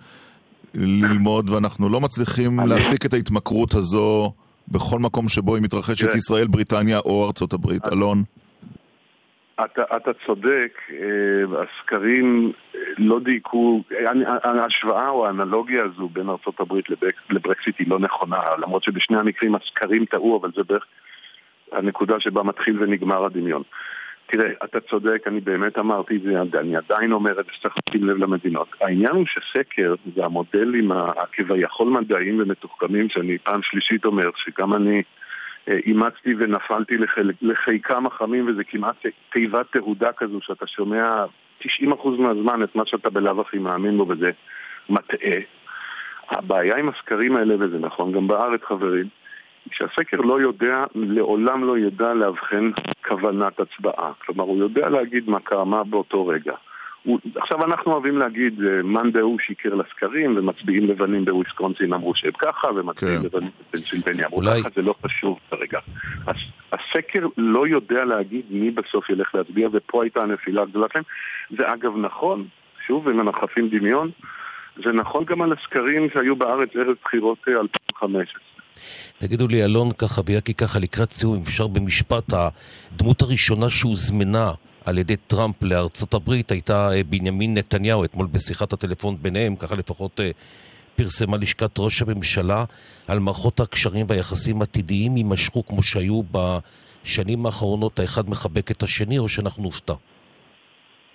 ללמוד, 0.75 1.51
ואנחנו 1.51 1.89
לא 1.89 2.01
מצליחים 2.01 2.61
להפסיק 2.69 3.07
את 3.07 3.15
ההתמכרות 3.15 3.75
הזו 3.75 4.33
בכל 4.69 4.99
מקום 4.99 5.29
שבו 5.29 5.55
היא 5.55 5.63
מתרחשת. 5.63 6.15
ישראל, 6.15 6.47
בריטניה 6.47 6.99
או 6.99 7.27
ארצות 7.27 7.53
הברית. 7.53 7.83
אלון? 7.93 8.23
אתה, 9.65 9.83
אתה 9.97 10.11
צודק, 10.27 10.79
אה, 10.91 11.63
הסקרים 11.63 12.53
אה, 12.75 12.81
לא 12.99 13.21
דייקו, 13.21 13.83
אה, 13.93 14.61
ההשוואה 14.63 15.09
או 15.09 15.27
האנלוגיה 15.27 15.85
הזו 15.85 16.09
בין 16.09 16.29
ארה"ב 16.29 16.73
לברק- 16.89 17.31
לברקסיט 17.31 17.75
היא 17.79 17.89
לא 17.89 17.99
נכונה, 17.99 18.37
למרות 18.59 18.83
שבשני 18.83 19.19
המקרים 19.19 19.55
הסקרים 19.55 20.05
טעו, 20.05 20.39
אבל 20.41 20.51
זה 20.57 20.63
בערך 20.69 20.85
הנקודה 21.73 22.15
שבה 22.21 22.43
מתחיל 22.43 22.83
ונגמר 22.83 23.25
הדמיון. 23.25 23.63
תראה, 24.27 24.51
אתה 24.65 24.81
צודק, 24.81 25.23
אני 25.27 25.41
באמת 25.41 25.79
אמרתי 25.79 26.17
את 26.17 26.23
זה, 26.23 26.59
אני 26.61 26.77
עדיין 26.77 27.13
אומר 27.13 27.41
את 27.41 27.47
זה 27.47 27.53
שצריך 27.53 27.75
לשים 27.89 28.05
לב 28.09 28.17
למדינות. 28.17 28.69
העניין 28.81 29.11
הוא 29.11 29.25
שסקר 29.27 29.95
זה 30.17 30.25
המודלים 30.25 30.93
הכביכול 30.93 31.89
מדעיים 31.89 32.41
ומתוחכמים 32.41 33.09
שאני 33.09 33.39
פעם 33.39 33.63
שלישית 33.63 34.05
אומר, 34.05 34.31
שגם 34.37 34.75
אני 34.75 35.03
אה, 35.69 35.77
אימצתי 35.87 36.35
ונפלתי 36.39 36.95
לחלק- 36.97 37.43
לחיקם 37.43 38.07
החמים 38.07 38.49
וזה 38.49 38.65
כמעט 38.65 38.97
תיבת 39.33 39.67
תהודה 39.73 40.13
כזו 40.17 40.39
שאתה 40.41 40.67
שומע 40.67 41.25
90% 41.61 41.67
מהזמן 42.19 42.63
את 42.63 42.77
מה 42.77 42.83
שאתה 42.87 43.11
בלאו 43.11 43.41
הכי 43.41 43.59
מאמין 43.59 43.97
בו 43.97 44.07
וזה 44.09 44.31
מטעה. 44.89 45.41
הבעיה 46.31 46.77
עם 46.77 46.89
הסקרים 46.89 47.37
האלה, 47.37 47.55
וזה 47.61 47.79
נכון 47.79 48.13
גם 48.13 48.27
בארץ 48.27 48.61
חברים, 48.63 49.09
שהסקר 49.73 50.17
לא 50.17 50.41
יודע, 50.41 50.85
לעולם 50.95 51.65
לא 51.65 51.79
ידע 51.79 52.15
לאבחן 52.15 52.71
כוונת 53.09 53.61
הצבעה. 53.61 54.13
כלומר, 54.27 54.45
הוא 54.45 54.59
יודע 54.59 54.89
להגיד 54.89 55.31
מה 55.31 55.41
קרה 55.41 55.85
באותו 55.85 56.27
רגע. 56.27 56.53
הוא, 57.03 57.19
עכשיו 57.37 57.65
אנחנו 57.65 57.93
אוהבים 57.93 58.19
להגיד, 58.19 58.61
אה, 58.65 58.83
מאן 58.83 59.11
דהוא 59.11 59.39
שיקר 59.39 59.75
לסקרים, 59.75 60.37
ומצביעים 60.37 60.87
לבנים 60.87 61.25
בוויסקונסין 61.25 61.93
אמרו 61.93 62.15
שהם 62.15 62.33
ככה, 62.39 62.69
ומצביעים 62.77 63.21
כן. 63.21 63.27
לבנים 63.27 63.51
בפנסילבניה 63.61 64.27
אמרו 64.27 64.37
אולי- 64.39 64.61
ככה, 64.61 64.69
זה 64.77 64.83
לא 64.83 64.95
חשוב 65.05 65.39
כרגע. 65.51 65.79
הס, 66.27 66.37
הסקר 66.73 67.27
לא 67.37 67.67
יודע 67.69 68.05
להגיד 68.05 68.45
מי 68.51 68.71
בסוף 68.71 69.11
ילך 69.11 69.35
להצביע, 69.35 69.69
ופה 69.73 70.03
הייתה 70.03 70.21
הנפילה 70.23 70.63
הגדולה 70.63 70.87
שלהם. 70.93 71.05
זה 71.59 71.73
אגב 71.73 71.97
נכון, 71.97 72.47
שוב, 72.87 73.09
אם 73.09 73.21
אנחנו 73.21 73.41
חפים 73.43 73.69
דמיון, 73.69 74.11
זה 74.85 74.93
נכון 74.93 75.25
גם 75.25 75.43
על 75.43 75.53
הסקרים 75.53 76.09
שהיו 76.15 76.37
בארץ 76.37 76.69
ערב 76.77 76.95
בחירות 77.05 77.39
אה, 77.49 77.53
2015. 77.61 78.54
תגידו 79.19 79.49
לי, 79.49 79.65
אלון 79.65 79.93
ככה 79.93 80.23
ויקי 80.27 80.55
ככה, 80.55 80.79
לקראת 80.79 81.11
סיום, 81.11 81.35
אם 81.35 81.43
אפשר 81.43 81.67
במשפט, 81.67 82.33
הדמות 82.33 83.23
הראשונה 83.23 83.71
שהוזמנה 83.71 84.53
על 84.87 84.99
ידי 84.99 85.17
טראמפ 85.17 85.63
לארצות 85.63 86.15
הברית 86.15 86.51
הייתה 86.51 86.89
אה, 86.93 87.01
בנימין 87.09 87.55
נתניהו, 87.55 88.05
אתמול 88.05 88.27
בשיחת 88.33 88.73
הטלפון 88.73 89.17
ביניהם, 89.23 89.57
ככה 89.57 89.75
לפחות 89.75 90.21
אה, 90.21 90.31
פרסמה 90.97 91.37
לשכת 91.37 91.79
ראש 91.79 92.03
הממשלה, 92.03 92.65
על 93.09 93.19
מערכות 93.19 93.61
הקשרים 93.61 94.07
והיחסים 94.09 94.61
העתידיים 94.61 95.17
יימשכו 95.17 95.67
כמו 95.67 95.83
שהיו 95.83 96.23
בשנים 96.33 97.47
האחרונות, 97.47 97.99
האחד 97.99 98.29
מחבק 98.29 98.71
את 98.71 98.83
השני, 98.83 99.19
או 99.19 99.29
שאנחנו 99.29 99.63
נופתע? 99.63 99.95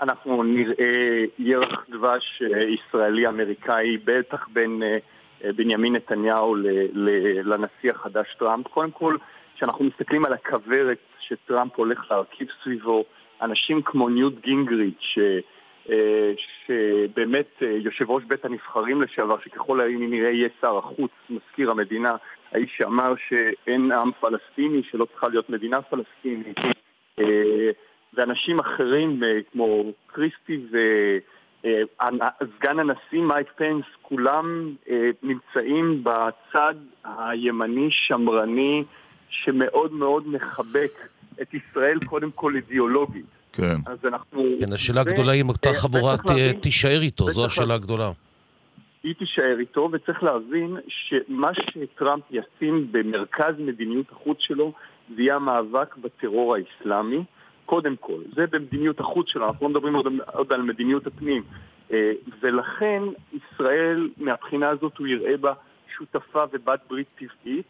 אנחנו 0.02 0.44
נראה 0.44 1.24
ירח 1.40 1.86
דבש 1.90 2.42
אה, 2.42 2.60
ישראלי-אמריקאי, 2.64 3.98
בטח 3.98 4.48
בין 4.54 4.84
בנימין 5.56 5.96
נתניהו 5.96 6.56
לנשיא 7.44 7.92
החדש 7.92 8.36
טראמפ. 8.40 8.68
קודם 8.68 8.92
כל, 8.92 9.18
כשאנחנו 9.56 9.86
מסתכלים 9.86 10.26
על 10.26 10.34
הכוורת 10.34 10.98
שטראמפ 11.20 11.76
הולך 11.76 12.12
להרכיב 12.12 12.48
סביבו, 12.64 13.04
אנשים 13.42 13.82
כמו 13.82 14.10
ניוט 14.10 14.34
גינגריץ', 14.42 15.00
ש- 15.00 15.20
אה, 15.90 16.32
שבאמת 16.66 17.48
אה, 17.62 17.68
יושב 17.68 18.10
ראש 18.10 18.24
בית 18.24 18.46
הנבחרים 18.46 19.02
לשעבר, 19.02 19.40
שככל 19.40 19.82
הנראה 19.82 20.30
יהיה 20.30 20.50
שר 20.62 20.78
החוץ, 20.78 21.12
מזכיר 21.30 21.72
המדינה, 21.72 22.16
האיש 22.52 22.72
שאמר 22.78 23.14
שאין 23.28 23.92
עם 23.92 24.12
פלסטיני, 24.20 24.84
שלא 24.84 25.06
צריכה 25.06 25.28
להיות 25.28 25.50
מדינה 25.50 25.82
פלסטינית. 25.82 26.58
אה, 27.20 27.70
ואנשים 28.14 28.60
אחרים 28.60 29.24
אה, 29.24 29.38
כמו 29.52 29.84
קריסטי 30.08 30.62
וסגן 31.64 32.80
הנשיא 32.80 33.22
מייק 33.22 33.48
פנס, 33.56 33.86
כולם 34.02 34.76
אה, 34.90 35.10
נמצאים 35.24 36.04
בצד 36.04 36.76
הימני-שמרני 37.04 38.84
שמאוד 39.30 39.94
מאוד 39.94 40.28
מחבק 40.28 40.92
את 41.42 41.54
ישראל 41.54 42.00
קודם 42.06 42.32
כל 42.32 42.56
אידיאולוגית. 42.56 43.26
כן. 43.54 43.76
אז 43.86 43.98
אנחנו... 44.06 44.44
כן, 44.60 44.74
השאלה 44.74 45.02
הגדולה 45.02 45.32
היא 45.32 45.42
אם 45.42 45.50
אותה 45.50 45.70
אה, 45.70 45.76
חבורה 45.76 46.16
תישאר 46.62 47.02
איתו, 47.02 47.30
זו 47.30 47.46
השאלה 47.46 47.74
הגדולה. 47.76 48.12
היא 49.04 49.16
תישאר 49.16 49.60
איתו, 49.60 49.90
וצריך 49.92 50.24
להבין 50.24 50.78
שמה 50.88 51.52
שטראמפ 51.54 52.24
ישים 52.32 52.88
במרכז 52.92 53.54
מדיניות 53.60 54.12
החוץ 54.12 54.38
שלו 54.40 54.74
זה 55.16 55.22
יהיה 55.22 55.36
המאבק 55.36 55.96
בטרור 55.98 56.56
האסלאמי, 56.56 57.24
קודם 57.70 57.96
כל. 57.96 58.22
זה 58.36 58.46
במדיניות 58.52 59.00
החוץ 59.00 59.30
שלו, 59.30 59.48
אנחנו 59.48 59.66
לא 59.66 59.70
מדברים 59.70 59.96
עוד, 59.96 60.06
עוד 60.34 60.54
על 60.54 60.62
מדיניות 60.62 61.08
הפנים. 61.08 61.44
אה, 61.92 62.08
ולכן 62.40 63.04
ישראל, 63.34 64.10
מהבחינה 64.18 64.70
הזאת, 64.70 64.98
הוא 64.98 65.08
יראה 65.08 65.38
בה 65.38 65.54
שותפה 65.98 66.42
ובת 66.52 66.80
ברית 66.90 67.08
טבעית, 67.16 67.66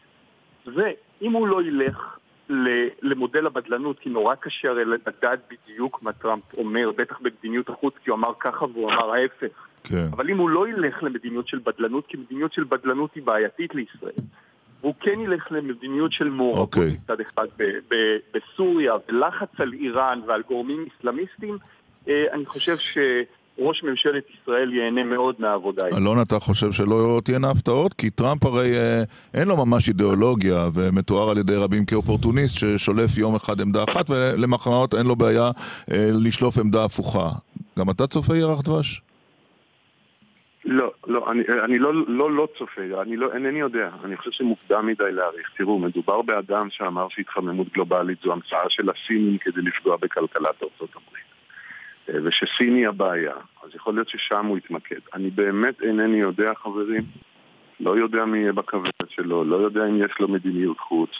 ואם 0.66 1.32
הוא 1.32 1.48
לא 1.48 1.62
ילך 1.62 2.16
למודל 3.02 3.46
הבדלנות, 3.46 3.98
כי 3.98 4.08
נורא 4.08 4.34
קשה 4.34 4.68
הרי 4.68 4.84
לדעת 4.84 5.40
בדיוק 5.50 6.02
מה 6.02 6.12
טראמפ 6.12 6.54
אומר, 6.56 6.90
בטח 6.96 7.20
במדיניות 7.20 7.68
החוץ, 7.68 7.94
כי 8.04 8.10
הוא 8.10 8.18
אמר 8.18 8.32
ככה 8.40 8.64
והוא 8.64 8.92
אמר 8.92 9.10
ההפך. 9.12 9.66
כן. 9.84 10.06
אבל 10.12 10.30
אם 10.30 10.38
הוא 10.38 10.50
לא 10.50 10.68
ילך 10.68 11.02
למדיניות 11.02 11.48
של 11.48 11.58
בדלנות, 11.64 12.06
כי 12.06 12.16
מדיניות 12.16 12.52
של 12.52 12.64
בדלנות 12.64 13.14
היא 13.14 13.22
בעייתית 13.22 13.74
לישראל, 13.74 14.22
והוא 14.80 14.94
כן 15.00 15.20
ילך 15.20 15.46
למדיניות 15.50 16.12
של 16.12 16.28
מעורבות 16.28 16.74
אוקיי. 16.74 16.96
מצד 17.04 17.20
אחד 17.20 17.46
ב- 17.58 17.94
ב- 17.94 18.18
בסוריה, 18.34 18.92
ולחץ 19.08 19.48
על 19.58 19.72
איראן 19.72 20.20
ועל 20.26 20.42
גורמים 20.48 20.86
אסלאמיסטים, 20.98 21.58
אה, 22.08 22.24
אני 22.32 22.46
חושב 22.46 22.76
שראש 22.76 23.82
ממשלת 23.82 24.24
ישראל 24.34 24.72
ייהנה 24.72 25.04
מאוד 25.04 25.34
מהעבודה 25.38 25.86
הזאת. 25.86 25.98
אלון, 25.98 26.22
אתה 26.22 26.38
חושב 26.38 26.72
שלא 26.72 27.20
תהיינה 27.24 27.50
הפתעות? 27.50 27.94
כי 27.94 28.10
טראמפ 28.10 28.44
הרי 28.44 28.78
אה, 28.78 29.02
אין 29.34 29.48
לו 29.48 29.66
ממש 29.66 29.88
אידיאולוגיה, 29.88 30.68
ומתואר 30.74 31.30
על 31.30 31.38
ידי 31.38 31.56
רבים 31.56 31.84
כאופורטוניסט 31.84 32.58
ששולף 32.58 33.18
יום 33.18 33.34
אחד 33.34 33.60
עמדה 33.60 33.84
אחת, 33.84 34.10
ולמחרת 34.10 34.94
אין 34.94 35.06
לו 35.06 35.16
בעיה 35.16 35.50
אה, 35.92 36.08
לשלוף 36.12 36.58
עמדה 36.58 36.84
הפוכה. 36.84 37.30
גם 37.78 37.90
אתה 37.90 38.06
צופה 38.06 38.36
ירח 38.36 38.60
דבש? 38.60 39.02
לא, 40.72 40.92
לא, 41.06 41.30
אני, 41.30 41.42
אני 41.64 41.78
לא, 41.78 41.94
לא, 42.08 42.32
לא 42.32 42.48
צופה, 42.58 42.82
אני 43.02 43.16
לא, 43.16 43.32
אינני 43.32 43.60
יודע, 43.60 43.90
אני 44.04 44.16
חושב 44.16 44.30
שמוקדם 44.30 44.86
מדי 44.86 45.12
להעריך. 45.12 45.50
תראו, 45.56 45.78
מדובר 45.78 46.22
באדם 46.22 46.70
שאמר 46.70 47.06
שהתחממות 47.08 47.72
גלובלית 47.72 48.18
זו 48.22 48.32
המצאה 48.32 48.64
של 48.68 48.90
הסינים 48.90 49.38
כדי 49.38 49.62
לפגוע 49.62 49.96
בכלכלת 49.96 50.62
ארצות 50.62 50.90
הברית. 50.90 51.30
אה, 52.08 52.14
ושסין 52.24 52.76
היא 52.76 52.88
הבעיה, 52.88 53.34
אז 53.62 53.70
יכול 53.74 53.94
להיות 53.94 54.08
ששם 54.08 54.46
הוא 54.46 54.58
יתמקד. 54.58 54.98
אני 55.14 55.30
באמת 55.30 55.82
אינני 55.82 56.20
יודע, 56.20 56.54
חברים, 56.54 57.04
לא 57.80 57.96
יודע 57.98 58.24
מי 58.24 58.38
יהיה 58.38 58.52
בכוורת 58.52 59.10
שלו, 59.10 59.44
לא 59.44 59.56
יודע 59.56 59.86
אם 59.86 59.96
יש 59.96 60.12
לו 60.20 60.28
מדיניות 60.28 60.80
חוץ. 60.80 61.10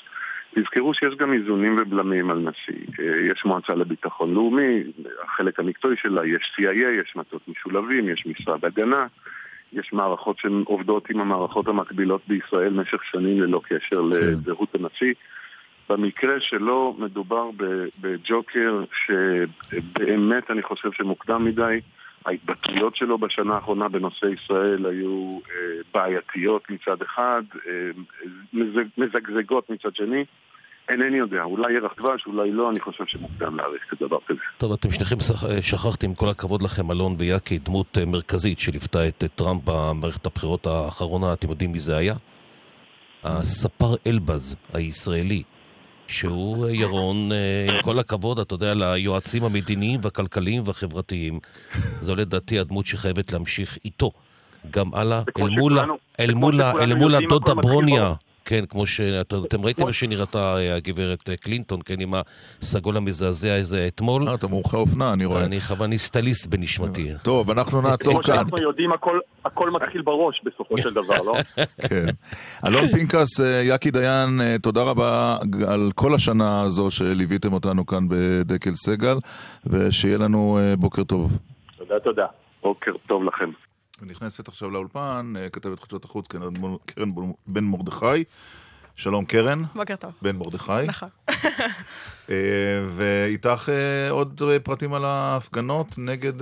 תזכרו 0.55 0.95
שיש 0.95 1.15
גם 1.15 1.33
איזונים 1.33 1.77
ובלמים 1.81 2.31
על 2.31 2.39
נשיא. 2.39 2.87
אה, 3.01 3.21
יש 3.33 3.45
מועצה 3.45 3.75
לביטחון 3.75 4.35
לאומי, 4.35 4.83
החלק 5.25 5.61
המקצועי 5.61 5.97
שלה, 5.97 6.27
יש 6.27 6.53
CIA, 6.57 7.03
יש 7.03 7.17
מטות 7.17 7.49
משולבים, 7.49 8.09
יש 8.09 8.27
משרד 8.27 8.65
הגנה, 8.65 9.07
יש 9.73 9.93
מערכות 9.93 10.39
שעובדות 10.39 11.11
עם 11.11 11.21
המערכות 11.21 11.69
המקבילות 11.69 12.21
בישראל 12.29 12.73
במשך 12.73 13.05
שנים 13.05 13.41
ללא 13.43 13.61
קשר 13.69 14.01
לזהות 14.01 14.75
הנשיא. 14.75 15.15
במקרה 15.89 16.41
שלו 16.41 16.97
מדובר 16.99 17.51
בג'וקר 18.01 18.85
שבאמת 19.07 20.51
אני 20.51 20.63
חושב 20.63 20.93
שמוקדם 20.93 21.45
מדי. 21.45 21.81
ההתבטאויות 22.27 22.97
שלו 22.97 23.19
בשנה 23.19 23.55
האחרונה 23.55 23.89
בנושא 23.89 24.27
ישראל 24.27 24.87
היו 24.87 25.31
אה, 25.51 25.57
בעייתיות 25.95 26.71
מצד 26.71 27.03
אחד, 27.03 27.43
אה, 27.69 27.91
מזג- 28.55 28.89
מזגזגות 28.99 29.71
מצד 29.71 29.97
שני. 29.97 30.25
אינני 30.91 31.19
יודע, 31.19 31.43
אולי 31.43 31.73
ירח 31.73 31.93
דבש, 32.01 32.27
אולי 32.27 32.53
לא, 32.53 32.71
אני 32.71 32.81
חושב 32.81 33.05
שמוקדם 33.07 33.57
להעריך 33.57 33.83
את 33.89 34.03
הדבר 34.03 34.19
כזה. 34.27 34.41
טוב, 34.59 34.73
אתם 34.73 34.91
שניכם 34.91 35.17
שכחתם, 35.61 36.07
עם 36.07 36.15
כל 36.15 36.29
הכבוד 36.29 36.63
לכם, 36.63 36.91
אלון 36.91 37.15
ויאקי, 37.19 37.59
דמות 37.59 37.99
אה, 37.99 38.07
מרכזית 38.07 38.59
שליוותה 38.59 39.09
את 39.09 39.25
טראמפ 39.35 39.63
במערכת 39.65 40.27
הבחירות 40.27 40.67
האחרונה, 40.67 41.33
אתם 41.33 41.51
יודעים 41.51 41.73
מי 41.73 41.79
זה 41.79 41.97
היה? 41.97 42.15
הספר 43.25 43.95
אלבז 44.07 44.57
הישראלי, 44.75 45.43
שהוא 46.07 46.67
אה, 46.67 46.71
ירון, 46.71 47.33
אה, 47.33 47.75
עם 47.75 47.83
כל 47.83 47.99
הכבוד, 47.99 48.39
אתה 48.39 48.55
יודע, 48.55 48.75
ליועצים 48.75 49.45
המדיניים 49.45 50.01
והכלכליים 50.03 50.63
והחברתיים. 50.67 51.41
זו 52.01 52.15
לדעתי 52.17 52.59
הדמות 52.59 52.87
שחייבת 52.87 53.33
להמשיך 53.33 53.79
איתו. 53.85 54.11
גם 54.71 54.95
הלאה, 54.95 55.23
אל 56.21 56.95
מול 56.95 57.15
הדודה 57.15 57.55
ברוניה. 57.55 58.15
כן, 58.51 58.67
כמו 58.67 58.87
שאתם 58.87 59.65
ראיתם 59.65 59.87
איך 59.87 59.95
שנראתה 59.95 60.57
אה, 60.57 60.77
הגברת 60.77 61.29
אה, 61.29 61.37
קלינטון, 61.37 61.81
כן, 61.85 62.01
עם 62.01 62.13
הסגול 62.63 62.97
המזעזע 62.97 63.55
הזה 63.55 63.87
אתמול. 63.87 64.29
אה, 64.29 64.35
אתה 64.35 64.47
מומחה 64.47 64.77
אופנה, 64.77 65.13
אני 65.13 65.25
רואה. 65.25 65.45
אני 65.45 65.61
חווניסטליסט 65.61 66.47
בנשמתי. 66.47 67.09
טוב, 67.23 67.51
אנחנו 67.51 67.81
נעצור 67.81 68.13
כאן. 68.13 68.23
כמו 68.23 68.35
שאנחנו 68.35 68.59
יודעים, 68.59 68.91
הכל 69.45 69.71
מתחיל 69.71 70.03
בראש 70.03 70.43
בסופו 70.45 70.79
של 70.79 70.95
דבר, 70.95 71.23
לא? 71.23 71.35
כן. 71.89 72.07
אלון 72.67 72.89
פינקס, 72.89 73.41
יאקי 73.65 73.91
דיין, 73.91 74.41
תודה 74.63 74.83
רבה 74.83 75.37
על 75.69 75.91
כל 75.95 76.15
השנה 76.15 76.63
הזו 76.63 76.91
שליוויתם 76.91 77.53
אותנו 77.53 77.87
כאן 77.87 78.07
בדקל 78.09 78.75
סגל, 78.75 79.17
ושיהיה 79.67 80.19
לנו 80.19 80.59
בוקר 80.79 81.05
טוב. 81.05 81.39
תודה, 81.79 82.01
תודה. 82.01 82.27
בוקר 82.63 82.93
טוב 83.07 83.25
לכם. 83.25 83.51
ונכנסת 84.03 84.49
עכשיו 84.49 84.71
לאולפן, 84.71 85.33
אה, 85.37 85.51
כתבת 85.51 85.81
חדשות 85.81 86.05
החוץ, 86.05 86.27
קרן 86.27 86.53
בן 87.47 87.65
מרדכי. 87.65 88.25
שלום 88.97 89.25
קרן. 89.25 89.63
בוקר 89.75 89.97
טוב. 89.97 90.13
בן 90.23 90.37
מרדכי. 90.37 90.73
נכון. 90.87 91.09
אה, 92.31 92.35
ואיתך 92.89 93.69
אה, 93.69 94.11
עוד 94.11 94.43
פרטים 94.63 94.95
על 94.95 95.05
ההפגנות 95.05 95.87
נגד 95.99 96.33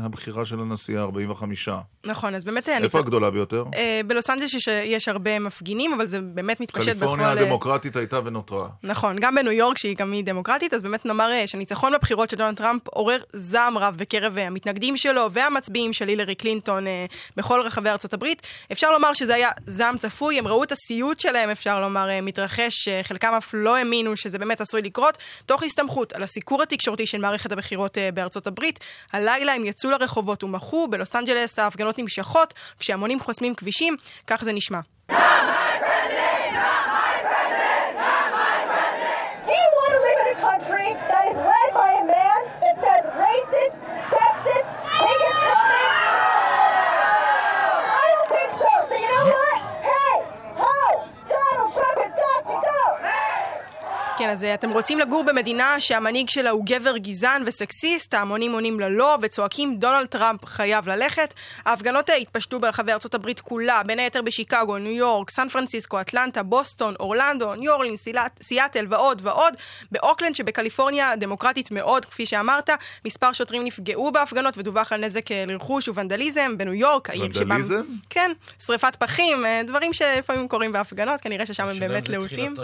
הבחירה 0.00 0.46
של 0.46 0.60
הנשיא 0.60 0.98
ה-45. 0.98 1.70
נכון, 2.06 2.34
אז 2.34 2.44
באמת... 2.44 2.68
איפה 2.68 2.98
הגדולה 2.98 3.30
ביותר? 3.30 3.64
בלוס 4.06 4.30
אנג'לס 4.30 4.54
יש 4.84 5.08
הרבה 5.08 5.38
מפגינים, 5.38 5.92
אבל 5.92 6.06
זה 6.06 6.20
באמת 6.20 6.60
מתפשט 6.60 6.88
בכל... 6.88 6.96
קליפורניה 6.96 7.30
הדמוקרטית 7.30 7.96
הייתה 7.96 8.20
ונותרה. 8.24 8.68
נכון, 8.82 9.16
גם 9.20 9.34
בניו 9.34 9.52
יורק, 9.52 9.78
שהיא 9.78 9.96
גם 9.96 10.12
היא 10.12 10.24
דמוקרטית, 10.24 10.74
אז 10.74 10.82
באמת 10.82 11.06
נאמר 11.06 11.30
שניצחון 11.46 11.92
בבחירות 11.92 12.30
של 12.30 12.36
דונלד 12.36 12.56
טראמפ 12.56 12.88
עורר 12.88 13.18
זעם 13.32 13.78
רב 13.78 13.96
בקרב 13.96 14.38
המתנגדים 14.38 14.96
שלו 14.96 15.32
והמצביעים 15.32 15.92
של 15.92 16.08
הילרי 16.08 16.34
קלינטון 16.34 16.84
בכל 17.36 17.60
רחבי 17.60 17.90
ארצות 17.90 18.14
הברית. 18.14 18.46
אפשר 18.72 18.90
לומר 18.90 19.12
שזה 19.12 19.34
היה 19.34 19.50
זעם 19.66 19.98
צפוי, 19.98 20.38
הם 20.38 20.48
ראו 20.48 20.64
את 20.64 20.72
הסיוט 20.72 21.20
שלהם, 21.20 21.50
אפשר 21.50 21.80
לומר, 21.80 22.08
מתרחש, 22.22 22.88
חלקם 23.02 23.32
אף 23.34 23.50
לא 23.54 23.76
האמינו 23.76 24.16
שזה 24.16 24.38
באמת 24.38 24.60
עשוי 24.60 24.82
לקרות, 24.94 25.18
תוך 25.46 25.62
הסתמכות 25.62 26.12
על 26.12 26.22
הסיקור 26.22 26.62
התקשורתי 26.62 27.06
של 27.06 27.18
מערכת 27.18 27.52
הבחירות 27.52 27.98
בארצות 28.14 28.46
הברית. 28.46 28.78
הלילה 29.12 29.52
הם 29.52 29.64
יצאו 29.64 29.90
לרחובות 29.90 30.44
ומחו, 30.44 30.88
בלוס 30.88 31.16
אנג'לס 31.16 31.58
ההפגנות 31.58 31.98
נמשכות, 31.98 32.54
כשהמונים 32.78 33.20
חוסמים 33.20 33.54
כבישים, 33.54 33.96
כך 34.26 34.44
זה 34.44 34.52
נשמע. 34.52 34.80
כן, 54.24 54.30
אז 54.30 54.44
אתם 54.54 54.70
רוצים 54.70 54.98
לגור 54.98 55.24
במדינה 55.24 55.80
שהמנהיג 55.80 56.28
שלה 56.28 56.50
הוא 56.50 56.64
גבר 56.66 56.96
גזען 56.96 57.42
וסקסיסט, 57.46 58.14
ההמונים 58.14 58.52
עונים 58.52 58.80
ללא 58.80 59.18
וצועקים 59.22 59.76
דונלד 59.76 60.06
טראמפ 60.06 60.44
חייב 60.44 60.88
ללכת. 60.88 61.34
ההפגנות 61.64 62.10
התפשטו 62.22 62.60
ברחבי 62.60 62.92
ארצות 62.92 63.14
הברית 63.14 63.40
כולה, 63.40 63.82
בין 63.82 63.98
היתר 63.98 64.22
בשיקגו, 64.22 64.78
ניו 64.78 64.92
יורק, 64.92 65.30
סן 65.30 65.48
פרנסיסקו, 65.48 66.00
אטלנטה, 66.00 66.42
בוסטון, 66.42 66.94
אורלנדו, 67.00 67.54
ניו 67.54 67.72
אורלינס, 67.72 67.96
סיאטל 68.42 68.86
ועוד 68.90 69.20
ועוד. 69.24 69.54
באוקלנד 69.92 70.34
שבקליפורניה 70.34 71.16
דמוקרטית 71.16 71.70
מאוד, 71.70 72.04
כפי 72.04 72.26
שאמרת, 72.26 72.70
מספר 73.04 73.32
שוטרים 73.32 73.64
נפגעו 73.64 74.12
בהפגנות 74.12 74.58
ודווח 74.58 74.92
על 74.92 75.00
נזק 75.00 75.30
לרכוש 75.30 75.88
וונדליזם. 75.88 76.58
בניו 76.58 76.74
יורק. 76.74 77.08
ונדליזם? 77.20 77.82
כן, 78.10 78.30
שריפת 78.66 78.96
פחים, 78.96 79.44
דברים 79.66 79.92
שלפעמים 79.92 80.48
קורים 80.48 80.72
בהפגנות, 80.72 81.20
כנראה 81.20 81.46
ששם 81.46 81.68
הם 81.68 81.78
באמת 81.78 82.08
להוטים. 82.08 82.54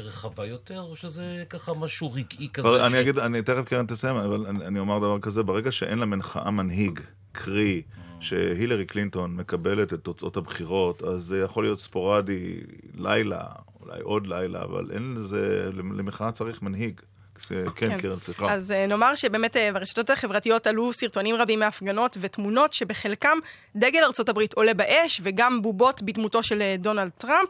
רחבה 0.00 0.39
יותר, 0.46 0.80
או 0.80 0.96
שזה 0.96 1.44
ככה 1.50 1.74
משהו 1.74 2.12
רגעי 2.12 2.48
כזה? 2.52 2.86
אני 2.86 2.92
ש... 2.92 2.94
אגיד, 2.94 3.18
אני 3.18 3.42
תכף 3.42 3.64
קרן 3.64 3.86
תסיים, 3.86 4.16
אבל 4.16 4.46
אני, 4.46 4.66
אני 4.66 4.78
אומר 4.78 4.98
דבר 4.98 5.18
כזה, 5.20 5.42
ברגע 5.42 5.72
שאין 5.72 5.98
למחאה 5.98 6.50
מנהיג, 6.50 7.00
קרי, 7.32 7.82
שהילרי 8.20 8.84
קלינטון 8.84 9.36
מקבלת 9.36 9.92
את 9.92 10.00
תוצאות 10.00 10.36
הבחירות, 10.36 11.02
אז 11.02 11.24
זה 11.24 11.40
יכול 11.40 11.64
להיות 11.64 11.78
ספורדי, 11.78 12.60
לילה, 12.94 13.44
אולי 13.80 14.00
עוד 14.00 14.26
לילה, 14.26 14.62
אבל 14.62 14.90
אין 14.92 15.14
לזה, 15.18 15.70
למחאה 15.74 16.32
צריך 16.32 16.62
מנהיג. 16.62 17.00
כן, 17.48 17.64
כן, 17.74 17.98
קרן, 17.98 18.18
סליחה. 18.18 18.52
אז 18.52 18.70
אה, 18.72 18.86
נאמר 18.86 19.14
שבאמת 19.14 19.56
אה, 19.56 19.72
ברשתות 19.72 20.10
החברתיות 20.10 20.66
עלו 20.66 20.92
סרטונים 20.92 21.34
רבים 21.34 21.58
מהפגנות 21.58 22.16
ותמונות 22.20 22.72
שבחלקם 22.72 23.38
דגל 23.76 24.02
הברית 24.28 24.54
עולה 24.54 24.74
באש 24.74 25.20
וגם 25.22 25.62
בובות 25.62 26.02
בדמותו 26.02 26.42
של 26.42 26.62
אה, 26.62 26.74
דונלד 26.78 27.10
טראמפ. 27.18 27.48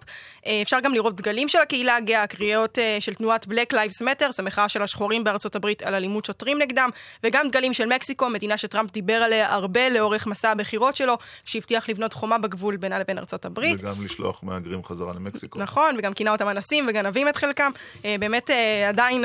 אפשר 0.62 0.80
גם 0.80 0.94
לראות 0.94 1.16
דגלים 1.16 1.48
של 1.48 1.58
הקהילה 1.58 1.96
הגאה, 1.96 2.26
קריאות 2.26 2.78
של 3.00 3.14
תנועת 3.14 3.44
Black 3.46 3.74
Lives 3.74 4.02
Matter, 4.02 4.30
המחאה 4.38 4.68
של 4.68 4.82
השחורים 4.82 5.24
בארצות 5.24 5.56
הברית 5.56 5.82
על 5.82 5.94
אלימות 5.94 6.24
שוטרים 6.24 6.58
נגדם, 6.58 6.90
וגם 7.24 7.48
דגלים 7.48 7.74
של 7.74 7.86
מקסיקו, 7.86 8.28
מדינה 8.28 8.58
שטראמפ 8.58 8.92
דיבר 8.92 9.14
עליה 9.14 9.54
הרבה 9.54 9.88
לאורך 9.88 10.26
מסע 10.26 10.50
הבחירות 10.50 10.96
שלו, 10.96 11.18
שהבטיח 11.44 11.88
לבנות 11.88 12.12
חומה 12.12 12.38
בגבול 12.38 12.76
בינה 12.76 12.98
לבין 12.98 13.18
ארצות 13.18 13.44
הברית. 13.44 13.80
וגם 13.80 14.04
לשלוח 14.04 14.40
מהגרים 14.42 14.84
חזרה 14.84 15.12
למקסיקו. 15.12 15.58
נכון, 15.58 15.94
וגם 15.98 16.14
כינה 16.14 16.32
אותם 16.32 16.48
אנסים 16.48 16.86
וגנבים 16.88 17.28
את 17.28 17.36
חלקם. 17.36 17.70
באמת 18.04 18.50
עדיין 18.88 19.24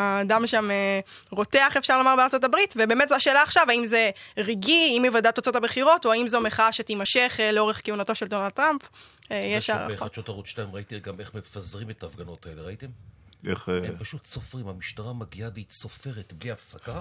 הדם 0.00 0.46
שם 0.46 0.70
אה, 0.70 1.00
רותח, 1.30 1.76
אפשר 1.78 1.98
לומר, 1.98 2.16
בארצות 2.16 2.44
הברית, 2.44 2.74
ובאמת 2.76 3.08
זו 3.08 3.14
השאלה 3.14 3.42
עכשיו, 3.42 3.66
האם 3.68 3.84
זה 3.84 4.10
רגעי 4.36 4.92
עם 4.96 5.02
היוודע 5.02 5.30
תוצאות 5.30 5.56
הבחירות, 5.56 6.06
או 6.06 6.12
האם 6.12 6.28
זו 6.28 6.40
מחאה 6.40 6.72
שתימשך 6.72 7.36
אה, 7.40 7.52
לאורך 7.52 7.80
כהונתו 7.84 8.14
של 8.14 8.26
דונלד 8.26 8.50
טראמפ. 8.50 8.82
אה, 9.32 9.36
יש 9.36 9.70
הערכות. 9.70 9.96
בחדשות 9.96 10.28
ערוץ 10.28 10.46
2 10.46 10.68
ראיתי 10.72 11.00
גם 11.00 11.20
איך 11.20 11.34
מפזרים 11.34 11.90
את 11.90 12.02
ההפגנות 12.02 12.46
האלה, 12.46 12.62
ראיתם? 12.62 12.86
איך... 13.46 13.68
הם 13.68 13.96
פשוט 13.98 14.26
סופרים, 14.26 14.68
המשטרה 14.68 15.12
מגיעה 15.12 15.50
והיא 15.54 15.66
צופרת 15.68 16.32
בלי 16.32 16.50
הפסקה. 16.50 17.00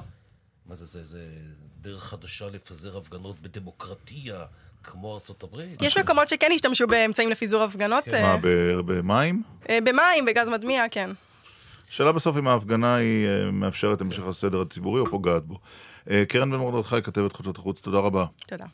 מה 0.66 0.76
זה, 0.76 0.86
זה, 0.86 1.06
זה 1.06 1.26
דרך 1.82 2.04
חדשה 2.04 2.50
לפזר 2.50 2.98
הפגנות 2.98 3.40
בדמוקרטיה. 3.40 4.46
כמו 4.84 5.14
ארצות 5.14 5.44
הברית. 5.44 5.82
יש 5.82 5.98
מקומות 5.98 6.30
שכן 6.30 6.52
השתמשו 6.56 6.88
באמצעים 6.88 7.30
לפיזור 7.30 7.64
הפגנות. 7.64 8.04
כן. 8.04 8.22
מה, 8.22 8.38
במים? 8.86 9.44
במים, 9.70 10.26
בגז 10.26 10.50
מדמיע, 10.50 10.86
כן. 10.92 11.10
השאלה 11.90 12.12
בסוף 12.12 12.38
אם 12.38 12.48
ההפגנה 12.48 12.96
היא 12.96 13.28
אה, 13.28 13.52
מאפשרת 13.52 14.02
המשך 14.02 14.24
הסדר 14.24 14.62
הציבורי 14.62 15.02
או 15.02 15.06
פוגעת 15.06 15.44
בו. 15.46 15.60
אה, 16.10 16.24
קרן 16.26 16.52
בן 16.52 16.58
מרדכי, 16.58 17.02
כתבת 17.02 17.34
חדשות 17.34 17.58
החוץ, 17.58 17.82
תודה 17.82 17.98
רבה. 17.98 18.26
תודה. 18.48 18.66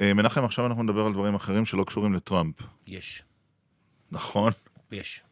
אה, 0.00 0.14
מנחם, 0.14 0.44
עכשיו 0.44 0.66
אנחנו 0.66 0.82
נדבר 0.82 1.06
על 1.06 1.12
דברים 1.12 1.34
אחרים 1.34 1.66
שלא 1.66 1.84
קשורים 1.84 2.14
לטראמפ. 2.14 2.54
יש. 2.86 3.22
נכון? 4.12 4.52
יש. 4.92 5.22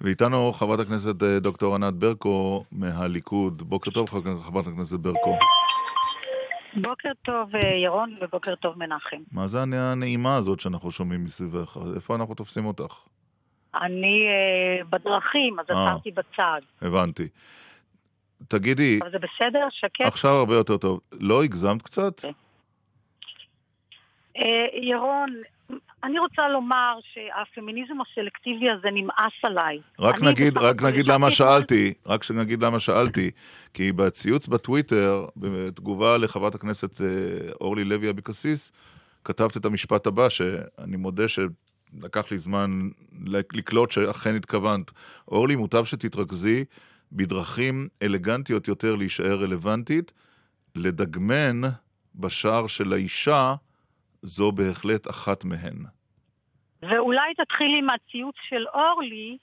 ואיתנו 0.00 0.52
חברת 0.52 0.80
הכנסת 0.80 1.14
דוקטור 1.16 1.74
ענת 1.74 1.94
ברקו 1.94 2.64
מהליכוד. 2.72 3.62
בוקר 3.62 3.90
טוב, 3.90 4.08
חברת 4.42 4.66
הכנסת 4.66 5.00
ברקו. 5.00 5.38
בוקר 6.82 7.10
טוב 7.22 7.48
ירון 7.84 8.16
ובוקר 8.20 8.54
טוב 8.54 8.78
מנחם. 8.78 9.16
מה 9.32 9.46
זה 9.46 9.62
הנעימה 9.62 10.36
הזאת 10.36 10.60
שאנחנו 10.60 10.90
שומעים 10.90 11.24
מסביבך? 11.24 11.78
איפה 11.96 12.14
אנחנו 12.14 12.34
תופסים 12.34 12.66
אותך? 12.66 13.00
אני 13.82 14.26
uh, 14.28 14.84
בדרכים, 14.90 15.60
אז 15.60 15.66
אה. 15.70 15.88
עצרתי 15.88 16.10
בצד. 16.10 16.60
הבנתי. 16.82 17.28
תגידי... 18.48 18.98
אבל 19.02 19.10
זה 19.10 19.18
בסדר? 19.18 19.66
שקט? 19.70 20.06
עכשיו 20.06 20.30
הרבה 20.30 20.54
יותר 20.54 20.76
טוב. 20.76 21.00
לא 21.12 21.42
הגזמת 21.44 21.82
קצת? 21.82 22.24
Okay. 22.24 22.28
Uh, 24.38 24.42
ירון, 24.82 25.42
אני 26.04 26.18
רוצה 26.18 26.48
לומר 26.48 26.98
שהפמיניזם 27.12 27.94
הסלקטיבי 28.00 28.70
הזה 28.70 28.88
נמאס 28.92 29.32
עליי. 29.42 29.78
רק 29.98 30.22
נגיד, 30.22 30.58
רק 30.58 30.82
נגיד 30.82 31.08
למה 31.08 31.30
שאלתי, 31.30 31.94
רק 32.06 32.30
נגיד 32.30 32.62
למה 32.62 32.80
שאלתי, 32.80 33.30
כי 33.74 33.92
בציוץ 33.92 34.46
בטוויטר, 34.46 35.26
בתגובה 35.36 36.18
לחברת 36.18 36.54
הכנסת 36.54 37.00
אורלי 37.60 37.84
לוי 37.84 38.10
אבקסיס, 38.10 38.72
כתבת 39.24 39.56
את 39.56 39.64
המשפט 39.64 40.06
הבא, 40.06 40.28
שאני 40.28 40.96
מודה 40.96 41.28
ש... 41.28 41.38
לקח 42.02 42.30
לי 42.30 42.38
זמן 42.38 42.88
לקלוט 43.52 43.90
שאכן 43.90 44.36
התכוונת. 44.36 44.90
אורלי, 45.28 45.56
מוטב 45.56 45.84
שתתרכזי 45.84 46.64
בדרכים 47.12 47.88
אלגנטיות 48.02 48.68
יותר 48.68 48.94
להישאר 48.94 49.42
רלוונטית, 49.42 50.12
לדגמן 50.74 51.60
בשער 52.14 52.66
של 52.66 52.92
האישה, 52.92 53.54
זו 54.22 54.52
בהחלט 54.52 55.10
אחת 55.10 55.44
מהן. 55.44 55.84
ואולי 56.82 57.34
תתחילי 57.34 57.78
עם 57.78 57.86
הציוץ 57.90 58.34
של 58.48 58.64
אורלי, 58.74 59.38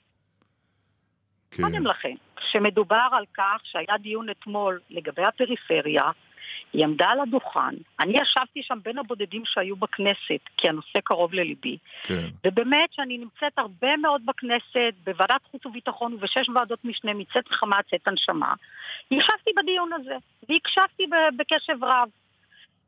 כן. 1.51 1.63
קודם 1.63 1.85
לכן, 1.85 2.15
כשמדובר 2.35 3.07
על 3.11 3.25
כך 3.33 3.61
שהיה 3.63 3.97
דיון 4.01 4.29
אתמול 4.29 4.79
לגבי 4.89 5.23
הפריפריה, 5.23 6.11
היא 6.73 6.83
עמדה 6.83 7.07
על 7.09 7.19
הדוכן, 7.19 7.75
אני 7.99 8.19
ישבתי 8.21 8.63
שם 8.63 8.79
בין 8.83 8.97
הבודדים 8.97 9.43
שהיו 9.45 9.75
בכנסת, 9.75 10.41
כי 10.57 10.69
הנושא 10.69 10.99
קרוב 11.03 11.33
לליבי, 11.33 11.77
כן. 12.03 12.27
ובאמת 12.47 12.93
שאני 12.93 13.17
נמצאת 13.17 13.59
הרבה 13.59 13.97
מאוד 13.97 14.21
בכנסת, 14.25 14.93
בוועדת 15.03 15.41
חוץ 15.51 15.65
וביטחון 15.65 16.13
ובשש 16.13 16.49
ועדות 16.55 16.85
משנה, 16.85 17.13
מצאת 17.13 17.47
חמה 17.47 17.79
צאת 17.89 18.07
הנשמה. 18.07 18.53
ישבתי 19.11 19.51
בדיון 19.57 19.93
הזה, 19.93 20.15
והקשבתי 20.49 21.03
בקשב 21.37 21.83
רב. 21.83 22.09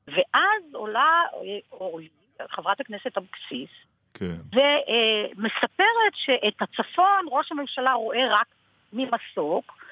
ואז 0.07 0.63
עולה 0.73 1.21
אה, 1.33 1.59
אורלי, 1.71 2.07
חברת 2.49 2.79
הכנסת 2.79 3.17
אבקסיס, 3.17 3.69
כן. 4.13 4.35
ומספרת 4.53 6.13
שאת 6.15 6.61
הצפון 6.61 7.25
ראש 7.31 7.51
הממשלה 7.51 7.93
רואה 7.93 8.27
רק 8.29 8.47
ממסוק, 8.93 9.82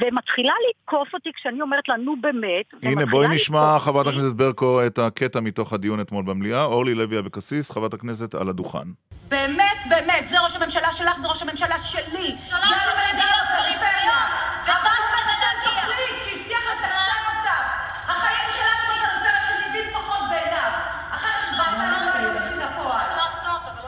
ומתחילה 0.00 0.52
לתקוף 0.70 1.14
אותי 1.14 1.30
כשאני 1.34 1.60
אומרת 1.60 1.88
לה, 1.88 1.96
נו 1.96 2.16
באמת. 2.20 2.66
הנה, 2.82 3.06
בואי 3.06 3.28
נשמע, 3.28 3.78
חברת. 3.78 4.06
הכנסת 4.06 4.32
ברקו, 4.36 4.86
את 4.86 4.98
הקטע 4.98 5.40
מתוך 5.40 5.72
הדיון 5.72 6.00
אתמול 6.00 6.24
במליאה. 6.24 6.64
אורלי 6.64 6.94
לוי 6.94 7.18
אבקסיס, 7.18 7.70
חברת 7.70 7.94
הכנסת 7.94 8.34
על 8.34 8.48
הדוכן. 8.48 8.88
באמת, 9.28 9.78
באמת, 9.88 10.26
זה 10.30 10.40
ראש 10.40 10.56
הממשלה 10.56 10.92
שלך, 10.92 11.18
זה 11.20 11.28
ראש 11.28 11.42
הממשלה 11.42 11.78
שלי. 11.82 12.36
שלך 12.46 12.82
שמדבר 12.84 13.34
בפריפריה. 13.42 14.18
אבל 14.66 14.98
נתן 15.14 15.56
תוכנית 15.64 16.24
שהבטיח 16.24 16.60
לתקצב 16.72 17.22
אותה. 17.28 17.56
החיים 18.06 18.48
שלנו 18.56 18.94
בפריפריה 19.04 19.40
שנראים 19.48 19.90
פחות 19.94 20.20
בעיניו. 20.30 20.70
אחר 21.10 21.28
כך 21.28 21.58
בעצם 21.58 21.78
לא 22.06 22.12
היו 22.14 22.28
יוצאים 22.34 22.58
לפועל. 22.58 23.06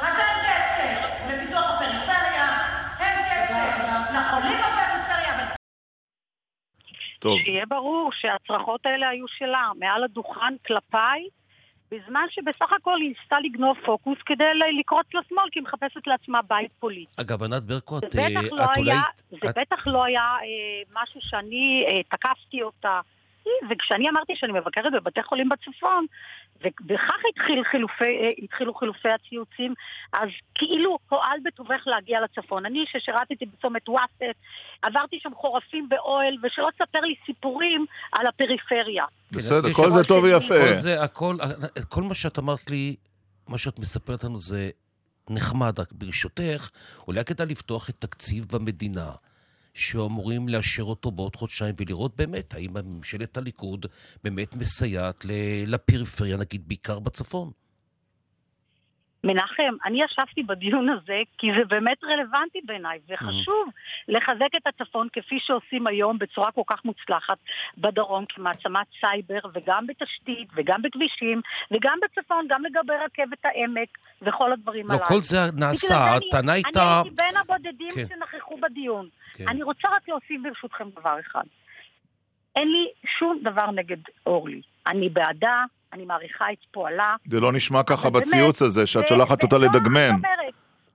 אז 0.00 0.14
אין 0.18 0.36
כסף 0.46 1.00
לפיתוח 1.28 1.64
הפריפריה, 1.70 2.48
אין 3.00 3.18
כסף 3.30 3.54
לחולים 4.14 4.58
בפריפריה, 4.58 5.34
אבל 5.34 5.44
טוב. 7.20 7.38
שיהיה 7.44 7.66
ברור 7.66 8.10
שהצרחות 8.12 8.86
האלה 8.86 9.08
היו 9.08 9.28
שלה, 9.28 9.68
מעל 9.78 10.04
הדוכן 10.04 10.54
כלפיי, 10.66 11.28
בזמן 11.90 12.24
שבסך 12.30 12.72
הכל 12.76 12.96
היא 13.00 13.08
ניסתה 13.18 13.36
לגנוב 13.40 13.76
פוקוס 13.84 14.18
כדי 14.26 14.44
לקרוץ 14.80 15.06
לשמאל, 15.14 15.44
כי 15.52 15.58
היא 15.58 15.64
מחפשת 15.64 16.06
לעצמה 16.06 16.40
בית 16.42 16.70
פוליטי. 16.80 17.12
אגב, 17.20 17.42
ענת 17.42 17.64
ברקו, 17.64 17.98
את, 17.98 18.16
אה, 18.18 18.28
לא 18.52 18.64
את 18.64 18.78
אולי... 18.78 18.94
זה 19.30 19.50
את- 19.50 19.58
בטח 19.58 19.86
לא 19.86 20.04
היה 20.04 20.22
אה, 20.22 21.02
משהו 21.02 21.20
שאני 21.22 21.84
אה, 21.88 22.02
תקפתי 22.02 22.62
אותה. 22.62 23.00
וכשאני 23.70 24.08
אמרתי 24.08 24.32
שאני 24.36 24.52
מבקרת 24.52 24.92
בבתי 24.92 25.22
חולים 25.22 25.48
בצפון, 25.48 26.06
ובכך 26.64 27.14
התחיל 27.34 27.64
חילופי, 27.64 28.04
אה, 28.04 28.30
התחילו 28.42 28.74
חילופי 28.74 29.08
הציוצים, 29.08 29.74
אז 30.12 30.28
כאילו 30.54 30.98
הואל 31.08 31.38
בטובך 31.44 31.82
להגיע 31.86 32.18
לצפון. 32.20 32.66
אני 32.66 32.84
ששירתתי 32.92 33.46
בצומת 33.46 33.88
וואסט, 33.88 34.22
עברתי 34.82 35.18
שם 35.22 35.30
חורפים 35.34 35.88
באוהל, 35.88 36.34
ושלא 36.42 36.68
תספר 36.78 37.00
לי 37.00 37.14
סיפורים 37.26 37.86
על 38.12 38.26
הפריפריה. 38.26 39.04
בסדר, 39.32 39.68
יש- 39.68 39.76
כל 39.76 39.90
זה 39.90 40.00
טוב 40.08 40.24
ויפה. 40.24 40.54
כל 40.70 40.76
זה, 40.76 41.02
הכל, 41.02 41.36
כל 41.88 42.02
מה 42.02 42.14
שאת 42.14 42.38
אמרת 42.38 42.70
לי, 42.70 42.96
מה 43.48 43.58
שאת 43.58 43.78
מספרת 43.78 44.24
לנו 44.24 44.38
זה 44.40 44.70
נחמד, 45.30 45.80
רק 45.80 45.92
ברשותך, 45.92 46.68
אולי 47.08 47.24
כדאי 47.24 47.46
לפתוח 47.46 47.90
את 47.90 47.94
תקציב 47.98 48.44
המדינה. 48.54 49.10
שאמורים 49.74 50.48
לאשר 50.48 50.82
אותו 50.82 51.10
בעוד 51.10 51.36
חודשיים 51.36 51.74
ולראות 51.80 52.16
באמת 52.16 52.54
האם 52.54 52.74
ממשלת 52.84 53.36
הליכוד 53.36 53.86
באמת 54.24 54.56
מסייעת 54.56 55.24
לפריפריה, 55.66 56.36
נגיד 56.36 56.68
בעיקר 56.68 56.98
בצפון. 56.98 57.50
מנחם, 59.24 59.74
אני 59.84 60.02
ישבתי 60.02 60.42
בדיון 60.42 60.88
הזה 60.88 61.22
כי 61.38 61.46
זה 61.58 61.64
באמת 61.64 62.04
רלוונטי 62.04 62.60
בעיניי, 62.64 62.98
וחשוב 63.08 63.68
לחזק 64.08 64.48
את 64.56 64.66
הצפון 64.66 65.08
כפי 65.12 65.38
שעושים 65.40 65.86
היום 65.86 66.18
בצורה 66.18 66.52
כל 66.52 66.62
כך 66.66 66.84
מוצלחת 66.84 67.38
בדרום 67.78 68.24
כמעצמת 68.28 68.86
סייבר, 69.00 69.38
וגם 69.54 69.86
בתשתית, 69.86 70.48
וגם 70.54 70.82
בכבישים, 70.82 71.40
וגם 71.70 71.98
בצפון, 72.02 72.46
גם 72.48 72.62
לגבי 72.64 72.92
רכבת 73.04 73.44
העמק, 73.44 73.98
וכל 74.22 74.52
הדברים 74.52 74.88
לא, 74.88 74.92
הללו. 74.92 75.06
כל 75.06 75.20
זה 75.20 75.36
נעשה, 75.56 76.16
הטענה 76.16 76.52
הייתה... 76.52 77.00
אני 77.00 77.08
הייתי 77.08 77.22
בין 77.22 77.36
הבודדים 77.36 77.94
כן. 77.94 78.06
שנכחו 78.08 78.56
בדיון. 78.56 79.08
כן. 79.32 79.48
אני 79.48 79.62
רוצה 79.62 79.88
רק 79.88 80.08
להוסיף 80.08 80.42
ברשותכם 80.42 80.90
דבר 81.00 81.20
אחד. 81.20 81.44
אין 82.56 82.68
לי 82.68 82.88
שום 83.18 83.38
דבר 83.42 83.70
נגד 83.70 83.96
אורלי. 84.26 84.60
אני 84.86 85.08
בעדה, 85.08 85.64
אני 85.92 86.04
מעריכה 86.04 86.52
את 86.52 86.58
פועלה. 86.70 87.16
זה 87.24 87.40
לא 87.40 87.52
נשמע 87.52 87.82
ככה 87.82 88.10
בציוץ 88.10 88.62
הזה, 88.62 88.86
שאת 88.86 89.08
שולחת 89.08 89.42
אותה 89.42 89.58
לא, 89.58 89.64
לדגמן. 89.64 90.10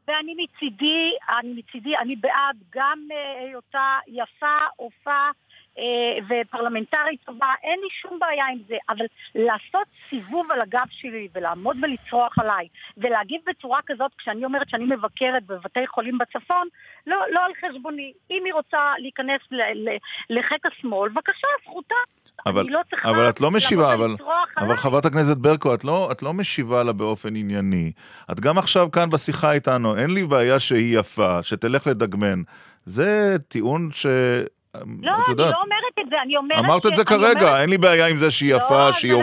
ואני 0.08 0.36
מצידי, 0.38 1.12
אני 1.40 1.54
מצידי, 1.54 1.98
אני 1.98 2.16
בעד 2.16 2.56
גם 2.76 3.00
אה, 3.12 3.46
היותה 3.46 3.98
יפה, 4.08 4.58
עופה 4.76 5.30
אה, 5.78 6.18
ופרלמנטרית 6.30 7.20
טובה, 7.26 7.54
אין 7.64 7.80
לי 7.80 7.88
שום 8.02 8.20
בעיה 8.20 8.46
עם 8.46 8.58
זה, 8.68 8.76
אבל 8.90 9.06
לעשות 9.36 9.88
סיבוב 10.10 10.52
על 10.52 10.62
הגב 10.62 10.86
שלי 10.90 11.28
ולעמוד 11.34 11.78
ולצרוח 11.82 12.40
עליי 12.40 12.68
ולהגיב 12.98 13.42
בצורה 13.48 13.80
כזאת 13.86 14.12
כשאני 14.18 14.46
אומרת 14.46 14.70
שאני 14.70 14.86
מבקרת 14.86 15.46
בבתי 15.46 15.88
חולים 15.88 16.18
בצפון, 16.18 16.68
לא, 17.08 17.18
לא 17.32 17.46
על 17.46 17.52
חשבוני. 17.54 18.14
אם 18.32 18.42
היא 18.46 18.54
רוצה 18.54 18.94
להיכנס 18.98 19.42
לחיק 20.30 20.66
השמאל, 20.66 21.10
בבקשה, 21.10 21.48
זכותה. 21.64 21.96
אבל, 22.46 22.62
אני 22.62 22.70
לא 22.72 22.80
צריכה 22.90 23.10
אבל 23.10 23.30
את 23.30 23.42
לא 23.42 23.52
משיבה, 23.52 23.94
אבל, 23.94 24.16
אבל. 24.58 24.76
חברת 24.76 25.06
הכנסת 25.06 25.38
ברקו, 25.38 25.74
את 25.74 25.84
לא, 25.84 26.12
את 26.12 26.24
לא 26.24 26.34
משיבה 26.34 26.84
לה 26.84 26.92
באופן 26.92 27.36
ענייני. 27.36 27.92
את 28.32 28.40
גם 28.40 28.58
עכשיו 28.58 28.92
כאן 28.92 29.10
בשיחה 29.10 29.52
איתנו, 29.52 29.98
אין 29.98 30.10
לי 30.10 30.26
בעיה 30.26 30.60
שהיא 30.60 31.00
יפה, 31.00 31.44
שתלך 31.44 31.88
לדגמן. 31.88 32.42
זה 32.86 33.36
טיעון 33.48 33.90
ש... 33.94 34.06
לא, 35.02 35.12
את 35.12 35.16
אני 35.18 35.24
יודעת, 35.30 35.54
לא 35.54 35.62
אומרת 35.62 36.00
את 36.06 36.10
זה, 36.10 36.16
אני 36.22 36.38
אומרת... 36.38 36.58
אמרת 36.60 36.86
את 36.86 36.96
זה 36.96 37.04
ש- 37.04 37.12
אני 37.12 37.20
כרגע, 37.20 37.40
אומרת- 37.42 37.62
אין 37.62 37.70
לי 37.70 37.78
בעיה 37.78 38.08
עם 38.08 38.16
זה 38.16 38.32
שהיא 38.32 38.52
לא, 38.52 38.58
יפה, 38.58 38.94
שהיא 38.94 39.14
אני 39.14 39.22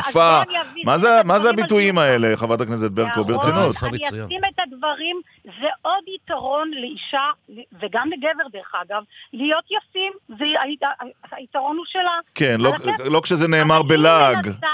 אביא 0.61 0.83
מה 0.87 0.95
את 0.95 1.01
זה, 1.01 1.21
מה 1.25 1.39
זה 1.39 1.51
הביטויים 1.51 1.99
האלה, 1.99 2.37
חברת 2.37 2.61
הכנסת 2.61 2.91
ברקו, 2.91 3.25
ברצינות? 3.25 3.77
אני 3.83 3.97
אשים 4.09 4.41
את 4.55 4.59
הדברים, 4.67 5.21
זה 5.45 5.69
עוד 5.83 6.05
יתרון 6.15 6.71
לאישה, 6.75 7.27
וגם 7.83 8.11
לגבר 8.13 8.49
דרך 8.53 8.73
אגב, 8.83 9.03
להיות 9.33 9.65
יפים, 9.71 10.13
זה 10.29 10.45
היתרון 11.33 11.77
הוא 11.77 11.85
שלה. 11.89 12.19
כן, 12.35 12.57
לא. 12.61 12.73
לא 13.05 13.21
כשזה 13.21 13.49
נאמר 13.49 13.83
בלעג. 13.83 14.47
מנסה- 14.47 14.67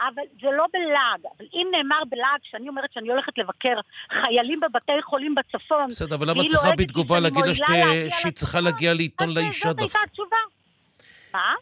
אבל 0.00 0.22
זה 0.40 0.48
לא 0.56 0.66
בלעג, 0.72 1.20
אבל 1.36 1.46
אם 1.52 1.66
נאמר 1.72 2.04
בלעג, 2.08 2.40
שאני 2.42 2.68
אומרת 2.68 2.92
שאני 2.92 3.08
הולכת 3.08 3.38
לבקר 3.38 3.76
חיילים 4.10 4.60
בבתי 4.60 5.02
חולים 5.02 5.34
בצפון, 5.34 5.88
בסדר, 5.88 6.16
אבל 6.16 6.30
למה 6.30 6.44
צריכה 6.48 6.70
בתגובה 6.78 7.20
להגיד 7.20 7.44
לה 7.46 7.52
להגיע 7.68 8.10
שהיא 8.10 8.32
צריכה 8.32 8.60
להגיע 8.60 8.94
לעיתון 8.94 9.34
לאישה 9.34 9.68
זאת 9.68 9.76
דווקא? 9.76 9.98
הייתה 9.98 10.10
התשובה. 10.10 10.36
מה? 11.34 11.54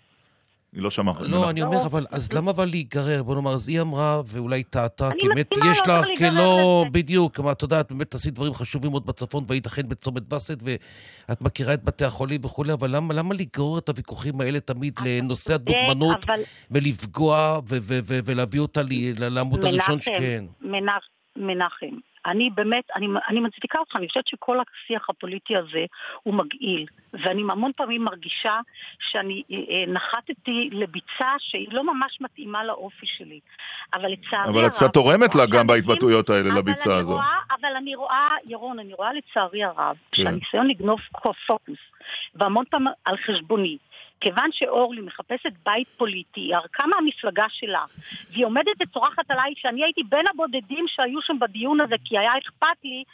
היא 0.72 0.82
לא 0.82 0.90
שמעה. 0.90 1.22
לא, 1.22 1.50
אני 1.50 1.62
אומר, 1.62 1.86
אבל 1.86 2.06
אז 2.10 2.32
למה 2.32 2.50
אבל 2.50 2.64
להיגרר? 2.64 3.22
בוא 3.22 3.34
נאמר, 3.34 3.52
אז 3.52 3.68
היא 3.68 3.80
אמרה, 3.80 4.22
ואולי 4.26 4.62
טעתה, 4.62 5.10
כי 5.18 5.28
באמת 5.28 5.54
יש 5.70 5.78
לך, 5.86 6.06
כי 6.16 6.30
לא. 6.30 6.84
בדיוק, 6.92 7.36
כמה 7.36 7.52
את 7.52 7.62
יודעת, 7.62 7.92
באמת 7.92 8.14
עשית 8.14 8.34
דברים 8.34 8.54
חשובים 8.54 8.90
מאוד 8.90 9.06
בצפון, 9.06 9.44
והיית 9.46 9.66
אכן 9.66 9.88
בצומת 9.88 10.32
וסת, 10.32 10.58
ואת 10.62 11.42
מכירה 11.42 11.74
את 11.74 11.84
בתי 11.84 12.04
החולים 12.04 12.40
וכולי, 12.44 12.72
אבל 12.72 12.96
למה 12.96 13.14
למה 13.14 13.34
לגרור 13.34 13.78
את 13.78 13.88
הוויכוחים 13.88 14.40
האלה 14.40 14.60
תמיד 14.60 14.94
לנושא 15.04 15.54
הדוגמנות, 15.54 16.26
ולפגוע, 16.70 17.60
ולהביא 18.24 18.60
אותה 18.60 18.80
לעמוד 19.16 19.64
הראשון 19.64 20.00
שכן? 20.00 20.44
מנח, 20.60 21.02
מנחם, 21.36 21.96
אני 22.26 22.50
באמת, 22.50 22.84
אני, 22.96 23.06
אני 23.28 23.40
מצדיקה 23.40 23.78
אותך, 23.78 23.96
אני 23.96 24.08
חושבת 24.08 24.26
שכל 24.26 24.58
השיח 24.60 25.10
הפוליטי 25.10 25.56
הזה 25.56 25.84
הוא 26.22 26.34
מגעיל, 26.34 26.86
ואני 27.12 27.42
המון 27.42 27.72
פעמים 27.76 28.04
מרגישה 28.04 28.60
שאני 29.10 29.42
אה, 29.50 29.56
אה, 29.56 29.92
נחתתי 29.92 30.70
לביצה 30.72 31.34
שהיא 31.38 31.68
לא 31.70 31.84
ממש 31.84 32.18
מתאימה 32.20 32.64
לאופי 32.64 33.06
שלי. 33.06 33.40
אבל 33.94 34.08
לצערי 34.08 34.42
הרב... 34.44 34.56
אבל 34.56 34.66
את 34.66 34.70
קצת 34.70 34.92
תורמת 34.92 35.34
לה 35.34 35.46
גם 35.46 35.66
בהתבטאויות 35.66 36.30
האלה, 36.30 36.54
לביצה 36.54 36.90
אני 36.90 36.98
הזו. 36.98 37.14
רואה, 37.14 37.38
אבל 37.60 37.76
אני 37.76 37.94
רואה, 37.94 38.28
ירון, 38.46 38.78
אני 38.78 38.94
רואה 38.94 39.12
לצערי 39.12 39.64
הרב, 39.64 39.96
כן. 40.12 40.22
שהניסיון 40.22 40.68
לגנוב 40.68 41.00
פוקוס, 41.46 41.78
והמון 42.34 42.64
פעם 42.70 42.86
על 43.04 43.16
חשבוני, 43.16 43.76
כיוון 44.22 44.48
שאורלי 44.52 45.00
מחפשת 45.00 45.52
בית 45.64 45.88
פוליטי, 45.96 46.40
היא 46.40 46.54
ערכה 46.56 46.84
מהמפלגה 46.86 47.44
שלה, 47.48 47.84
והיא 48.30 48.46
עומדת 48.46 48.72
וצורחת 48.82 49.30
עליי 49.30 49.52
שאני 49.56 49.84
הייתי 49.84 50.02
בין 50.08 50.24
הבודדים 50.34 50.84
שהיו 50.88 51.22
שם 51.22 51.36
בדיון 51.40 51.80
הזה, 51.80 51.94
כי 52.04 52.18
היה 52.18 52.32
אכפת 52.38 52.66
לי, 52.84 53.04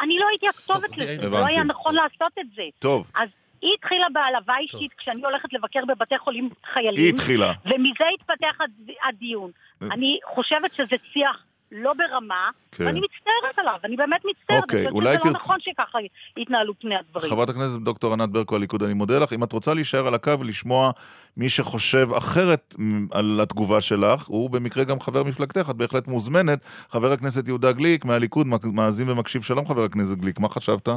אני 0.00 0.18
לא 0.18 0.26
הייתי 0.28 0.48
הכתובת 0.48 0.96
לזה. 0.98 1.28
לא 1.28 1.46
היה 1.46 1.64
נכון 1.64 1.94
לעשות 1.94 2.32
את 2.40 2.46
זה. 2.56 2.62
טוב. 2.78 3.10
אז 3.14 3.28
היא 3.62 3.74
התחילה 3.78 4.06
בהעלבה 4.12 4.54
אישית 4.58 4.92
כשאני 4.98 5.24
הולכת 5.24 5.52
לבקר 5.52 5.80
בבתי 5.88 6.18
חולים 6.18 6.50
חיילים. 6.72 7.04
היא 7.04 7.12
התחילה. 7.14 7.52
ומזה 7.64 8.04
התפתח 8.14 8.56
הד- 8.60 8.90
הדיון. 9.08 9.50
אני 9.82 10.18
חושבת 10.34 10.74
שזה 10.74 10.96
שיח 11.12 11.44
לא 11.76 11.92
ברמה, 11.92 12.50
כן. 12.72 12.86
ואני 12.86 13.00
מצטערת 13.00 13.58
עליו, 13.58 13.74
אני 13.84 13.96
באמת 13.96 14.20
מצטערת. 14.24 14.62
אוקיי, 14.62 14.80
אני 14.86 14.90
חושבת 14.90 15.20
שזה 15.20 15.28
לא 15.28 15.32
תרצ- 15.32 15.42
נכון 15.44 15.56
שככה 15.60 15.98
יתנהלו 16.36 16.72
פני 16.80 16.96
הדברים. 16.96 17.30
חברת 17.30 17.48
הכנסת 17.48 17.78
דוקטור 17.80 18.12
ענת 18.12 18.30
ברקו, 18.30 18.56
הליכוד, 18.56 18.82
אני 18.82 18.94
מודה 18.94 19.18
לך. 19.18 19.32
אם 19.32 19.44
את 19.44 19.52
רוצה 19.52 19.74
להישאר 19.74 20.06
על 20.06 20.14
הקו 20.14 20.40
ולשמוע 20.40 20.90
מי 21.36 21.48
שחושב 21.48 22.08
אחרת 22.18 22.74
על 23.12 23.40
התגובה 23.42 23.80
שלך, 23.80 24.26
הוא 24.26 24.50
במקרה 24.50 24.84
גם 24.84 25.00
חבר 25.00 25.22
מפלגתך, 25.22 25.66
את 25.70 25.76
בהחלט 25.76 26.06
מוזמנת. 26.08 26.58
חבר 26.90 27.12
הכנסת 27.12 27.48
יהודה 27.48 27.72
גליק 27.72 28.04
מהליכוד, 28.04 28.46
מאזין 28.72 29.10
ומקשיב. 29.10 29.42
שלום, 29.42 29.66
חבר 29.66 29.84
הכנסת 29.84 30.16
גליק, 30.18 30.40
מה 30.40 30.48
חשבת? 30.48 30.88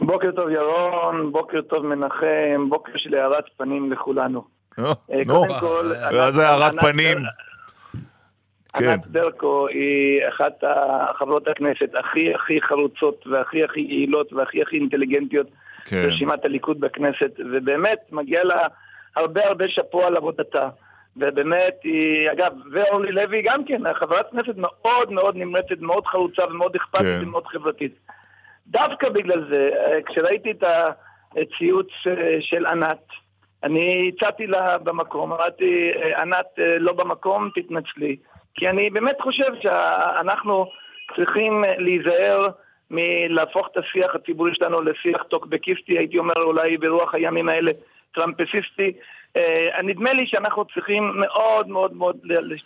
בוקר 0.00 0.30
טוב 0.36 0.48
ירון, 0.50 1.32
בוקר 1.32 1.60
טוב 1.62 1.86
מנחם, 1.86 2.68
בוקר 2.68 2.92
של 2.96 3.14
הארת 3.14 3.44
פנים 3.56 3.92
לכולנו. 3.92 4.44
נו, 4.78 4.84
אה, 5.12 5.22
נו, 5.26 5.44
זה 6.30 6.48
הארת 6.48 6.72
ענת- 6.72 6.80
פנים. 6.80 7.18
כן. 8.72 8.84
ענת 8.84 9.06
ברקו 9.06 9.68
היא 9.68 10.28
אחת 10.28 10.52
החברות 10.62 11.48
הכנסת 11.48 11.94
הכי 11.94 12.34
הכי 12.34 12.62
חרוצות 12.62 13.26
והכי 13.26 13.64
הכי 13.64 13.80
יעילות 13.80 14.32
והכי 14.32 14.62
הכי 14.62 14.76
אינטליגנטיות 14.76 15.46
כן. 15.84 16.02
ברשימת 16.02 16.44
הליכוד 16.44 16.80
בכנסת, 16.80 17.30
ובאמת 17.52 17.98
מגיע 18.12 18.44
לה 18.44 18.66
הרבה 19.16 19.46
הרבה 19.46 19.68
שאפו 19.68 20.02
על 20.02 20.16
עבודתה. 20.16 20.68
ובאמת, 21.16 21.74
היא, 21.84 22.30
אגב, 22.32 22.52
ואורלי 22.72 23.12
לוי 23.12 23.42
גם 23.42 23.64
כן, 23.64 23.94
חברת 23.94 24.30
כנסת 24.30 24.54
מאוד 24.56 25.12
מאוד 25.12 25.36
נמרצת, 25.36 25.80
מאוד 25.80 26.06
חרוצה 26.06 26.42
ומאוד 26.46 26.76
אכפתית 26.76 27.06
כן. 27.06 27.22
ומאוד 27.22 27.46
חברתית. 27.46 27.92
דווקא 28.66 29.08
בגלל 29.08 29.46
זה, 29.50 29.70
אה, 29.86 30.02
כשראיתי 30.02 30.50
את 30.50 30.64
הציוץ 31.36 31.88
אה, 32.06 32.36
של 32.40 32.66
ענת, 32.66 33.06
אני 33.64 34.12
הצעתי 34.14 34.46
לה 34.46 34.78
במקום, 34.78 35.32
אמרתי, 35.32 35.90
אה, 35.96 36.22
ענת 36.22 36.46
לא 36.78 36.92
במקום, 36.92 37.50
תתנצלי. 37.54 38.16
כי 38.54 38.68
אני 38.68 38.90
באמת 38.90 39.20
חושב 39.20 39.52
שאנחנו 39.60 40.66
צריכים 41.16 41.64
להיזהר 41.78 42.48
מלהפוך 42.90 43.68
את 43.72 43.76
השיח 43.76 44.14
הציבורי 44.14 44.54
שלנו 44.54 44.82
לשיח 44.82 45.22
טוקבקיסטי, 45.22 45.98
הייתי 45.98 46.18
אומר 46.18 46.34
אולי 46.36 46.76
ברוח 46.76 47.14
הימים 47.14 47.48
האלה 47.48 47.72
טראמפסיסטי. 48.14 48.92
אה, 49.36 49.82
נדמה 49.82 50.12
לי 50.12 50.26
שאנחנו 50.26 50.64
צריכים 50.64 51.12
מאוד 51.14 51.68
מאוד 51.68 51.94
מאוד 51.94 52.16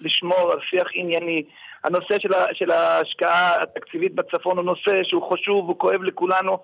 לשמור 0.01 0.52
על 0.52 0.59
שיח 0.61 0.89
ענייני. 0.94 1.43
הנושא 1.85 2.19
של, 2.19 2.32
של 2.52 2.70
ההשקעה 2.70 3.62
התקציבית 3.62 4.15
בצפון 4.15 4.56
הוא 4.56 4.65
נושא 4.65 5.02
שהוא 5.02 5.32
חשוב, 5.32 5.69
הוא 5.69 5.78
כואב 5.78 6.02
לכולנו. 6.02 6.59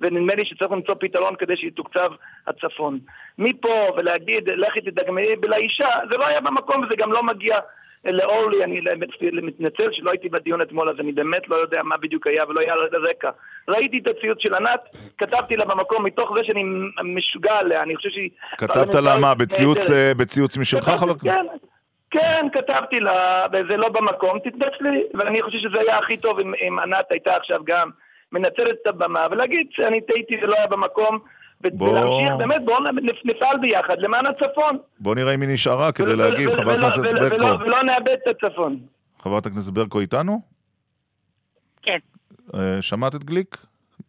ונדמה 0.00 0.34
לי 0.34 0.44
שצריך 0.44 0.72
למצוא 0.72 0.94
פתרון 1.00 1.36
כדי 1.36 1.56
שיתוקצב 1.56 2.10
הצפון. 2.46 2.98
מפה 3.38 3.88
ולהגיד, 3.96 4.48
לכי 4.48 4.80
תדגמי 4.80 5.26
לאישה, 5.42 5.88
זה 6.10 6.16
לא 6.16 6.26
היה 6.26 6.40
במקום 6.40 6.84
וזה 6.84 6.94
גם 6.96 7.12
לא 7.12 7.22
מגיע 7.22 7.58
לאורלי, 8.12 8.64
אני 8.64 8.80
מתנצל 9.42 9.92
שלא 9.92 10.10
הייתי 10.10 10.28
בדיון 10.28 10.62
אתמול, 10.62 10.88
אז 10.88 10.96
אני 11.00 11.12
באמת 11.12 11.48
לא 11.48 11.56
יודע 11.56 11.82
מה 11.82 11.96
בדיוק 11.96 12.26
היה 12.26 12.44
ולא 12.48 12.60
היה 12.60 12.74
רקע. 13.10 13.30
ראיתי 13.68 13.98
את 13.98 14.06
הציוץ 14.06 14.38
של 14.40 14.54
ענת, 14.54 14.80
כתבתי 15.18 15.56
לה 15.56 15.64
במקום 15.64 16.06
מתוך 16.06 16.32
זה 16.36 16.44
שאני 16.44 16.64
משוגע 17.04 17.54
עליה, 17.54 17.82
אני 17.82 17.96
חושב 17.96 18.10
שהיא... 18.10 18.30
כתבת 18.58 18.94
לה 18.94 19.18
מה, 19.18 19.34
בציוץ. 19.34 19.90
אה, 19.90 20.12
בציוץ 20.16 20.56
משלך, 20.56 20.84
חבר? 20.84 21.14
כן, 21.18 21.46
כן, 22.10 22.46
כתבתי 22.52 23.00
לה, 23.00 23.46
וזה 23.52 23.76
לא 23.76 23.88
במקום, 23.88 24.38
תתנצלי, 24.38 25.04
ואני 25.14 25.42
חושב 25.42 25.58
שזה 25.58 25.80
היה 25.80 25.98
הכי 25.98 26.16
טוב 26.16 26.38
אם, 26.40 26.78
ענת 26.78 27.04
הייתה 27.10 27.36
עכשיו 27.36 27.60
גם 27.64 27.90
מנצלת 28.32 28.76
את 28.82 28.86
הבמה, 28.86 29.26
ולהגיד 29.30 29.66
שאני 29.70 30.00
טעיתי 30.00 30.36
זה 30.40 30.46
לא 30.46 30.56
היה 30.56 30.66
במקום. 30.66 31.18
ולהמשיך, 31.64 32.32
באמת, 32.38 32.64
בואו 32.64 32.78
נפ- 32.84 33.20
נפעל 33.24 33.56
ביחד 33.60 33.96
למען 33.98 34.26
הצפון. 34.26 34.78
בוא 35.00 35.14
נראה 35.14 35.34
אם 35.34 35.40
היא 35.40 35.48
נשארה 35.48 35.92
כדי 35.92 36.16
להגיב, 36.16 36.52
חברת 36.54 36.82
הכנסת 36.82 37.14
ברקו. 37.14 37.60
ולא 37.60 37.82
נאבד 37.82 38.16
את 38.28 38.44
הצפון. 38.44 38.78
חברת 39.22 39.46
הכנסת 39.46 39.72
ברקו 39.72 40.00
איתנו? 40.00 40.40
כן. 41.82 41.98
אה, 42.54 42.82
שמעת 42.82 43.14
את 43.14 43.24
גליק? 43.24 43.56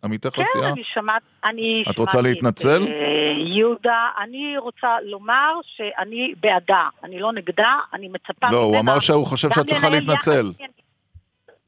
עמיתך 0.04 0.30
כן, 0.36 0.42
לסיעה? 0.42 0.70
אני 0.70 0.82
שמעת, 0.94 1.22
אני 1.46 1.84
את 1.90 1.98
רוצה 1.98 2.22
להתנצל? 2.22 2.84
את, 2.84 2.88
אה, 2.88 2.94
יהודה, 3.38 4.08
אני 4.22 4.58
רוצה 4.58 4.88
לומר 5.04 5.54
שאני 5.64 6.34
בעדה, 6.40 6.82
אני 7.04 7.20
לא 7.20 7.34
נגדה, 7.34 7.74
אני 7.94 8.08
מצפה 8.08 8.52
לא, 8.52 8.60
הוא 8.64 8.80
אמר 8.80 9.00
שהוא 9.00 9.26
חושב 9.26 9.50
שאת 9.52 9.66
צריכה 9.66 9.90
להתנצל. 9.90 10.52
יחד- 10.60 10.72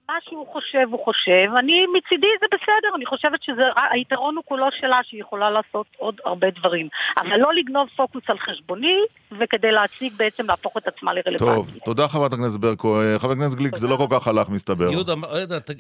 מה 0.09 0.15
שהוא 0.29 0.47
חושב, 0.53 0.87
הוא 0.91 1.05
חושב. 1.05 1.47
אני, 1.59 1.85
מצידי 1.97 2.27
זה 2.41 2.45
בסדר, 2.53 2.95
אני 2.95 3.05
חושבת 3.05 3.39
שהיתרון 3.41 4.35
הוא 4.35 4.43
כולו 4.47 4.65
שלה, 4.79 4.99
שהיא 5.03 5.21
יכולה 5.21 5.49
לעשות 5.49 5.87
עוד 5.97 6.15
הרבה 6.25 6.47
דברים. 6.59 6.87
אבל 7.17 7.37
לא 7.37 7.53
לגנוב 7.53 7.87
פוקוס 7.95 8.23
על 8.27 8.39
חשבוני, 8.39 8.97
וכדי 9.39 9.71
להציג 9.71 10.13
בעצם 10.17 10.45
להפוך 10.45 10.77
את 10.77 10.87
עצמה 10.87 11.13
לרלוונטית. 11.13 11.73
טוב, 11.73 11.83
תודה 11.85 12.07
חברת 12.07 12.33
הכנסת 12.33 12.59
ברקו. 12.59 13.01
אה, 13.01 13.19
חבר 13.19 13.31
הכנסת 13.31 13.57
גליק, 13.57 13.75
זה 13.75 13.87
לא 13.87 13.97
כל 13.97 14.07
כך 14.09 14.27
הלך 14.27 14.49
מסתבר. 14.49 14.91
יהודה, 14.91 15.13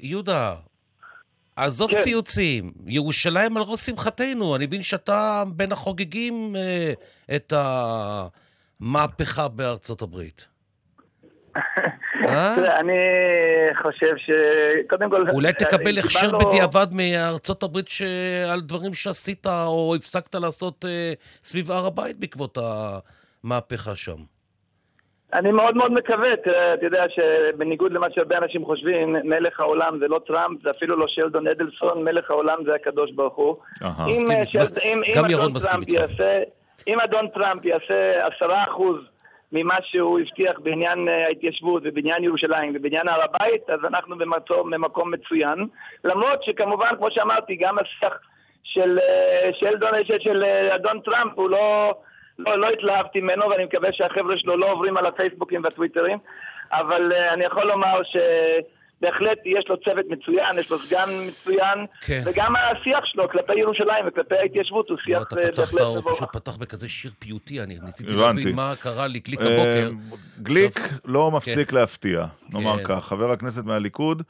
יהודה, 0.01 0.55
עזוב 1.55 1.91
כן. 1.91 2.01
ציוצים, 2.01 2.71
ירושלים 2.87 3.57
על 3.57 3.63
ראש 3.63 3.79
שמחתנו. 3.79 4.55
אני 4.55 4.65
מבין 4.65 4.81
שאתה 4.81 5.43
בין 5.47 5.71
החוגגים 5.71 6.55
אה, 6.55 6.93
את 7.35 7.53
המהפכה 8.81 9.47
בארצות 9.47 10.01
הברית. 10.01 10.58
אה? 12.25 12.55
אני 12.79 12.97
חושב 13.81 14.13
שקודם 14.17 15.09
כל... 15.09 15.29
אולי 15.29 15.53
תקבל 15.53 15.97
הכשר 15.97 16.37
בדיעבד 16.37 16.87
מארצות 16.91 17.63
הברית 17.63 17.87
ש- 17.87 18.01
על 18.53 18.61
דברים 18.61 18.93
שעשית 18.93 19.47
או 19.47 19.95
הפסקת 19.95 20.35
לעשות 20.35 20.85
אה, 20.85 21.13
סביב 21.43 21.71
הר 21.71 21.85
הבית 21.85 22.19
בעקבות 22.19 22.57
המהפכה 23.43 23.95
שם. 23.95 24.17
אני 25.33 25.51
מאוד 25.51 25.75
מאוד 25.75 25.91
מקווה, 25.91 26.35
תראה, 26.43 26.73
אתה 26.73 26.85
יודע 26.85 27.03
שבניגוד 27.09 27.91
למה 27.91 28.07
שהרבה 28.15 28.37
אנשים 28.37 28.65
חושבים, 28.65 29.15
מלך 29.23 29.59
העולם 29.59 29.99
זה 29.99 30.07
לא 30.07 30.21
טראמפ, 30.27 30.63
זה 30.63 30.69
אפילו 30.69 30.95
לא 30.95 31.05
שלדון 31.07 31.47
אדלסון, 31.47 32.03
מלך 32.03 32.31
העולם 32.31 32.57
זה 32.65 32.75
הקדוש 32.75 33.11
ברוך 33.11 33.35
הוא. 33.35 33.55
אה, 36.21 36.43
אם 36.87 36.99
אדון 36.99 37.27
טראמפ 37.27 37.65
יעשה 37.65 38.27
עשרה 38.27 38.63
אחוז 38.63 38.97
ממה 39.51 39.75
שהוא 39.81 40.19
הבטיח 40.19 40.59
בעניין 40.59 41.09
אה, 41.09 41.25
ההתיישבות 41.25 41.83
ובעניין 41.85 42.23
ירושלים 42.23 42.73
ובעניין 42.75 43.07
הר 43.07 43.21
הבית, 43.23 43.69
אז 43.69 43.79
אנחנו 43.85 44.17
במקום, 44.17 44.71
במקום 44.71 45.11
מצוין. 45.11 45.67
למרות 46.03 46.43
שכמובן, 46.43 46.89
כמו 46.97 47.11
שאמרתי, 47.11 47.55
גם 47.55 47.77
של, 48.63 48.99
אה, 48.99 49.49
שלדון, 49.53 50.03
של, 50.03 50.19
של 50.19 50.43
אה, 50.43 50.75
אדון 50.75 50.99
טראמפ 50.99 51.31
הוא 51.35 51.49
לא, 51.49 51.93
לא, 52.39 52.57
לא 52.57 52.67
התלהבתי 52.69 53.21
ממנו 53.21 53.49
ואני 53.49 53.65
מקווה 53.65 53.93
שהחבר'ה 53.93 54.37
שלו 54.37 54.57
לא 54.57 54.71
עוברים 54.71 54.97
על 54.97 55.05
הפייסבוקים 55.05 55.63
והטוויטרים 55.63 56.17
אבל 56.71 57.13
אני 57.13 57.45
יכול 57.45 57.63
לומר 57.63 58.01
שבהחלט 58.99 59.37
יש 59.45 59.65
לו 59.69 59.77
צוות 59.79 60.05
מצוין, 60.09 60.59
יש 60.59 60.71
לו 60.71 60.79
סגן 60.79 61.09
מצוין 61.27 61.85
כן. 62.01 62.21
וגם 62.25 62.53
השיח 62.55 63.05
שלו 63.05 63.29
כלפי 63.29 63.53
ירושלים 63.59 64.05
וכלפי 64.07 64.35
ההתיישבות 64.35 64.89
הוא 64.89 64.97
שיח 65.05 65.21
אתה 65.27 65.35
אה, 65.37 65.41
פתחת, 65.41 65.57
בהחלט 65.59 65.81
הוא 65.81 65.97
מבורך. 65.97 66.15
פשוט 66.15 66.29
פתח 66.33 66.55
בכזה 66.57 66.87
שיר 66.89 67.11
פיוטי, 67.19 67.61
אני 67.61 67.77
ניסיתי. 67.83 68.13
להבין 68.15 68.55
מה 68.55 68.73
קרה 68.79 69.07
לי, 69.07 69.19
קליק 69.19 69.41
אה, 69.41 69.45
הבוקר. 69.55 69.91
גליק 70.41 70.79
לא 71.05 71.27
כן. 71.31 71.37
מפסיק 71.37 71.73
להפתיע, 71.73 72.25
נאמר 72.49 72.77
כן. 72.77 72.83
כך. 72.85 73.05
חבר 73.05 73.31
הכנסת 73.31 73.63
מהליכוד, 73.63 74.23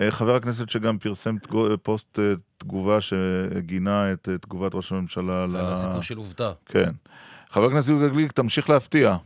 אה, 0.00 0.10
חבר 0.10 0.34
הכנסת 0.34 0.70
שגם 0.70 0.98
פרסם 0.98 1.38
תגו- 1.38 1.78
פוסט 1.82 2.18
תגובה 2.58 2.98
שגינה 3.00 4.12
את 4.12 4.28
תגובת 4.40 4.74
ראש 4.74 4.92
הממשלה 4.92 5.42
על 5.42 5.50
הסיפור 5.56 6.00
של 6.02 6.16
עובדה. 6.16 6.52
כן. 6.66 6.90
חבר 7.50 7.64
הכנסת 7.66 7.88
יהודה 7.88 8.08
גליק, 8.08 8.32
תמשיך 8.32 8.70
להפתיע. 8.70 9.16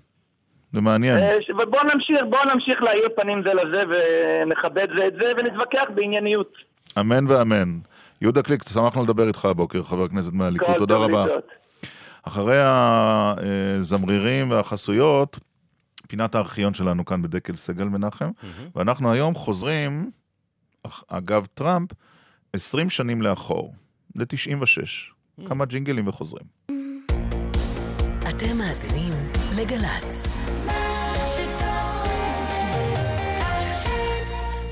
זה 0.73 0.81
מעניין. 0.81 1.19
אה, 1.19 1.43
ש- 1.43 1.51
ובואו 1.51 1.83
נמשיך, 1.95 2.17
בואו 2.31 2.55
נמשיך 2.55 2.83
להאיר 2.83 3.09
פנים 3.17 3.43
זה 3.43 3.55
לזה 3.55 3.83
ונכבד 3.89 4.87
זה 4.99 5.07
את 5.07 5.13
זה 5.13 5.33
ונתווכח 5.37 5.85
בענייניות. 5.95 6.53
אמן 7.01 7.27
ואמן. 7.29 7.79
יהודה 8.23 8.43
גליק, 8.43 8.69
שמחנו 8.69 9.03
לדבר 9.05 9.29
איתך 9.29 9.45
הבוקר, 9.45 9.83
חבר 9.83 10.05
הכנסת 10.05 10.33
מהליכוד, 10.33 10.77
תודה 10.79 10.95
טוב 10.95 11.03
רבה. 11.05 11.25
אחרי 12.23 12.59
הזמרירים 13.79 14.51
והחסויות, 14.51 15.39
פינת 16.09 16.35
הארכיון 16.35 16.75
שלנו 16.75 17.05
כאן 17.05 17.23
בדקל 17.23 17.57
סגל 17.57 17.85
מנחם, 17.85 18.31
ואנחנו 18.77 19.13
היום 19.13 19.35
חוזרים, 19.35 20.11
אגב 21.09 21.47
טראמפ, 21.55 21.91
20 22.53 22.91
שנים 22.91 23.23
לאחור, 23.23 23.75
ל-96. 24.17 25.47
כמה 25.49 25.65
ג'ינגלים 25.65 26.09
וחוזרים. 26.09 26.45
אתם 28.29 28.59
מאזינים 28.59 29.13
לגל"צ. 29.57 30.37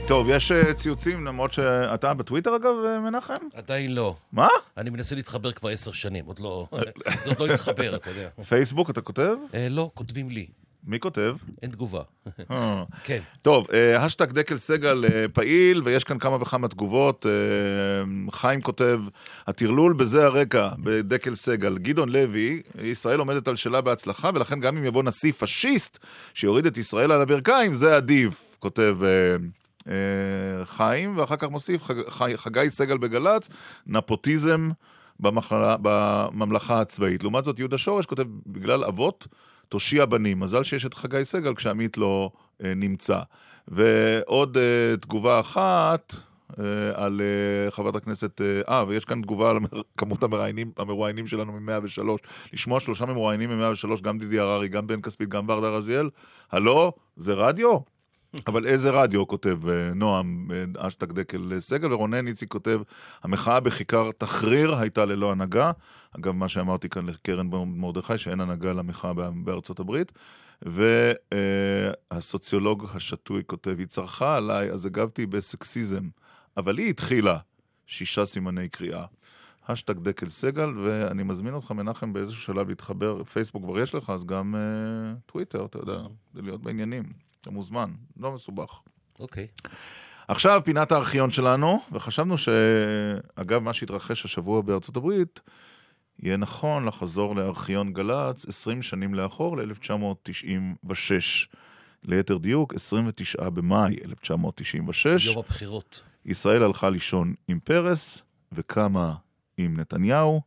טוב, 0.07 0.27
יש 0.31 0.53
אה, 0.53 0.75
ציוצים, 0.75 1.27
למרות 1.27 1.53
שאתה 1.53 2.15
בטוויטר 2.15 2.57
אגב, 2.57 2.75
אה, 2.87 3.01
מנחם? 3.01 3.35
עדיין 3.55 3.95
לא. 3.95 4.17
מה? 4.33 4.49
אני 4.77 4.91
מנסה 4.91 5.15
להתחבר 5.15 5.53
כבר 5.53 5.69
עשר 5.69 5.93
שנים, 5.93 6.25
עוד 6.27 6.39
לא... 6.39 6.67
זה 7.23 7.31
עוד 7.31 7.39
לא 7.39 7.55
התחבר, 7.55 7.97
אתה 7.97 8.11
יודע. 8.11 8.29
פייסבוק 8.49 8.91
אתה 8.91 9.01
כותב? 9.01 9.35
אה, 9.55 9.69
לא, 9.71 9.91
כותבים 9.95 10.31
לי. 10.31 10.47
מי 10.87 11.01
כותב? 11.01 11.37
אין 11.63 11.71
תגובה. 11.71 12.03
אה. 12.51 12.85
כן. 13.05 13.21
טוב, 13.43 13.67
אה, 13.73 14.05
השטג 14.05 14.33
דקל 14.33 14.59
סגל 14.59 15.05
אה, 15.05 15.29
פעיל, 15.33 15.83
ויש 15.85 16.05
כאן 16.05 16.19
כמה 16.19 16.37
וכמה 16.41 16.69
תגובות. 16.69 17.27
אה, 17.27 18.31
חיים 18.33 18.61
כותב, 18.61 19.01
הטרלול 19.47 19.93
בזה 19.93 20.25
הרקע, 20.25 20.69
בדקל 20.79 21.35
סגל. 21.35 21.79
גדעון 21.79 22.09
לוי, 22.09 22.63
ישראל 22.83 23.19
עומדת 23.19 23.49
על 23.49 23.57
שלה 23.57 23.81
בהצלחה, 23.81 24.31
ולכן 24.35 24.61
גם 24.61 24.77
אם 24.77 24.85
יבוא 24.85 25.03
נשיא 25.03 25.33
פשיסט 25.33 25.99
שיוריד 26.35 26.67
את 26.67 26.77
ישראל 26.77 27.13
על 27.13 27.23
הברכיים, 27.23 27.75
זה 27.75 27.97
עדיף, 27.97 28.57
כותב 28.59 28.99
אה, 29.03 29.37
אה, 29.89 30.65
חיים, 30.65 31.19
ואחר 31.19 31.37
כך 31.37 31.49
מוסיף 31.49 31.83
חגי 32.37 32.71
סגל 32.71 32.99
בגל"צ, 32.99 33.49
נפוטיזם 33.87 34.71
במחלה, 35.21 35.77
בממלכה 35.83 36.81
הצבאית. 36.81 37.23
לעומת 37.23 37.45
זאת, 37.45 37.59
יהודה 37.59 37.79
שורש 37.79 38.07
כותב, 38.07 38.25
בגלל 38.47 38.85
אבות, 38.85 39.27
תושיע 39.69 40.07
בנים. 40.07 40.41
מזל 40.41 40.63
שיש 40.63 40.87
את 40.87 40.95
חגי 40.95 41.25
סגל 41.25 41.55
כשעמית 41.55 41.99
לא 41.99 42.31
אה, 42.65 42.73
נמצא. 42.75 43.21
ועוד 43.69 44.57
אה, 44.57 44.97
תגובה 44.97 45.41
אחת, 45.41 46.15
אה, 46.59 47.05
על 47.05 47.21
אה, 47.21 47.71
חברת 47.71 47.97
הכנסת... 47.97 48.41
אה, 48.41 48.61
אה, 48.69 48.85
ויש 48.89 49.05
כאן 49.05 49.23
תגובה 49.23 49.51
על 49.51 49.59
כמות 49.99 50.23
המראיינים, 50.23 50.71
המרואיינים 50.79 51.27
שלנו 51.27 51.53
מ-103. 51.53 52.03
לשמוע 52.53 52.81
שלושה 52.81 53.07
מרואיינים 53.07 53.51
מ-103, 53.51 54.03
גם 54.03 54.19
דידי 54.19 54.39
הררי, 54.39 54.69
גם 54.69 54.87
בן 54.87 55.01
כספית, 55.01 55.29
גם 55.29 55.49
ורדה 55.49 55.69
רזיאל. 55.69 56.11
הלו, 56.53 56.93
זה 57.17 57.35
רדיו? 57.35 57.79
אבל 58.47 58.67
איזה 58.67 58.91
רדיו, 58.91 59.27
כותב 59.27 59.69
אה, 59.69 59.95
נועם, 59.95 60.49
אה, 60.53 60.89
האשטג 60.89 61.13
דקל 61.13 61.53
אה, 61.53 61.61
סגל, 61.61 61.93
ורונן 61.93 62.27
איציק 62.27 62.51
כותב, 62.51 62.81
המחאה 63.23 63.61
בכיכר 63.61 64.11
תחריר 64.19 64.75
הייתה 64.75 65.05
ללא 65.05 65.33
הנהגה. 65.33 65.73
אגב, 66.19 66.33
מה 66.33 66.49
שאמרתי 66.49 66.89
כאן 66.89 67.07
לקרן 67.07 67.47
מרדכי, 67.67 68.19
שאין 68.19 68.41
הנהגה 68.41 68.73
למחאה 68.73 69.13
בא- 69.13 69.31
בארצות 69.35 69.81
הברית. 69.81 70.13
והסוציולוג 72.13 72.87
השתוי 72.95 73.43
כותב, 73.47 73.75
היא 73.79 73.87
צרחה 73.87 74.37
עליי, 74.37 74.71
אז 74.71 74.87
הגבתי 74.87 75.27
בסקסיזם, 75.27 76.09
אבל 76.57 76.79
היא 76.79 76.91
התחילה 76.91 77.39
שישה 77.87 78.27
סימני 78.27 78.69
קריאה. 78.69 79.05
האשטג 79.69 79.99
דקל 79.99 80.29
סגל, 80.29 80.79
ואני 80.85 81.23
מזמין 81.23 81.55
אותך, 81.55 81.71
מנחם, 81.71 82.13
באיזשהו 82.13 82.43
שלב 82.43 82.69
להתחבר, 82.69 83.25
פייסבוק 83.25 83.63
כבר 83.63 83.79
יש 83.79 83.95
לך, 83.95 84.11
אז 84.11 84.25
גם 84.25 84.55
אה, 84.55 85.33
טוויטר, 85.33 85.65
אתה 85.65 85.79
יודע, 85.79 85.99
כדי 86.33 86.43
להיות 86.43 86.63
בעניינים. 86.63 87.05
אתה 87.45 87.53
מוזמן, 87.53 87.91
לא 88.17 88.33
מסובך. 88.33 88.81
אוקיי. 89.21 89.47
עכשיו 90.29 90.61
פינת 90.65 90.93
הארכיון 90.93 91.31
שלנו, 91.31 91.81
וחשבנו 91.93 92.39
שאגב, 92.39 93.63
מה 93.63 93.73
שהתרחש 93.73 94.25
השבוע 94.25 94.61
בארצות 94.61 94.97
הברית, 94.97 95.41
יהיה 96.19 96.37
נכון 96.37 96.85
לחזור 96.85 97.37
לארכיון 97.37 97.93
גל"צ 97.93 98.49
20 98.49 98.83
שנים 98.83 99.15
לאחור, 99.15 99.57
ל-1996. 99.57 100.93
ליתר 102.03 102.39
דיוק, 102.39 102.75
29 102.75 103.51
במאי 103.51 103.97
1996. 104.05 105.27
יום 105.27 105.39
הבחירות. 105.39 106.03
ישראל 106.25 106.63
הלכה 106.63 106.91
לישון 106.91 107.35
עם 107.49 107.59
פרס, 107.65 108.23
וקמה 108.53 109.15
עם 109.57 109.81
נתניהו, 109.81 110.41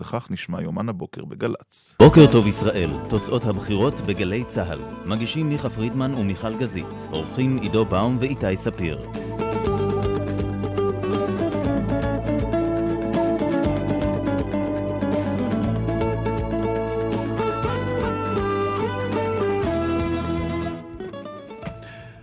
וכך 0.00 0.26
נשמע 0.30 0.62
יומן 0.62 0.88
הבוקר 0.88 1.24
בגל"צ. 1.24 1.96
בוקר 1.98 2.32
טוב 2.32 2.46
ישראל, 2.46 2.90
תוצאות 3.08 3.44
הבחירות 3.44 4.00
בגלי 4.00 4.44
צה"ל. 4.44 4.80
מגישים 5.04 5.48
מיכה 5.48 5.70
פרידמן 5.70 6.14
ומיכל 6.14 6.58
גזית, 6.58 6.86
עורכים 7.10 7.58
עידו 7.62 7.84
באום 7.84 8.16
ואיתי 8.20 8.56
ספיר. 8.56 9.08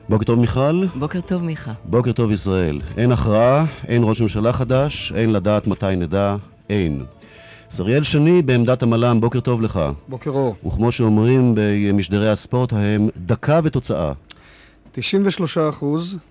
בוקר 0.10 0.26
טוב 0.26 0.40
מיכל. 0.40 0.86
בוקר 0.96 1.22
טוב 1.22 1.44
מיכה. 1.44 1.74
בוקר 1.86 2.12
טוב 2.12 2.32
ישראל. 2.32 2.82
אין 2.98 3.12
הכרעה, 3.12 3.66
אין 3.88 4.02
ראש 4.06 4.22
ממשלה 4.22 4.54
חדש, 4.54 5.14
אין 5.16 5.34
לדעת 5.34 5.68
מתי 5.68 5.96
נדע, 5.96 6.36
אין. 6.70 7.06
שריאל 7.76 8.04
שני 8.04 8.42
בעמדת 8.42 8.84
המל"ם, 8.84 9.22
בוקר 9.22 9.40
טוב 9.40 9.62
לך. 9.62 9.80
בוקר 10.08 10.30
אור. 10.30 10.56
וכמו 10.68 10.92
שאומרים 10.92 11.56
במשדרי 11.56 12.30
הספורט 12.30 12.74
ההם, 12.74 13.10
דקה 13.18 13.60
ותוצאה. 13.64 14.12
93% 15.00 15.86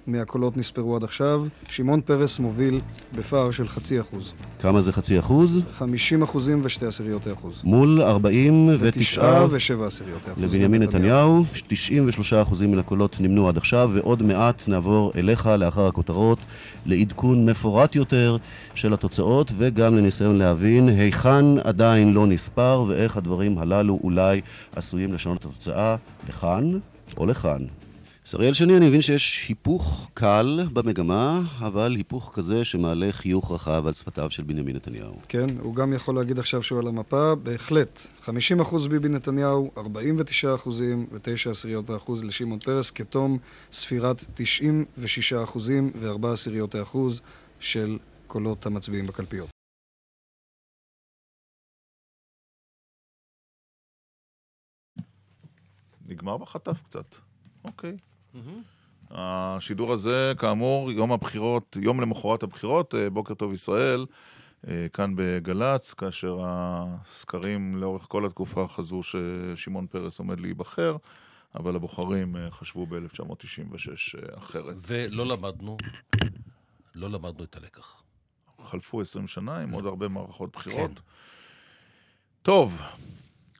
מהקולות 0.06 0.56
נספרו 0.56 0.96
עד 0.96 1.04
עכשיו, 1.04 1.44
שמעון 1.68 2.00
פרס 2.00 2.38
מוביל 2.38 2.80
בפער 3.14 3.50
של 3.50 3.68
חצי 3.68 4.00
אחוז. 4.00 4.32
כמה 4.60 4.80
זה 4.80 4.92
חצי 4.92 5.18
אחוז? 5.18 5.62
50 5.78 6.22
אחוזים 6.22 6.60
ושתי 6.64 6.86
עשיריות 6.86 7.26
האחוז. 7.26 7.60
מול 7.64 8.02
49 8.02 8.78
ותשעה 8.80 9.46
ושבע 9.50 9.86
עשיריות 9.86 10.28
האחוז. 10.28 10.44
לבנימין 10.44 10.82
נתניהו, 10.82 11.44
93 11.66 12.32
אחוזים 12.32 12.72
מן 12.72 12.78
הקולות 12.78 13.20
נמנו 13.20 13.48
עד 13.48 13.56
עכשיו, 13.56 13.90
ועוד 13.94 14.22
מעט 14.22 14.68
נעבור 14.68 15.12
אליך 15.16 15.46
לאחר 15.46 15.86
הכותרות 15.86 16.38
לעדכון 16.86 17.50
מפורט 17.50 17.94
יותר 17.94 18.36
של 18.74 18.92
התוצאות, 18.92 19.52
וגם 19.58 19.96
לניסיון 19.96 20.38
להבין 20.38 20.88
היכן 20.88 21.58
עדיין 21.64 22.12
לא 22.12 22.26
נספר, 22.26 22.84
ואיך 22.88 23.16
הדברים 23.16 23.58
הללו 23.58 24.00
אולי 24.02 24.40
עשויים 24.76 25.12
לשנות 25.12 25.38
את 25.40 25.44
התוצאה 25.44 25.96
לכאן 26.28 26.78
או 27.16 27.26
לכאן. 27.26 27.77
שריאל 28.30 28.54
שני, 28.54 28.76
אני 28.76 28.88
מבין 28.88 29.02
שיש 29.02 29.46
היפוך 29.48 30.10
קל 30.14 30.60
במגמה, 30.72 31.40
אבל 31.58 31.94
היפוך 31.96 32.32
כזה 32.34 32.64
שמעלה 32.64 33.12
חיוך 33.12 33.52
רחב 33.52 33.86
על 33.86 33.94
שפתיו 33.94 34.30
של 34.30 34.42
בנימין 34.42 34.76
נתניהו. 34.76 35.20
כן, 35.28 35.46
הוא 35.60 35.74
גם 35.74 35.92
יכול 35.92 36.14
להגיד 36.14 36.38
עכשיו 36.38 36.62
שהוא 36.62 36.78
על 36.78 36.88
המפה, 36.88 37.34
בהחלט. 37.34 38.00
50 38.20 38.60
אחוז 38.60 38.86
ביבי 38.86 39.08
נתניהו, 39.08 39.70
49 39.76 40.54
אחוזים 40.54 41.06
ותשע 41.12 41.50
עשיריות 41.50 41.90
האחוז 41.90 42.24
לשמעון 42.24 42.58
פרס, 42.58 42.90
כתום 42.90 43.38
ספירת 43.72 44.24
96 44.34 45.32
אחוזים 45.32 45.92
וארבע 46.00 46.32
עשיריות 46.32 46.74
האחוז 46.74 47.20
של 47.60 47.98
קולות 48.26 48.66
המצביעים 48.66 49.06
בקלפיות. 49.06 49.48
נגמר 56.06 56.36
בחטף 56.36 56.82
קצת. 56.82 57.14
אוקיי. 57.64 57.96
השידור 59.10 59.92
הזה, 59.92 60.32
כאמור, 60.38 60.92
יום 60.92 61.12
הבחירות, 61.12 61.76
יום 61.80 62.00
למחרת 62.00 62.42
הבחירות, 62.42 62.94
אה, 62.94 63.10
בוקר 63.10 63.34
טוב 63.34 63.52
ישראל, 63.52 64.06
אה, 64.68 64.86
כאן 64.92 65.12
בגל"צ, 65.16 65.94
כאשר 65.94 66.38
הסקרים 66.42 67.76
לאורך 67.76 68.06
כל 68.08 68.26
התקופה 68.26 68.66
חזו 68.68 69.00
ששמעון 69.02 69.86
פרס 69.86 70.18
עומד 70.18 70.40
להיבחר, 70.40 70.96
אבל 71.54 71.76
הבוחרים 71.76 72.36
אה, 72.36 72.50
חשבו 72.50 72.86
ב-1996 72.86 73.78
אחרת. 74.38 74.76
ולא 74.88 75.26
למדנו, 75.26 75.76
לא 76.94 77.10
למדנו 77.10 77.44
את 77.44 77.56
הלקח. 77.56 78.02
חלפו 78.64 79.00
20 79.00 79.26
שנה 79.26 79.58
עם 79.58 79.70
עוד 79.70 79.86
הרבה 79.86 80.08
מערכות 80.08 80.52
בחירות. 80.52 80.90
טוב, 82.42 82.80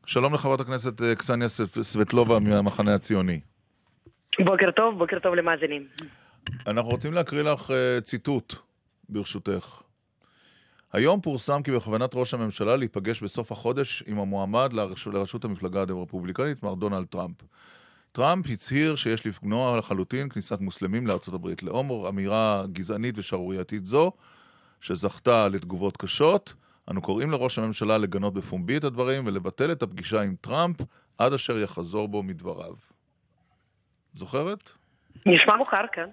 שלום 0.07 0.35
לחברת 0.35 0.61
הכנסת 0.61 1.03
קסניה 1.19 1.49
סב- 1.49 1.83
סבטלובה 1.83 2.39
מהמחנה 2.39 2.95
הציוני. 2.95 3.41
בוקר 4.45 4.71
טוב, 4.71 4.99
בוקר 4.99 5.19
טוב 5.19 5.35
למאזינים. 5.35 5.87
אנחנו 6.67 6.91
רוצים 6.91 7.13
להקריא 7.13 7.43
לך 7.43 7.71
אה, 7.71 8.01
ציטוט, 8.01 8.55
ברשותך. 9.09 9.83
היום 10.93 11.21
פורסם 11.21 11.63
כי 11.63 11.71
בכוונת 11.71 12.11
ראש 12.15 12.35
הממשלה 12.35 12.77
להיפגש 12.77 13.23
בסוף 13.23 13.53
החודש 13.53 14.03
עם 14.07 14.19
המועמד 14.19 14.73
לרש... 14.73 15.07
לראשות 15.07 15.45
המפלגה 15.45 15.85
הרפובליקנית, 15.89 16.63
מר 16.63 16.75
דונלד 16.75 17.07
טראמפ. 17.07 17.37
טראמפ 18.13 18.47
הצהיר 18.51 18.97
שיש 18.97 19.27
למנוע 19.27 19.77
לחלוטין 19.77 20.29
כניסת 20.29 20.61
מוסלמים 20.61 21.07
לארצות 21.07 21.35
הברית. 21.35 21.63
לאור 21.63 22.09
אמירה 22.09 22.65
גזענית 22.73 23.19
ושערורייתית 23.19 23.87
זו, 23.87 24.13
שזכתה 24.81 25.49
לתגובות 25.49 25.97
קשות, 25.97 26.55
אנו 26.91 27.03
קוראים 27.03 27.31
לראש 27.31 27.59
הממשלה 27.59 27.99
לגנות 27.99 28.35
בפומבי 28.35 28.77
את 28.77 28.85
הדברים 28.85 29.27
ולבטל 29.27 29.73
את 29.73 29.83
הפגישה 29.83 30.21
עם 30.21 30.35
טראמפ 30.41 30.77
עד 31.19 31.33
אשר 31.33 31.59
יחזור 31.59 32.09
בו 32.09 32.23
מדבריו. 32.23 32.75
זוכרת? 34.19 34.71
נשמע 35.27 35.57
מוכר, 35.57 35.85
כן. 35.93 36.09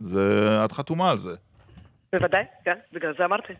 זה... 0.00 0.48
את 0.64 0.72
חתומה 0.72 1.10
על 1.10 1.18
זה. 1.18 1.30
בוודאי, 2.12 2.44
כן, 2.64 2.78
בגלל 2.92 3.14
זה 3.18 3.24
אמרתי. 3.24 3.52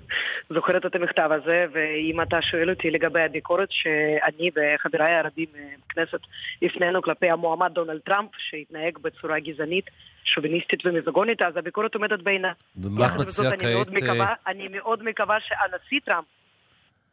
זוכרת 0.54 0.86
את 0.86 0.94
המכתב 0.94 1.28
הזה, 1.32 1.64
ואם 1.72 2.22
אתה 2.22 2.42
שואל 2.42 2.70
אותי 2.70 2.90
לגבי 2.90 3.20
הביקורת 3.20 3.68
שאני 3.70 4.50
וחבריי 4.56 5.14
הרבים 5.14 5.46
אה, 5.58 5.60
בכנסת 5.88 6.20
הפנינו 6.62 7.02
כלפי 7.02 7.30
המועמד 7.30 7.70
דונלד 7.74 8.00
טראמפ, 8.00 8.30
שהתנהג 8.38 8.98
בצורה 8.98 9.40
גזענית, 9.40 9.84
שוביניסטית 10.24 10.86
ומיזוגונית, 10.86 11.42
אז 11.42 11.56
הביקורת 11.56 11.94
עומדת 11.94 12.22
בעינה. 12.22 12.52
ומה 12.76 13.06
את 13.06 13.20
מציעה 13.20 13.52
אני 13.52 13.74
מאוד 13.74 13.88
כעת, 13.90 14.02
מקווה- 14.02 14.34
אני 14.46 14.68
מאוד 14.68 15.02
מקווה 15.02 15.36
שהנשיא 15.40 16.00
טראמפ, 16.04 16.26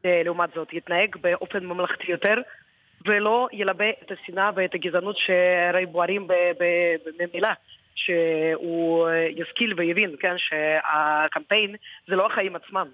אה, 0.05 0.21
לעומת 0.25 0.49
זאת, 0.55 0.73
יתנהג 0.73 1.15
באופן 1.21 1.65
ממלכתי 1.65 2.11
יותר. 2.11 2.35
ולא 3.05 3.47
ילבה 3.53 3.89
את 3.89 4.11
השנאה 4.11 4.49
ואת 4.55 4.73
הגזענות 4.75 5.17
שהרי 5.17 5.85
בוערים 5.85 6.27
ב- 6.27 6.33
ב- 6.59 7.23
ממילא. 7.23 7.49
שהוא 7.95 9.09
ישכיל 9.35 9.73
ויבין, 9.77 10.15
כן, 10.19 10.35
שהקמפיין 10.37 11.75
זה 12.07 12.15
לא 12.15 12.25
החיים 12.25 12.55
עצמם. 12.55 12.87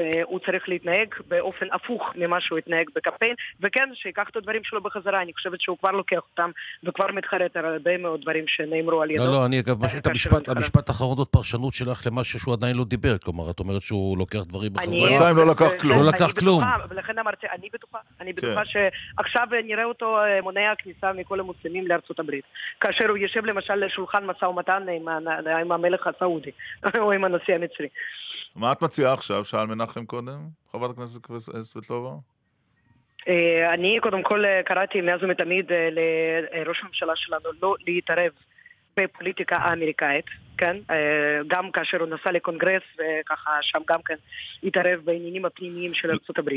והוא 0.00 0.38
צריך 0.46 0.68
להתנהג 0.68 1.08
באופן 1.28 1.66
הפוך 1.72 2.02
ממה 2.14 2.40
שהוא 2.40 2.58
התנהג 2.58 2.86
בקמפיין, 2.96 3.34
וכן, 3.60 3.88
שיקח 3.94 4.28
את 4.30 4.36
הדברים 4.36 4.64
שלו 4.64 4.82
בחזרה, 4.82 5.22
אני 5.22 5.32
חושבת 5.32 5.60
שהוא 5.60 5.78
כבר 5.78 5.90
לוקח 5.90 6.20
אותם, 6.30 6.50
וכבר 6.84 7.06
מתחרט 7.12 7.56
על 7.56 7.64
הרבה 7.64 7.96
מאוד 7.98 8.20
דברים 8.20 8.44
שנאמרו 8.46 9.02
על 9.02 9.10
ידו. 9.10 9.24
לא, 9.26 9.32
לא, 9.32 9.46
אני 9.46 9.60
אגב, 9.60 9.84
את 9.84 10.06
המשפט, 10.06 10.48
המשפט 10.48 10.88
האחרון 10.88 11.16
זאת 11.16 11.28
פרשנות 11.28 11.72
שלך 11.72 12.06
למשהו 12.06 12.40
שהוא 12.40 12.54
עדיין 12.54 12.76
לא 12.76 12.84
דיבר. 12.84 13.18
כלומר, 13.18 13.50
את 13.50 13.60
אומרת 13.60 13.82
שהוא 13.82 14.18
לוקח 14.18 14.38
דברים 14.48 14.72
בחזרה. 14.72 14.92
אני- 14.94 15.06
בינתיים 15.08 15.36
לא 15.36 15.46
לקח 15.46 15.70
כלום. 15.80 15.98
לא 16.04 16.08
לקח 16.12 16.32
כלום. 16.38 16.62
ולכן 16.88 17.18
אמרתי, 17.18 17.46
אני 17.52 17.68
בטוחה, 17.72 17.98
אני 18.20 18.34
כן. 18.34 18.40
בטוחה 18.46 18.62
שעכשיו 18.64 19.46
נראה 19.64 19.84
אותו 19.84 20.18
אה, 20.18 20.40
מונע 20.42 20.72
כניסה 20.78 21.12
מכל 21.12 21.40
המוסלמים 21.40 21.86
לארצות 21.86 22.20
הברית. 22.20 22.44
כאשר 22.80 23.08
הוא 23.08 23.16
יושב 23.16 23.44
למשל 23.44 23.74
לשולחן 23.74 24.26
משא 24.26 24.44
ומתן 24.44 24.86
עם 25.62 25.72
המלך 25.72 26.06
הסעודי, 26.06 26.50
או 26.98 27.12
עם 27.12 27.24
הנשיא 27.24 27.54
המצרי. 27.54 27.88
מה 28.56 28.72
את 28.72 28.82
מציעה 28.82 29.12
עכשיו? 29.12 29.44
שאל 29.44 29.66
מנחם 29.66 29.85
קודם, 30.06 30.48
חברת 30.72 30.90
הכנסת 30.90 31.20
סבטלובה? 31.62 32.10
אה, 33.28 33.74
אני 33.74 33.98
קודם 34.02 34.22
כל 34.22 34.44
אה, 34.44 34.62
קראתי 34.64 35.00
מאז 35.00 35.22
ומתמיד 35.22 35.72
אה, 35.72 35.88
לראש 35.90 36.80
הממשלה 36.82 37.12
שלנו 37.16 37.50
לא 37.62 37.74
להתערב 37.86 38.32
בפוליטיקה 38.96 39.56
האמריקאית. 39.56 40.24
כן? 40.58 40.76
אה, 40.90 40.96
גם 41.46 41.70
כאשר 41.70 42.00
הוא 42.00 42.08
נסע 42.08 42.32
לקונגרס, 42.32 42.82
וככה 42.94 43.50
שם 43.62 43.78
גם 43.88 44.02
כן 44.04 44.14
התערב 44.62 45.00
בעניינים 45.04 45.44
הפנימיים 45.44 45.94
של 45.94 46.10
ארה"ב. 46.10 46.50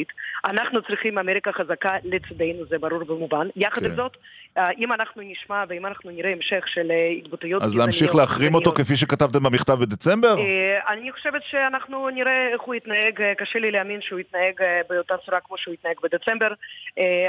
אנחנו 0.46 0.82
צריכים 0.82 1.18
אמריקה 1.18 1.52
חזקה 1.52 1.96
לצדנו, 2.04 2.66
זה 2.70 2.78
ברור 2.78 3.12
ומובן. 3.12 3.48
יחד 3.56 3.84
עם 3.84 3.90
כן. 3.90 3.96
זאת, 3.96 4.18
אה, 4.58 4.72
אם 4.72 4.94
אנחנו 4.94 5.22
נשמע 5.26 5.64
ואם 5.70 5.86
אנחנו 5.86 6.12
נראה 6.12 6.32
המשך 6.32 6.68
של 6.68 6.92
אה, 6.92 7.10
התבטאויות 7.18 7.64
אז 7.64 7.76
להמשיך 7.76 8.16
להחרים 8.16 8.56
אותו 8.56 8.72
כפי 8.72 8.96
שכתבתם 8.96 9.44
במכתב 9.44 9.74
בדצמבר? 9.74 10.36
אני 10.90 11.12
חושבת 11.12 11.42
שאנחנו 11.50 12.10
נראה 12.10 12.48
איך 12.54 12.62
הוא 12.62 12.76
יתנהג, 12.76 13.24
קשה 13.38 13.60
לי 13.60 13.72
להאמין 13.72 14.02
שהוא 14.02 14.20
יתנהג 14.20 14.54
באותה 14.90 15.16
צורה 15.26 15.40
כמו 15.40 15.58
שהוא 15.58 15.74
יתנהג 15.74 15.96
בדצמבר, 16.04 16.54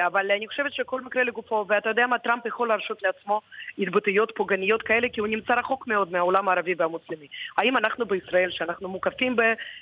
אבל 0.06 0.30
אני 0.30 0.48
חושבת 0.48 0.72
שכל 0.72 1.00
מקרה 1.00 1.24
לגופו, 1.24 1.64
ואתה 1.68 1.88
יודע 1.88 2.06
מה, 2.06 2.18
טראמפ 2.18 2.46
יכול 2.46 2.68
להרשות 2.68 3.02
לעצמו 3.02 3.40
התבטאויות 3.78 4.32
פוגעניות 4.36 4.82
כאלה, 4.82 5.08
כי 5.12 5.20
הוא 5.20 5.28
נמצא 5.28 5.54
רחוק 5.54 5.86
מאוד 5.86 6.12
מהעולם 6.12 6.48
הערבי 6.48 6.59
והמוסלמי. 6.78 7.26
האם 7.58 7.76
אנחנו 7.76 8.06
בישראל, 8.06 8.50
שאנחנו 8.50 8.88
מוקפים 8.88 9.36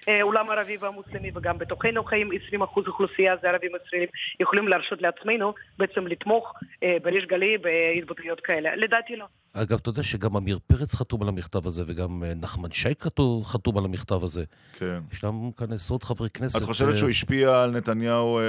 בעולם 0.06 0.50
הערבי 0.50 0.76
והמוסלמי, 0.80 1.30
וגם 1.34 1.59
בתוכנו 1.59 2.05
חיים 2.05 2.30
20% 2.60 2.60
אוכלוסייה 2.88 3.34
זה 3.42 3.48
ערבים 3.48 3.70
ישראלים, 3.86 4.09
יכולים 4.40 4.68
להרשות 4.68 5.02
לעצמנו 5.02 5.55
בעצם 5.78 6.06
לתמוך 6.06 6.52
אה, 6.82 6.96
בריש 7.02 7.24
גלי 7.24 7.56
בהתבטאויות 7.59 8.40
כאלה? 8.40 8.76
לדעתי 8.76 9.16
לא. 9.16 9.24
אגב, 9.55 9.78
אתה 9.82 9.88
יודע 9.90 10.02
שגם 10.02 10.36
עמיר 10.36 10.59
פרץ 10.66 10.94
חתום 10.94 11.22
על 11.22 11.28
המכתב 11.28 11.66
הזה, 11.66 11.82
וגם 11.86 12.24
אה, 12.24 12.32
נחמן 12.42 12.70
שי 12.70 12.94
כתוב- 12.94 13.44
חתום 13.44 13.78
על 13.78 13.84
המכתב 13.84 14.24
הזה. 14.24 14.44
כן. 14.78 14.98
ישנם 15.12 15.50
כאן 15.56 15.72
עשרות 15.72 16.02
חברי 16.05 16.30
כנסת. 16.30 16.56
את 16.62 16.66
חושבת 16.66 16.92
אה, 16.92 16.96
שהוא 16.96 17.10
השפיע 17.10 17.62
על 17.62 17.70
נתניהו 17.70 18.38
אה, 18.38 18.42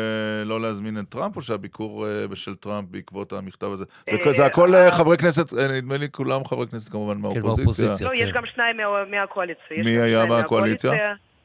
לא 0.45 0.61
להזמין 0.61 0.99
את 0.99 1.05
טראמפ, 1.09 1.35
או 1.35 1.41
שהביקור 1.41 2.07
אה, 2.07 2.35
של 2.35 2.55
טראמפ 2.55 2.87
בעקבות 2.91 3.33
המכתב 3.33 3.71
הזה? 3.71 3.85
זה- 4.09 4.15
אה, 4.27 4.33
זה 4.33 4.45
הכל 4.45 4.75
אה, 4.75 4.91
חברי 4.91 5.17
כנסת, 5.17 5.53
אה, 5.53 5.67
נדמה 5.67 5.97
לי 5.97 6.07
כולם 6.11 6.45
חברי 6.45 6.67
כנסת 6.67 6.89
כמובן 6.89 7.17
מהאופוזיציה. 7.21 8.07
לא, 8.07 8.13
יש 8.19 8.31
גם 8.31 8.45
שניים 8.45 8.77
מה- 8.77 9.05
מהקואליציה. 9.05 9.83
מי 9.83 9.89
היה 9.89 9.99
שניים 10.09 10.29
מהקואליציה? 10.29 10.91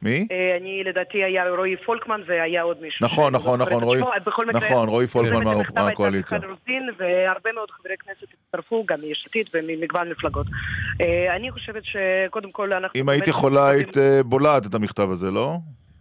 מי? 0.03 0.27
אה, 0.31 0.57
אני 0.61 0.85
לדעתי 0.85 1.25
היה 1.25 1.49
רועי 1.51 1.77
פולקמן 1.77 2.21
והיה 2.27 2.63
עוד 2.63 2.83
מישהו. 2.83 3.07
נכון, 3.07 3.35
נכון, 3.35 3.59
לא 3.61 3.65
זוכרת 3.65 3.83
נכון, 3.83 3.83
את 3.83 4.27
רועי- 4.37 4.53
נכון, 4.55 4.89
רועי 4.89 5.07
פולקמן 5.07 5.45
מהקואליציה. 5.75 6.39
והרבה 6.99 7.53
מאוד 7.53 7.71
חברי 7.71 7.95
כנסת 7.97 8.27
הצטרפו, 8.47 8.85
גם 8.89 9.01
מיש 9.01 9.27
עתיד 9.29 9.49
וממגוון 9.55 10.11
מפלגות. 10.11 10.47
אה, 11.01 11.37
אני 11.37 11.51
חושבת 11.51 11.83
שקודם 11.85 12.51
כל 12.51 12.73
אנחנו... 12.73 13.01
אם 13.01 13.09
היית 13.09 13.27
יכולה, 13.27 13.69
היית 13.69 13.99
אה, 13.99 14.21
בולעת 14.23 14.67
את 14.67 14.75
המכתב 14.75 15.11
הזה, 15.11 15.31
לא? 15.31 15.57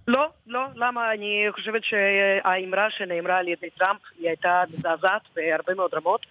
לא, 0.08 0.26
לא, 0.48 0.62
למה? 0.76 1.12
אני 1.14 1.46
חושבת 1.52 1.82
שהאמרה 1.84 2.88
שנאמרה 2.90 3.38
על 3.38 3.48
ידי 3.48 3.70
טראמפ 3.80 4.00
היא 4.20 4.28
הייתה 4.28 4.64
מזעזעת 4.74 5.22
בהרבה 5.36 5.74
מאוד 5.76 5.92
רמות 5.94 6.26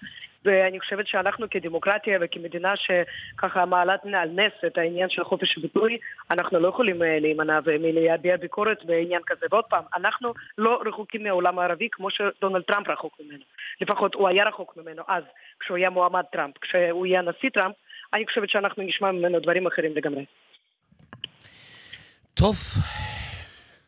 ואני 0.44 0.80
חושבת 0.80 1.06
שאנחנו 1.06 1.46
כדמוקרטיה 1.50 2.18
וכמדינה 2.20 2.72
שככה 2.76 3.66
מעלת 3.66 4.00
על 4.04 4.28
נס 4.28 4.52
את 4.66 4.78
העניין 4.78 5.10
של 5.10 5.24
חופש 5.24 5.58
הביטוי, 5.58 5.98
אנחנו 6.30 6.60
לא 6.60 6.68
יכולים 6.68 7.02
אה, 7.02 7.18
להימנע 7.20 7.60
מלהביע 7.80 8.36
ביקורת 8.36 8.84
בעניין 8.84 9.22
כזה. 9.26 9.46
ועוד 9.50 9.64
פעם, 9.64 9.84
אנחנו 9.96 10.34
לא 10.58 10.82
רחוקים 10.86 11.22
מהעולם 11.22 11.58
הערבי 11.58 11.88
כמו 11.92 12.08
שדונלד 12.10 12.62
טראמפ 12.62 12.88
רחוק 12.88 13.12
ממנו. 13.20 13.42
לפחות 13.80 14.14
הוא 14.14 14.28
היה 14.28 14.44
רחוק 14.44 14.76
ממנו 14.76 15.02
אז, 15.08 15.22
כשהוא 15.60 15.76
היה 15.76 15.90
מועמד 15.90 16.24
טראמפ. 16.32 16.58
כשהוא 16.58 17.06
יהיה 17.06 17.22
נשיא 17.22 17.50
טראמפ, 17.50 17.74
אני 18.14 18.26
חושבת 18.26 18.50
שאנחנו 18.50 18.82
נשמע 18.82 19.12
ממנו 19.12 19.40
דברים 19.40 19.66
אחרים 19.66 19.96
לגמרי. 19.96 20.24
טוב. 22.34 22.56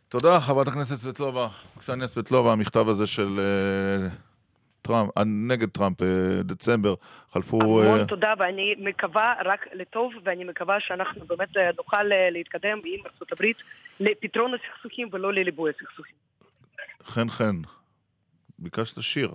תודה, 0.09 0.41
חברת 0.41 0.69
הכנסת 0.69 0.97
סבטלובה, 0.97 1.49
קסניה 1.79 2.07
סבטלובה, 2.07 2.53
המכתב 2.53 2.89
הזה 2.89 3.07
של 3.07 3.29
אה, 3.39 4.09
טראמפ, 4.87 5.19
אה, 5.19 5.23
נגד 5.25 5.69
טראמפ, 5.69 6.03
אה, 6.03 6.43
דצמבר, 6.43 6.95
חלפו... 7.29 7.83
המון 7.83 8.01
אה, 8.01 8.07
תודה, 8.07 8.35
ואני 8.39 8.75
מקווה 8.79 9.35
רק 9.45 9.67
לטוב, 9.73 10.13
ואני 10.25 10.45
מקווה 10.45 10.81
שאנחנו 10.81 11.27
באמת 11.27 11.49
נוכל 11.77 12.03
להתקדם 12.31 12.79
עם 12.85 13.01
ארצות 13.07 13.33
הברית 13.33 13.57
לפתרון 14.01 14.53
הסכסוכים 14.55 15.09
ולא 15.13 15.33
לליבוי 15.33 15.71
הסכסוכים. 15.71 16.17
חן 17.05 17.31
חן, 17.31 17.57
ביקשת 18.59 19.03
שיר. 19.03 19.35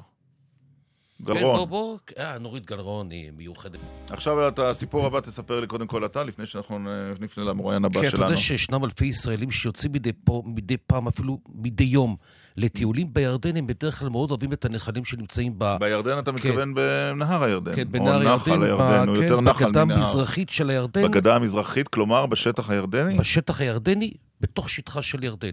כן, 1.25 1.33
גלרון. 1.33 1.55
בוא, 1.55 1.65
בוא, 1.65 1.97
אה, 2.19 2.39
נורית 2.39 2.65
גלרון 2.65 3.11
היא 3.11 3.31
מיוחדת. 3.37 3.79
עכשיו 4.09 4.47
את 4.47 4.59
הסיפור 4.59 5.05
הבא 5.05 5.19
תספר 5.19 5.59
לי 5.59 5.67
קודם 5.67 5.87
כל 5.87 6.05
אתה, 6.05 6.23
לפני 6.23 6.45
שאנחנו 6.45 6.75
אה, 6.75 7.13
נפנה 7.19 7.43
למרואיין 7.43 7.85
הבא 7.85 8.01
כן, 8.01 8.07
אתה 8.07 8.17
שלנו. 8.17 8.29
יודע 8.29 8.37
שישנם 8.37 8.83
אלפי 8.85 9.05
ישראלים 9.05 9.51
שיוצאים 9.51 9.91
מדי, 9.91 10.11
פה, 10.23 10.43
מדי 10.45 10.77
פעם, 10.77 11.07
אפילו 11.07 11.39
מדי 11.55 11.83
יום, 11.83 12.15
לטיולים 12.57 13.13
בירדן, 13.13 13.57
הם 13.57 13.67
בדרך 13.67 13.99
כלל 13.99 14.09
מאוד 14.09 14.31
אוהבים 14.31 14.53
את 14.53 14.65
הנחלים 14.65 15.05
שנמצאים 15.05 15.53
ב... 15.57 15.75
בירדן 15.79 16.19
אתה 16.19 16.31
כן. 16.31 16.35
מתכוון 16.37 16.73
בנהר 16.73 17.43
הירדן. 17.43 17.75
כן, 17.75 17.87
או 17.87 17.91
בנהר 17.91 18.35
נחל 18.35 18.51
הירדן, 18.51 18.63
הירדן, 18.63 19.05
ב- 19.05 19.09
הוא 19.09 19.17
כן, 19.17 19.23
יותר 19.23 19.41
נחל 19.41 19.65
בגדה 19.65 19.85
מנהר. 19.85 19.97
המזרחית 19.97 20.49
של 20.49 20.69
הירדן. 20.69 21.03
בגדה 21.11 21.35
המזרחית, 21.35 21.87
כלומר 21.87 22.25
בשטח 22.25 22.69
הירדני? 22.69 23.17
בשטח 23.17 23.61
הירדני, 23.61 24.13
בתוך 24.41 24.69
שטחה 24.69 25.01
של 25.01 25.23
ירדן. 25.23 25.51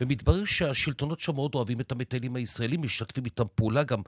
ומתברר 0.00 0.44
שהשלטונות 0.44 1.20
שם 1.20 1.34
מאוד 1.34 1.54
אוהבים 1.54 1.80
את 1.80 1.92
המטיילים 1.92 2.36
הישראלים, 2.36 2.82
משתפים 2.82 3.24
איתם 3.24 3.44
פעולה, 3.54 3.82
גם 3.82 3.98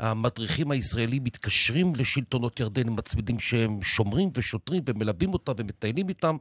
המדריכים 0.00 0.70
הישראלים 0.70 1.24
מתקשרים 1.24 1.94
לשלטונות 1.94 2.60
ירדן, 2.60 2.88
הם 2.88 2.96
מצמידים 2.96 3.38
שהם 3.38 3.82
שומרים 3.82 4.30
ושוטרים 4.34 4.82
ומלווים 4.86 5.32
אותם 5.32 5.52
ומטיילים 5.56 6.08
איתם, 6.08 6.36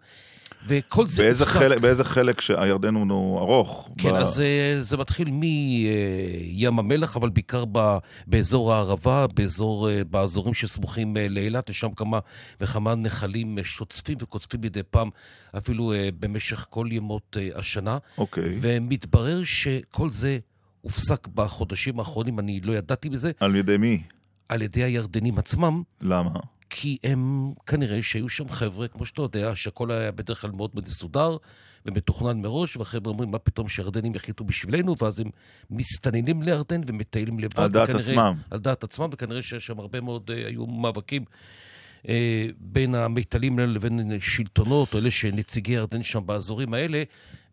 וכל 0.68 1.08
זה 1.08 1.24
באיזה 1.24 1.44
הופסק. 1.44 1.60
חלק, 1.60 1.82
באיזה 1.82 2.04
חלק 2.04 2.42
שהירדן 2.42 2.94
הוא 2.94 3.40
ארוך? 3.40 3.90
כן, 3.98 4.12
ב- 4.12 4.16
אז 4.16 4.40
אה, 4.40 4.78
זה 4.82 4.98
מתחיל 4.98 5.32
מים 5.32 6.80
המלח, 6.80 7.18
אבל 7.18 7.30
בעיקר 7.30 7.64
ב, 7.72 7.98
באזור 8.28 8.74
הערבה, 8.74 9.28
באזור, 9.28 9.90
אה, 9.90 10.04
באזורים 10.04 10.54
שסמוכים 10.54 11.18
אה, 11.18 11.28
לאילת, 11.30 11.70
יש 11.70 11.80
שם 11.80 11.94
כמה 11.96 12.20
וכמה 12.62 12.96
נחלים 12.96 13.58
שוצפים 13.64 14.18
וקוצפים 14.22 14.62
מדי 14.62 14.84
פעם, 14.84 15.10
אפילו 15.58 15.94
במשך 16.20 16.66
כל 16.70 16.88
ימות 16.92 17.38
השנה. 17.56 17.98
אוקיי. 18.18 18.50
ומתברר 18.62 19.44
שכל 19.44 20.10
זה 20.10 20.38
הופסק 20.82 21.28
בחודשים 21.28 22.00
האחרונים, 22.00 22.40
אני 22.40 22.60
לא 22.60 22.72
ידעתי 22.72 23.10
מזה. 23.10 23.32
על 23.40 23.56
ידי 23.56 23.78
מי? 23.78 24.04
על 24.50 24.62
ידי 24.62 24.84
הירדנים 24.84 25.38
עצמם. 25.38 25.84
למה? 26.02 26.30
כי 26.70 26.98
הם, 27.04 27.52
כנראה 27.66 28.04
שהיו 28.04 28.30
שם 28.30 28.50
חבר'ה, 28.50 28.88
כמו 28.88 29.06
שאתה 29.06 29.22
יודע, 29.22 29.56
שהכל 29.56 29.92
היה 29.92 30.12
בדרך 30.12 30.42
כלל 30.42 30.52
מאוד 30.52 30.72
מסודר 30.76 31.38
ומתוכנן 31.86 32.42
מראש, 32.42 32.78
והחבר'ה 32.78 33.12
אומרים, 33.12 33.32
מה 33.32 33.40
פתאום 33.40 33.68
שירדנים 33.68 34.16
יחליטו 34.16 34.44
בשבילנו, 34.44 34.96
ואז 35.02 35.20
הם 35.20 35.30
מסתננים 35.70 36.42
לירדן 36.42 36.82
ומטיילים 36.88 37.40
לבד. 37.40 37.60
על 37.60 37.70
דעת 37.72 37.90
וכנראה- 37.90 38.02
עצמם. 38.12 38.34
על 38.52 38.60
דעת 38.60 38.84
עצמם, 38.84 39.10
וכנראה 39.12 39.42
שיש 39.42 39.66
שם 39.66 39.80
הרבה 39.80 40.02
מאוד, 40.02 40.32
אה, 40.32 40.48
היו 40.48 40.66
מאבקים 40.68 41.24
אה, 42.08 42.48
בין 42.60 42.96
המיטלים 42.96 43.60
האלה 43.60 43.72
לבין 43.72 44.20
שלטונות, 44.20 44.94
או 44.94 45.00
אלה 45.00 45.12
שנציגי 45.12 45.72
ירדן 45.72 46.04
שם 46.04 46.26
באזורים 46.26 46.74
האלה, 46.74 47.04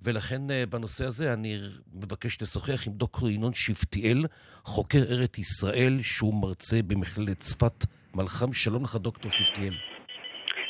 ולכן 0.03 0.51
אה, 0.51 0.65
בנושא 0.71 1.05
הזה 1.05 1.33
אני 1.33 1.59
מבקש 1.95 2.43
לשוחח 2.43 2.87
עם 2.87 2.93
דוקטור 2.93 3.29
ינון 3.31 3.53
שבטיאל, 3.55 4.25
חוקר 4.65 4.99
ארץ 5.11 5.39
ישראל, 5.39 5.99
שהוא 6.03 6.43
מרצה 6.43 6.81
במכללת 6.87 7.37
צפת 7.39 7.85
מלחם. 8.15 8.53
שלום 8.53 8.85
לך, 8.85 8.97
דוקטור 8.97 9.31
שבטיאל. 9.31 9.75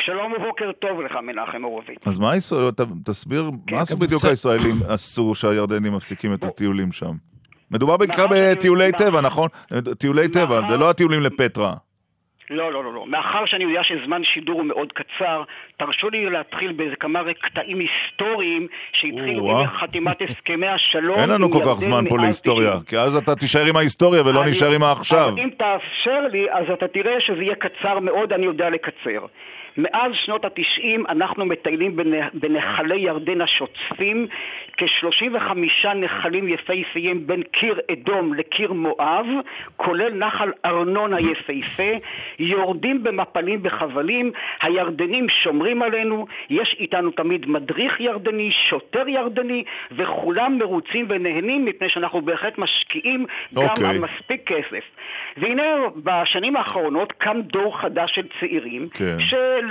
שלום 0.07 0.33
ובוקר 0.33 0.71
טוב 0.81 1.01
לך, 1.01 1.13
מנחם 1.27 1.63
הורוביץ. 1.63 1.99
אז 2.07 2.19
מה 2.19 2.37
ישראל, 2.37 2.71
ת- 2.71 2.81
תסביר, 3.05 3.51
מה 3.71 3.81
עשו 3.81 3.97
בדיוק 3.97 4.25
הישראלים 4.25 4.75
עשו 4.89 5.35
שהירדנים 5.35 5.95
מפסיקים 5.95 6.35
את 6.35 6.45
הטיולים 6.45 6.93
שם? 6.93 7.17
מדובר 7.71 7.97
בעיקר 7.97 8.27
שאני- 8.29 8.55
בטיולי 8.55 8.93
טבע, 8.99 9.21
נכון? 9.21 9.49
טיולי 9.99 10.29
טבע, 10.29 10.61
זה 10.71 10.77
לא 10.77 10.91
הטיולים 10.91 11.21
לפטרה. 11.21 11.75
לא, 12.51 12.73
לא, 12.73 12.85
לא, 12.85 12.93
לא. 12.95 13.07
מאחר 13.07 13.47
שאני 13.47 13.65
יודע 13.65 13.83
שזמן 13.83 14.25
שידור 14.25 14.55
הוא 14.61 14.67
מאוד 14.67 14.93
קצר, 14.93 15.43
תרשו 15.77 16.11
לי 16.11 16.31
להתחיל 16.31 16.73
באיזה 16.73 16.97
כמה 16.97 17.21
קטעים 17.41 17.79
היסטוריים 17.79 18.67
שהתחילו. 18.93 19.61
עם 19.61 19.67
חתימת 19.67 20.17
הסכמי 20.23 20.67
השלום. 20.67 21.19
אין 21.19 21.31
לנו 21.31 21.51
כל 21.51 21.61
כך 21.67 21.81
זמן 21.81 22.05
פה 22.09 22.17
להיסטוריה, 22.19 22.71
90. 22.71 22.83
כי 22.85 22.99
אז 22.99 23.17
אתה 23.17 23.37
תישאר 23.37 23.65
עם 23.67 23.77
ההיסטוריה 23.77 24.23
ולא 24.27 24.43
אני- 24.43 24.51
נשאר 24.51 24.71
עם 24.73 24.83
העכשיו. 24.83 25.35
אם 25.39 25.51
תאפשר 25.59 26.21
לי, 26.33 26.47
אז 26.51 26.65
אתה 26.73 26.89
תראה 26.89 27.21
שזה 27.21 27.43
יהיה 27.43 27.55
קצר 27.55 27.99
מאוד, 28.01 28.33
אני 28.33 28.47
יודע 28.47 28.71
לקצר. 28.71 29.27
מאז 29.79 30.13
שנות 30.15 30.45
התשעים 30.45 31.05
אנחנו 31.09 31.47
מטיילים 31.47 31.97
בנ- 31.97 32.31
בנחלי 32.35 32.97
ירדן 33.01 33.41
השוצפים, 33.41 34.27
כ-35 34.77 35.89
נחלים 35.95 36.49
יפהפיים 36.49 37.27
בין 37.27 37.43
קיר 37.43 37.81
אדום 37.93 38.35
לקיר 38.35 38.73
מואב, 38.73 39.27
כולל 39.77 40.15
נחל 40.15 40.53
ארנון 40.65 41.15
היפהפה, 41.15 41.93
יורדים 42.39 43.03
במפלים 43.03 43.63
בחבלים, 43.63 44.33
הירדנים 44.63 45.27
שומרים 45.29 45.83
עלינו, 45.83 46.27
יש 46.51 46.77
איתנו 46.81 47.11
תמיד 47.11 47.47
מדריך 47.49 48.01
ירדני, 48.01 48.51
שוטר 48.71 49.09
ירדני, 49.09 49.65
וכולם 49.93 50.59
מרוצים 50.59 51.07
ונהנים 51.09 51.65
מפני 51.65 51.89
שאנחנו 51.89 52.21
בהחלט 52.23 52.59
משקיעים 52.59 53.27
גם 53.55 53.63
אוקיי. 53.63 53.87
על 53.87 53.99
מספיק 53.99 54.43
כסף. 54.47 54.85
והנה 55.37 55.63
בשנים 55.97 56.57
האחרונות 56.57 57.13
קם 57.13 57.41
דור 57.43 57.81
חדש 57.81 58.15
של 58.15 58.27
צעירים 58.41 58.89
כן. 58.89 59.17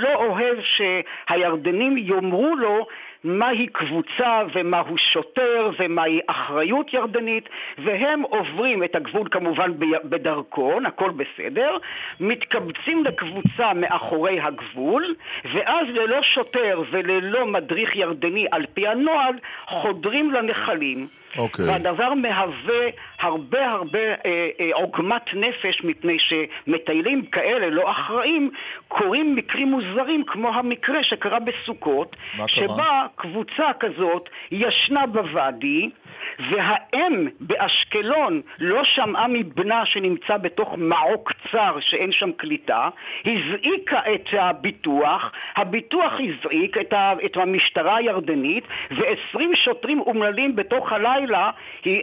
שלא 0.00 0.14
אוהב 0.14 0.56
שהירדנים 0.60 1.98
יאמרו 1.98 2.56
לו 2.56 2.86
מהי 3.24 3.66
קבוצה 3.66 4.42
ומהו 4.54 4.98
שוטר 4.98 5.70
ומהי 5.78 6.20
אחריות 6.26 6.94
ירדנית, 6.94 7.48
והם 7.78 8.22
עוברים 8.22 8.84
את 8.84 8.96
הגבול 8.96 9.28
כמובן 9.30 9.72
בדרכון, 10.04 10.86
הכל 10.86 11.10
בסדר, 11.10 11.76
מתקבצים 12.20 13.04
לקבוצה 13.04 13.74
מאחורי 13.74 14.40
הגבול, 14.40 15.14
ואז 15.54 15.86
ללא 15.88 16.22
שוטר 16.22 16.82
וללא 16.90 17.46
מדריך 17.46 17.96
ירדני 17.96 18.46
על 18.52 18.66
פי 18.74 18.88
הנוהל, 18.88 19.34
חודרים 19.66 20.30
לנחלים. 20.30 21.08
אוקיי. 21.38 21.64
והדבר 21.64 22.14
מהווה 22.14 22.86
הרבה 23.20 23.70
הרבה 23.70 23.98
אה, 23.98 24.48
אה, 24.60 24.70
עוגמת 24.72 25.34
נפש 25.34 25.84
מפני 25.84 26.16
שמטיילים 26.18 27.26
כאלה 27.26 27.70
לא 27.70 27.90
אחראים 27.90 28.50
קורים 28.88 29.34
מקרים 29.36 29.68
מוזרים 29.68 30.24
כמו 30.26 30.54
המקרה 30.54 31.02
שקרה 31.02 31.38
בסוכות? 31.38 32.16
שבה 32.46 33.05
קבוצה 33.14 33.70
כזאת 33.80 34.28
ישנה 34.50 35.06
בוואדי 35.06 35.90
והאם 36.38 37.28
באשקלון 37.40 38.40
לא 38.58 38.82
שמעה 38.84 39.26
מבנה 39.28 39.82
שנמצא 39.86 40.36
בתוך 40.36 40.68
מעוק 40.76 41.32
צר 41.52 41.76
שאין 41.80 42.12
שם 42.12 42.30
קליטה, 42.36 42.88
הזעיקה 43.24 43.98
את 44.14 44.28
הביטוח, 44.32 45.32
הביטוח 45.56 46.12
הזעיק 46.12 46.76
את, 46.80 46.92
ה, 46.92 47.12
את 47.24 47.36
המשטרה 47.36 47.96
הירדנית 47.96 48.64
ועשרים 48.90 49.52
שוטרים 49.64 50.00
אומללים 50.00 50.56
בתוך 50.56 50.92
הלילה 50.92 51.50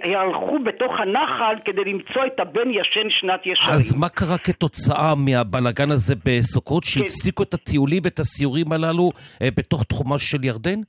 הלכו 0.04 0.60
בתוך 0.64 1.00
הנחל 1.00 1.56
כדי 1.66 1.84
למצוא 1.86 2.26
את 2.26 2.40
הבן 2.40 2.70
ישן 2.70 3.10
שנת 3.10 3.46
ישרים. 3.46 3.74
אז 3.74 3.94
מה 3.94 4.10
קרה 4.10 4.38
כתוצאה 4.38 5.16
מהבלגן 5.16 5.92
הזה 5.92 6.16
בסוכות, 6.26 6.84
שהפסיקו 6.84 7.44
את 7.44 7.54
הטיולים 7.54 8.02
ואת 8.04 8.20
הסיורים 8.20 8.72
הללו 8.72 9.12
אה, 9.42 9.50
בתוך 9.56 9.84
תחומה 9.84 10.20
של 10.20 10.46
ירדן? 10.46 10.80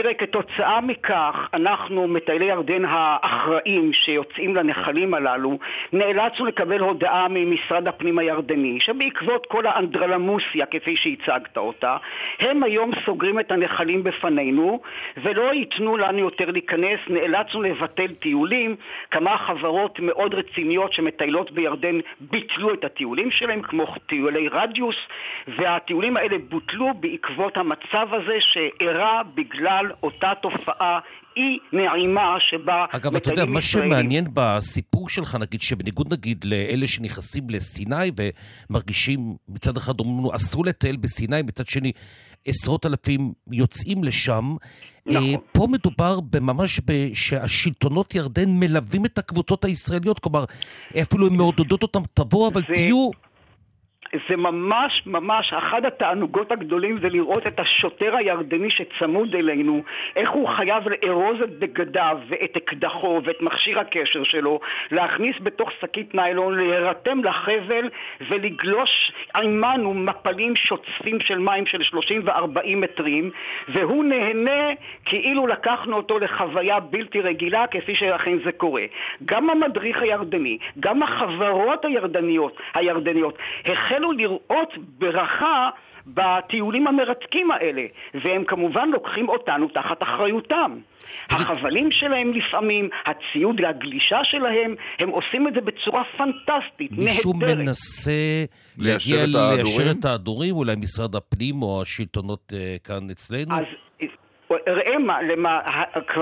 תראה, 0.00 0.14
כתוצאה 0.14 0.80
מכך, 0.80 1.48
אנחנו, 1.54 2.08
מטיילי 2.08 2.44
ירדן 2.44 2.84
האחראים 2.84 3.92
שיוצאים 3.92 4.56
לנחלים 4.56 5.14
הללו, 5.14 5.58
נאלצנו 5.92 6.46
לקבל 6.46 6.80
הודעה 6.80 7.26
ממשרד 7.30 7.88
הפנים 7.88 8.18
הירדני, 8.18 8.80
שבעקבות 8.80 9.46
כל 9.46 9.66
האנדרלמוסיה, 9.66 10.66
כפי 10.66 10.96
שהצגת 10.96 11.56
אותה, 11.56 11.96
הם 12.40 12.62
היום 12.62 12.90
סוגרים 13.06 13.40
את 13.40 13.50
הנחלים 13.50 14.04
בפנינו, 14.04 14.80
ולא 15.16 15.54
ייתנו 15.54 15.96
לנו 15.96 16.18
יותר 16.18 16.50
להיכנס, 16.50 17.00
נאלצנו 17.08 17.62
לבטל 17.62 18.14
טיולים, 18.14 18.76
כמה 19.10 19.38
חברות 19.38 20.00
מאוד 20.00 20.34
רציניות 20.34 20.92
שמטיילות 20.92 21.50
בירדן 21.52 22.00
ביטלו 22.20 22.74
את 22.74 22.84
הטיולים 22.84 23.30
שלהם, 23.30 23.62
כמו 23.62 23.86
טיולי 24.06 24.48
רדיוס, 24.48 24.96
והטיולים 25.48 26.16
האלה 26.16 26.36
בוטלו 26.48 26.94
בעקבות 27.00 27.56
המצב 27.56 28.08
הזה 28.14 28.36
שאירע 28.40 29.22
בגלל 29.34 29.87
אותה 30.02 30.32
תופעה 30.42 30.98
אי 31.36 31.58
נעימה 31.72 32.36
שבה 32.50 32.84
אגב, 32.90 33.16
אתה 33.16 33.30
יודע, 33.30 33.44
מה 33.44 33.58
ישראלים- 33.58 33.90
שמעניין 33.92 34.24
בסיפור 34.34 35.08
שלך, 35.08 35.34
נגיד, 35.40 35.60
שבניגוד 35.60 36.12
נגיד 36.12 36.44
לאלה 36.44 36.86
שנכנסים 36.86 37.50
לסיני 37.50 38.10
ומרגישים, 38.70 39.36
מצד 39.48 39.76
אחד 39.76 40.00
אומרים 40.00 40.18
לנו, 40.18 40.34
אסור 40.34 40.64
לטייל 40.64 40.96
בסיני, 40.96 41.42
מצד 41.42 41.66
שני, 41.66 41.92
עשרות 42.46 42.86
אלפים 42.86 43.32
יוצאים 43.50 44.04
לשם. 44.04 44.56
נכון. 45.06 45.22
אה, 45.22 45.34
פה 45.52 45.66
מדובר 45.70 46.20
בממש 46.20 46.80
ב- 46.84 47.14
שהשלטונות 47.14 48.14
ירדן 48.14 48.50
מלווים 48.50 49.04
את 49.04 49.18
הקבוצות 49.18 49.64
הישראליות, 49.64 50.18
כלומר, 50.18 50.44
אפילו 51.02 51.26
הן 51.26 51.32
מעודדות 51.36 51.82
אותם, 51.82 52.00
תבואו, 52.14 52.48
אבל 52.48 52.60
זה- 52.68 52.74
תהיו... 52.74 53.10
זה 54.28 54.36
ממש 54.36 55.02
ממש, 55.06 55.52
אחד 55.52 55.84
התענוגות 55.84 56.52
הגדולים 56.52 56.98
זה 57.02 57.08
לראות 57.08 57.46
את 57.46 57.60
השוטר 57.60 58.16
הירדני 58.16 58.70
שצמוד 58.70 59.34
אלינו, 59.34 59.82
איך 60.16 60.30
הוא 60.30 60.48
חייב 60.48 60.84
לארוז 60.88 61.40
את 61.42 61.58
בגדיו 61.58 62.18
ואת 62.28 62.56
אקדחו 62.56 63.20
ואת 63.24 63.42
מכשיר 63.42 63.80
הקשר 63.80 64.24
שלו, 64.24 64.60
להכניס 64.90 65.36
בתוך 65.42 65.70
שקית 65.80 66.14
ניילון, 66.14 66.58
להירתם 66.58 67.24
לחבל 67.24 67.88
ולגלוש 68.30 69.12
עימנו 69.34 69.94
מפלים 69.94 70.56
שוצפים 70.56 71.20
של 71.20 71.38
מים 71.38 71.66
של 71.66 71.82
30 71.82 72.22
ו-40 72.24 72.76
מטרים, 72.76 73.30
והוא 73.68 74.04
נהנה 74.04 74.74
כאילו 75.04 75.46
לקחנו 75.46 75.96
אותו 75.96 76.18
לחוויה 76.18 76.80
בלתי 76.80 77.20
רגילה 77.20 77.66
כפי 77.66 77.94
שאכן 77.94 78.38
זה 78.44 78.52
קורה. 78.52 78.82
גם 79.24 79.50
המדריך 79.50 80.02
הירדני, 80.02 80.58
גם 80.80 81.02
החברות 81.02 81.84
הירדניות, 81.84 82.56
הירדניות 82.74 83.38
החלו 83.88 84.12
לראות 84.12 84.72
ברכה 84.98 85.70
בטיולים 86.06 86.86
המרתקים 86.86 87.50
האלה, 87.50 87.82
והם 88.24 88.44
כמובן 88.44 88.88
לוקחים 88.92 89.28
אותנו 89.28 89.68
תחת 89.68 90.02
אחריותם. 90.02 90.78
החבלים 91.30 91.92
שלהם 91.92 92.32
לפעמים, 92.32 92.88
הציוד 93.06 93.60
והגלישה 93.60 94.18
שלהם, 94.22 94.74
הם 94.98 95.08
עושים 95.08 95.48
את 95.48 95.54
זה 95.54 95.60
בצורה 95.60 96.02
פנטסטית, 96.16 96.92
מישהו 96.92 97.32
נהדרת. 97.32 97.56
מנסה 97.58 98.44
ליישר 98.78 99.14
להגיע 99.16 99.24
את 99.24 99.34
ההדורים? 99.34 99.64
ליישר 99.66 99.90
את 99.90 100.04
ההדורים, 100.04 100.54
אולי 100.54 100.76
משרד 100.76 101.14
הפנים 101.14 101.62
או 101.62 101.82
השלטונות 101.82 102.52
אה, 102.56 102.76
כאן 102.84 103.10
אצלנו? 103.10 103.54
אז 103.54 103.64
ראה 104.50 104.98
מה, 104.98 105.22
למה, 105.22 105.60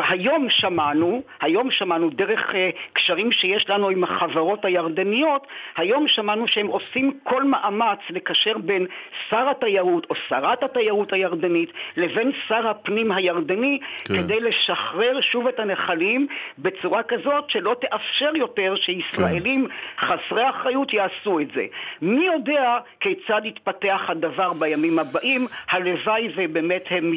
היום 0.08 0.46
שמענו, 0.50 1.22
היום 1.40 1.70
שמענו 1.70 2.10
דרך 2.10 2.54
אה, 2.54 2.70
קשרים 2.92 3.32
שיש 3.32 3.70
לנו 3.70 3.88
עם 3.88 4.04
החברות 4.04 4.64
הירדניות, 4.64 5.46
היום 5.76 6.08
שמענו 6.08 6.48
שהם 6.48 6.66
עושים 6.66 7.18
כל 7.24 7.44
מאמץ 7.44 7.98
לקשר 8.10 8.58
בין 8.58 8.86
שר 9.30 9.48
התיירות 9.50 10.06
או 10.10 10.14
שרת 10.28 10.62
התיירות 10.62 11.12
הירדנית 11.12 11.72
לבין 11.96 12.32
שר 12.48 12.68
הפנים 12.68 13.12
הירדני 13.12 13.78
כן. 14.04 14.16
כדי 14.16 14.40
לשחרר 14.40 15.20
שוב 15.20 15.46
את 15.46 15.60
הנחלים 15.60 16.26
בצורה 16.58 17.02
כזאת 17.02 17.50
שלא 17.50 17.76
תאפשר 17.80 18.36
יותר 18.36 18.74
שישראלים 18.76 19.68
חסרי 20.00 20.50
אחריות 20.50 20.92
יעשו 20.92 21.40
את 21.40 21.48
זה. 21.54 21.66
מי 22.02 22.26
יודע 22.26 22.78
כיצד 23.00 23.40
יתפתח 23.44 24.00
הדבר 24.08 24.52
בימים 24.52 24.98
הבאים, 24.98 25.46
הלוואי 25.70 26.28
ובאמת 26.36 26.84
הם 26.90 27.14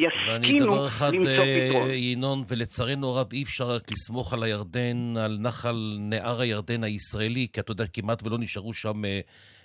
דבר 0.58 0.88
אחד, 1.00 1.12
אה. 1.26 1.94
ינון, 1.94 2.44
ולצערנו 2.48 3.08
הרב 3.08 3.26
אי 3.32 3.42
אפשר 3.42 3.70
רק 3.70 3.92
לסמוך 3.92 4.32
על 4.32 4.42
הירדן, 4.42 5.14
על 5.16 5.38
נחל 5.40 5.96
נהר 6.00 6.40
הירדן 6.40 6.84
הישראלי, 6.84 7.46
כי 7.52 7.60
אתה 7.60 7.72
יודע, 7.72 7.86
כמעט 7.86 8.22
ולא 8.26 8.38
נשארו 8.38 8.72
שם 8.72 9.02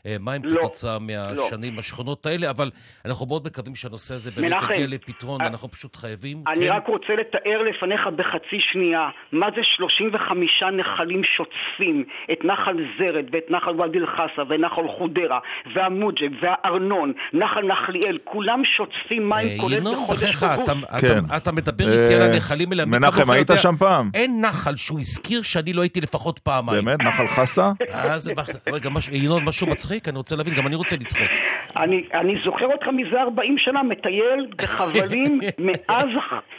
אה, 0.06 0.12
אה, 0.12 0.18
מים 0.20 0.42
לא, 0.44 0.60
כתוצאה 0.62 0.98
מהשנים, 1.00 1.80
השכונות 1.80 2.26
האלה, 2.26 2.50
אבל 2.50 2.72
אנחנו 3.06 3.26
מאוד 3.26 3.46
מקווים 3.46 3.76
שהנושא 3.76 4.14
הזה 4.14 4.32
באמת 4.32 4.52
יגיע 4.72 4.88
לפתרון, 4.88 5.42
אה, 5.42 5.48
אנחנו 5.48 5.72
פשוט 5.72 5.96
חייבים. 5.96 6.44
אני 6.48 6.68
כן? 6.68 6.74
רק 6.74 6.88
רוצה 6.88 7.14
לתאר 7.20 7.62
לפניך 7.64 8.08
בחצי 8.16 8.60
שנייה 8.72 9.00
מה 9.32 9.48
זה 9.56 9.62
35 9.64 10.64
נחלים 10.78 11.22
שוטפים, 11.24 12.04
את 12.32 12.40
נחל 12.46 12.76
זרד 13.00 13.26
ואת 13.34 13.46
נחל 13.50 13.82
ואדי 13.82 13.98
אל-חסה 13.98 14.42
ונחל 14.50 14.88
חודרה 14.98 15.40
והמוג'ב 15.76 16.32
והארנון, 16.42 17.14
נחל 17.34 17.62
נחליאל, 17.62 18.18
כולם 18.24 18.62
שוטפים 18.78 19.30
מים 19.30 19.48
אה, 19.48 19.56
כולל 19.60 19.80
בחודש 19.80 20.24
אוגוסט. 20.44 20.44
אתה- 20.64 21.00
כן. 21.02 21.20
אתה- 21.28 21.38
אתה 21.38 21.52
מדבר 21.52 22.02
איתי 22.02 22.14
על 22.16 22.22
אה, 22.22 22.34
הנחלים 22.34 22.72
האלה. 22.72 22.86
מנחם, 22.86 23.30
היית 23.30 23.50
יודע, 23.50 23.62
שם 23.62 23.76
פעם? 23.80 24.10
אין 24.14 24.42
נחל 24.46 24.76
שהוא 24.76 25.00
הזכיר 25.00 25.42
שאני 25.42 25.74
לא 25.74 25.82
הייתי 25.82 26.02
לפחות 26.02 26.40
פעמיים. 26.40 26.86
באמת? 26.86 27.00
נחל 27.02 27.28
חסה? 27.28 27.72
אה, 27.94 28.20
זה 28.20 28.34
רגע, 28.72 28.90
משהו- 28.90 29.14
ינון, 29.16 29.44
משהו 29.44 29.68
מצחיק? 29.68 29.95
אני 30.08 30.18
רוצה 30.18 30.36
להבין, 30.36 30.54
גם 30.54 30.68
אני 30.68 30.76
רוצה 30.76 30.96
לצחוק. 30.96 31.28
אני, 31.76 32.04
אני 32.14 32.34
זוכר 32.46 32.66
אותך 32.66 32.88
מזה 32.88 33.22
40 33.22 33.58
שנה 33.58 33.84
מטייל 33.84 34.48
בחבלים 34.58 35.40
מאז 35.66 36.08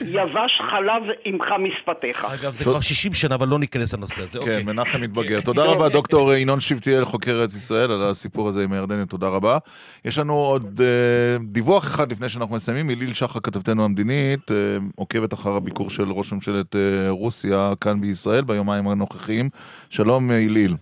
יבש 0.00 0.60
חלב 0.70 1.02
עמך 1.24 1.46
משפתיך. 1.58 2.24
אגב, 2.24 2.54
זה 2.54 2.64
כבר 2.64 2.80
60 2.80 3.14
שנה, 3.14 3.34
אבל 3.34 3.48
לא 3.48 3.58
ניכנס 3.58 3.94
לנושא 3.94 4.22
הזה. 4.22 4.38
אוקיי. 4.38 4.60
כן, 4.60 4.66
מנחם 4.66 5.00
מתבגר. 5.00 5.40
תודה 5.40 5.64
רבה, 5.72 5.88
דוקטור 5.88 6.34
ינון 6.34 6.60
שבטיאל, 6.60 7.04
חוקר 7.04 7.40
ארץ 7.40 7.54
ישראל, 7.54 7.92
על 7.92 8.10
הסיפור 8.10 8.48
הזה 8.48 8.64
עם 8.64 8.72
הירדנים, 8.72 9.06
תודה 9.06 9.28
רבה. 9.28 9.58
יש 10.04 10.18
לנו 10.18 10.34
עוד 10.34 10.80
אה, 10.80 11.44
דיווח 11.44 11.84
אחד 11.84 12.12
לפני 12.12 12.28
שאנחנו 12.28 12.54
מסיימים. 12.54 12.90
אליל 12.90 13.14
שחר, 13.14 13.40
כתבתנו 13.40 13.84
המדינית, 13.84 14.50
אה, 14.50 14.56
עוקבת 14.94 15.34
אחר 15.34 15.50
הביקור 15.56 15.90
של 15.90 16.12
ראש 16.12 16.32
ממשלת 16.32 16.76
אה, 16.76 17.10
רוסיה 17.10 17.72
כאן 17.80 18.00
בישראל 18.00 18.44
ביומיים 18.44 18.88
הנוכחיים. 18.88 19.48
שלום, 19.90 20.30
אליל. 20.30 20.74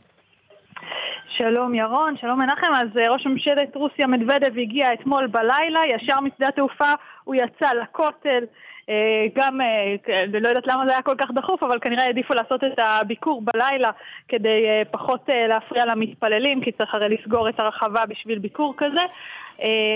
שלום 1.28 1.74
ירון, 1.74 2.14
שלום 2.20 2.40
מנחם. 2.40 2.72
אז 2.74 2.88
אה, 2.98 3.12
ראש 3.12 3.26
ממשלת 3.26 3.76
רוסיה 3.76 4.06
מדוודב 4.06 4.58
הגיע 4.58 4.92
אתמול 4.92 5.26
בלילה, 5.26 5.80
ישר 5.86 6.20
משדה 6.20 6.48
התעופה 6.48 6.92
הוא 7.24 7.34
יצא 7.34 7.72
לכותל. 7.82 8.44
אה, 8.88 9.26
גם, 9.36 9.60
אה, 9.60 10.24
לא 10.40 10.48
יודעת 10.48 10.66
למה 10.66 10.86
זה 10.86 10.90
היה 10.90 11.02
כל 11.02 11.14
כך 11.18 11.30
דחוף, 11.34 11.62
אבל 11.62 11.78
כנראה 11.80 12.04
העדיפו 12.04 12.34
לעשות 12.34 12.64
את 12.64 12.78
הביקור 12.78 13.42
בלילה 13.42 13.90
כדי 14.28 14.64
פחות 14.90 15.28
להפריע 15.48 15.86
למתפללים, 15.86 16.60
כי 16.60 16.72
צריך 16.72 16.94
הרי 16.94 17.08
לסגור 17.08 17.48
את 17.48 17.60
הרחבה 17.60 18.06
בשביל 18.06 18.38
ביקור 18.38 18.74
כזה. 18.76 19.02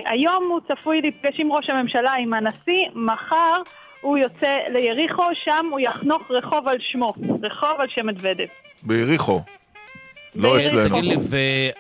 היום 0.05 0.45
הוא 0.51 0.61
צפוי 0.61 1.01
להיפגש 1.01 1.41
עם 1.41 1.53
ראש 1.53 1.71
הממשלה, 1.71 2.15
עם 2.15 2.35
הנשיא, 2.35 2.89
מחר 2.95 3.63
הוא 4.01 4.19
יוצא 4.19 4.55
ליריחו, 4.69 5.35
שם 5.35 5.67
הוא 5.71 5.81
יחנוך 5.81 6.31
רחוב 6.31 6.69
על 6.69 6.79
שמו, 6.79 7.13
רחוב 7.43 7.81
על 7.81 7.87
שם 7.89 8.07
מדוודב. 8.07 8.47
ביריחו. 8.87 9.41
לא 10.35 10.61
אצלנו. 10.61 10.89
תגיד 10.89 11.05
לי, 11.05 11.17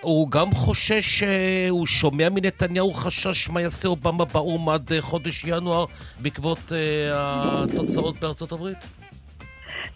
והוא 0.02 0.30
גם 0.30 0.54
חושש, 0.54 1.22
אה, 1.22 1.66
הוא 1.70 1.86
שומע 1.86 2.28
מנתניהו 2.28 2.94
חשש 2.94 3.48
מה 3.50 3.60
יעשה 3.60 3.88
אובמה 3.88 4.24
באו"ם 4.24 4.68
עד 4.68 4.92
אה, 4.92 5.00
חודש 5.00 5.44
ינואר 5.44 5.84
בעקבות 6.18 6.72
אה, 6.72 7.10
התוצאות 7.12 8.20
בארצות 8.20 8.52
הברית? 8.52 8.78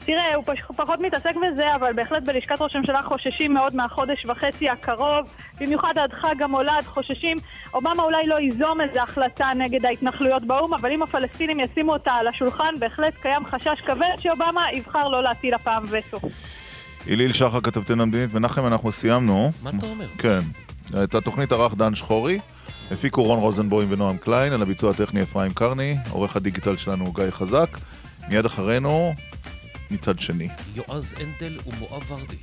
תראה, 0.05 0.35
הוא 0.35 0.45
פש... 0.47 0.63
פחות 0.77 1.01
מתעסק 1.01 1.35
בזה, 1.37 1.75
אבל 1.75 1.93
בהחלט 1.93 2.23
בלשכת 2.23 2.61
ראש 2.61 2.77
הממשלה 2.77 3.03
חוששים 3.03 3.55
מאוד 3.55 3.75
מהחודש 3.75 4.27
וחצי 4.27 4.69
הקרוב, 4.69 5.35
במיוחד 5.61 5.99
עד 5.99 6.13
חג 6.13 6.43
המולד, 6.43 6.85
חוששים. 6.87 7.37
אובמה 7.75 8.03
אולי 8.03 8.27
לא 8.27 8.41
ייזום 8.41 8.81
איזו 8.81 9.01
החלטה 9.01 9.51
נגד 9.57 9.87
ההתנחלויות 9.87 10.45
באו"ם, 10.45 10.75
אבל 10.75 10.93
אם 10.93 11.03
הפלסטינים 11.03 11.61
ישימו 11.61 11.93
אותה 11.93 12.13
על 12.13 12.29
השולחן, 12.29 12.75
בהחלט 12.79 13.15
קיים 13.15 13.45
חשש 13.45 13.81
כבד 13.81 14.15
שאובמה 14.19 14.73
יבחר 14.73 15.09
לא 15.09 15.23
להטיל 15.23 15.55
הפעם 15.55 15.85
וטו. 15.91 16.19
אילאיל 17.07 17.33
שחר 17.33 17.61
כתבתנו 17.61 18.03
המדינית, 18.03 18.35
מנחם, 18.35 18.67
אנחנו 18.67 18.93
סיימנו. 18.93 19.53
מה 19.63 19.71
אתה 19.79 19.87
אומר? 19.87 20.07
כן. 20.19 20.39
את 21.05 21.15
התוכנית 21.15 21.53
ערך 21.53 21.75
דן 21.75 21.95
שחורי, 21.95 22.39
הפיקו 22.91 23.23
רון 23.23 23.39
רוזנבוים 23.39 23.89
ונועם 23.91 24.17
קליין, 24.17 24.53
על 24.53 24.63
הביצוע 24.63 24.91
הטכני 24.91 25.23
אפרים 25.23 25.53
קרני, 25.53 25.97
עורך 26.11 26.37
הדיגיטל 26.37 26.77
שלנו 26.77 27.13
גיא 27.13 27.25
חזק. 27.31 27.69
מיד 28.29 28.45
אחרינו, 28.45 29.15
מצד 29.91 30.19
שני. 30.19 30.49
יועז 30.75 31.15
הנדל 31.21 31.59
ומואב 31.67 32.03
ורדי. 32.11 32.37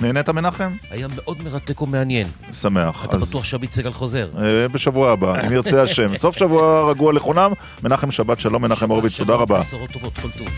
נהנית 0.00 0.28
מנחם? 0.28 0.70
היה 0.90 1.06
מאוד 1.16 1.42
מרתק 1.44 1.82
ומעניין. 1.82 2.26
שמח. 2.60 3.04
אתה 3.04 3.16
אז- 3.16 3.22
בטוח 3.28 3.44
שעמית 3.44 3.72
סגל 3.72 3.92
חוזר? 3.92 4.28
אה, 4.42 4.68
בשבוע 4.68 5.12
הבא, 5.12 5.46
אם 5.46 5.52
ירצה 5.52 5.82
השם. 5.82 6.16
סוף 6.24 6.38
שבוע 6.38 6.90
רגוע 6.90 7.12
לכולם, 7.12 7.50
מנחם 7.82 8.12
שבת 8.12 8.40
שלום, 8.40 8.62
מנחם 8.62 8.90
הורוביץ, 8.90 9.16
תודה 9.18 9.34
רבה. 9.34 9.58
בשורות 9.58 9.90
טובות, 9.90 10.12
כל 10.18 10.28
טוב. 10.38 10.48